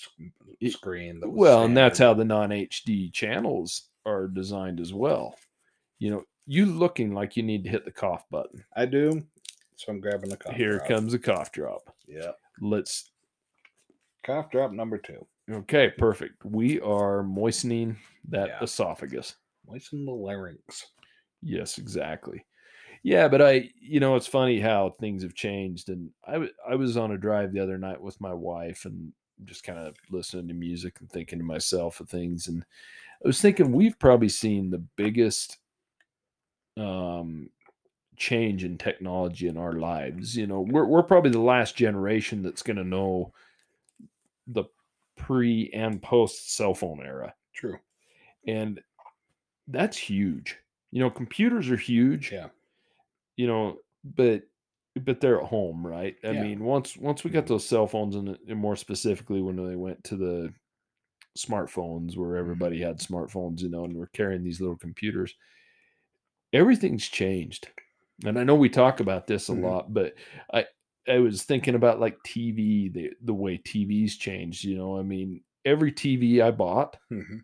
screen. 0.69 1.19
That 1.19 1.30
was 1.30 1.38
Well, 1.38 1.64
and 1.65 1.76
that's 1.76 1.99
how 1.99 2.14
the 2.14 2.26
non 2.26 2.49
HD 2.52 3.11
channels 3.11 3.89
are 4.05 4.27
designed 4.27 4.80
as 4.80 4.93
well. 4.93 5.35
You 5.99 6.11
know, 6.11 6.23
you 6.47 6.65
looking 6.65 7.13
like 7.13 7.35
you 7.38 7.43
need 7.43 7.63
to 7.63 7.69
hit 7.69 7.85
the 7.85 7.91
cough 7.91 8.23
button. 8.31 8.63
I 8.76 8.85
do. 8.85 9.21
So 9.76 9.91
I'm 9.91 9.99
grabbing 9.99 10.30
the 10.30 10.38
cough. 10.38 10.55
Here 10.55 10.77
drop. 10.77 10.88
comes 10.88 11.13
a 11.13 11.19
cough 11.19 11.51
drop. 11.51 11.93
Yeah, 12.07 12.31
Let's 12.61 13.11
cough 14.26 14.49
drop 14.51 14.71
number 14.71 14.97
two. 14.97 15.26
okay, 15.51 15.89
perfect. 15.97 16.43
We 16.45 16.80
are 16.81 17.23
moistening 17.23 17.97
that 18.30 18.47
Yeah. 18.49 18.63
esophagus. 18.63 19.35
Moisten 19.67 20.05
the 20.05 20.11
larynx. 20.11 20.88
Yes, 21.41 21.77
exactly. 21.77 22.45
Yeah, 23.03 23.27
but 23.30 23.41
I, 23.41 23.69
you 23.80 23.99
know, 24.01 24.15
it's 24.17 24.27
funny 24.27 24.59
how 24.59 24.95
things 24.99 25.23
have 25.23 25.34
changed. 25.34 25.88
And 25.89 26.09
I, 26.27 26.34
w- 26.34 26.51
I 26.69 26.76
was 26.76 26.97
on 26.97 27.11
a 27.11 27.17
drive 27.17 27.53
the 27.53 27.61
other 27.61 27.77
night 27.77 28.01
with 28.01 28.19
my 28.19 28.34
wife 28.34 28.84
and 28.85 29.13
just 29.45 29.63
kind 29.63 29.80
of 29.80 29.95
listening 30.11 30.49
to 30.49 30.53
music 30.53 30.97
and 30.99 31.09
thinking 31.09 31.39
to 31.39 31.45
myself 31.45 32.01
of 32.01 32.09
things. 32.09 32.49
And 32.49 32.65
I 33.23 33.27
was 33.27 33.41
thinking 33.41 33.71
we've 33.71 33.99
probably 33.99 34.29
seen 34.29 34.69
the 34.69 34.77
biggest 34.95 35.57
um, 36.77 37.49
change 38.15 38.63
in 38.63 38.77
technology 38.77 39.47
in 39.47 39.57
our 39.57 39.73
lives. 39.73 40.35
You 40.37 40.47
know, 40.47 40.61
we're 40.61 40.85
we're 40.85 41.03
probably 41.03 41.31
the 41.31 41.39
last 41.39 41.75
generation 41.75 42.41
that's 42.41 42.63
going 42.63 42.77
to 42.77 42.83
know 42.83 43.33
the 44.47 44.65
pre 45.17 45.69
and 45.73 46.01
post 46.01 46.55
cell 46.55 46.73
phone 46.73 47.01
era 47.03 47.33
True. 47.53 47.77
and 48.47 48.79
that's 49.67 49.97
huge 49.97 50.57
you 50.91 50.99
know 51.01 51.09
computers 51.11 51.69
are 51.69 51.75
huge 51.77 52.31
Yeah. 52.31 52.47
you 53.35 53.45
know 53.45 53.77
but 54.03 54.43
but 54.95 55.19
they're 55.19 55.39
at 55.41 55.45
home 55.47 55.85
right 55.85 56.15
i 56.23 56.31
Yeah. 56.31 56.41
mean 56.41 56.63
once 56.63 56.95
once 56.97 57.23
we 57.23 57.29
got 57.31 57.43
Mhm. 57.43 57.47
those 57.49 57.67
cell 57.67 57.85
phones 57.85 58.15
and, 58.15 58.39
and 58.47 58.57
more 58.57 58.77
specifically 58.77 59.41
when 59.41 59.57
they 59.57 59.75
went 59.75 60.03
to 60.05 60.15
the 60.15 60.53
smartphones 61.38 62.18
where 62.18 62.35
everybody 62.35 62.81
had 62.81 62.99
smartphones 62.99 63.61
you 63.61 63.69
know 63.69 63.85
and 63.85 63.95
we're 63.95 64.07
carrying 64.07 64.43
these 64.43 64.60
little 64.61 64.77
computers 64.77 65.35
everything's 66.53 67.07
changed 67.07 67.69
and 68.26 68.38
i 68.39 68.43
know 68.43 68.56
we 68.56 68.69
talk 68.69 68.99
about 68.99 69.27
this 69.27 69.47
a 69.47 69.53
Mhm. 69.53 69.61
lot 69.61 69.93
but 69.93 70.15
i 70.53 70.65
i 71.07 71.19
was 71.19 71.43
thinking 71.43 71.76
about 71.76 71.99
like 71.99 72.18
tv 72.23 72.91
the 72.91 73.11
the 73.22 73.34
way 73.34 73.57
tvs 73.57 74.18
changed 74.18 74.64
you 74.64 74.77
know 74.77 74.97
i 74.97 75.01
mean 75.03 75.43
every 75.65 75.91
tv 75.91 76.41
i 76.41 76.51
bought 76.51 76.97
hmm 77.10 77.39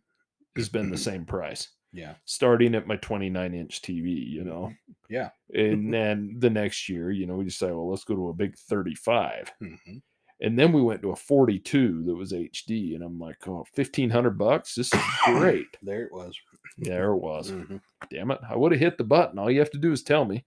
has 0.56 0.70
been 0.70 0.90
the 0.90 0.98
same 0.98 1.26
price 1.26 1.70
Yeah. 1.92 2.16
starting 2.26 2.76
at 2.76 2.88
my 2.88 2.98
29 2.98 3.54
inch 3.54 3.82
TV, 3.82 4.10
you 4.12 4.44
know. 4.44 4.72
Yeah. 5.10 5.30
And 5.54 5.94
then 5.94 6.36
the 6.40 6.50
next 6.50 6.90
year, 6.90 7.12
you 7.12 7.26
know, 7.28 7.36
we 7.36 7.46
decided, 7.46 7.76
well, 7.76 7.90
let's 7.90 8.04
go 8.04 8.16
to 8.16 8.30
a 8.30 8.34
big 8.34 8.58
35. 8.58 9.52
hmm 9.60 9.98
And 10.42 10.60
then 10.60 10.74
we 10.74 10.82
went 10.82 11.02
to 11.02 11.12
a 11.12 11.16
42 11.16 12.04
that 12.04 12.16
was 12.16 12.34
HD. 12.34 12.96
And 12.96 13.04
I'm 13.04 13.18
like, 13.20 13.48
oh, 13.48 13.66
1500 13.74 14.38
bucks. 14.38 14.76
This 14.76 14.94
is 14.94 15.00
great. 15.26 15.68
There 15.82 16.04
it 16.04 16.12
was. 16.12 16.38
there 16.78 17.12
it 17.12 17.18
was. 17.18 17.52
Mhm. 17.52 17.80
Damn 18.12 18.32
it. 18.32 18.40
I 18.50 18.56
would 18.56 18.72
have 18.74 18.82
hit 18.82 18.98
the 18.98 19.04
button. 19.06 19.40
All 19.40 19.50
you 19.50 19.60
have 19.60 19.72
to 19.72 19.78
do 19.78 19.92
is 19.94 20.04
tell 20.04 20.26
me. 20.26 20.44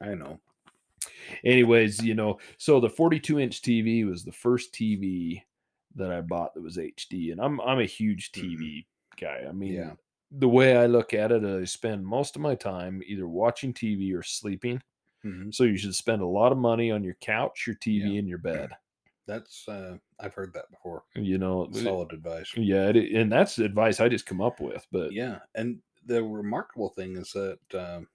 I 0.00 0.14
know. 0.14 0.40
Anyways, 1.44 2.02
you 2.02 2.14
know, 2.14 2.38
so 2.58 2.80
the 2.80 2.88
42 2.88 3.38
inch 3.38 3.60
TV 3.62 4.06
was 4.08 4.24
the 4.24 4.32
first 4.32 4.72
TV 4.72 5.42
that 5.94 6.10
I 6.10 6.20
bought 6.20 6.54
that 6.54 6.62
was 6.62 6.76
HD. 6.78 7.32
And 7.32 7.40
I'm 7.40 7.60
I'm 7.60 7.80
a 7.80 7.84
huge. 7.84 8.32
TV 8.32 8.86
guy. 9.20 9.42
I 9.48 9.52
mean, 9.52 9.74
Yeah. 9.74 9.92
the 10.30 10.48
way 10.48 10.76
I 10.76 10.86
look 10.86 11.12
at 11.12 11.32
it, 11.32 11.44
I 11.44 11.64
spend 11.64 12.06
most 12.06 12.34
of 12.36 12.42
my 12.42 12.54
time 12.54 13.02
either 13.06 13.28
watching 13.28 13.74
TV 13.74 14.14
or 14.14 14.22
sleeping. 14.22 14.80
hmm 15.22 15.50
So 15.50 15.64
you 15.64 15.76
should 15.76 15.94
spend 15.94 16.22
a 16.22 16.26
lot 16.26 16.50
of 16.52 16.58
money 16.58 16.90
on 16.90 17.04
your 17.04 17.16
couch, 17.20 17.66
your 17.66 17.76
TV, 17.76 18.12
Yeah. 18.12 18.18
and 18.20 18.28
your 18.28 18.38
bed. 18.38 18.70
That's 19.26 19.66
uh 19.68 19.96
I've 20.20 20.34
heard 20.34 20.52
that 20.54 20.70
before. 20.70 21.04
You 21.14 21.38
know, 21.38 21.64
it- 21.64 21.74
Solid 21.76 22.12
advice. 22.12 22.50
yeah, 22.56 22.88
it, 22.88 23.12
and 23.12 23.30
that's 23.30 23.58
advice 23.58 24.00
I 24.00 24.08
just 24.08 24.26
come 24.26 24.40
up 24.40 24.60
with. 24.60 24.86
But 24.90 25.12
Yeah, 25.12 25.38
and 25.54 25.78
the 26.06 26.22
remarkable 26.22 26.88
thing 26.90 27.16
is 27.16 27.32
that 27.32 27.58
um, 27.74 28.08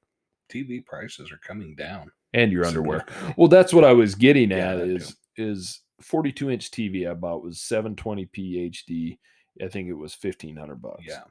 TV 0.49 0.85
prices 0.85 1.31
are 1.31 1.37
coming 1.37 1.75
down. 1.75 2.11
and 2.33 2.51
your 2.51 2.65
underwear. 2.65 3.05
Well, 3.37 3.47
that's 3.47 3.73
what 3.73 3.83
I 3.85 3.93
was 3.93 4.15
getting 4.15 4.51
Yeah, 4.51 4.71
at 4.73 4.79
is 4.79 5.15
is 5.37 5.81
42 6.01 6.49
inch 6.51 6.71
TV 6.71 7.09
I 7.09 7.13
bought 7.13 7.43
was 7.43 7.59
720p 7.59 8.71
HD. 8.71 9.17
I 9.63 9.67
think 9.69 9.87
it 9.89 9.93
was 9.93 10.15
1500 10.21 10.81
bucks. 10.81 11.03
Yeah, 11.07 11.23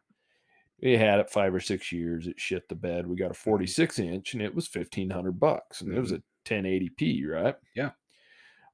We 0.83 0.97
had 0.97 1.21
it 1.21 1.31
five 1.31 1.55
or 1.55 1.61
six 1.61 1.93
years. 1.93 2.27
It 2.27 2.41
shit 2.41 2.69
the 2.69 2.75
bed. 2.75 3.07
We 3.07 3.17
got 3.17 3.27
a 3.27 3.35
Mm-hmm. 3.35 3.51
46 3.51 3.99
inch 4.01 4.33
and 4.35 4.43
it 4.43 4.55
was 4.55 4.69
1500 4.75 5.39
bucks. 5.39 5.81
And 5.83 5.95
it 5.95 6.01
was 6.01 6.13
a 6.13 6.23
1080p, 6.47 7.27
right? 7.29 7.55
Yeah. 7.75 7.91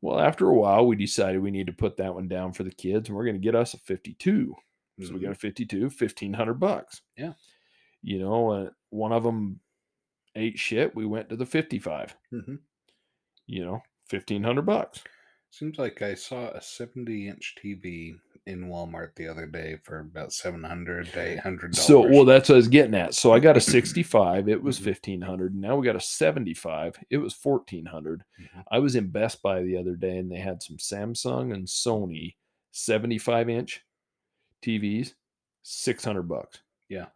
Well, 0.03 0.19
after 0.21 0.49
a 0.49 0.55
while, 0.55 0.87
we 0.87 0.97
decided 0.97 1.41
we 1.41 1.51
need 1.51 1.69
to 1.69 1.73
put 1.73 1.97
that 1.97 2.15
one 2.15 2.29
down 2.29 2.53
for 2.53 2.65
the 2.65 2.73
kids 2.73 3.09
and 3.09 3.17
we're 3.17 3.25
going 3.25 3.41
to 3.41 3.41
get 3.41 3.55
us 3.55 3.73
a 3.75 3.79
52. 3.79 4.55
So 5.01 5.15
we 5.15 5.21
got 5.21 5.33
a 5.33 5.35
52, 5.35 5.83
1500 5.85 6.55
bucks. 6.55 7.01
Yeah. 7.17 7.33
You 8.03 8.19
know, 8.19 8.51
uh, 8.51 8.71
one 8.91 9.13
of 9.13 9.23
them 9.23 9.61
ate 10.37 10.59
shit. 10.59 10.95
We 10.95 11.07
went 11.07 11.29
to 11.31 11.37
the 11.37 11.47
55, 11.47 12.15
Mhm. 12.33 12.59
you 13.47 13.65
know, 13.65 13.83
1500 14.11 14.63
bucks. 14.63 15.03
Seems 15.53 15.79
like 15.79 16.01
I 16.01 16.15
saw 16.15 16.49
a 16.49 16.63
70 16.63 17.29
inch 17.29 17.55
TV 17.63 18.19
in 18.47 18.69
Walmart 18.71 19.15
the 19.17 19.29
other 19.29 19.45
day 19.47 19.77
for 19.83 20.01
about 20.01 20.33
700 20.33 21.13
to 21.13 21.21
800. 21.21 21.75
So, 21.77 22.01
well, 22.01 22.25
that's 22.25 22.49
what 22.49 22.55
I 22.55 22.57
was 22.57 22.69
getting 22.69 22.95
at. 22.95 23.13
So 23.15 23.33
I 23.35 23.39
got 23.39 23.59
a 23.59 23.61
65. 23.61 24.49
It 24.49 24.63
was 24.63 24.81
Mhm. 24.81 24.87
1500. 24.87 25.55
Now 25.55 25.77
we 25.77 25.85
got 25.85 25.95
a 25.95 26.01
75. 26.01 26.97
It 27.11 27.19
was 27.19 27.35
1400. 27.35 28.25
Mhm. 28.41 28.65
I 28.71 28.79
was 28.79 28.97
in 28.97 29.09
Best 29.11 29.43
Buy 29.43 29.63
the 29.63 29.77
other 29.77 29.95
day 29.95 30.17
and 30.17 30.33
they 30.33 30.39
had 30.39 30.63
some 30.63 30.79
Samsung 30.79 31.53
and 31.53 31.67
Sony 31.67 32.37
75 32.71 33.51
inch 33.51 33.83
TVs, 34.63 35.15
600 35.63 36.23
bucks. 36.23 36.63
Yeah. 36.89 37.09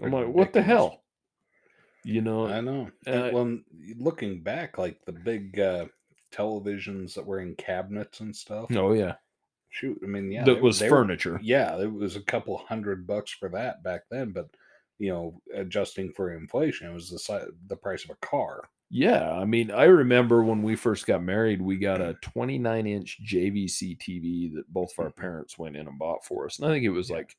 I'm 0.00 0.12
like, 0.12 0.28
what 0.28 0.52
the 0.52 0.62
hell? 0.62 1.02
You 2.04 2.22
know, 2.22 2.46
I 2.46 2.60
know. 2.60 2.92
uh, 3.06 3.10
And, 3.10 3.34
well, 3.34 3.58
looking 3.98 4.40
back, 4.40 4.78
like 4.78 5.04
the 5.04 5.12
big 5.12 5.58
uh, 5.58 5.86
televisions 6.32 7.14
that 7.14 7.26
were 7.26 7.40
in 7.40 7.54
cabinets 7.56 8.20
and 8.20 8.34
stuff. 8.34 8.66
oh, 8.72 8.92
yeah. 8.92 9.14
Shoot, 9.70 9.98
I 10.02 10.06
mean, 10.06 10.30
yeah, 10.32 10.44
that 10.44 10.54
they- 10.54 10.60
was 10.60 10.78
they 10.78 10.90
were- 10.90 10.96
furniture. 11.02 11.38
yeah, 11.42 11.78
it 11.80 11.92
was 11.92 12.16
a 12.16 12.22
couple 12.22 12.56
hundred 12.56 13.06
bucks 13.06 13.30
for 13.32 13.48
that 13.50 13.82
back 13.82 14.02
then, 14.10 14.32
but 14.32 14.48
you 14.98 15.10
know, 15.10 15.42
adjusting 15.52 16.10
for 16.12 16.32
inflation, 16.32 16.88
it 16.88 16.94
was 16.94 17.10
the 17.10 17.18
si- 17.18 17.52
the 17.66 17.76
price 17.76 18.04
of 18.04 18.10
a 18.10 18.26
car. 18.26 18.70
Yeah, 18.88 19.30
I 19.32 19.44
mean, 19.44 19.70
I 19.70 19.84
remember 19.84 20.42
when 20.42 20.62
we 20.62 20.76
first 20.76 21.06
got 21.06 21.22
married, 21.22 21.60
we 21.60 21.76
got 21.76 22.00
a 22.00 22.14
29 22.22 22.86
inch 22.86 23.18
JVC 23.22 23.96
TV 23.96 24.48
that 24.54 24.72
both 24.72 24.92
of 24.96 25.04
our 25.04 25.10
Mhm. 25.10 25.16
parents 25.16 25.58
went 25.58 25.76
in 25.76 25.86
and 25.88 25.98
bought 25.98 26.24
for 26.24 26.46
us, 26.46 26.58
and 26.58 26.66
I 26.66 26.70
think 26.72 26.84
it 26.86 26.90
was 26.90 27.10
Yeah. 27.10 27.16
like 27.16 27.36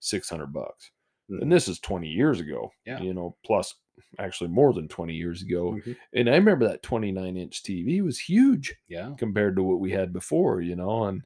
600 0.00 0.52
bucks. 0.52 0.90
Mhm. 1.30 1.42
And 1.42 1.52
this 1.52 1.68
is 1.68 1.78
20 1.80 2.08
years 2.08 2.40
ago. 2.40 2.70
Yeah. 2.84 3.00
you 3.00 3.14
know, 3.14 3.36
plus 3.44 3.74
actually 4.18 4.48
more 4.48 4.72
than 4.72 4.88
20 4.88 5.14
years 5.14 5.42
ago. 5.42 5.72
Mhm. 5.72 5.96
And 6.12 6.28
I 6.30 6.34
remember 6.36 6.66
that 6.68 6.82
29 6.82 7.36
inch 7.36 7.62
TV 7.62 8.00
was 8.00 8.18
huge 8.18 8.74
Yeah, 8.88 9.14
compared 9.18 9.56
to 9.56 9.62
what 9.62 9.80
we 9.80 9.90
had 9.92 10.12
before. 10.12 10.60
You 10.60 10.76
know, 10.76 11.04
and 11.04 11.24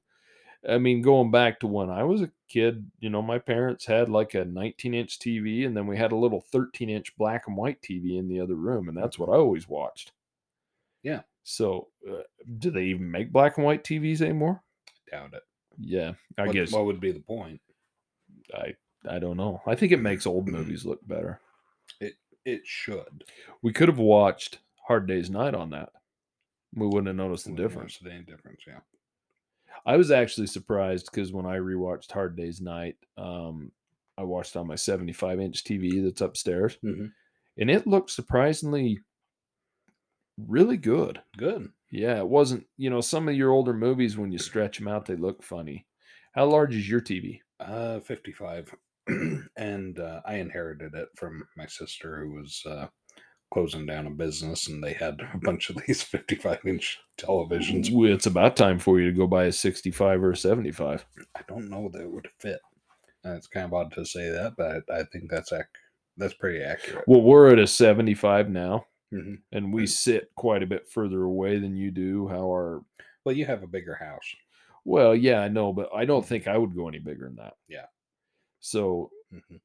I 0.68 0.78
mean, 0.78 1.02
going 1.02 1.30
back 1.30 1.60
to 1.60 1.66
when 1.66 1.90
I 1.90 2.04
was 2.04 2.22
a 2.22 2.32
kid, 2.48 2.90
you 3.00 3.10
know, 3.10 3.22
my 3.22 3.38
parents 3.38 3.86
had 3.86 4.08
like 4.08 4.34
a 4.34 4.44
19 4.44 4.94
inch 4.94 5.18
TV, 5.18 5.64
and 5.64 5.76
then 5.76 5.86
we 5.86 5.96
had 5.96 6.12
a 6.12 6.16
little 6.16 6.40
13 6.40 6.90
inch 6.90 7.16
black 7.16 7.44
and 7.46 7.56
white 7.56 7.80
TV 7.82 8.18
in 8.18 8.28
the 8.28 8.40
other 8.40 8.56
room, 8.56 8.88
and 8.88 8.96
that's 8.96 9.18
what 9.18 9.28
I 9.28 9.34
always 9.34 9.68
watched. 9.68 10.12
Yeah. 11.02 11.22
So, 11.44 11.88
uh, 12.08 12.22
do 12.58 12.70
they 12.70 12.84
even 12.86 13.10
make 13.10 13.30
black 13.32 13.56
and 13.56 13.64
white 13.64 13.84
TVs 13.84 14.20
anymore? 14.20 14.62
I 15.12 15.16
doubt 15.16 15.34
it. 15.34 15.42
Yeah, 15.78 16.14
I 16.36 16.46
what, 16.46 16.52
guess 16.54 16.72
what 16.72 16.86
would 16.86 17.00
be 17.00 17.12
the 17.12 17.20
point? 17.20 17.60
I 18.54 18.74
I 19.08 19.18
don't 19.18 19.36
know. 19.36 19.62
I 19.66 19.74
think 19.74 19.92
it 19.92 20.00
makes 20.00 20.26
old 20.26 20.48
movies 20.48 20.84
look 20.84 21.06
better. 21.06 21.40
It 22.00 22.14
should. 22.64 23.24
We 23.62 23.72
could 23.72 23.88
have 23.88 23.98
watched 23.98 24.58
Hard 24.86 25.06
Day's 25.08 25.30
Night 25.30 25.54
on 25.54 25.70
that. 25.70 25.90
We 26.74 26.86
wouldn't 26.86 27.06
have 27.08 27.16
noticed 27.16 27.44
the 27.44 27.50
Wouldn't 27.52 27.68
difference. 27.68 28.02
notice 28.02 28.14
Any 28.16 28.24
difference? 28.24 28.62
Yeah. 28.66 28.80
I 29.84 29.96
was 29.96 30.10
actually 30.10 30.46
surprised 30.46 31.08
because 31.10 31.32
when 31.32 31.46
I 31.46 31.56
rewatched 31.58 32.10
Hard 32.12 32.36
Day's 32.36 32.60
Night, 32.60 32.96
um, 33.16 33.70
I 34.18 34.22
watched 34.24 34.56
on 34.56 34.66
my 34.66 34.74
75 34.76 35.40
inch 35.40 35.64
TV 35.64 36.00
that's 36.02 36.20
upstairs, 36.22 36.78
Mhm. 36.82 37.12
and 37.58 37.70
it 37.70 37.86
looked 37.86 38.10
surprisingly 38.10 39.00
really 40.38 40.76
good. 40.76 41.20
Good. 41.36 41.72
Yeah, 41.90 42.18
it 42.18 42.28
wasn't. 42.28 42.66
You 42.76 42.90
know, 42.90 43.00
some 43.00 43.28
of 43.28 43.34
your 43.36 43.50
older 43.52 43.72
movies 43.74 44.16
when 44.16 44.32
you 44.32 44.38
stretch 44.38 44.78
them 44.78 44.88
out, 44.88 45.06
they 45.06 45.16
look 45.16 45.42
funny. 45.42 45.86
How 46.32 46.46
large 46.46 46.74
is 46.74 46.88
your 46.88 47.00
TV? 47.00 47.40
Uh, 47.60 48.00
55. 48.00 48.74
and 49.56 49.98
uh, 49.98 50.20
I 50.24 50.36
inherited 50.36 50.94
it 50.94 51.08
from 51.16 51.44
my 51.56 51.66
sister 51.66 52.18
who 52.20 52.34
was 52.34 52.62
uh, 52.66 52.86
closing 53.52 53.86
down 53.86 54.06
a 54.06 54.10
business 54.10 54.68
and 54.68 54.82
they 54.82 54.92
had 54.92 55.20
a 55.34 55.38
bunch 55.38 55.70
of 55.70 55.76
these 55.86 56.02
55 56.04 56.58
inch 56.66 56.98
televisions. 57.18 57.88
It's 58.12 58.26
about 58.26 58.56
time 58.56 58.78
for 58.78 59.00
you 59.00 59.10
to 59.10 59.16
go 59.16 59.26
buy 59.26 59.44
a 59.44 59.52
65 59.52 60.22
or 60.22 60.32
a 60.32 60.36
75. 60.36 61.06
I 61.36 61.40
don't 61.48 61.70
know 61.70 61.88
that 61.92 62.02
it 62.02 62.10
would 62.10 62.28
fit. 62.40 62.60
And 63.24 63.36
it's 63.36 63.46
kind 63.48 63.66
of 63.66 63.74
odd 63.74 63.92
to 63.94 64.04
say 64.04 64.30
that, 64.30 64.54
but 64.56 64.82
I 64.94 65.02
think 65.12 65.30
that's 65.30 65.52
ac- 65.52 65.64
that's 66.16 66.34
pretty 66.34 66.62
accurate. 66.62 67.04
Well, 67.08 67.22
we're 67.22 67.52
at 67.52 67.58
a 67.58 67.66
75 67.66 68.48
now, 68.50 68.86
Mhm. 69.12 69.38
and 69.52 69.72
we 69.72 69.86
sit 69.86 70.30
quite 70.36 70.62
a 70.62 70.66
bit 70.66 70.88
further 70.88 71.22
away 71.22 71.58
than 71.58 71.76
you 71.76 71.90
do. 71.90 72.28
How 72.28 72.46
our 72.50 72.82
Well, 73.24 73.34
you 73.36 73.44
have 73.46 73.62
a 73.62 73.66
bigger 73.68 73.94
house. 73.96 74.34
well, 74.84 75.14
yeah, 75.14 75.40
I 75.40 75.48
know, 75.48 75.72
but 75.72 75.90
I 75.94 76.04
don't 76.04 76.24
think 76.24 76.46
I 76.46 76.56
would 76.56 76.74
go 76.74 76.88
any 76.88 77.00
bigger 77.00 77.26
than 77.26 77.36
that. 77.36 77.54
Yeah. 77.68 77.86
So, 78.66 79.12
Mhm. 79.30 79.58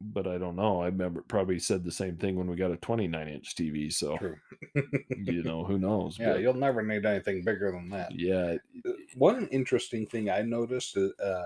but 0.00 0.26
I 0.28 0.38
don't 0.38 0.56
know. 0.56 0.80
I 0.82 0.86
remember 0.86 1.22
probably 1.22 1.58
said 1.58 1.84
the 1.84 1.92
same 1.92 2.18
thing 2.18 2.36
when 2.36 2.48
we 2.48 2.56
got 2.56 2.72
a 2.72 2.76
29 2.76 3.28
inch 3.28 3.54
TV. 3.56 3.90
So, 3.90 4.26
you 5.16 5.42
know, 5.44 5.64
who 5.66 5.78
knows? 5.78 6.18
Yeah, 6.18 6.34
but 6.34 6.36
you'll 6.36 6.54
never 6.54 6.82
need 6.82 7.06
anything 7.06 7.44
bigger 7.44 7.70
than 7.72 7.90
that. 7.90 8.14
yeah, 8.14 8.58
Uh, 8.86 8.92
One 9.14 9.48
interesting 9.48 10.06
thing 10.06 10.30
I 10.30 10.42
noticed 10.42 10.96
uh, 10.96 11.44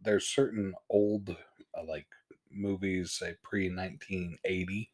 there's 0.00 0.26
certain 0.28 0.74
old 0.90 1.30
uh, 1.74 1.84
like 1.84 2.08
movies, 2.50 3.12
say 3.12 3.36
pre 3.42 3.68
1980, 3.70 4.92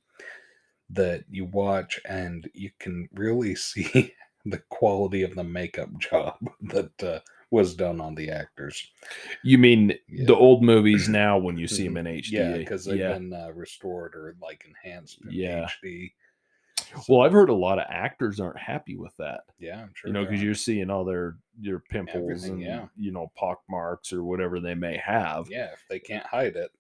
that 0.90 1.24
you 1.30 1.46
watch 1.46 2.00
and 2.06 2.50
you 2.54 2.70
can 2.78 3.08
really 3.12 3.54
see 3.68 4.14
the 4.44 4.58
quality 4.70 5.22
of 5.22 5.36
the 5.36 5.44
makeup 5.44 5.90
job 5.98 6.38
that 6.62 7.02
uh, 7.02 7.20
was 7.50 7.74
done 7.74 8.00
on 8.00 8.14
the 8.14 8.30
actors. 8.30 8.90
you 9.42 9.58
mean 9.58 9.92
Yeah. 10.08 10.26
the 10.26 10.36
old 10.36 10.62
movies 10.62 11.08
now 11.08 11.36
when 11.38 11.58
you 11.58 11.66
see 11.66 11.84
them 11.84 11.94
Mhm. 11.94 12.00
in 12.00 12.06
HD? 12.06 12.32
Yeah, 12.32 12.56
because 12.56 12.84
they've 12.84 12.98
yeah. 12.98 13.12
been 13.14 13.32
uh, 13.32 13.50
restored 13.52 14.14
or 14.14 14.36
like 14.40 14.64
enhanced 14.66 15.20
in 15.22 15.30
Yeah. 15.32 15.66
HD. 15.82 16.12
Well, 17.08 17.20
I've 17.22 17.32
heard 17.32 17.50
a 17.50 17.54
lot 17.54 17.78
of 17.78 17.86
actors 17.88 18.40
aren't 18.40 18.58
happy 18.58 18.96
with 18.96 19.14
that. 19.18 19.42
Yeah, 19.58 19.82
I'm 19.82 19.92
sure. 19.94 20.08
you 20.08 20.14
know, 20.14 20.24
because 20.24 20.42
you're 20.42 20.54
seeing 20.54 20.90
all 20.90 21.04
their 21.04 21.36
your 21.60 21.80
pimples 21.80 22.16
Everything, 22.44 22.52
and 22.52 22.60
yeah. 22.62 22.88
you 22.96 23.12
know 23.12 23.30
pock 23.36 23.62
marks 23.68 24.12
or 24.12 24.24
whatever 24.24 24.60
they 24.60 24.74
may 24.74 24.96
have. 24.96 25.48
yeah, 25.50 25.72
if 25.72 25.84
they 25.88 25.98
can't 26.00 26.26
hide 26.26 26.56
it. 26.56 26.70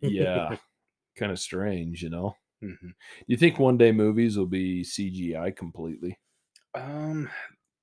Yeah, 0.00 0.56
kind 1.16 1.30
of 1.32 1.38
strange, 1.38 2.02
you 2.02 2.10
know. 2.10 2.36
Mhm. 2.62 2.94
You 3.26 3.36
think 3.36 3.58
one 3.58 3.76
day 3.76 3.92
movies 3.92 4.36
will 4.38 4.46
be 4.46 4.82
CGI 4.84 5.50
completely? 5.54 6.18
Um, 6.74 7.28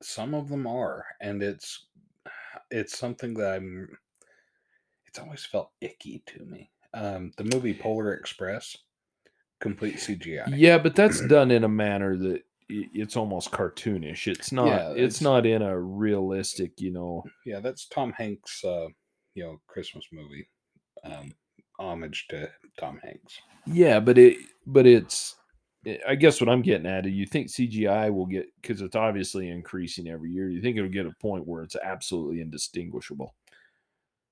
some 0.01 0.33
of 0.33 0.49
them 0.49 0.65
are, 0.65 1.05
and 1.21 1.43
it's 1.43 1.88
it's 2.71 2.97
something 2.97 3.33
that 3.35 3.55
I'm. 3.55 3.89
It's 5.07 5.19
always 5.19 5.45
felt 5.45 5.71
icky 5.81 6.23
to 6.27 6.45
me. 6.45 6.69
Um, 6.93 7.31
the 7.37 7.43
movie 7.43 7.73
Polar 7.73 8.13
Express, 8.13 8.77
complete 9.59 9.95
CGI. 9.95 10.53
Yeah, 10.55 10.77
but 10.77 10.95
that's 10.95 11.21
done 11.27 11.51
in 11.51 11.63
a 11.63 11.69
manner 11.69 12.15
that 12.17 12.43
it's 12.69 13.17
almost 13.17 13.51
cartoonish. 13.51 14.27
It's 14.27 14.51
not. 14.51 14.67
Yeah, 14.67 14.89
it's, 14.91 14.97
it's- 15.17 15.21
not 15.21 15.45
in 15.45 15.61
a 15.61 15.79
realistic, 15.79 16.79
you 16.79 16.91
know. 16.91 17.23
Yeah, 17.45 17.59
that's 17.59 17.87
Tom 17.87 18.13
Hanks. 18.13 18.63
Uh, 18.63 18.87
you 19.35 19.43
know, 19.43 19.61
Christmas 19.67 20.05
movie. 20.11 20.47
Um, 21.03 21.31
homage 21.79 22.27
to 22.29 22.49
Tom 22.79 22.99
Hanks. 23.03 23.39
Yeah, 23.65 23.99
but 23.99 24.17
it. 24.17 24.37
But 24.67 24.85
it's. 24.85 25.35
I- 26.07 26.15
guess 26.15 26.41
what 26.41 26.49
I'm 26.49 26.61
getting 26.61 26.85
at 26.87 27.05
is 27.05 27.13
you 27.13 27.25
think 27.25 27.47
CGI 27.47 28.13
will 28.13 28.25
get 28.25 28.47
because 28.61 28.81
it's 28.81 28.95
obviously 28.95 29.49
increasing 29.49 30.07
every 30.07 30.31
year. 30.31 30.49
You 30.49 30.61
think 30.61 30.77
it'll 30.77 30.89
get 30.89 31.05
a 31.05 31.13
point 31.21 31.47
where 31.47 31.63
it's 31.63 31.75
absolutely 31.75 32.41
indistinguishable? 32.41 33.33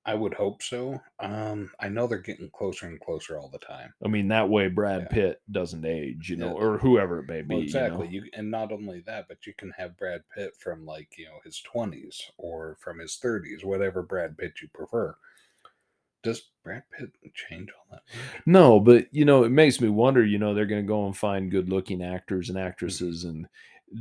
I 0.05 0.13
would 0.13 0.33
hope 0.33 0.63
so. 0.63 1.01
Um, 1.19 1.69
I 1.81 1.89
know 1.89 2.07
they're 2.07 2.19
getting 2.19 2.49
closer 2.51 2.87
and 2.87 2.97
closer 2.97 3.37
all 3.37 3.49
the 3.49 3.57
time. 3.59 3.93
I 4.03 4.07
mean, 4.07 4.29
that 4.29 4.47
way 4.47 4.69
Brad 4.69 5.01
Yeah. 5.01 5.07
Pitt 5.09 5.41
doesn't 5.51 5.83
age, 5.83 6.29
you 6.29 6.37
know, 6.37 6.57
Yeah. 6.57 6.65
or 6.65 6.77
whoever 6.77 7.19
it 7.19 7.27
may 7.27 7.41
be. 7.41 7.55
Well, 7.55 7.63
you 7.63 7.73
know? 7.73 7.81
exactly. 7.81 8.07
You, 8.07 8.23
and 8.33 8.49
not 8.49 8.71
only 8.71 9.01
that, 9.01 9.27
but 9.27 9.45
you 9.45 9.53
can 9.53 9.71
have 9.71 9.97
Brad 9.97 10.23
Pitt 10.33 10.55
from 10.55 10.85
like 10.85 11.17
you 11.17 11.25
know 11.25 11.39
his 11.43 11.59
twenties 11.61 12.21
or 12.37 12.77
from 12.79 12.99
his 12.99 13.17
thirties, 13.17 13.65
whatever 13.65 14.01
Brad 14.01 14.37
Pitt 14.37 14.61
you 14.61 14.69
prefer. 14.73 15.13
Does 16.27 16.41
Brad 16.63 16.83
Pitt 16.91 17.09
change 17.33 17.69
all 17.71 17.85
that? 17.91 18.01
No, 18.45 18.79
but 18.81 19.07
you 19.13 19.23
know, 19.23 19.45
it 19.45 19.49
makes 19.49 19.79
me 19.79 19.87
wonder. 19.87 20.25
You 20.25 20.37
know, 20.39 20.53
they're 20.53 20.65
going 20.65 20.83
to 20.83 20.87
go 20.87 21.05
and 21.05 21.15
find 21.15 21.49
good-looking 21.49 22.03
actors 22.03 22.49
Mm-hmm. 22.49 22.57
and 22.57 22.65
actresses, 22.67 23.23
and 23.23 23.47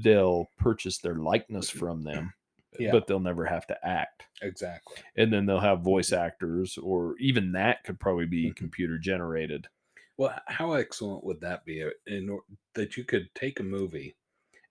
they'll 0.03 0.51
purchase 0.59 0.99
their 0.99 1.15
likeness 1.15 1.71
from 1.71 2.03
them, 2.03 2.33
Yeah. 2.81 2.91
but 2.91 3.07
they'll 3.07 3.21
never 3.21 3.45
have 3.47 3.67
to 3.69 3.79
act. 3.87 4.25
Exactly. 4.43 4.97
And 5.17 5.33
then 5.33 5.47
they'll 5.47 5.61
have 5.61 5.83
voice 5.83 6.13
actors, 6.13 6.77
or 6.79 7.15
even 7.21 7.53
that 7.53 7.85
could 7.85 8.01
probably 8.01 8.27
be 8.27 8.51
Mhm. 8.51 8.57
computer 8.57 8.99
generated. 8.99 9.69
Well, 10.17 10.35
how 10.49 10.73
excellent 10.73 11.23
would 11.25 11.41
that 11.43 11.65
be? 11.65 11.85
uh, 11.85 11.91
In 12.07 12.29
or- 12.29 12.43
that 12.75 12.97
you 12.97 13.05
could 13.05 13.29
take 13.37 13.61
a 13.61 13.63
movie 13.63 14.17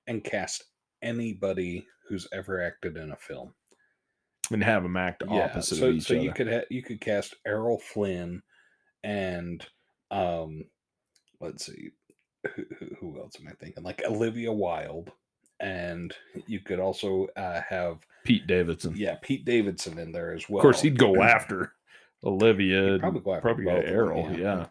and 0.07 0.23
cast 0.23 0.65
anybody 1.01 1.87
who's 2.09 2.27
ever 2.33 2.61
acted 2.61 2.97
in 2.97 3.11
a 3.11 3.15
film. 3.15 3.53
And 4.51 4.63
have 4.63 4.83
them 4.83 4.97
act 4.97 5.23
opposite 5.27 5.75
so 5.77 5.87
of 5.87 5.95
each 5.95 6.03
so 6.03 6.15
other. 6.15 6.23
you 6.23 6.31
could 6.33 6.51
ha- 6.51 6.65
you 6.69 6.81
could 6.83 7.01
cast 7.01 7.35
Errol 7.45 7.79
Flynn 7.79 8.41
and 9.03 9.65
um 10.11 10.63
let's 11.41 11.65
see 11.65 11.89
who, 12.55 12.63
who- 12.99 13.19
else 13.19 13.33
am 13.39 13.47
I 13.47 13.53
thinking 13.53 13.83
like 13.83 14.01
Olivia 14.05 14.51
Wilde 14.51 15.11
and 15.59 16.13
you 16.47 16.59
could 16.59 16.79
also 16.79 17.27
uh, 17.37 17.61
have 17.67 17.97
Pete 18.25 18.45
Davidson. 18.47 18.93
yeah 18.97 19.15
Pete 19.21 19.45
Davidson 19.45 19.97
in 19.97 20.11
there 20.11 20.33
as 20.33 20.49
well. 20.49 20.59
Of 20.59 20.63
course, 20.63 20.81
he'd 20.81 20.97
go 20.99 21.21
after 21.23 21.73
Olivia. 22.23 22.93
He'd 22.93 22.99
probably 23.01 23.21
go 23.21 23.33
after 23.35 23.41
probably 23.41 23.65
both 23.65 23.81
go 23.83 23.87
them, 23.87 23.93
Errol. 23.95 24.31
yeah. 24.31 24.37
yeah. 24.37 24.65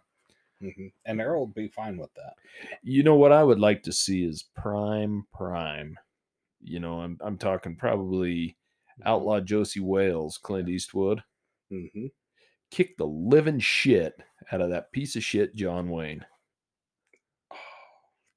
Mhm. 0.62 0.92
and 1.04 1.20
Errol 1.20 1.46
would 1.46 1.54
be 1.54 1.68
fine 1.68 1.96
with 1.96 2.12
that. 2.14 2.34
You 2.82 3.02
know 3.02 3.16
what 3.16 3.32
I 3.32 3.42
would 3.42 3.58
like 3.60 3.82
to 3.84 3.92
see 3.92 4.24
is 4.24 4.44
prime 4.56 5.26
prime. 5.34 5.96
You 6.60 6.80
know, 6.80 7.00
I'm 7.00 7.18
I'm 7.20 7.36
talking 7.38 7.76
probably 7.76 8.56
outlaw 9.04 9.40
Josie 9.40 9.80
Wales, 9.80 10.38
Clint 10.38 10.68
Eastwood. 10.68 11.22
hmm 11.70 12.06
Kick 12.70 12.96
the 12.96 13.06
living 13.06 13.60
shit 13.60 14.14
out 14.50 14.60
of 14.60 14.70
that 14.70 14.90
piece 14.90 15.14
of 15.16 15.22
shit 15.22 15.54
John 15.54 15.88
Wayne. 15.90 16.24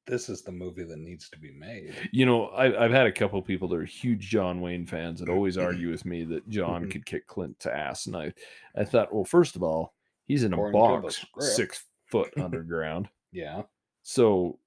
This 0.05 0.29
is 0.29 0.41
the 0.41 0.51
movie 0.53 0.84
that 0.85 0.99
needs 0.99 1.29
to 1.29 1.39
be 1.39 1.51
made. 1.51 1.93
You 2.13 2.25
know, 2.25 2.45
I, 2.47 2.84
I've 2.85 2.91
had 2.91 3.07
a 3.07 3.11
couple 3.11 3.41
people 3.41 3.67
that 3.69 3.75
are 3.79 3.84
huge 3.84 4.29
John 4.29 4.61
Wayne 4.61 4.85
fans 4.85 5.19
that 5.19 5.27
always 5.27 5.57
argue 5.57 5.89
with 5.91 6.05
me 6.05 6.23
that 6.25 6.47
John 6.47 6.85
Mhm. 6.85 6.91
could 6.91 7.05
kick 7.05 7.27
Clint 7.27 7.59
to 7.61 7.75
ass, 7.75 8.05
and 8.05 8.15
I, 8.15 8.34
I 8.75 8.85
thought, 8.85 9.13
well, 9.13 9.25
first 9.25 9.57
of 9.57 9.63
all, 9.63 9.95
he's 10.25 10.43
in 10.45 10.53
a 10.53 10.55
According 10.55 10.79
to 10.81 11.01
box 11.01 11.25
six 11.39 11.85
foot 12.05 12.31
underground, 12.38 13.09
Yeah. 13.34 13.63
so 14.03 14.59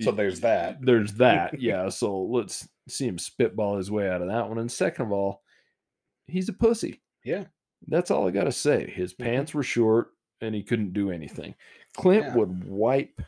So 0.00 0.10
there's 0.10 0.40
that. 0.40 0.78
there's 0.82 1.14
that 1.14 1.58
yeah 1.60 1.88
so 1.88 2.20
let's 2.22 2.68
see 2.88 3.06
him 3.06 3.18
spitball 3.18 3.76
his 3.76 3.90
way 3.90 4.08
out 4.08 4.22
of 4.22 4.28
that 4.28 4.48
one 4.48 4.58
and 4.58 4.70
second 4.70 5.06
of 5.06 5.12
all 5.12 5.42
he's 6.26 6.48
a 6.48 6.52
pussy 6.52 7.00
Yeah. 7.24 7.44
that's 7.88 8.10
all 8.10 8.26
i 8.26 8.30
gotta 8.30 8.52
say 8.52 8.90
his 8.90 9.12
Mhm. 9.14 9.18
pants 9.24 9.54
were 9.54 9.62
short 9.62 10.08
and 10.40 10.54
he 10.54 10.62
couldn't 10.62 10.92
do 10.92 11.10
anything 11.10 11.54
clint 11.94 12.24
Yeah. 12.26 12.34
would 12.36 12.64
wipe 12.64 13.20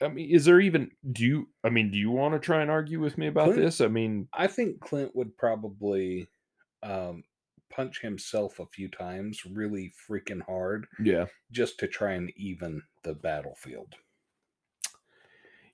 i 0.00 0.08
mean 0.08 0.30
is 0.30 0.44
there 0.44 0.60
even 0.60 0.90
do 1.12 1.24
you 1.24 1.48
i 1.64 1.68
mean 1.70 1.90
do 1.90 1.98
you 1.98 2.10
want 2.10 2.34
to 2.34 2.38
try 2.40 2.62
and 2.62 2.70
argue 2.70 3.00
with 3.00 3.18
me 3.18 3.26
about 3.26 3.46
Clint- 3.46 3.60
this 3.60 3.80
i 3.80 3.88
mean 3.88 4.28
I 4.32 4.46
think 4.46 4.80
Clint 4.80 5.14
would 5.16 5.36
probably 5.36 6.28
um, 6.84 7.24
punch 7.70 8.00
himself 8.00 8.60
a 8.60 8.66
few 8.66 8.88
times 8.88 9.44
really 9.44 9.92
freaking 10.08 10.40
hard 10.42 10.86
yeah 11.02 11.26
just 11.50 11.78
to 11.80 11.88
try 11.88 12.12
and 12.12 12.30
even 12.36 12.80
the 13.02 13.14
battlefield. 13.14 13.94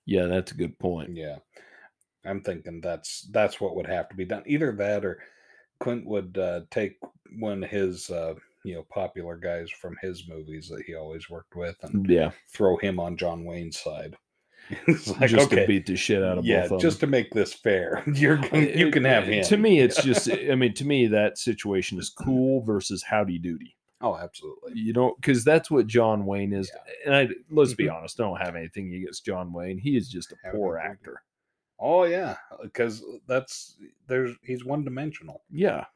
yeah 0.07 0.27
that's 0.27 0.53
a 0.53 0.57
good 0.57 0.79
point 0.79 1.15
Yeah. 1.17 1.37
I'm 2.27 2.41
thinking 2.43 2.81
that's 2.81 3.23
that's 3.33 3.61
what 3.61 3.77
would 3.77 3.87
have 3.87 4.09
to 4.09 4.15
be 4.17 4.25
done. 4.25 4.43
Either 4.47 4.73
that 4.73 5.05
or 5.05 5.23
Clint 5.81 6.07
would 6.07 6.39
uh, 6.39 6.61
take 6.71 6.97
one 7.39 7.65
of 7.65 7.71
his 7.71 8.11
uh, 8.11 8.35
you 8.65 8.75
know 8.75 8.85
popular 8.91 9.37
guys 9.37 9.71
from 9.71 9.97
his 10.01 10.29
movies 10.29 10.69
that 10.69 10.83
he 10.87 10.95
always 10.95 11.29
worked 11.29 11.55
with 11.57 11.77
and 11.83 12.09
yeah 12.09 12.31
throw 12.53 12.77
him 12.77 12.99
on 12.99 13.17
John 13.17 13.45
Wayne's 13.45 13.79
side. 13.81 14.17
Like, 15.21 15.29
just 15.29 15.51
to 15.51 15.67
beat 15.67 15.85
the 15.85 15.95
shit 15.97 16.23
out 16.23 16.39
of 16.39 16.47
yeah, 16.47 16.63
both 16.63 16.73
of 16.73 16.81
just 16.81 17.01
them. 17.01 17.09
to 17.11 17.11
make 17.19 17.31
this 17.33 17.53
fair, 17.53 18.03
you're 18.15 18.43
you 18.55 18.91
can 18.91 19.05
have 19.05 19.25
him. 19.25 19.45
to 19.45 19.59
me 19.59 19.81
it's 19.81 20.03
just 20.03 20.31
i 20.51 20.55
mean 20.55 20.73
to 20.75 20.87
me 20.87 21.07
that 21.09 21.37
situation 21.37 21.99
is 21.99 22.09
cool 22.09 22.63
versus 22.63 23.03
howdy 23.03 23.39
doody 23.39 23.77
oh, 24.01 24.17
absolutely. 24.17 24.73
you 24.75 24.93
know, 24.95 25.15
because 25.21 25.45
that's 25.45 25.71
what 25.71 25.87
John 25.87 26.25
Wayne 26.27 26.53
is. 26.53 26.71
And 27.07 27.15
I 27.15 27.29
let's 27.51 27.75
be 27.75 27.85
Mhm. 27.85 27.95
honest, 27.95 28.21
I 28.21 28.25
don't 28.25 28.41
have 28.41 28.55
anything 28.57 28.93
against 28.95 29.25
John 29.27 29.53
Wayne. 29.53 29.79
He 29.79 29.97
is 29.97 30.09
just 30.11 30.33
a 30.33 30.37
Have 30.45 30.55
poor 30.55 30.75
problem. 30.75 30.93
actor. 30.93 31.23
Oh 31.79 32.05
yeah, 32.05 32.37
because 32.63 33.05
that's 33.27 33.77
there's 34.07 34.37
he's 34.43 34.65
one 34.65 34.85
dimensional, 34.85 35.45
Yeah, 35.51 35.87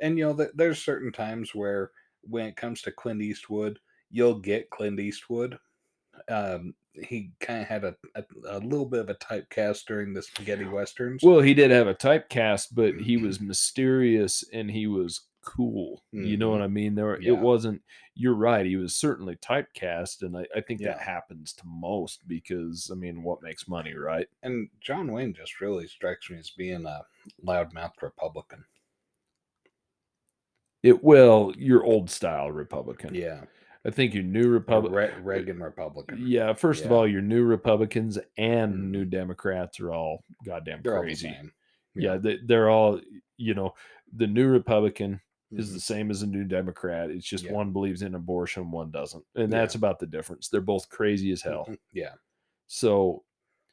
and 0.00 0.18
you 0.18 0.24
know 0.24 0.36
th- 0.36 0.50
there's 0.54 0.82
certain 0.82 1.12
times 1.12 1.54
where 1.54 1.92
when 2.22 2.46
it 2.46 2.56
comes 2.56 2.82
to 2.82 2.92
Clint 2.92 3.22
Eastwood, 3.22 3.78
you'll 4.10 4.38
get 4.40 4.70
Clint 4.70 5.00
Eastwood, 5.00 5.58
Um, 6.28 6.74
he 6.94 7.32
kind 7.40 7.62
of 7.62 7.68
had 7.68 7.84
a, 7.84 7.96
a 8.16 8.24
a 8.48 8.60
little 8.60 8.86
bit 8.86 9.00
of 9.00 9.10
a 9.10 9.16
typecast 9.16 9.86
during 9.86 10.14
the 10.14 10.22
spaghetti 10.22 10.66
westerns. 10.66 11.22
Well, 11.22 11.40
he 11.40 11.54
did 11.54 11.70
have 11.70 11.86
a 11.88 11.94
typecast, 11.94 12.68
but 12.72 13.00
he 13.00 13.16
was 13.16 13.40
mysterious 13.40 14.44
and 14.52 14.70
he 14.70 14.86
was 14.86 15.27
cool. 15.48 16.04
You 16.12 16.36
know 16.36 16.50
what 16.50 16.60
Mhm. 16.60 16.64
I 16.64 16.66
mean? 16.68 16.94
There, 16.94 17.20
Yeah. 17.20 17.32
it 17.32 17.38
wasn't. 17.38 17.82
You're 18.14 18.34
right. 18.34 18.66
He 18.66 18.76
was 18.76 18.94
certainly 18.96 19.36
typecast, 19.36 20.22
and 20.22 20.36
I, 20.36 20.46
I 20.54 20.60
think 20.60 20.80
that 20.82 21.00
happens 21.00 21.54
to 21.54 21.62
most 21.66 22.28
because 22.28 22.90
I 22.92 22.96
mean, 22.96 23.22
what 23.22 23.42
makes 23.42 23.66
money, 23.66 23.94
right? 23.94 24.28
and 24.42 24.68
John 24.80 25.10
Wayne 25.10 25.32
just 25.32 25.60
really 25.60 25.86
strikes 25.86 26.28
me 26.30 26.38
as 26.38 26.50
being 26.50 26.84
a 26.86 27.00
loudmouth 27.44 28.00
Republican. 28.02 28.64
It 30.82 31.02
well, 31.02 31.52
your 31.56 31.82
old 31.84 32.08
style 32.10 32.50
Republican. 32.52 33.14
Yeah, 33.14 33.44
I 33.84 33.90
think 33.90 34.14
your 34.14 34.22
new 34.22 34.48
Republican. 34.48 34.96
Re- 34.96 35.14
Reagan 35.22 35.60
Republican. 35.62 36.26
Yeah, 36.26 36.52
first 36.52 36.84
of 36.84 36.90
Yeah. 36.90 36.96
all, 36.96 37.08
your 37.08 37.22
new 37.22 37.44
Republicans 37.44 38.18
and 38.36 38.74
Mhm. 38.74 38.90
new 38.90 39.04
Democrats 39.04 39.80
are 39.80 39.92
all 39.92 40.24
goddamn 40.44 40.82
They're 40.82 40.94
all 40.96 41.02
the 41.02 41.06
crazy. 41.08 41.28
same. 41.30 41.52
yeah, 41.94 42.16
they, 42.18 42.38
they're 42.44 42.70
all 42.70 43.00
you 43.38 43.54
know. 43.54 43.74
The 44.14 44.26
new 44.26 44.48
Republican 44.48 45.20
is 45.52 45.70
Mhm. 45.70 45.72
the 45.74 45.80
same 45.80 46.10
as 46.10 46.22
a 46.22 46.26
new 46.26 46.44
Democrat. 46.44 47.10
It's 47.10 47.26
just 47.26 47.44
Yeah. 47.44 47.52
one 47.52 47.72
believes 47.72 48.02
in 48.02 48.14
abortion, 48.14 48.70
one 48.70 48.90
doesn't, 48.90 49.24
and 49.34 49.50
Yeah. 49.50 49.58
that's 49.60 49.74
about 49.74 49.98
the 49.98 50.06
difference. 50.06 50.48
They're 50.48 50.60
both 50.60 50.88
crazy 50.88 51.32
as 51.32 51.42
hell. 51.42 51.66
Mhm. 51.68 51.78
Yeah, 51.92 52.14
So, 52.66 53.24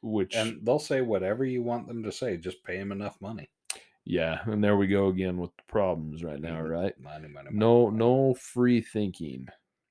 which 0.02 0.34
and 0.36 0.64
they'll 0.66 0.78
say 0.78 1.00
whatever 1.02 1.44
you 1.44 1.62
want 1.62 1.86
them 1.88 2.02
to 2.02 2.12
say. 2.12 2.36
Just 2.36 2.62
pay 2.64 2.78
them 2.78 2.92
enough 2.92 3.20
money. 3.20 3.50
yeah, 4.04 4.42
and 4.48 4.62
there 4.62 4.76
we 4.76 4.86
go 4.86 5.08
again 5.08 5.36
with 5.38 5.50
the 5.56 5.62
problems 5.64 6.22
right 6.24 6.40
now, 6.40 6.62
Mhm. 6.62 6.70
right? 6.70 6.98
Money, 7.00 7.28
money, 7.28 7.46
money, 7.50 7.58
No, 7.58 7.90
no 7.90 8.34
free 8.34 8.80
thinking. 8.80 9.48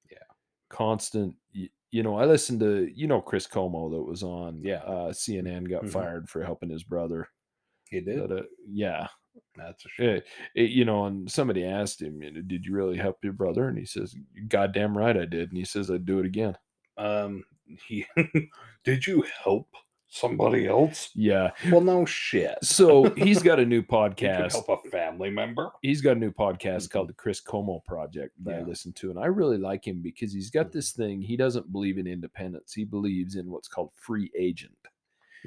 Yeah. 0.09 0.17
Constant. 0.69 1.35
You 1.91 2.03
know, 2.03 2.15
I 2.15 2.25
listened 2.25 2.59
to 2.61 2.87
you 2.93 3.07
know 3.07 3.21
Chris 3.21 3.45
Cuomo 3.47 3.91
that 3.91 4.01
was 4.01 4.23
on 4.23 4.63
Yeah. 4.63 4.83
uh, 4.83 5.13
CNN 5.13 5.65
got 5.65 5.83
Mhm. 5.83 5.89
fired 5.91 6.29
for 6.29 6.43
helping 6.43 6.69
his 6.69 6.83
brother. 6.83 7.27
He 7.89 8.01
did. 8.01 8.27
But, 8.27 8.31
uh, 8.39 8.43
yeah, 8.67 9.07
That's 9.55 9.85
a 9.85 9.89
shame. 9.89 10.09
Eh, 10.17 10.19
it- 10.55 10.71
you 10.71 10.85
know, 10.85 11.05
and 11.05 11.29
somebody 11.31 11.65
asked 11.65 12.01
him, 12.01 12.21
you 12.21 12.31
know, 12.31 12.41
"Did 12.41 12.65
you 12.65 12.73
really 12.73 12.97
help 12.97 13.23
your 13.23 13.33
brother?" 13.33 13.67
And 13.67 13.77
he 13.77 13.85
says, 13.85 14.15
"Goddamn 14.47 14.97
right 14.97 15.15
I 15.15 15.25
did." 15.25 15.49
And 15.49 15.57
he 15.57 15.65
says, 15.65 15.89
"I'd 15.89 16.05
do 16.05 16.19
it 16.19 16.25
again." 16.25 16.57
Um, 16.97 17.43
he 17.87 18.05
did 18.83 19.05
you 19.07 19.25
help 19.43 19.67
somebody 20.07 20.67
else? 20.67 21.09
Yeah. 21.15 21.51
Well, 21.71 21.81
no 21.81 22.05
shit. 22.05 22.57
So 22.63 23.09
he's 23.15 23.41
got 23.43 23.59
a 23.59 23.65
new 23.65 23.77
You 23.79 23.83
podcast. 23.83 24.51
help 24.53 24.69
a 24.69 24.89
family 24.89 25.29
member. 25.29 25.71
He's 25.81 25.99
got 26.01 26.15
a 26.15 26.19
new 26.19 26.31
podcast 26.31 26.87
Mhm. 26.87 26.91
called 26.91 27.09
the 27.09 27.13
Chris 27.13 27.41
Cuomo 27.41 27.83
Project 27.83 28.31
that 28.43 28.55
I 28.55 28.59
Yeah. 28.59 28.65
listen 28.65 28.93
to, 28.93 29.09
and 29.09 29.19
I 29.19 29.25
really 29.25 29.57
like 29.57 29.85
him 29.85 30.01
because 30.01 30.31
he's 30.31 30.49
got 30.51 30.67
Mhm. 30.67 30.71
this 30.73 30.91
thing. 30.93 31.21
He 31.21 31.35
doesn't 31.35 31.71
believe 31.71 31.97
in 31.97 32.07
independence. 32.07 32.73
He 32.73 32.85
believes 32.85 33.35
in 33.35 33.49
what's 33.49 33.67
called 33.67 33.91
free 33.95 34.31
agent. 34.37 34.77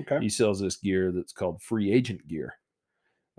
Okay. 0.00 0.18
He 0.20 0.28
sells 0.28 0.60
this 0.60 0.76
gear 0.76 1.12
that's 1.12 1.32
called 1.32 1.62
free 1.62 1.90
agent 1.92 2.26
gear. 2.28 2.54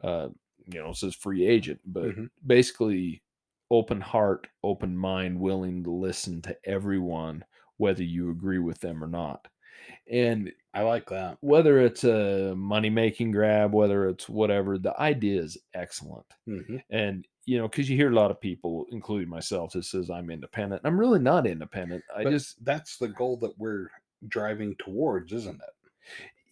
Uh, 0.04 0.30
you 0.66 0.80
know, 0.80 0.90
it 0.92 0.96
says 0.98 1.16
free 1.16 1.46
agent, 1.48 1.82
but 1.86 2.12
Mhm. 2.12 2.30
basically 2.46 3.24
open 3.72 4.02
heart, 4.02 4.48
open 4.64 4.98
mind, 4.98 5.40
willing 5.40 5.84
to 5.84 5.92
listen 5.92 6.42
to 6.44 6.58
everyone, 6.66 7.44
whether 7.78 8.04
you 8.04 8.32
agree 8.32 8.60
with 8.60 8.80
them 8.80 9.04
or 9.04 9.08
not. 9.08 9.48
And 10.10 10.52
I 10.74 10.82
like 10.82 11.08
that. 11.10 11.40
whether 11.42 11.80
it's 11.80 12.04
a 12.04 12.54
money 12.56 12.90
making 12.90 13.32
grab, 13.32 13.74
whether 13.74 14.08
it's 14.10 14.28
whatever, 14.28 14.78
the 14.78 15.00
idea 15.00 15.42
is 15.42 15.58
excellent. 15.74 16.26
hmm 16.46 16.82
And 16.90 17.28
you 17.46 17.58
know, 17.58 17.68
because 17.68 17.90
you 17.90 17.98
hear 17.98 18.12
a 18.12 18.16
lot 18.16 18.32
of 18.32 18.42
people, 18.42 18.86
including 18.92 19.30
myself, 19.30 19.74
that 19.74 19.84
says 19.86 20.10
I'm 20.12 20.30
independent. 20.30 20.84
I'm 20.86 21.00
really 21.00 21.20
not 21.20 21.48
independent. 21.48 22.06
I 22.16 22.24
But 22.24 22.32
just 22.32 22.64
that's 22.64 22.98
the 22.98 23.08
goal 23.10 23.38
that 23.38 23.58
we're 23.58 23.92
driving 24.28 24.76
towards, 24.78 25.34
isn't 25.34 25.62
it? 25.62 25.90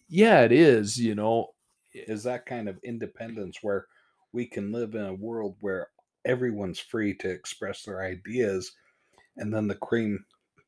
yeah, 0.08 0.40
it 0.42 0.52
is, 0.52 0.98
you 0.98 1.14
know. 1.14 1.54
Is 1.94 2.22
that 2.24 2.46
kind 2.46 2.68
of 2.68 2.78
independence 2.84 3.58
where 3.62 3.86
we 4.32 4.46
can 4.46 4.72
live 4.72 4.94
in 4.94 5.04
a 5.04 5.14
world 5.14 5.56
where 5.60 5.88
everyone's 6.24 6.78
free 6.78 7.14
to 7.16 7.30
express 7.30 7.82
their 7.84 8.02
ideas, 8.02 8.70
and 9.36 9.52
then 9.52 9.66
the 9.68 9.74
cream 9.76 10.22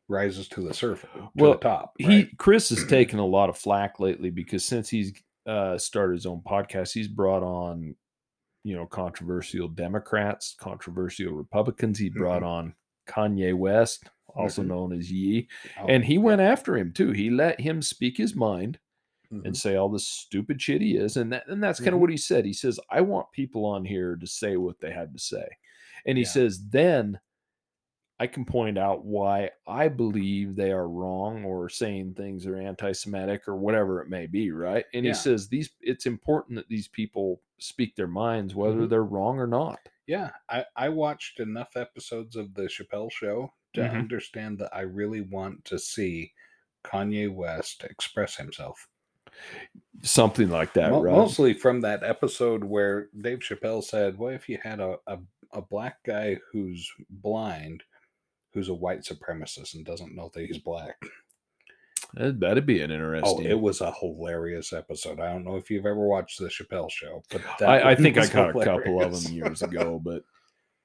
rises 0.08 0.48
to 0.48 0.62
the 0.62 0.72
surface, 0.74 1.10
to 1.14 1.28
Well, 1.36 1.52
the 1.52 1.58
top. 1.58 1.92
he? 1.98 2.26
Chris 2.38 2.70
has 2.70 2.84
taken 2.88 3.18
a 3.18 3.26
lot 3.26 3.48
of 3.50 3.58
flack 3.58 4.00
lately 4.00 4.30
because 4.30 4.64
since 4.64 4.88
he's 4.88 5.12
uh 5.46 5.76
started 5.78 6.14
his 6.14 6.26
own 6.26 6.40
podcast, 6.46 6.92
he's 6.92 7.08
brought 7.08 7.42
on 7.42 7.94
you 8.64 8.74
know 8.76 8.86
controversial 8.86 9.68
Democrats, 9.68 10.54
controversial 10.58 11.32
Republicans. 11.32 11.98
He 11.98 12.08
brought 12.10 12.42
Mhm. 12.42 12.46
on 12.46 12.74
Kanye 13.08 13.54
West, 13.56 14.08
also 14.28 14.62
Mhm. 14.62 14.66
known 14.66 14.92
as 14.92 15.10
Yee, 15.10 15.48
Oh, 15.80 15.86
and 15.88 16.04
he 16.04 16.18
went 16.18 16.40
after 16.40 16.76
him 16.76 16.92
too. 16.92 17.12
He 17.12 17.30
let 17.30 17.60
him 17.60 17.82
speak 17.82 18.16
his 18.16 18.34
mind 18.34 18.78
and 19.44 19.54
Mhm. 19.54 19.56
say 19.56 19.76
all 19.76 19.88
the 19.88 19.98
stupid 20.00 20.60
shit 20.62 20.82
he 20.82 20.96
is, 20.96 21.16
and 21.16 21.32
that 21.32 21.48
and 21.48 21.62
that's 21.62 21.80
kind 21.80 21.94
of 21.94 21.98
Mhm. 21.98 22.00
what 22.00 22.10
he 22.10 22.16
said. 22.16 22.44
He 22.44 22.52
says, 22.52 22.80
"I 22.90 23.00
want 23.02 23.32
people 23.32 23.64
on 23.66 23.84
here 23.84 24.16
to 24.16 24.26
say 24.26 24.56
what 24.56 24.80
they 24.80 24.92
had 24.92 25.12
to 25.14 25.18
say," 25.18 25.48
and 26.06 26.18
he 26.18 26.24
Yeah. 26.24 26.30
says, 26.30 26.68
"Then." 26.70 27.20
I 28.20 28.26
can 28.26 28.44
point 28.44 28.76
out 28.78 29.04
why 29.06 29.50
I 29.66 29.88
believe 29.88 30.54
they 30.54 30.72
are 30.72 30.88
wrong 30.88 31.44
or 31.44 31.70
saying 31.70 32.14
things 32.14 32.46
are 32.46 32.56
anti-Semitic 32.56 33.48
or 33.48 33.56
whatever 33.56 34.02
it 34.02 34.10
may 34.10 34.26
be, 34.26 34.50
right? 34.50 34.84
And 34.92 35.06
Yeah. 35.06 35.12
he 35.12 35.14
says 35.14 35.48
these 35.48 35.70
it's 35.80 36.04
important 36.04 36.56
that 36.56 36.68
these 36.68 36.86
people 36.88 37.42
speak 37.58 37.96
their 37.96 38.06
minds, 38.06 38.54
whether 38.54 38.86
Mhm. 38.86 38.88
they're 38.88 39.04
wrong 39.04 39.38
or 39.38 39.46
not. 39.46 39.88
Yeah, 40.06 40.32
I, 40.50 40.66
I 40.76 40.90
watched 40.90 41.40
enough 41.40 41.76
episodes 41.76 42.36
of 42.36 42.52
the 42.54 42.64
Chappelle 42.64 43.10
show 43.10 43.54
to 43.74 43.80
Mhm. 43.80 43.92
understand 43.94 44.58
that 44.58 44.74
I 44.74 44.82
really 44.82 45.22
want 45.22 45.64
to 45.66 45.78
see 45.78 46.34
Kanye 46.84 47.32
West 47.32 47.84
express 47.84 48.36
himself. 48.36 48.89
Something 50.02 50.50
like 50.50 50.72
that, 50.74 50.90
Mo- 50.90 51.02
right? 51.02 51.14
Mostly 51.14 51.52
from 51.54 51.80
that 51.82 52.02
episode 52.02 52.64
where 52.64 53.08
Dave 53.20 53.40
Chappelle 53.40 53.84
said, 53.84 54.18
What 54.18 54.34
if 54.34 54.48
you 54.48 54.58
had 54.62 54.80
a, 54.80 54.96
a, 55.06 55.18
a 55.52 55.62
black 55.62 55.98
guy 56.06 56.38
who's 56.52 56.90
blind, 57.10 57.82
who's 58.54 58.68
a 58.68 58.74
white 58.74 59.02
supremacist 59.02 59.74
and 59.74 59.84
doesn't 59.84 60.14
know 60.14 60.30
that 60.32 60.46
he's 60.46 60.58
black? 60.58 60.96
That'd, 62.14 62.40
that'd 62.40 62.66
be 62.66 62.80
an 62.80 62.90
interesting. 62.90 63.24
Oh, 63.26 63.38
interesting. 63.38 63.58
it 63.58 63.60
was 63.60 63.80
a 63.80 63.92
hilarious 63.92 64.72
episode. 64.72 65.20
I 65.20 65.32
don't 65.32 65.44
know 65.44 65.56
if 65.56 65.70
you've 65.70 65.86
ever 65.86 66.06
watched 66.06 66.38
the 66.38 66.48
Chappelle 66.48 66.90
show, 66.90 67.22
but 67.30 67.42
I, 67.62 67.90
I 67.90 67.94
think 67.94 68.18
I 68.18 68.26
caught 68.26 68.56
a 68.56 68.64
couple 68.64 69.02
of 69.02 69.22
them 69.22 69.32
years 69.32 69.62
ago, 69.62 70.00
but 70.02 70.22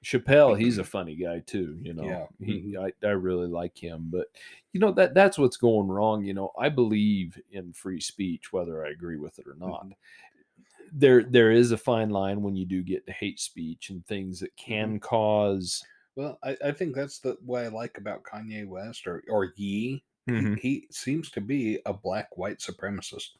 Chappelle, 0.06 0.56
he's 0.56 0.78
a 0.78 0.84
funny 0.84 1.16
guy 1.16 1.40
too. 1.40 1.78
You 1.82 1.92
know, 1.92 2.04
Yeah, 2.04 2.26
he, 2.38 2.76
I, 2.78 2.92
I 3.04 3.10
really 3.10 3.48
like 3.48 3.76
him, 3.76 4.08
but 4.08 4.28
you 4.72 4.78
know 4.78 4.92
that 4.92 5.14
that's 5.14 5.36
what's 5.36 5.56
going 5.56 5.88
wrong. 5.88 6.24
You 6.24 6.32
know, 6.32 6.52
I 6.56 6.68
believe 6.68 7.40
in 7.50 7.72
free 7.72 8.00
speech, 8.00 8.52
whether 8.52 8.86
I 8.86 8.90
agree 8.90 9.16
with 9.18 9.40
it 9.40 9.48
or 9.48 9.56
not. 9.56 9.84
Mhm. 9.86 9.92
There, 10.92 11.24
there 11.24 11.50
is 11.50 11.72
a 11.72 11.76
fine 11.76 12.10
line 12.10 12.42
when 12.42 12.54
you 12.54 12.64
do 12.64 12.82
get 12.84 13.04
to 13.06 13.12
hate 13.12 13.40
speech 13.40 13.90
and 13.90 14.06
things 14.06 14.38
that 14.40 14.56
can 14.56 15.00
cause. 15.00 15.84
Well, 16.14 16.38
I, 16.44 16.56
I 16.64 16.70
think 16.70 16.94
that's 16.94 17.18
the 17.18 17.36
what 17.44 17.64
I 17.64 17.68
like 17.68 17.98
about 17.98 18.22
Kanye 18.22 18.66
West 18.66 19.06
or 19.08 19.24
or 19.28 19.52
Yee. 19.56 20.04
He- 20.26 20.32
Mhm. 20.32 20.58
He, 20.58 20.88
seems 20.90 21.30
to 21.32 21.40
be 21.40 21.80
a 21.86 21.92
black 21.92 22.36
white 22.36 22.58
supremacist. 22.58 23.30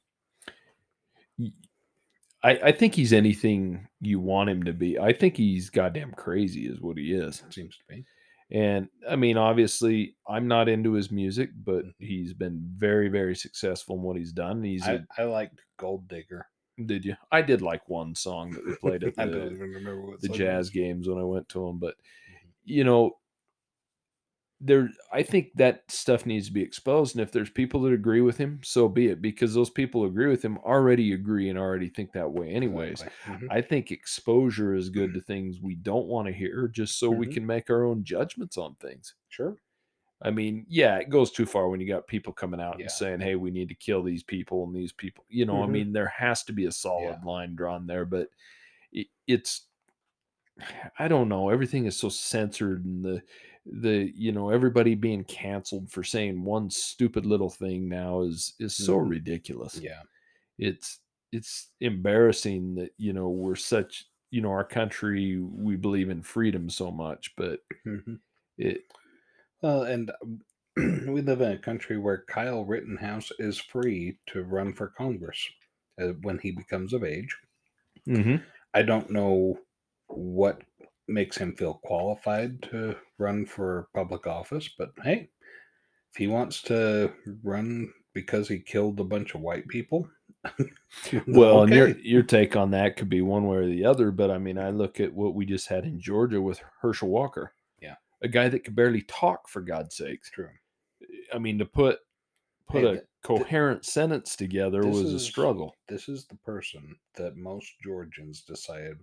I, 2.46 2.60
I 2.66 2.72
think 2.72 2.94
he's 2.94 3.12
anything 3.12 3.88
you 4.00 4.20
want 4.20 4.50
him 4.50 4.62
to 4.64 4.72
be. 4.72 4.98
I 5.00 5.12
think 5.12 5.36
he's 5.36 5.68
goddamn 5.68 6.12
crazy, 6.12 6.66
is 6.66 6.80
what 6.80 6.96
he 6.96 7.12
is. 7.12 7.42
Seems 7.50 7.76
to 7.76 7.84
be. 7.88 8.04
And 8.52 8.88
I 9.10 9.16
mean, 9.16 9.36
obviously, 9.36 10.14
I'm 10.28 10.46
not 10.46 10.68
into 10.68 10.92
his 10.92 11.10
music, 11.10 11.50
but 11.64 11.84
Mhm. 11.84 11.94
he's 11.98 12.32
been 12.34 12.62
very, 12.76 13.08
very 13.08 13.34
successful 13.34 13.96
in 13.96 14.02
what 14.02 14.16
he's 14.16 14.30
done. 14.32 14.62
He's 14.62 14.86
I, 14.86 14.92
a, 14.92 15.06
I 15.18 15.24
liked 15.24 15.60
Gold 15.76 16.06
Digger. 16.06 16.46
did 16.86 17.04
you? 17.04 17.16
I 17.32 17.42
did 17.42 17.62
like 17.62 17.88
one 17.88 18.14
song 18.14 18.52
that 18.52 18.64
we 18.64 18.76
played 18.76 19.02
at 19.02 19.14
I 19.18 19.24
don't 19.24 19.32
the, 19.32 19.46
even 19.46 19.72
remember 19.72 20.06
what 20.06 20.20
the 20.20 20.28
jazz 20.28 20.70
games 20.70 21.08
when 21.08 21.18
I 21.18 21.24
went 21.24 21.48
to 21.50 21.66
them, 21.66 21.80
but 21.80 21.96
Mhm. 22.30 22.48
you 22.64 22.84
know, 22.84 23.16
there. 24.60 24.90
I 25.12 25.22
think 25.22 25.52
that 25.56 25.90
stuff 25.90 26.26
needs 26.26 26.46
to 26.48 26.52
be 26.52 26.62
exposed, 26.62 27.14
and 27.14 27.22
if 27.22 27.32
there's 27.32 27.50
people 27.50 27.82
that 27.82 27.92
agree 27.92 28.20
with 28.20 28.38
him, 28.38 28.60
so 28.64 28.88
be 28.88 29.08
it. 29.08 29.22
Because 29.22 29.54
those 29.54 29.70
people 29.70 30.02
who 30.02 30.08
agree 30.08 30.28
with 30.28 30.44
him 30.44 30.58
already 30.58 31.12
agree 31.12 31.48
and 31.48 31.58
already 31.58 31.88
think 31.88 32.12
that 32.12 32.32
way, 32.32 32.50
anyways. 32.50 33.04
Exactly. 33.04 33.32
Mhm. 33.34 33.50
I 33.50 33.60
think 33.62 33.90
exposure 33.92 34.74
is 34.74 34.90
good 34.90 35.14
to 35.14 35.20
things 35.20 35.60
we 35.60 35.74
don't 35.76 36.06
want 36.08 36.26
to 36.28 36.32
hear, 36.34 36.68
just 36.68 36.98
so 36.98 37.10
we 37.12 37.26
Mhm. 37.26 37.36
can 37.36 37.46
make 37.46 37.70
our 37.70 37.84
own 37.84 38.04
judgments 38.04 38.56
on 38.58 38.76
things. 38.76 39.14
Sure. 39.28 39.60
I 40.22 40.30
mean, 40.30 40.64
yeah, 40.68 40.96
it 40.96 41.10
goes 41.10 41.30
too 41.30 41.44
far 41.44 41.68
when 41.68 41.80
you 41.80 41.86
got 41.86 42.06
people 42.06 42.32
coming 42.32 42.60
out 42.60 42.78
Yeah. 42.78 42.80
and 42.80 42.90
saying, 42.90 43.20
"Hey, 43.20 43.36
we 43.36 43.50
need 43.50 43.68
to 43.68 43.74
kill 43.74 44.02
these 44.02 44.22
people 44.22 44.64
and 44.64 44.74
these 44.74 44.92
people." 44.92 45.24
You 45.28 45.44
know, 45.44 45.62
I 45.62 45.66
Mhm. 45.66 45.66
mean, 45.66 45.92
there 45.92 46.08
has 46.08 46.42
to 46.44 46.52
be 46.54 46.64
a 46.64 46.72
solid 46.72 47.22
line 47.24 47.54
drawn 47.54 47.86
there, 47.86 48.06
but 48.06 48.30
it, 48.92 49.08
it's 49.26 49.68
I 50.98 51.08
don't 51.08 51.28
know. 51.28 51.50
Everything 51.50 51.86
is 51.86 51.96
so 51.98 52.08
censored, 52.10 52.84
and 52.84 53.04
the 53.04 53.22
the 53.66 54.12
you 54.14 54.32
know 54.32 54.50
everybody 54.50 54.94
being 54.94 55.24
canceled 55.24 55.90
for 55.90 56.04
saying 56.04 56.44
one 56.44 56.70
stupid 56.70 57.26
little 57.26 57.50
thing 57.50 57.88
now 57.88 58.22
is 58.22 58.54
is 58.60 58.74
so 58.76 58.98
Mhm. 58.98 59.10
ridiculous. 59.10 59.80
Yeah. 59.80 60.02
It's 60.58 61.00
it's 61.32 61.72
embarrassing 61.80 62.76
that 62.76 62.92
you 62.98 63.12
know 63.12 63.28
we're 63.30 63.56
such 63.56 64.06
you 64.30 64.40
know 64.40 64.50
our 64.50 64.64
country 64.64 65.38
we 65.40 65.76
believe 65.76 66.10
in 66.10 66.22
freedom 66.22 66.70
so 66.70 66.90
much, 66.90 67.34
but 67.36 67.60
Mhm. 67.86 68.20
it 68.58 68.84
Well, 69.62 69.82
and 69.84 70.10
um, 70.22 70.42
we 71.12 71.22
live 71.22 71.40
in 71.40 71.52
a 71.52 71.58
country 71.58 71.98
where 71.98 72.24
Kyle 72.28 72.64
Rittenhouse 72.64 73.32
is 73.38 73.58
free 73.58 74.18
to 74.28 74.44
run 74.44 74.74
for 74.74 74.88
Congress 74.88 75.48
uh, 76.00 76.08
when 76.22 76.38
he 76.38 76.52
becomes 76.52 76.92
of 76.92 77.04
age. 77.04 77.34
Mm-hmm. 78.08 78.44
I 78.74 78.82
don't 78.82 79.10
know 79.10 79.58
what 80.08 80.62
makes 81.08 81.36
him 81.36 81.54
feel 81.54 81.80
qualified 81.84 82.62
to 82.62 82.96
run 83.18 83.46
for 83.46 83.88
public 83.94 84.26
office, 84.26 84.68
but 84.76 84.90
hey, 85.02 85.28
if 86.12 86.16
he 86.16 86.26
wants 86.26 86.62
to 86.62 87.12
run 87.42 87.92
because 88.14 88.48
he 88.48 88.58
killed 88.58 88.98
a 89.00 89.04
bunch 89.04 89.34
of 89.34 89.40
white 89.40 89.68
people, 89.68 90.08
Well, 91.26 91.62
and 91.62 91.72
your 91.72 91.88
your 91.98 92.22
take 92.22 92.56
on 92.56 92.70
that 92.72 92.96
could 92.96 93.08
be 93.08 93.20
one 93.20 93.46
way 93.46 93.58
or 93.58 93.66
the 93.66 93.84
other, 93.84 94.10
but 94.10 94.30
I 94.30 94.38
mean, 94.38 94.58
I 94.58 94.70
look 94.70 95.00
at 95.00 95.12
what 95.12 95.34
we 95.34 95.46
just 95.46 95.68
had 95.68 95.84
in 95.84 96.00
Georgia 96.00 96.40
with 96.40 96.60
Herschel 96.80 97.08
Walker. 97.08 97.52
Yeah. 97.80 97.96
A 98.22 98.28
guy 98.28 98.48
that 98.48 98.64
could 98.64 98.74
barely 98.76 99.02
talk 99.02 99.48
for 99.48 99.60
God's 99.60 99.96
sakes. 99.96 100.30
true. 100.30 100.50
I 101.32 101.38
mean, 101.38 101.58
to 101.58 101.64
put 101.64 101.98
put 102.68 102.82
Hey, 102.82 102.88
a 102.88 102.92
th- 102.92 103.04
coherent 103.22 103.84
sentence 103.84 104.36
together 104.36 104.86
was 104.86 105.12
a 105.12 105.20
struggle. 105.20 105.74
This 105.88 106.08
is 106.08 106.26
the 106.26 106.36
person 106.36 106.96
that 107.14 107.36
most 107.36 107.72
Georgians 107.82 108.42
decided 108.42 108.98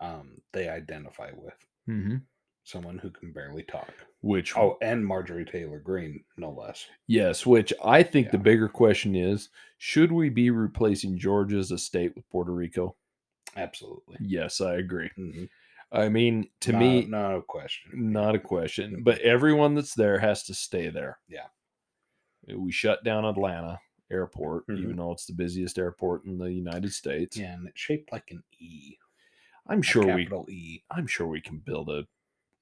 um, 0.00 0.40
they 0.52 0.68
identify 0.68 1.30
with. 1.34 1.54
Mm-hmm. 1.88 2.16
Someone 2.64 2.98
who 2.98 3.10
can 3.10 3.32
barely 3.32 3.62
talk. 3.62 3.92
Which 4.20 4.56
Oh, 4.56 4.76
and 4.82 5.04
Marjorie 5.04 5.44
Taylor 5.46 5.78
Greene, 5.80 6.22
no 6.36 6.50
less. 6.52 6.86
yes, 7.06 7.46
which 7.46 7.72
I 7.84 8.02
think 8.02 8.30
the 8.30 8.38
bigger 8.38 8.68
question 8.68 9.16
is, 9.16 9.48
should 9.78 10.12
we 10.12 10.28
be 10.28 10.50
replacing 10.50 11.18
Georgia 11.18 11.56
as 11.56 11.70
a 11.70 11.78
state 11.78 12.14
with 12.14 12.28
Puerto 12.30 12.52
Rico? 12.52 12.96
Absolutely. 13.56 14.18
Yes, 14.20 14.60
I 14.60 14.74
agree. 14.74 15.10
Mhm. 15.18 15.48
I 15.90 16.08
mean, 16.08 16.48
to 16.60 16.72
Not- 16.72 16.78
me, 16.80 17.06
not 17.06 17.34
a 17.34 17.42
question. 17.42 18.12
not 18.12 18.34
a 18.34 18.38
question. 18.38 19.02
But 19.02 19.18
everyone 19.22 19.74
that's 19.74 19.94
there 19.94 20.18
has 20.20 20.44
to 20.44 20.54
stay 20.54 20.88
there. 20.90 21.18
Yeah. 21.28 21.48
We 22.54 22.70
shut 22.72 23.02
down 23.04 23.24
Atlanta 23.24 23.80
airport, 24.10 24.66
Mhm. 24.68 24.78
even 24.82 24.96
though 24.96 25.12
it's 25.12 25.26
the 25.26 25.32
busiest 25.32 25.78
airport 25.78 26.24
in 26.26 26.38
the 26.38 26.52
United 26.52 26.92
States. 26.92 27.36
Yeah, 27.36 27.54
and 27.54 27.66
it's 27.66 27.80
shaped 27.80 28.12
like 28.12 28.30
an 28.30 28.42
E. 28.58 28.96
I'm 29.68 29.82
sure 29.82 30.14
we 30.14 30.28
E. 30.48 30.82
I'm 30.90 31.06
sure 31.06 31.26
we 31.26 31.40
can 31.40 31.58
build 31.58 31.88
a 31.88 32.02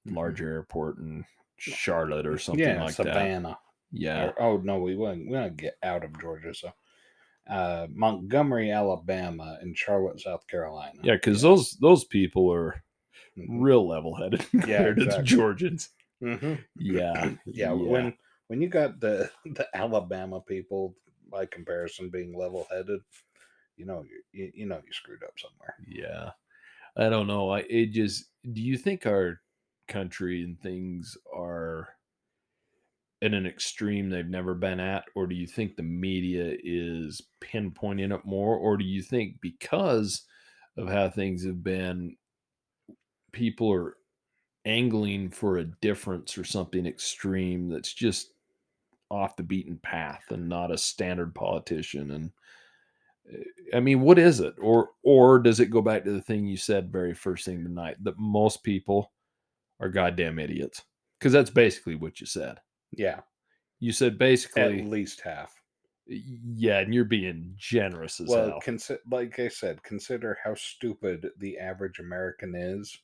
Mhm. 0.07 0.15
larger 0.15 0.49
airport 0.51 0.97
in 0.99 1.25
Charlotte 1.57 2.25
or 2.25 2.37
something 2.37 2.65
yeah, 2.65 2.83
like 2.83 2.95
that. 2.95 3.05
Savannah. 3.05 3.59
Yeah. 3.91 4.27
Or- 4.27 4.41
oh 4.41 4.57
no, 4.57 4.79
we 4.79 4.95
want 4.95 5.25
we 5.27 5.33
to 5.33 5.49
get 5.49 5.77
out 5.83 6.03
of 6.03 6.19
Georgia. 6.19 6.53
So, 6.53 6.71
uh, 7.47 7.87
Montgomery, 7.89 8.71
Alabama, 8.71 9.57
and 9.61 9.77
Charlotte, 9.77 10.21
South 10.21 10.45
Carolina. 10.47 10.99
Yeah, 11.03 11.15
because 11.15 11.41
those 11.41 11.71
those 11.77 12.05
people 12.05 12.51
are 12.53 12.83
Mhm. 13.37 13.61
real 13.61 13.87
level 13.87 14.15
headed 14.15 14.39
compared 14.51 14.97
to 14.97 15.03
the 15.05 15.09
exactly. 15.09 15.27
Georgians. 15.37 15.89
Mhm. 16.21 16.63
Yeah. 16.75 17.33
yeah, 17.45 17.71
when 17.73 18.17
when 18.47 18.61
you 18.61 18.67
got 18.69 18.99
the 18.99 19.29
the 19.45 19.67
Alabama 19.75 20.39
people 20.41 20.95
by 21.29 21.45
comparison 21.45 22.09
being 22.09 22.33
level 22.37 22.67
headed, 22.71 23.01
you 23.75 23.85
know 23.85 24.03
you 24.31 24.51
you 24.53 24.65
know 24.65 24.81
you 24.85 24.91
screwed 24.93 25.23
up 25.23 25.37
somewhere. 25.39 25.75
Yeah. 25.87 26.31
I 26.97 27.09
don't 27.09 27.27
know. 27.27 27.49
I 27.49 27.59
it 27.69 27.87
just 27.87 28.25
do 28.51 28.61
you 28.61 28.77
think 28.77 29.05
our 29.05 29.41
country 29.87 30.43
and 30.43 30.59
things 30.59 31.17
are 31.33 31.89
at 33.21 33.33
an 33.33 33.45
extreme 33.45 34.09
they've 34.09 34.27
never 34.27 34.53
been 34.53 34.79
at 34.79 35.03
or 35.15 35.27
do 35.27 35.35
you 35.35 35.47
think 35.47 35.75
the 35.75 35.83
media 35.83 36.55
is 36.63 37.21
pinpointing 37.41 38.15
it 38.15 38.25
more 38.25 38.55
or 38.55 38.77
do 38.77 38.85
you 38.85 39.01
think 39.01 39.35
because 39.41 40.25
of 40.77 40.87
how 40.87 41.09
things 41.09 41.45
have 41.45 41.61
been 41.63 42.15
people 43.33 43.71
are 43.71 43.95
angling 44.65 45.29
for 45.29 45.57
a 45.57 45.65
difference 45.65 46.37
or 46.37 46.43
something 46.43 46.85
extreme 46.85 47.69
that's 47.69 47.93
just 47.93 48.33
off 49.11 49.35
the 49.35 49.43
beaten 49.43 49.77
path 49.77 50.25
and 50.29 50.47
not 50.47 50.71
a 50.71 50.77
standard 50.77 51.33
politician 51.33 52.11
and 52.11 52.31
I 53.73 53.79
mean, 53.79 54.01
what 54.01 54.17
is 54.19 54.39
it? 54.39 54.55
Or 54.59 54.89
or 55.03 55.39
does 55.39 55.59
it 55.59 55.67
go 55.67 55.81
back 55.81 56.03
to 56.03 56.11
the 56.11 56.21
thing 56.21 56.45
you 56.47 56.57
said 56.57 56.91
very 56.91 57.13
first 57.13 57.45
thing 57.45 57.63
tonight 57.63 57.97
that 58.03 58.17
most 58.17 58.63
people 58.63 59.11
are 59.79 59.89
goddamn 59.89 60.39
idiots? 60.39 60.83
Because 61.19 61.33
that's 61.33 61.49
basically 61.49 61.95
what 61.95 62.19
you 62.19 62.25
said. 62.25 62.59
Yeah, 62.91 63.19
You 63.79 63.91
said 63.91 64.17
basically 64.17 64.79
at 64.79 64.85
least 64.87 65.21
half. 65.21 65.53
yeah, 66.07 66.79
and 66.79 66.91
you're 66.93 67.03
being 67.05 67.53
generous 67.55 68.19
as 68.19 68.27
Well, 68.29 68.49
hell. 68.49 68.61
consi- 68.65 68.97
like 69.11 69.37
I 69.39 69.47
said, 69.47 69.83
consider 69.83 70.37
how 70.43 70.55
stupid 70.55 71.29
the 71.37 71.59
average 71.59 71.99
American 71.99 72.55
is, 72.55 72.97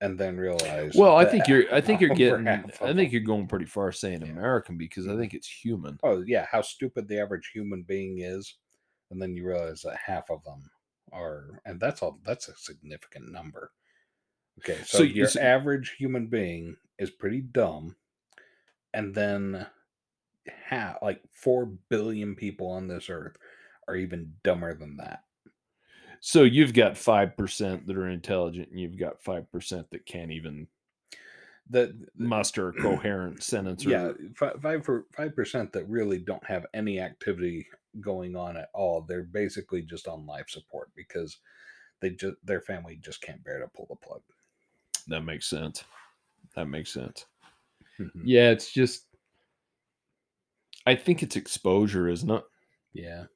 and 0.00 0.16
then 0.16 0.36
realize. 0.36 0.94
Well, 0.94 1.16
I 1.16 1.24
think 1.24 1.48
you're. 1.48 1.64
I 1.74 1.80
think 1.80 2.00
you're 2.00 2.14
getting. 2.14 2.46
I 2.46 2.92
think 2.94 3.10
you're 3.10 3.20
going 3.22 3.48
pretty 3.48 3.66
far 3.66 3.90
saying 3.90 4.22
Yeah. 4.22 4.30
American 4.32 4.78
because 4.78 5.08
I 5.08 5.10
Mhm. 5.12 5.18
think 5.18 5.34
it's 5.34 5.48
human. 5.48 5.98
Oh 6.04 6.22
yeah, 6.24 6.46
how 6.50 6.60
stupid 6.62 7.08
the 7.08 7.18
average 7.20 7.50
human 7.52 7.82
being 7.82 8.20
is, 8.20 8.54
and 9.10 9.20
then 9.20 9.34
you 9.34 9.46
realize 9.46 9.82
that 9.82 9.96
half 10.04 10.30
of 10.30 10.42
them 10.44 10.62
are, 11.12 11.60
and 11.64 11.80
that's 11.80 12.02
all. 12.02 12.20
That's 12.24 12.48
a 12.48 12.56
significant 12.56 13.30
number. 13.30 13.72
Okay, 14.60 14.78
so, 14.84 14.98
So 14.98 15.04
your 15.04 15.28
so- 15.28 15.40
average 15.40 15.94
human 15.98 16.26
being 16.26 16.76
is 16.98 17.10
pretty 17.10 17.40
dumb, 17.40 17.96
and 18.94 19.14
then 19.14 19.66
ha 20.68 20.96
like 21.02 21.22
four 21.32 21.66
billion 21.88 22.34
people 22.34 22.68
on 22.68 22.88
this 22.88 23.08
earth 23.10 23.36
are 23.88 23.96
even 23.96 24.32
dumber 24.42 24.74
than 24.74 24.96
that. 24.98 25.20
So 26.20 26.42
you've 26.42 26.74
got 26.74 26.98
five 26.98 27.36
percent 27.36 27.86
that 27.86 27.96
are 27.96 28.08
intelligent, 28.08 28.68
and 28.70 28.78
you've 28.78 28.98
got 28.98 29.22
five 29.22 29.50
percent 29.50 29.90
that 29.90 30.04
can't 30.06 30.30
even 30.30 30.66
That 31.70 31.92
muster 32.16 32.68
a 32.68 32.72
coherent 32.82 33.42
sentence. 33.42 33.86
Or, 33.86 33.90
yeah, 33.90 34.12
five 34.36 34.84
five 35.16 35.34
percent 35.34 35.72
that 35.72 35.88
really 35.88 36.18
don't 36.18 36.44
have 36.44 36.66
any 36.74 37.00
activity 37.00 37.66
going 38.00 38.36
on 38.36 38.56
at 38.56 38.70
all. 38.74 39.02
They're 39.02 39.22
basically 39.24 39.82
just 39.82 40.06
on 40.08 40.26
life 40.26 40.48
support 40.50 40.90
because 40.94 41.38
they 42.00 42.10
just 42.10 42.36
their 42.44 42.60
family 42.62 42.96
just 42.96 43.22
can't 43.22 43.44
bear 43.44 43.58
to 43.60 43.68
pull 43.68 43.86
the 43.88 43.96
plug. 43.96 44.22
that 45.08 45.22
makes 45.22 45.46
sense. 45.46 45.84
That 46.54 46.66
makes 46.66 46.92
sense. 46.92 47.26
Mhm. 47.98 48.26
Yeah, 48.26 48.50
it's 48.50 48.72
just 48.72 49.06
I 50.86 50.94
think 50.94 51.22
it's 51.22 51.36
exposure, 51.36 52.08
isn't 52.08 52.30
it? 52.30 52.44
Yeah, 52.92 53.26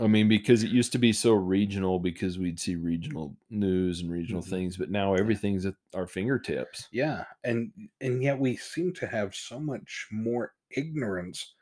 I 0.00 0.06
mean, 0.08 0.28
because 0.28 0.62
it 0.62 0.70
used 0.70 0.92
to 0.92 0.98
be 0.98 1.12
so 1.12 1.32
regional 1.32 1.98
because 1.98 2.38
we'd 2.38 2.60
see 2.60 2.76
regional 2.76 3.36
news 3.50 4.00
and 4.00 4.10
regional 4.10 4.42
Mhm. 4.42 4.50
things, 4.50 4.76
but 4.76 4.90
now 4.90 5.14
everything's 5.14 5.64
at 5.66 5.74
our 5.94 6.06
fingertips. 6.06 6.88
yeah, 6.92 7.24
and 7.44 7.72
and 8.00 8.22
yet 8.22 8.38
we 8.38 8.56
seem 8.56 8.92
to 8.94 9.06
have 9.06 9.34
so 9.34 9.58
much 9.60 10.08
more 10.10 10.54
ignorance 10.70 11.54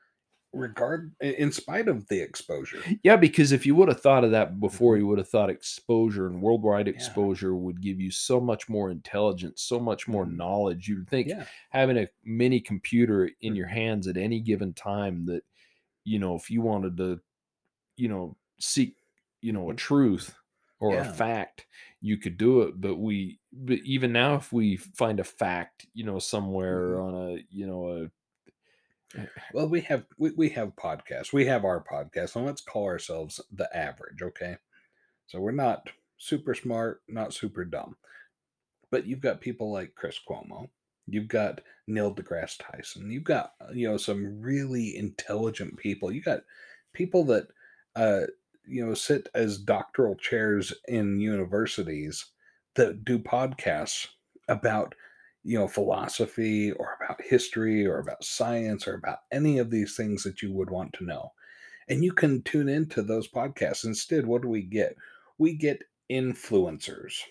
regard 0.54 1.14
in 1.20 1.52
spite 1.52 1.88
of 1.88 2.08
the 2.08 2.20
exposure. 2.20 2.88
Yeah, 3.02 3.16
because 3.16 3.52
if 3.52 3.64
you 3.66 3.74
would 3.76 3.88
have 3.88 4.00
thought 4.00 4.24
of 4.24 4.30
that 4.32 4.60
before, 4.60 4.96
you 4.96 5.06
would 5.06 5.18
have 5.18 5.28
thought 5.28 5.50
exposure 5.50 6.26
and 6.26 6.42
worldwide 6.42 6.86
Mm-hmm. 6.86 6.94
Yeah. 6.94 6.94
exposure 6.94 7.54
would 7.54 7.80
give 7.80 8.00
you 8.00 8.10
so 8.10 8.40
much 8.40 8.68
more 8.68 8.90
intelligence, 8.90 9.62
so 9.62 9.78
much 9.80 10.08
more 10.08 10.26
Mhm. 10.26 10.36
knowledge. 10.36 10.88
You'd 10.88 11.08
think 11.08 11.28
Yeah, 11.28 11.46
having 11.70 11.96
a 11.98 12.08
mini 12.24 12.60
computer 12.60 13.30
in 13.40 13.54
your 13.54 13.66
Mhm. 13.66 13.68
hands 13.68 14.06
at 14.08 14.16
any 14.16 14.40
given 14.40 14.74
time 14.74 15.26
that, 15.26 15.44
you 16.04 16.18
know, 16.18 16.36
if 16.36 16.50
you 16.50 16.62
wanted 16.62 16.96
to, 16.98 17.20
you 17.96 18.08
know, 18.08 18.36
seek, 18.60 18.96
you 19.42 19.52
know, 19.52 19.70
a 19.70 19.74
truth 19.74 20.34
or 20.80 21.00
a 21.00 21.04
Mm-hmm. 21.04 21.04
Fact, 21.04 21.66
you 22.00 22.18
could 22.18 22.36
do 22.38 22.62
it. 22.62 22.80
But 22.80 22.96
we, 22.96 23.40
but 23.52 23.78
even 23.80 24.12
now, 24.12 24.36
if 24.36 24.52
we 24.52 24.76
find 24.76 25.20
a 25.20 25.24
fact, 25.24 25.86
you 25.94 26.04
know, 26.04 26.18
somewhere 26.18 27.00
on 27.00 27.14
a, 27.14 27.44
you 27.50 27.66
know, 27.66 27.88
a, 28.04 28.10
Well, 29.52 29.68
we 29.68 29.80
have 29.82 30.04
we, 30.18 30.30
we 30.32 30.48
have 30.50 30.76
podcasts. 30.76 31.32
We 31.32 31.46
have 31.46 31.64
our 31.64 31.82
podcast, 31.82 32.36
and 32.36 32.46
let's 32.46 32.60
call 32.60 32.84
ourselves 32.84 33.40
the 33.52 33.74
average, 33.76 34.22
okay? 34.22 34.56
So 35.26 35.40
we're 35.40 35.52
not 35.52 35.88
super 36.18 36.54
smart, 36.54 37.02
not 37.08 37.34
super 37.34 37.64
dumb. 37.64 37.96
But 38.90 39.06
you've 39.06 39.20
got 39.20 39.40
people 39.40 39.72
like 39.72 39.94
Chris 39.94 40.18
Cuomo. 40.28 40.68
You've 41.06 41.28
got 41.28 41.60
Neil 41.86 42.14
deGrasse 42.14 42.58
Tyson. 42.58 43.10
You've 43.10 43.24
got 43.24 43.52
uh, 43.60 43.72
you 43.72 43.88
know 43.88 43.96
some 43.96 44.40
really 44.40 44.96
intelligent 44.96 45.76
people. 45.76 46.10
You 46.12 46.22
got 46.22 46.40
people 46.92 47.24
that 47.24 47.48
uh 47.96 48.22
you 48.66 48.84
know 48.84 48.94
sit 48.94 49.28
as 49.34 49.58
doctoral 49.58 50.14
chairs 50.16 50.72
in 50.88 51.20
universities 51.20 52.26
that 52.74 53.04
do 53.04 53.18
podcasts 53.18 54.08
about 54.48 54.94
you 55.44 55.58
know 55.58 55.68
philosophy 55.68 56.72
or 56.72 56.96
about 57.02 57.20
history 57.22 57.86
or 57.86 57.98
about 57.98 58.24
science 58.24 58.86
or 58.88 58.94
about 58.94 59.20
any 59.32 59.58
of 59.58 59.70
these 59.70 59.96
things 59.96 60.22
that 60.24 60.42
you 60.42 60.52
would 60.52 60.70
want 60.70 60.92
to 60.94 61.04
know 61.04 61.32
and 61.88 62.04
you 62.04 62.12
can 62.12 62.42
tune 62.42 62.68
into 62.68 63.02
those 63.02 63.28
podcasts 63.28 63.84
instead 63.84 64.26
what 64.26 64.42
do 64.42 64.48
we 64.48 64.62
get 64.62 64.96
we 65.38 65.54
get 65.54 65.84
influencers 66.10 67.22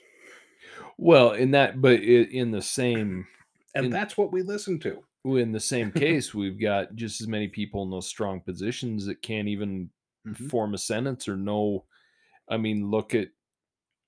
well, 0.98 1.31
in 1.31 1.52
that, 1.52 1.81
but 1.81 2.02
in 2.02 2.52
the 2.52 2.61
same, 2.61 3.27
and 3.76 3.85
In- 3.85 3.91
that's 3.91 4.18
what 4.18 4.31
we 4.31 4.41
listen 4.41 4.80
to 4.81 5.03
in 5.26 5.52
the 5.52 5.60
same 5.60 5.91
case, 5.94 6.34
we've 6.34 6.60
got 6.60 6.95
just 6.95 7.22
as 7.22 7.27
many 7.27 7.48
people 7.48 7.84
in 7.84 7.90
those 7.90 8.07
strong 8.07 8.41
positions 8.41 9.06
that 9.06 9.22
can't 9.22 9.48
even 9.48 9.90
Mhm. 10.26 10.49
form 10.49 10.73
a 10.73 10.77
sentence 10.77 11.27
or 11.27 11.38
know. 11.38 11.85
I 12.49 12.57
mean, 12.57 12.90
look 12.91 13.15
at 13.15 13.30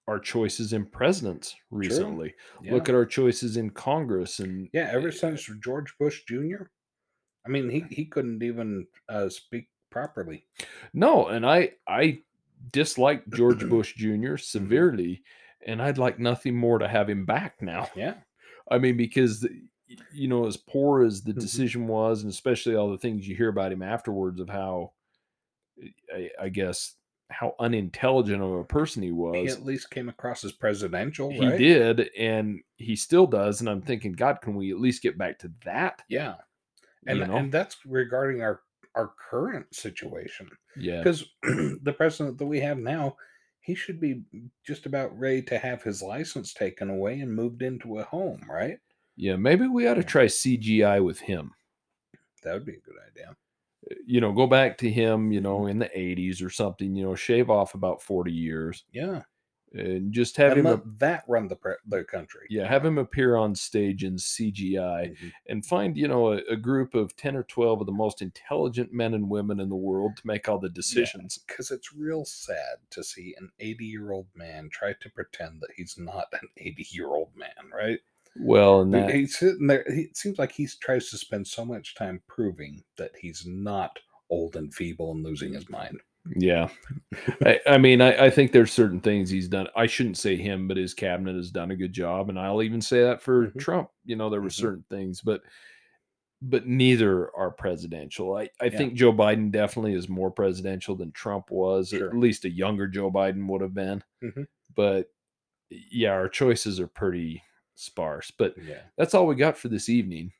our 0.08 0.20
choices 0.20 0.74
in 0.74 0.86
presidents 0.86 1.56
recently. 1.72 2.34
Look 2.70 2.90
at 2.90 2.96
our 2.96 3.06
choices 3.06 3.58
in 3.58 3.70
Congress, 3.72 4.40
and 4.40 4.70
yeah 4.74 4.90
ever 4.92 5.08
uh, 5.10 5.12
since 5.12 5.50
george 5.60 5.94
bush 6.00 6.24
jr 6.28 6.64
I 7.46 7.50
mean, 7.50 7.70
he 7.70 7.86
he 7.92 8.06
couldn't 8.06 8.42
even 8.42 8.88
uh, 9.08 9.30
speak 9.30 9.70
properly. 9.92 10.48
No, 10.94 11.28
and 11.28 11.46
I 11.46 11.74
I 11.88 12.22
dislike 12.72 13.28
George 13.30 13.60
Bush 13.70 13.94
Jr. 13.96 14.38
severely, 14.38 15.22
and 15.66 15.80
I'd 15.80 16.00
like 16.00 16.18
nothing 16.18 16.56
more 16.56 16.80
to 16.80 16.88
have 16.88 17.08
him 17.08 17.24
back 17.24 17.62
now. 17.62 17.88
Yeah, 17.96 18.16
I 18.72 18.80
mean, 18.80 18.98
because 18.98 19.42
the- 19.42 19.62
you 20.12 20.28
know, 20.28 20.48
as 20.48 20.58
poor 20.58 21.04
as 21.06 21.22
the 21.22 21.34
Mhm. 21.34 21.40
decision 21.40 21.88
was, 21.88 22.24
and 22.24 22.32
especially 22.32 22.76
all 22.76 22.90
the 22.90 22.98
things 22.98 23.28
you 23.28 23.36
hear 23.36 23.50
about 23.50 23.72
him 23.72 23.84
afterwards 23.84 24.40
of 24.40 24.50
how, 24.50 24.94
I, 26.12 26.32
I 26.42 26.50
guess, 26.50 26.96
how 27.30 27.56
unintelligent 27.60 28.42
of 28.42 28.52
a 28.52 28.64
person 28.64 29.02
he 29.02 29.12
was. 29.12 29.36
he 29.36 29.48
at 29.48 29.66
least 29.66 29.90
came 29.90 30.10
across 30.10 30.44
as 30.44 30.52
presidential, 30.52 31.32
He 31.32 31.40
right? 31.40 31.58
did, 31.58 32.10
and 32.18 32.62
he 32.78 32.96
still 32.96 33.26
does. 33.28 33.60
And 33.62 33.70
I'm 33.70 33.82
thinking, 33.82 34.14
God, 34.14 34.42
can 34.42 34.56
we 34.56 34.72
at 34.72 34.80
least 34.80 35.02
get 35.02 35.18
back 35.18 35.40
to 35.40 35.52
that? 35.66 36.04
Yeah, 36.08 36.36
and 37.08 37.20
you 37.20 37.26
know? 37.26 37.36
and 37.36 37.52
that's 37.52 37.78
regarding 37.86 38.42
our 38.42 38.62
our 38.96 39.12
current 39.30 39.74
situation 39.76 40.50
yeah, 40.78 41.00
because 41.00 41.26
the 41.44 41.94
president 41.98 42.38
that 42.38 42.46
we 42.46 42.62
have 42.62 42.78
now, 42.78 43.18
he 43.60 43.76
should 43.76 44.00
be 44.00 44.22
just 44.66 44.86
about 44.86 45.18
ready 45.18 45.42
to 45.44 45.58
have 45.58 45.84
his 45.84 46.02
license 46.02 46.54
taken 46.54 46.90
away 46.90 47.20
and 47.20 47.34
moved 47.36 47.62
into 47.62 48.00
a 48.00 48.04
home, 48.04 48.42
right? 48.50 48.78
yeah. 49.18 49.36
Maybe 49.36 49.68
we 49.68 49.88
ought 49.88 49.96
to 49.96 50.04
try 50.04 50.26
CGI 50.26 51.04
with 51.04 51.20
him. 51.22 51.52
That 52.44 52.54
would 52.54 52.66
be 52.66 52.74
a 52.76 52.80
good 52.80 52.96
idea. 53.12 53.36
You 54.06 54.22
know, 54.22 54.32
go 54.34 54.48
back 54.48 54.78
to 54.80 54.90
him. 54.92 55.32
You 55.32 55.42
Mm-hmm. 55.42 55.42
know, 55.42 55.68
in 55.68 55.80
the 55.80 55.90
80s 55.98 56.42
or 56.42 56.50
something. 56.50 56.96
You 56.96 57.04
know, 57.06 57.16
shave 57.16 57.50
off 57.50 57.76
about 57.76 58.02
40 58.02 58.32
years 58.32 58.86
Yeah, 58.92 59.24
and 59.74 60.14
just 60.14 60.38
have 60.38 60.54
and 60.54 60.60
him. 60.68 60.68
ap- 60.68 60.84
that 61.00 61.24
run 61.28 61.48
the 61.50 61.58
the 61.86 62.04
country. 62.04 62.48
yeah, 62.50 62.68
have 62.68 62.86
him 62.86 62.98
appear 62.98 63.36
on 63.36 63.56
stage 63.56 64.04
in 64.04 64.18
CGI. 64.18 65.10
Mhm. 65.10 65.34
and 65.48 65.66
find 65.66 65.98
you 65.98 66.08
know 66.08 66.34
a, 66.34 66.38
a 66.50 66.56
group 66.56 66.96
of 66.96 67.16
10 67.16 67.36
or 67.36 67.44
12 67.44 67.82
of 67.82 67.86
the 67.88 67.92
most 67.92 68.22
intelligent 68.22 68.94
men 68.94 69.14
and 69.14 69.30
women 69.30 69.60
in 69.60 69.70
the 69.70 69.76
world 69.76 70.18
to 70.18 70.28
make 70.28 70.48
all 70.50 70.60
the 70.60 70.70
decisions 70.70 71.38
because 71.38 71.72
it's 71.72 71.94
real 71.94 72.26
sad 72.26 72.78
to 72.92 73.04
see 73.04 73.36
an 73.38 73.52
80 73.60 73.86
year 73.86 74.12
old 74.12 74.28
man 74.36 74.70
try 74.72 74.94
to 75.02 75.10
pretend 75.10 75.62
that 75.62 75.72
he's 75.76 75.98
not 75.98 76.28
an 76.34 76.48
80 76.58 76.88
year 76.92 77.08
old 77.08 77.36
man, 77.36 77.72
right? 77.74 78.00
Well 78.38 78.82
and 78.82 78.94
that, 78.94 79.10
He's 79.14 79.38
sitting 79.38 79.68
there. 79.68 79.86
He, 79.88 80.02
it 80.02 80.18
seems 80.18 80.38
like 80.38 80.52
he 80.52 80.68
tries 80.82 81.10
to 81.10 81.18
spend 81.18 81.48
so 81.48 81.64
much 81.66 81.96
time 81.96 82.22
proving 82.28 82.84
that 82.98 83.12
he's 83.20 83.44
not 83.46 83.98
old 84.30 84.56
and 84.56 84.74
feeble 84.74 85.12
and 85.12 85.24
losing 85.24 85.54
his 85.54 85.70
mind. 85.70 86.00
yeah 86.36 86.68
I, 87.46 87.60
I 87.68 87.78
mean 87.78 88.02
I, 88.02 88.26
I 88.26 88.30
think 88.32 88.52
there's 88.52 88.72
certain 88.74 89.00
things 89.00 89.30
he's 89.30 89.48
done 89.48 89.68
i 89.76 89.86
shouldn't 89.86 90.18
say 90.18 90.36
him 90.36 90.68
but 90.68 90.76
his 90.78 90.96
cabinet 90.96 91.36
has 91.36 91.52
done 91.52 91.70
a 91.70 91.76
good 91.76 91.94
job 91.94 92.30
and 92.30 92.40
i'll 92.40 92.64
even 92.64 92.82
say 92.82 93.04
that 93.04 93.22
for 93.22 93.50
Mhm. 93.50 93.60
trump 93.60 93.90
you 94.06 94.16
know 94.16 94.32
there 94.32 94.42
were 94.42 94.50
Mhm. 94.50 94.54
certain 94.54 94.86
things 94.90 95.22
but 95.22 95.42
but 96.42 96.66
neither 96.66 97.30
are 97.36 97.52
presidential 97.52 98.36
i, 98.36 98.50
I 98.60 98.66
Yeah. 98.66 98.78
think 98.78 98.96
joe 98.96 99.14
biden 99.14 99.52
definitely 99.52 99.94
is 99.94 100.10
more 100.10 100.32
presidential 100.32 100.96
than 100.96 101.12
trump 101.12 101.52
was 101.52 101.94
or 101.94 101.98
Sure. 102.00 102.10
at 102.10 102.18
least 102.18 102.46
a 102.46 102.50
younger 102.50 102.88
joe 102.88 103.12
biden 103.12 103.48
would 103.48 103.62
have 103.62 103.76
been 103.76 104.04
Mhm. 104.24 104.48
but 104.76 105.12
yeah 105.70 106.12
our 106.14 106.28
choices 106.28 106.80
are 106.80 106.88
pretty 106.88 107.44
sparse 107.76 108.32
but 108.38 108.56
Yeah. 108.58 108.82
that's 108.98 109.14
all 109.14 109.28
we 109.28 109.36
got 109.36 109.58
for 109.58 109.68
this 109.70 109.90
evening. 109.90 110.32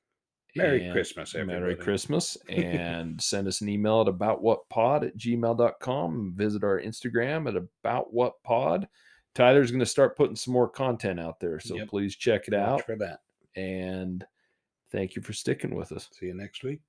Merry 0.58 0.86
And 0.86 0.94
Christmas, 0.94 1.36
everybody. 1.36 1.60
Merry 1.60 1.76
Christmas. 1.76 2.38
And 2.50 3.22
send 3.22 3.46
us 3.48 3.60
an 3.60 3.68
email 3.68 4.00
at 4.02 4.08
aboutwhatpod 4.08 5.06
at 5.06 5.18
gmail.com. 5.18 6.34
Visit 6.38 6.64
our 6.64 6.80
Instagram 6.80 7.54
at 7.54 7.62
aboutwhatpod. 7.86 8.88
Tyler's 9.34 9.70
going 9.72 9.82
to 9.82 9.86
start 9.86 10.16
putting 10.16 10.38
some 10.38 10.54
more 10.54 10.70
content 10.70 11.20
out 11.20 11.42
there. 11.42 11.60
So 11.60 11.76
Yep. 11.76 11.90
please 11.90 12.16
check 12.16 12.48
it 12.48 12.54
Watch 12.54 12.62
out. 12.70 12.86
for 12.86 12.96
that. 12.96 13.20
And 13.58 14.26
thank 14.94 15.18
you 15.18 15.22
for 15.22 15.34
sticking 15.34 15.76
with 15.76 15.92
us. 15.92 16.08
See 16.14 16.28
you 16.28 16.34
next 16.34 16.64
week. 16.64 16.80